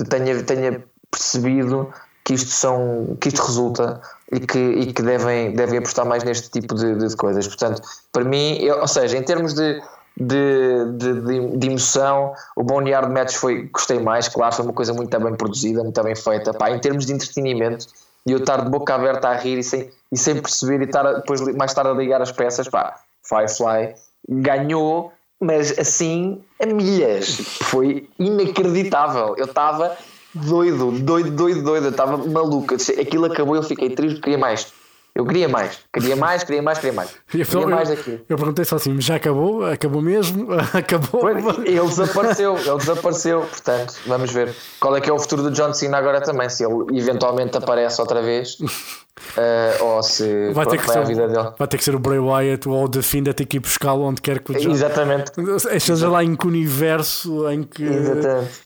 tenha, 0.09 0.43
tenha 0.45 0.85
percebido 1.11 1.93
que 2.25 2.35
isto 2.35 2.51
são 2.51 3.17
que 3.21 3.29
isto 3.29 3.43
resulta 3.43 4.01
e 4.31 4.41
que, 4.41 4.59
e 4.59 4.93
que 4.93 5.03
devem, 5.03 5.55
devem 5.55 5.79
apostar 5.79 6.05
mais 6.07 6.23
neste 6.25 6.51
tipo 6.51 6.75
de, 6.75 6.95
de 6.97 7.17
coisas. 7.17 7.47
Portanto, 7.47 7.81
para 8.13 8.25
mim, 8.25 8.59
eu- 8.61 8.81
ou 8.81 8.87
seja, 8.89 9.17
em 9.17 9.23
termos 9.23 9.55
de, 9.55 9.81
de, 10.17 10.85
de, 10.99 11.21
de- 11.23 11.57
de 11.57 11.67
emoção, 11.69 12.35
o 12.55 12.63
Boneyard 12.63 13.11
Match 13.13 13.35
foi, 13.37 13.69
gostei 13.73 13.99
mais, 13.99 14.29
claro, 14.29 14.55
foi 14.55 14.65
uma 14.67 14.75
coisa 14.75 14.93
muito 14.93 15.19
bem 15.19 15.35
produzida, 15.35 15.83
muito 15.83 16.03
bem 16.03 16.15
feita. 16.15 16.53
Pá, 16.53 16.71
em 16.71 16.79
termos 16.79 17.07
de 17.07 17.13
entretenimento, 17.15 17.87
e 18.27 18.33
eu 18.33 18.39
estar 18.39 18.63
de 18.65 18.71
boca 18.71 18.95
aberta 18.95 19.29
a 19.29 19.35
rir 19.37 19.59
e 19.59 19.63
sem, 19.63 19.91
e 20.13 20.17
sem 20.19 20.41
perceber 20.41 20.81
e 20.81 20.85
estar 20.85 21.07
a- 21.07 21.13
depois 21.15 21.41
mais 21.57 21.73
tarde 21.73 21.91
a 21.91 21.95
ligar 21.95 22.21
as 22.23 22.33
peças, 22.33 22.69
pá, 22.69 22.95
Firefly 23.27 23.95
ganhou, 24.29 25.13
mas 25.41 25.79
assim 25.79 26.43
a 26.61 26.67
milhas. 26.67 27.37
Foi 27.63 28.09
inacreditável. 28.19 29.35
Eu 29.37 29.47
estava 29.47 29.97
doido, 30.35 30.91
doido, 30.93 31.31
doido, 31.31 31.63
doido. 31.63 31.85
Eu 31.87 31.91
estava 31.91 32.17
maluco. 32.17 32.75
Aquilo 32.75 33.27
acabou 33.27 33.55
eu 33.57 33.63
fiquei 33.63 33.91
triste, 33.91 34.21
queria 34.21 34.39
mais. 34.39 34.73
Eu 35.19 35.25
queria 35.27 35.49
mais, 35.49 35.81
queria 35.93 36.15
mais, 36.15 36.45
queria 36.45 36.63
mais, 36.63 36.79
queria 36.79 36.93
mais. 36.93 37.11
E 37.35 37.45
Queria 37.45 37.63
eu, 37.63 37.69
mais 37.69 37.91
eu, 37.91 37.97
daquilo. 37.97 38.21
eu 38.29 38.37
perguntei 38.37 38.65
só 38.65 38.77
assim, 38.77 39.01
já 39.01 39.17
acabou? 39.17 39.67
Acabou 39.67 40.01
mesmo? 40.01 40.47
Acabou? 40.73 41.21
Pois, 41.21 41.59
Ele 41.59 41.81
desapareceu, 41.81 42.57
ele 42.57 42.77
desapareceu, 42.77 43.41
portanto, 43.41 43.95
vamos 44.07 44.31
ver 44.31 44.55
qual 44.79 44.97
é 44.97 45.01
que 45.01 45.11
é 45.11 45.13
o 45.13 45.19
futuro 45.19 45.43
do 45.43 45.51
John 45.51 45.75
Cena 45.75 45.99
agora 45.99 46.21
também, 46.21 46.49
se 46.49 46.65
ele 46.65 46.97
eventualmente 46.97 47.57
aparece 47.57 48.01
outra 48.01 48.23
vez 48.23 48.59
eh, 49.37 49.79
ou 49.81 50.03
se 50.03 50.53
Vai 50.53 50.67
ter, 50.67 50.79
que 50.79 50.91
ser, 50.91 50.99
à 50.99 51.03
vida 51.03 51.29
dele. 51.29 51.51
vai 51.59 51.69
ter 51.69 51.77
que 51.77 51.85
ser 51.85 51.95
o 51.95 51.99
Bray 51.99 52.19
Wyatt 52.19 52.69
ou 52.69 52.85
o 52.85 52.89
The 52.89 53.03
Fiend 53.03 53.31
a 53.31 53.35
ter 53.35 53.45
que 53.47 53.57
ir 53.57 53.61
buscá-lo 53.61 54.03
onde 54.05 54.21
quer 54.21 54.41
que 54.41 54.53
o 54.53 54.55
John... 54.59 54.71
Exatamente. 54.71 55.33
Esteja 55.73 56.09
lá 56.09 56.25
em 56.25 56.35
que 56.35 56.47
universo, 56.47 57.49
em 57.51 57.63
que, 57.63 57.85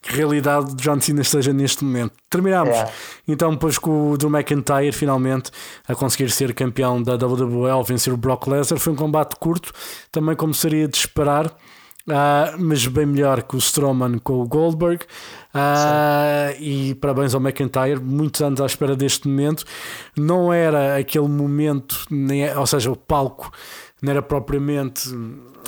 que 0.03 0.17
realidade 0.17 0.75
John 0.77 1.01
Cena 1.01 1.23
esteja 1.23 1.53
neste 1.53 1.85
momento. 1.85 2.13
Terminamos 2.31 2.77
É. 2.77 2.89
então 3.29 3.53
depois 3.53 3.79
com 3.79 4.13
o 4.13 4.17
Drew 4.17 4.31
McIntyre 4.31 4.93
finalmente 4.93 5.51
a 5.87 5.95
conseguir 5.95 6.31
ser 6.31 6.55
campeão 6.55 7.03
da 7.03 7.15
WWE 7.15 7.71
ao 7.71 7.85
vencer 7.85 8.13
o 8.13 8.17
Brock 8.17 8.47
Lesnar. 8.47 8.79
Foi 8.79 8.93
um 8.93 8.97
combate 8.97 9.37
curto, 9.37 9.73
também 10.11 10.35
como 10.35 10.55
seria 10.55 10.89
de 10.89 10.97
esperar. 10.97 11.55
ah, 12.09 12.55
mas 12.59 12.87
bem 12.87 13.07
melhor 13.07 13.43
que 13.43 13.55
o 13.55 13.59
Strowman 13.59 14.19
com 14.19 14.41
o 14.41 14.47
Goldberg 14.47 15.05
Ah, 15.55 16.53
e 16.59 16.95
parabéns 16.95 17.35
ao 17.35 17.41
McIntyre 17.41 18.01
muitos 18.01 18.41
anos 18.41 18.61
à 18.61 18.67
espera 18.67 18.97
deste 18.97 19.29
momento 19.29 19.65
não 20.17 20.53
era 20.53 20.97
aquele 20.97 21.29
momento 21.29 22.07
nem 22.11 22.45
é- 22.47 22.57
ou 22.59 22.67
seja 22.67 22.91
o 22.91 22.97
palco 22.97 23.51
não 24.01 24.11
era 24.13 24.23
propriamente 24.23 25.09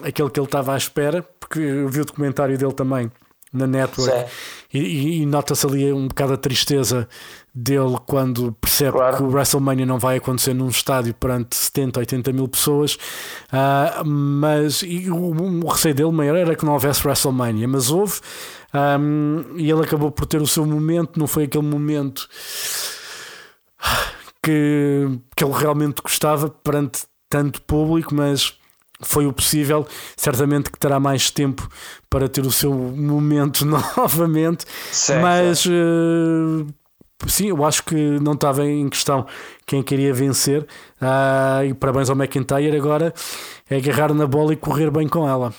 aquele 0.02 0.30
que 0.30 0.40
ele 0.40 0.46
estava 0.46 0.72
à 0.72 0.76
espera 0.76 1.22
porque 1.38 1.58
eu 1.58 1.88
vi 1.88 2.00
o 2.00 2.04
documentário 2.06 2.56
dele 2.56 2.72
também 2.72 3.12
na 3.52 3.66
network 3.68 4.24
e, 4.72 4.78
e- 4.80 5.22
e 5.22 5.26
nota-se 5.26 5.64
ali 5.66 5.92
um 5.92 6.08
bocado 6.08 6.32
a 6.32 6.36
tristeza 6.36 7.06
dele 7.54 7.96
quando 8.06 8.52
percebe 8.60 8.92
Claro. 8.92 9.16
que 9.18 9.22
o 9.22 9.28
WrestleMania 9.30 9.86
não 9.86 9.98
vai 9.98 10.16
acontecer 10.16 10.54
num 10.54 10.68
estádio 10.68 11.14
perante 11.14 11.54
70, 11.54 12.00
80 12.00 12.32
mil 12.32 12.48
pessoas. 12.48 12.98
Ah, 13.52 14.02
mas 14.04 14.82
o, 14.82 15.64
o 15.64 15.68
receio 15.68 15.94
dele 15.94 16.10
maior 16.10 16.34
era 16.36 16.56
que 16.56 16.64
não 16.64 16.72
houvesse 16.72 17.06
WrestleMania, 17.06 17.68
mas 17.68 17.92
houve 17.92 18.18
ahm, 18.74 19.56
e 19.56 19.70
ele 19.70 19.82
acabou 19.82 20.10
por 20.10 20.26
ter 20.26 20.42
o 20.42 20.46
seu 20.46 20.66
momento. 20.66 21.18
Não 21.18 21.26
foi 21.26 21.44
aquele 21.44 21.64
momento 21.64 22.28
que, 24.42 25.08
que 25.36 25.44
ele 25.44 25.54
realmente 25.54 26.02
gostava 26.02 26.50
perante 26.50 27.04
tanto 27.30 27.62
público, 27.62 28.14
mas 28.14 28.58
foi 29.00 29.26
o 29.26 29.32
possível. 29.32 29.86
Certamente 30.16 30.70
que 30.70 30.78
terá 30.78 31.00
mais 31.00 31.30
tempo 31.30 31.68
para 32.10 32.28
ter 32.28 32.44
o 32.44 32.52
seu 32.52 32.72
momento 32.72 33.64
novamente, 33.66 34.66
Sim, 34.90 35.18
mas 35.20 35.66
eh, 35.66 36.66
sim, 37.26 37.48
eu 37.48 37.64
acho 37.64 37.84
que 37.84 37.94
não 38.20 38.32
estava 38.32 38.64
em 38.66 38.88
questão 38.88 39.26
quem 39.66 39.82
queria 39.82 40.12
vencer. 40.12 40.66
Ah, 41.00 41.62
e 41.64 41.74
parabéns 41.74 42.10
ao 42.10 42.16
McIntyre. 42.16 42.76
Agora 42.76 43.14
é 43.68 43.76
agarrar 43.76 44.12
na 44.12 44.26
bola 44.26 44.52
e 44.52 44.56
correr 44.56 44.90
bem 44.90 45.08
com 45.08 45.28
ela. 45.28 45.52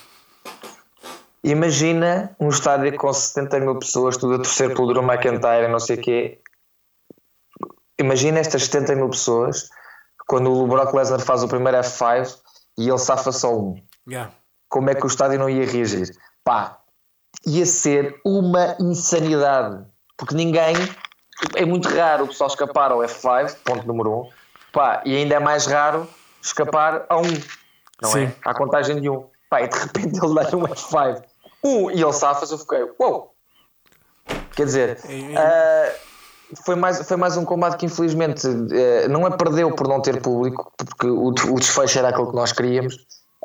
Imagina 1.46 2.34
um 2.40 2.48
estádio 2.48 2.96
com 2.96 3.12
70 3.12 3.60
mil 3.60 3.78
pessoas, 3.78 4.16
tudo 4.16 4.34
a 4.34 4.38
torcer 4.38 4.74
pelo 4.74 4.88
Drew 4.88 5.02
McIntyre, 5.02 5.68
não 5.68 5.78
sei 5.78 5.96
o 5.96 6.02
quê. 6.02 6.40
Imagina 8.00 8.40
estas 8.40 8.64
70 8.64 8.96
mil 8.96 9.08
pessoas 9.08 9.68
quando 10.26 10.52
o 10.52 10.66
Brock 10.66 10.92
Lesnar 10.92 11.20
faz 11.20 11.44
o 11.44 11.48
primeiro 11.48 11.78
F5 11.78 12.36
e 12.76 12.88
ele 12.88 12.98
safa 12.98 13.30
só 13.30 13.56
um. 13.56 13.80
Como 14.68 14.90
é 14.90 14.94
que 14.96 15.04
o 15.04 15.06
estádio 15.06 15.38
não 15.38 15.48
ia 15.48 15.64
reagir? 15.64 16.10
Pá, 16.42 16.80
ia 17.46 17.64
ser 17.64 18.20
uma 18.24 18.76
insanidade. 18.80 19.86
Porque 20.16 20.34
ninguém. 20.34 20.74
É 21.54 21.64
muito 21.64 21.88
raro 21.88 22.24
o 22.24 22.28
pessoal 22.28 22.48
escapar 22.48 22.90
ao 22.90 22.98
F5, 22.98 23.54
ponto 23.62 23.86
número 23.86 24.10
um. 24.10 24.30
Pá, 24.72 25.00
e 25.04 25.14
ainda 25.14 25.36
é 25.36 25.38
mais 25.38 25.66
raro 25.66 26.08
escapar 26.42 27.06
a 27.08 27.18
um. 27.18 27.40
Não 28.02 28.10
Sim. 28.10 28.24
é? 28.24 28.34
À 28.44 28.52
contagem 28.52 29.00
de 29.00 29.08
um. 29.08 29.28
Pá, 29.48 29.62
e 29.62 29.68
de 29.68 29.78
repente 29.78 30.18
ele 30.20 30.34
dá 30.34 30.56
um 30.56 30.66
F5. 30.66 31.22
Um, 31.64 31.90
e 31.90 32.02
ele 32.02 32.12
safa-se, 32.12 32.52
eu 32.52 32.58
fiquei, 32.58 32.82
uou! 33.00 33.34
Quer 34.54 34.64
dizer, 34.66 34.98
ah, 35.36 35.92
foi, 36.64 36.74
mais, 36.76 37.06
foi 37.06 37.16
mais 37.16 37.36
um 37.36 37.44
combate 37.44 37.76
que 37.76 37.86
infelizmente 37.86 38.46
eh, 38.72 39.08
não 39.08 39.26
é 39.26 39.36
perdeu 39.36 39.74
por 39.74 39.88
não 39.88 40.00
ter 40.00 40.22
público, 40.22 40.72
porque 40.76 41.06
o, 41.08 41.28
o 41.28 41.32
desfecho 41.58 41.98
era 41.98 42.08
aquilo 42.08 42.30
que 42.30 42.36
nós 42.36 42.52
queríamos. 42.52 42.96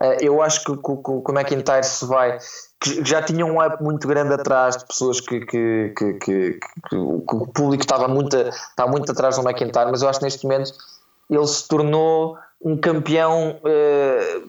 Ah, 0.01 0.15
eu 0.21 0.41
acho 0.41 0.63
que, 0.63 0.75
que, 0.75 0.81
que 1.03 1.11
o 1.31 1.33
McIntyre 1.33 1.83
se 1.83 2.05
vai. 2.05 2.37
que 2.81 3.03
já 3.03 3.21
tinha 3.21 3.45
um 3.45 3.63
up 3.63 3.83
muito 3.83 4.07
grande 4.07 4.33
atrás 4.33 4.77
de 4.77 4.85
pessoas 4.87 5.19
que, 5.19 5.39
que, 5.45 5.93
que, 5.97 6.13
que- 6.13 6.59
o 6.95 7.47
público 7.47 7.83
estava 7.83 8.07
muito, 8.07 8.35
estava 8.37 8.89
muito 8.89 9.11
atrás 9.11 9.35
do 9.37 9.41
McIntyre, 9.47 9.89
mas 9.91 10.01
eu 10.01 10.09
acho 10.09 10.19
que 10.19 10.25
neste 10.25 10.43
momento 10.45 10.71
ele 11.29 11.47
se 11.47 11.67
tornou 11.67 12.37
um 12.63 12.77
campeão, 12.79 13.59
eh, 13.65 14.41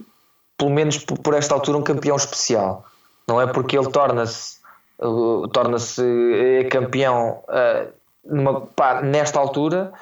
pelo 0.58 0.70
menos 0.70 0.98
por 0.98 1.34
esta 1.34 1.54
altura, 1.54 1.78
um 1.78 1.82
campeão 1.82 2.16
especial. 2.16 2.84
Não 3.28 3.40
é 3.40 3.46
porque 3.46 3.76
ele 3.78 3.90
torna-se 3.90 4.58
uh, 5.00 5.46
torna-se 5.48 6.02
eh, 6.02 6.64
campeão 6.64 7.42
eh, 7.48 7.88
numa- 8.24 8.60
pá, 8.62 9.00
nesta 9.02 9.38
altura, 9.38 9.92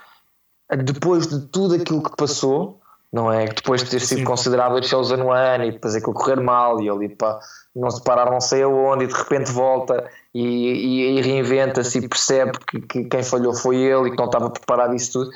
depois 0.85 1.27
de 1.27 1.41
tudo 1.49 1.75
aquilo 1.75 2.03
que 2.03 2.16
passou, 2.16 2.81
não 3.12 3.31
é? 3.33 3.47
Depois 3.47 3.83
de 3.83 3.91
ter 3.91 4.01
sido 4.01 4.25
considerado 4.25 4.75
o 4.75 4.83
Chosen 4.83 5.21
One 5.23 5.68
e 5.68 5.73
depois 5.73 5.95
aquilo 5.97 6.14
correr 6.14 6.41
mal 6.41 6.81
e 6.81 6.89
ele 6.89 7.09
pá, 7.11 7.41
não 7.75 7.91
se 7.91 8.03
parar 8.05 8.31
não 8.31 8.41
sei 8.41 8.62
aonde 8.62 9.05
e 9.05 9.09
de 9.09 9.14
repente 9.14 9.51
volta 9.51 10.09
e, 10.35 10.41
e- 10.43 11.18
e 11.18 11.23
reinventa-se 11.23 11.99
e 11.99 12.09
percebe 12.09 12.53
que, 12.66 12.81
que 12.81 13.05
quem 13.05 13.23
falhou 13.23 13.53
foi 13.55 13.77
ele 13.79 14.09
e 14.09 14.11
que 14.12 14.16
não 14.18 14.27
estava 14.27 14.49
preparado 14.51 14.95
isso 14.95 15.12
tudo 15.12 15.31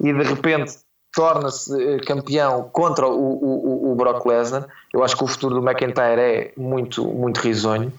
e 0.00 0.12
de 0.12 0.22
repente 0.24 0.76
torna-se 1.16 1.72
eh, 1.82 1.98
campeão 2.00 2.68
contra 2.70 3.08
o, 3.08 3.12
o, 3.12 3.90
o- 3.92 3.94
Brock 3.96 4.24
Lesnar. 4.26 4.66
Eu 4.92 5.02
acho 5.02 5.16
que 5.16 5.24
o 5.24 5.26
futuro 5.26 5.54
do 5.60 5.66
McIntyre 5.66 6.20
é 6.20 6.52
muito, 6.56 7.04
muito 7.06 7.38
risonho. 7.40 7.90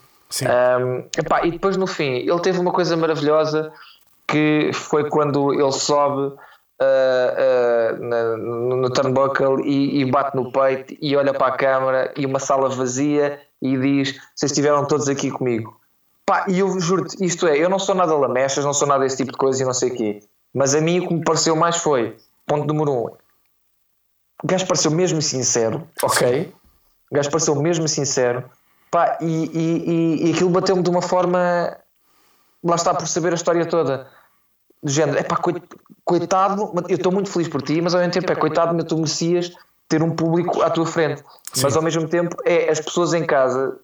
Um, 0.80 1.00
epá, 1.18 1.44
e 1.46 1.52
depois 1.52 1.76
no 1.78 1.88
fim, 1.88 2.18
ele 2.18 2.40
teve 2.40 2.60
uma 2.60 2.72
coisa 2.72 2.96
maravilhosa 2.96 3.72
que 4.28 4.70
foi 4.74 5.10
quando 5.10 5.52
ele 5.54 5.72
sobe 5.72 6.22
uh, 6.28 6.36
uh, 6.82 8.04
na- 8.04 8.38
no, 8.38 8.90
turnbuckle 8.92 9.62
e, 9.66 10.02
e 10.02 10.06
bate 10.12 10.36
no 10.36 10.52
peito 10.52 10.96
e 11.02 11.16
olha 11.16 11.34
para 11.34 11.48
a 11.48 11.52
câmara 11.58 12.14
e 12.16 12.26
uma 12.26 12.40
sala 12.40 12.70
vazia 12.70 13.40
e 13.62 13.76
diz: 13.78 14.14
Vocês 14.36 14.52
estiveram 14.52 14.86
todos 14.86 15.08
aqui 15.10 15.32
comigo. 15.32 15.76
Pá, 16.26 16.46
e 16.50 16.60
eu 16.60 16.80
juro-te, 16.80 17.24
isto 17.26 17.48
é, 17.48 17.58
eu 17.58 17.70
não 17.70 17.80
sou 17.80 17.96
nada 17.96 18.14
lamechas, 18.16 18.64
não 18.66 18.74
sou 18.74 18.88
nada 18.88 19.04
desse 19.04 19.18
tipo 19.18 19.32
de 19.32 19.38
coisa 19.38 19.64
e 19.64 19.66
não 19.66 19.74
sei 19.74 19.90
o 19.92 19.96
quê. 19.96 20.20
Mas 20.54 20.76
a 20.76 20.82
mim 20.82 21.00
o 21.00 21.08
que 21.08 21.14
me 21.14 21.24
pareceu 21.24 21.56
mais 21.56 21.78
foi, 21.78 22.16
ponto 22.48 22.66
número 22.66 22.92
um, 22.92 23.06
o 24.44 24.48
gajo 24.48 24.66
pareceu 24.66 24.90
mesmo 24.90 25.22
sincero, 25.22 25.88
ok? 26.02 26.54
O 27.12 27.16
gajo 27.16 27.30
pareceu 27.30 27.56
mesmo 27.56 27.88
sincero, 27.88 28.44
pá, 28.90 29.18
e, 29.22 29.26
e, 29.26 30.28
e, 30.28 30.34
aquilo 30.34 30.50
bateu-me 30.50 30.82
de 30.82 30.90
uma 30.90 31.02
forma, 31.02 31.78
lá 32.64 32.76
está 32.76 32.94
por 32.94 33.08
saber 33.08 33.34
a 33.34 33.36
história 33.36 33.66
toda, 33.66 34.08
do 34.82 34.90
género, 34.90 35.18
é 35.20 35.24
pá, 35.24 35.40
coitado, 36.04 36.74
eu 36.88 36.96
estou 36.96 37.12
muito 37.12 37.30
feliz 37.30 37.48
por 37.48 37.62
ti, 37.62 37.82
mas 37.82 37.94
ao 37.94 38.00
mesmo 38.00 38.14
tempo 38.14 38.32
é 38.32 38.36
coitado, 38.36 38.74
mas 38.74 38.86
tu 38.86 38.96
merecias 38.96 39.52
ter 39.90 40.02
um 40.04 40.16
público 40.16 40.62
à 40.62 40.70
tua 40.70 40.86
frente, 40.86 41.24
mas 41.62 41.76
ao 41.76 41.82
mesmo 41.82 42.08
tempo 42.08 42.36
é 42.46 42.70
as 42.70 42.80
pessoas 42.80 43.14
em 43.14 43.26
casa, 43.26 43.78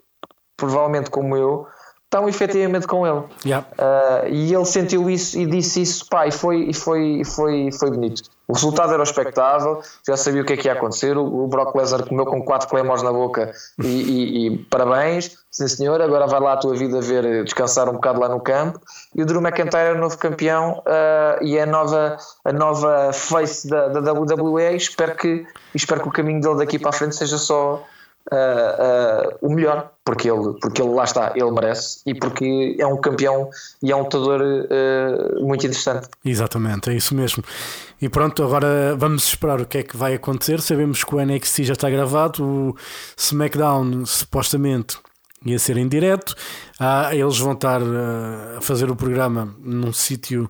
provavelmente 0.55 1.09
como 1.09 1.36
eu, 1.36 1.68
estão 2.03 2.30
efetivamente 2.30 2.86
com 2.86 3.07
ele. 3.07 3.24
Yeah. 3.43 3.68
Uh, 3.74 4.28
e 4.30 4.53
ele 4.53 4.66
sentiu 4.66 5.09
isso 5.09 5.39
e 5.39 5.45
disse 5.47 5.82
isso, 5.82 6.05
pá, 6.07 6.28
e 6.28 6.32
foi, 6.32 6.70
e 6.70 6.74
foi, 6.74 7.22
e 7.22 7.26
foi, 7.26 7.72
foi 7.72 7.89
bonito. 7.89 8.30
O 8.54 8.56
resultado 8.56 8.93
era 8.93 9.01
expectável, 9.01 9.82
já 10.08 10.16
sabia 10.16 10.43
o 10.43 10.45
que 10.45 10.54
é 10.54 10.58
que 10.58 10.68
ia 10.68 10.74
acontecer. 10.74 11.18
O, 11.18 11.47
Brock 11.47 11.74
Lesnar 11.76 12.08
comeu 12.08 12.24
com 12.24 12.39
quatro 12.43 12.68
claymores 12.70 13.01
na 13.01 13.12
boca 13.12 13.51
e, 13.84 13.88
e- 13.88 14.47
e 14.47 14.58
parabéns, 14.66 15.39
sim 15.49 15.68
senhor. 15.68 15.99
Agora 15.99 16.28
vai 16.28 16.39
lá 16.39 16.54
a 16.54 16.58
tua 16.58 16.76
vida 16.76 17.01
ver, 17.01 17.43
descansar 17.45 17.89
um 17.89 17.93
bocado 17.93 18.20
lá 18.20 18.30
no 18.30 18.39
campo. 18.39 18.80
E 19.16 19.24
o 19.24 19.26
Drew 19.26 19.41
McIntyre 19.41 19.88
é 19.89 19.93
o 19.93 19.97
novo 19.97 20.20
campeão 20.20 20.84
uh, 20.86 21.43
e 21.43 21.58
é 21.58 21.64
a 21.64 21.66
nova, 21.66 22.16
a 22.45 22.54
nova 22.54 23.12
face 23.12 23.68
da, 23.68 23.88
da 23.88 24.14
WWE. 24.14 24.76
Espero 24.76 25.16
que, 25.16 25.47
espero 25.74 26.01
que 26.01 26.10
o 26.10 26.12
caminho 26.12 26.39
dele 26.39 26.58
daqui 26.58 26.78
para 26.78 26.89
a 26.91 26.93
frente 26.93 27.16
seja 27.16 27.39
só 27.39 27.84
uh, 28.32 29.34
uh, 29.34 29.38
o 29.42 29.54
melhor, 29.54 29.92
porque 30.06 30.30
ele, 30.30 30.54
porque 30.62 30.82
ele 30.82 30.92
lá 30.92 31.04
está, 31.04 31.34
ele 31.36 31.52
merece 31.52 32.02
e 32.06 32.14
porque 32.14 32.76
é 32.80 32.86
um 32.86 32.98
campeão 32.98 33.50
e 33.82 33.92
é 33.92 33.96
um 33.96 34.04
lutador 34.04 34.42
uh, 34.42 35.46
muito 35.46 35.66
interessante. 35.66 36.08
Exatamente, 36.24 36.90
é 36.90 36.94
isso 36.94 37.16
mesmo. 37.16 37.44
E 38.02 38.10
pronto, 38.10 38.44
agora 38.44 38.96
vamos 38.98 39.26
esperar 39.28 39.62
o 39.62 39.66
que 39.66 39.78
é 39.78 39.84
que 39.84 39.96
vai 39.96 40.14
acontecer. 40.14 40.62
Sabemos 40.62 41.04
que 41.04 41.16
o 41.16 41.26
NXT 41.26 41.64
já 41.64 41.74
está 41.74 41.90
gravado, 41.90 42.44
o 42.44 42.76
SmackDown 43.18 44.06
supostamente 44.06 44.98
ia 45.46 45.60
ser 45.60 45.78
em 45.78 45.88
direto. 45.88 46.36
Ah, 46.80 47.14
eles 47.14 47.38
vão 47.38 47.54
estar 47.54 47.82
ah, 47.82 48.58
a 48.58 48.62
fazer 48.62 48.90
o 48.90 48.96
programa 48.96 49.56
num 49.60 49.94
sítio 49.94 50.50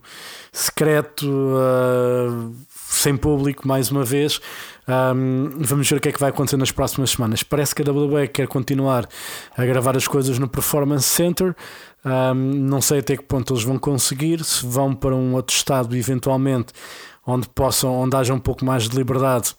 secreto, 0.52 1.28
ah, 1.58 2.52
sem 2.90 3.18
público, 3.18 3.68
mais 3.68 3.92
uma 3.92 4.04
vez. 4.04 4.40
Um, 4.88 5.50
vamos 5.60 5.90
ver 5.90 5.98
o 5.98 6.02
que 6.02 6.10
é 6.10 6.12
que 6.12 6.20
vai 6.20 6.30
acontecer 6.30 6.58
nas 6.58 6.72
próximas 6.72 7.12
semanas. 7.12 7.44
Parece 7.44 7.74
que 7.74 7.82
a 7.82 7.92
WWE 7.92 8.28
quer 8.28 8.48
continuar 8.48 9.08
a 9.56 9.66
gravar 9.66 9.96
as 9.96 10.08
coisas 10.08 10.38
no 10.40 10.48
Performance 10.48 11.06
Center. 11.06 11.56
Um, 12.06 12.34
não 12.34 12.82
sei 12.82 13.00
até 13.00 13.16
que 13.16 13.24
ponto 13.24 13.54
eles 13.54 13.64
vão 13.64 13.80
conseguir. 13.80 14.44
Se 14.44 14.66
vão 14.66 14.94
para 14.94 15.16
um 15.16 15.34
outro 15.36 15.56
estado, 15.56 15.96
eventualmente, 15.96 16.74
onde 17.26 17.48
possam, 17.50 17.94
onde 17.94 18.16
haja 18.16 18.34
um 18.34 18.40
pouco 18.40 18.66
mais 18.66 18.88
de 18.88 18.96
liberdade 18.96 19.56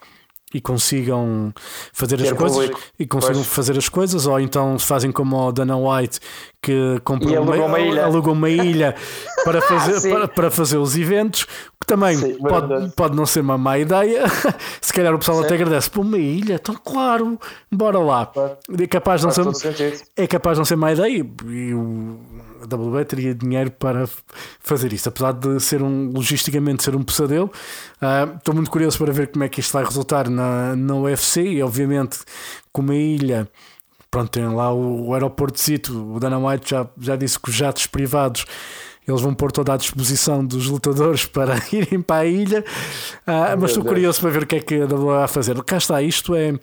e 0.55 0.61
consigam 0.61 1.53
fazer 1.93 2.15
as 2.23 2.29
Ter 2.29 2.35
coisas 2.37 2.57
público. 2.59 2.81
e 2.99 3.07
consigam 3.07 3.35
Pois. 3.43 3.47
fazer 3.49 3.77
as 3.77 3.89
coisas, 3.89 4.27
ou 4.27 4.39
então 4.41 4.79
fazem 4.79 5.11
como 5.13 5.37
o 5.37 5.53
Dana 5.53 5.77
White 5.77 6.21
que 6.63 7.01
compra 7.05 7.29
E 7.31 7.37
alugou 7.37 7.67
uma 7.67 7.81
ilha. 7.81 8.05
alugou 8.05 8.33
uma 8.33 8.49
ilha 8.49 8.95
para 9.45 9.61
fazer, 9.69 10.01
Sim. 10.01 10.11
para, 10.11 10.29
para 10.29 10.51
fazer 10.51 10.79
os 10.79 10.97
eventos, 10.97 11.45
que 11.45 11.87
também 11.87 12.17
Sim, 12.17 12.35
pode, 12.39 12.69
verdade. 12.69 12.93
pode 12.97 13.17
não 13.17 13.27
ser 13.27 13.41
uma 13.41 13.59
má 13.59 13.79
ideia. 13.79 14.25
Se 14.81 14.93
calhar 14.93 15.13
o 15.13 15.19
pessoal 15.19 15.41
até 15.43 15.55
agradece 15.55 15.91
por 15.91 16.01
uma 16.01 16.17
ilha, 16.19 16.55
então 16.55 16.75
claro, 16.83 17.39
bora 17.71 17.99
lá. 17.99 18.31
É 18.81 18.87
capaz 18.87 19.21
de 19.21 19.27
não 19.27 19.33
Faz 19.35 19.59
ser, 19.59 20.03
é 20.17 20.27
capaz 20.27 20.57
de 20.57 20.61
não 20.61 20.65
ser 20.65 20.77
má 20.77 20.93
ideia 20.93 21.27
e 21.49 21.75
o 21.75 22.17
a 22.65 22.77
WWE 22.77 23.05
teria 23.05 23.35
dinheiro 23.35 23.71
para 23.71 24.09
fazer 24.61 24.93
isso, 24.93 25.09
apesar 25.09 25.33
de 25.33 25.61
ser 25.61 25.83
um 25.83 26.11
logisticamente 26.13 26.83
ser 26.83 26.95
um 26.97 27.03
pesadelo. 27.03 27.51
Ah, 28.01 28.35
Estou 28.37 28.55
muito 28.55 28.71
curioso 28.71 28.99
para 28.99 29.13
ver 29.13 29.29
como 29.29 29.45
é 29.45 29.49
que 29.49 29.61
isto 29.61 29.73
vai 29.73 29.85
resultar 29.85 30.29
na, 30.29 30.75
na 30.77 30.95
UFC 30.97 31.43
e 31.43 31.63
obviamente 31.63 32.19
com 32.73 32.83
uma 32.83 32.95
ilha. 32.95 33.49
Pronto, 34.11 34.31
tem 34.31 34.47
lá 34.47 34.73
o, 34.73 35.09
o 35.09 35.15
aeroportozito. 35.15 36.15
O 36.15 36.21
Dana 36.21 36.39
White 36.39 36.71
já, 36.71 36.87
já 37.01 37.17
disse 37.17 37.39
que 37.39 37.51
os 37.51 37.55
jatos 37.55 37.87
privados 37.87 38.45
eles 39.07 39.21
vão 39.21 39.35
pôr 39.35 39.53
toda 39.53 39.75
à 39.75 39.77
disposição 39.77 40.45
dos 40.45 40.67
lutadores 40.67 41.27
para 41.27 41.57
irem 41.73 42.01
para 42.01 42.23
a 42.23 42.27
ilha. 42.27 42.65
Ah, 43.27 43.57
mas 43.59 43.71
estou 43.71 43.85
curioso 43.85 44.21
para 44.21 44.31
ver 44.31 44.43
o 44.45 44.47
que 44.47 44.57
é 44.57 44.61
que 44.61 44.81
a 44.81 44.87
WWE 44.87 45.19
vai 45.19 45.29
fazer. 45.29 45.63
Cá 45.65 45.77
está, 45.77 46.03
isto 46.03 46.35
é 46.35 46.55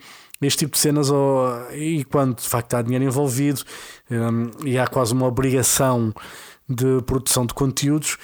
este 0.42 0.60
tipo 0.60 0.74
de 0.74 0.80
cenas 0.80 1.10
ou, 1.10 1.48
e 1.74 2.04
quando 2.06 2.36
de 2.38 2.48
facto 2.48 2.74
há 2.76 2.82
dinheiro 2.82 3.06
envolvido 3.06 3.62
hum, 4.10 4.50
e 4.66 4.78
há 4.80 4.88
quase 4.88 5.14
uma 5.14 5.28
obrigação 5.28 6.14
de 6.68 7.02
produção 7.06 7.46
de 7.46 7.54
conteúdos. 7.54 8.18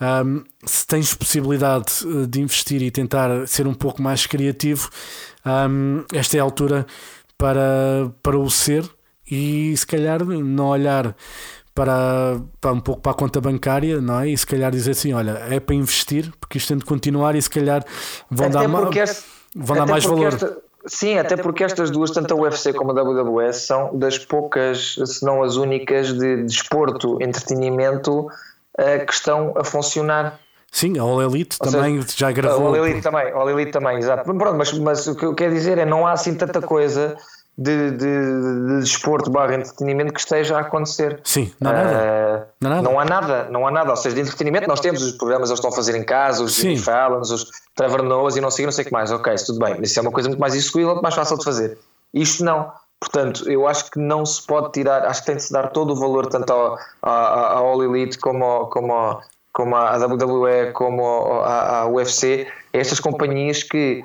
hum, 0.00 0.44
se 0.64 0.86
tens 0.86 1.14
possibilidade 1.14 1.86
eh, 2.04 2.26
de 2.26 2.40
investir 2.40 2.82
e 2.82 2.90
tentar 2.90 3.46
ser 3.46 3.66
um 3.66 3.74
pouco 3.74 4.02
mais 4.02 4.26
criativo, 4.26 4.88
hum, 5.46 6.04
esta 6.12 6.36
é 6.36 6.40
a 6.40 6.42
altura 6.42 6.86
para, 7.38 8.12
para 8.22 8.38
o 8.38 8.48
ser 8.50 8.88
e 9.30 9.74
se 9.76 9.86
calhar 9.86 10.24
não 10.24 10.66
olhar 10.66 11.14
para, 11.74 12.40
para 12.60 12.72
um 12.72 12.80
pouco 12.80 13.02
para 13.02 13.12
a 13.12 13.14
conta 13.14 13.40
bancária, 13.40 14.00
não 14.00 14.20
é? 14.20 14.28
E 14.28 14.38
se 14.38 14.46
calhar 14.46 14.70
dizer 14.70 14.92
assim: 14.92 15.12
olha, 15.12 15.32
é 15.50 15.58
para 15.58 15.74
investir, 15.74 16.32
porque 16.38 16.58
isto 16.58 16.68
tem 16.68 16.76
de 16.78 16.84
continuar 16.84 17.34
e 17.34 17.42
se 17.42 17.50
calhar 17.50 17.84
vão 18.30 18.46
Até 18.46 18.54
dar, 18.54 18.68
ma- 18.68 18.80
vão 19.56 19.76
dar 19.76 19.86
mais 19.86 20.04
valor. 20.04 20.32
esta- 20.34 20.56
sim, 20.86 21.18
até 21.18 21.36
porque 21.36 21.64
estas 21.64 21.90
duas, 21.90 22.10
tanto 22.10 22.34
a 22.34 22.36
UFC 22.36 22.72
como 22.72 22.90
a 22.90 23.02
WWE, 23.02 23.52
são 23.52 23.96
das 23.96 24.18
poucas, 24.18 24.96
se 25.04 25.24
não 25.24 25.42
as 25.42 25.56
únicas, 25.56 26.12
de 26.12 26.42
desporto, 26.44 27.18
entretenimento 27.20 28.28
eh, 28.78 29.00
que 29.00 29.12
estão 29.12 29.54
a 29.56 29.64
funcionar. 29.64 30.38
Sim, 30.70 30.98
a 30.98 31.02
All 31.02 31.22
Elite 31.22 31.56
Ou 31.60 31.70
também 31.70 32.02
seja, 32.02 32.14
já 32.16 32.32
gravou. 32.32 32.70
O 32.70 32.76
Elite 32.76 33.00
também, 33.00 33.32
o 33.32 33.50
Elite 33.50 33.70
também, 33.70 33.98
exato. 33.98 34.24
Pronto, 34.24 34.56
mas, 34.56 34.72
mas 34.78 35.06
o 35.06 35.14
que 35.14 35.24
eu 35.24 35.34
quero 35.34 35.52
dizer 35.52 35.78
é 35.78 35.84
não 35.84 36.06
há 36.06 36.12
assim 36.12 36.34
tanta 36.34 36.60
coisa 36.60 37.16
de, 37.56 37.90
de, 37.92 37.96
de 37.96 38.80
desporto 38.80 39.30
barra 39.30 39.54
entretenimento 39.54 40.12
que 40.12 40.20
esteja 40.20 40.56
a 40.56 40.60
acontecer. 40.60 41.20
Sim, 41.24 41.52
não 41.60 41.70
há 41.70 41.74
nada. 41.74 41.90
Eh, 41.92 42.46
Não 42.60 42.70
há 42.70 42.74
nada. 42.74 42.82
não 42.82 43.00
há 43.00 43.04
nada, 43.04 43.48
não 43.50 43.66
há 43.66 43.70
nada. 43.70 43.90
Ou 43.90 43.96
seja, 43.96 44.14
de 44.16 44.22
entretenimento 44.22 44.66
nós 44.68 44.80
temos 44.80 45.02
os 45.02 45.12
programas 45.12 45.50
eles 45.50 45.58
estão 45.58 45.70
a 45.70 45.74
fazer 45.74 45.96
em 45.96 46.04
casa, 46.04 46.42
os 46.42 46.58
Fallons, 46.82 47.30
os 47.30 47.50
Trevor 47.76 48.02
Noahs 48.02 48.36
e 48.36 48.40
não 48.40 48.50
sei, 48.50 48.64
não 48.64 48.72
sei 48.72 48.82
o 48.82 48.86
que 48.86 48.92
mais. 48.92 49.10
Ok, 49.12 49.32
isso 49.32 49.46
tudo 49.46 49.58
bem. 49.64 49.76
Mas 49.78 49.90
isso 49.90 49.98
é 50.00 50.02
uma 50.02 50.10
coisa 50.12 50.28
muito 50.28 50.40
mais 50.40 50.54
execuível, 50.54 50.90
muito 50.92 51.02
mais 51.02 51.14
fácil 51.14 51.38
de 51.38 51.44
fazer. 51.44 51.78
Isto 52.12 52.44
não. 52.44 52.72
Portanto, 53.00 53.48
eu 53.50 53.68
acho 53.68 53.90
que 53.90 53.98
não 53.98 54.24
se 54.24 54.44
pode 54.46 54.72
tirar, 54.72 55.04
acho 55.04 55.20
que 55.20 55.26
tem 55.26 55.36
de 55.36 55.42
se 55.42 55.52
dar 55.52 55.68
todo 55.70 55.92
o 55.92 55.96
valor 55.96 56.26
tanto 56.26 56.50
ao, 56.52 56.78
à, 57.02 57.58
All 57.58 57.82
Elite 57.84 58.18
como, 58.18 58.44
ao- 58.44 58.70
como, 58.70 58.92
ao- 58.92 59.20
como 59.52 59.76
à 59.76 59.96
WWE, 59.98 60.72
como 60.72 61.40
à, 61.42 61.80
à 61.80 61.86
UFC, 61.86 62.46
a 62.72 62.78
estas 62.78 62.98
companhias 63.00 63.62
que 63.62 64.04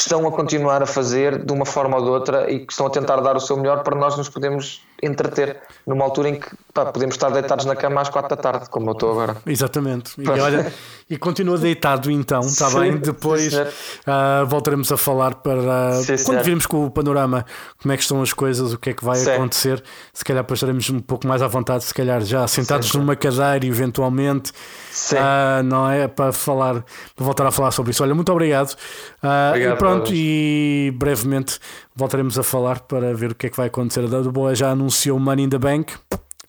que 0.00 0.04
estão 0.04 0.26
a 0.26 0.32
continuar 0.32 0.82
a 0.82 0.86
fazer 0.86 1.44
de 1.44 1.52
uma 1.52 1.66
forma 1.66 1.98
ou 1.98 2.02
de 2.02 2.08
outra 2.08 2.50
e 2.50 2.60
que 2.60 2.72
estão 2.72 2.86
a 2.86 2.90
tentar 2.90 3.20
dar 3.20 3.36
o 3.36 3.40
seu 3.40 3.54
melhor 3.54 3.82
para 3.82 3.94
nós 3.94 4.16
nos 4.16 4.30
podermos 4.30 4.82
entreter 5.02 5.60
numa 5.86 6.04
altura 6.04 6.28
em 6.30 6.40
que 6.40 6.48
pá, 6.72 6.86
podemos 6.86 7.14
estar 7.14 7.30
deitados 7.30 7.64
na 7.64 7.74
cama 7.74 8.00
às 8.00 8.08
quatro 8.08 8.34
da 8.34 8.40
tarde, 8.40 8.68
como 8.70 8.90
eu 8.90 8.92
estou 8.92 9.10
agora. 9.12 9.36
Exatamente. 9.46 10.12
E, 10.20 10.28
olha, 10.28 10.72
e 11.08 11.16
continua 11.16 11.58
deitado 11.58 12.10
então, 12.10 12.40
está 12.40 12.70
Sim, 12.70 12.80
bem? 12.80 12.96
Depois 12.96 13.52
sim, 13.52 13.64
ah, 14.06 14.44
voltaremos 14.46 14.90
a 14.92 14.96
falar 14.96 15.36
para 15.36 15.94
Sim, 16.02 16.24
quando 16.24 16.42
virmos 16.42 16.66
com 16.66 16.86
o 16.86 16.90
panorama 16.90 17.44
como 17.80 17.92
é 17.92 17.96
que 17.96 18.02
estão 18.02 18.22
as 18.22 18.32
coisas, 18.32 18.72
o 18.72 18.78
que 18.78 18.90
é 18.90 18.94
que 18.94 19.04
vai 19.04 19.16
Sim. 19.16 19.30
acontecer. 19.30 19.82
Se 20.12 20.24
calhar 20.24 20.42
depois 20.42 20.58
estaremos 20.58 20.88
um 20.90 21.00
pouco 21.00 21.26
mais 21.26 21.42
à 21.42 21.48
vontade, 21.48 21.84
se 21.84 21.94
calhar 21.94 22.20
já 22.22 22.46
sentados 22.46 22.92
numa 22.94 23.16
cadeira 23.16 23.64
eventualmente. 23.66 24.52
Sim. 24.92 25.16
ah, 25.18 25.62
não 25.64 25.90
é? 25.90 26.08
Para 26.08 26.32
falar, 26.32 26.84
para 27.16 27.24
voltar 27.24 27.46
a 27.46 27.50
falar 27.50 27.70
sobre 27.70 27.92
isso. 27.92 28.02
Olha, 28.02 28.14
muito 28.14 28.30
obrigado. 28.30 28.76
Ah, 29.22 29.48
Obrigado, 29.50 29.74
e 29.74 29.78
pronto, 29.78 30.10
e 30.12 30.94
brevemente 30.96 31.58
voltaremos 32.00 32.38
a 32.38 32.42
falar 32.42 32.80
para 32.80 33.14
ver 33.14 33.30
o 33.32 33.34
que 33.34 33.46
é 33.46 33.50
que 33.50 33.56
vai 33.56 33.68
acontecer. 33.68 34.00
A 34.00 34.06
Double 34.08 34.54
já 34.54 34.70
anunciou 34.70 35.18
Money 35.20 35.44
in 35.44 35.48
the 35.50 35.58
Bank. 35.58 35.92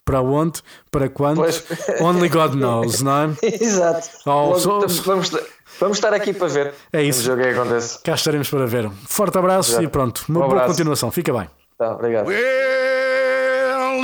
Para 0.04 0.20
onde? 0.22 0.62
Para 0.90 1.08
quando? 1.10 1.38
Pois. 1.38 1.64
Only 2.02 2.28
God 2.28 2.54
knows, 2.56 3.02
não 3.02 3.12
é? 3.12 3.30
Exato. 3.64 4.10
Oh, 4.26 4.56
vamos, 4.58 5.00
vamos 5.80 5.98
estar 5.98 6.12
aqui 6.14 6.34
para 6.34 6.48
ver 6.48 6.74
É 6.92 7.04
isso. 7.04 7.22
o 7.22 7.24
jogo 7.26 7.42
que 7.44 7.50
acontece. 7.50 8.00
Cá 8.04 8.16
estaremos 8.16 8.50
para 8.50 8.66
ver. 8.66 8.90
Forte 9.08 9.38
abraço 9.38 9.72
Exato. 9.74 9.84
e 9.86 9.88
pronto. 9.88 10.24
Uma 10.28 10.40
Um 10.40 10.42
boa 10.42 10.54
abraço. 10.54 10.70
continuação. 10.72 11.12
Fica 11.12 11.32
bem. 11.32 11.48
Tá, 11.78 11.94
obrigado. 11.94 12.28
Well, 12.28 14.02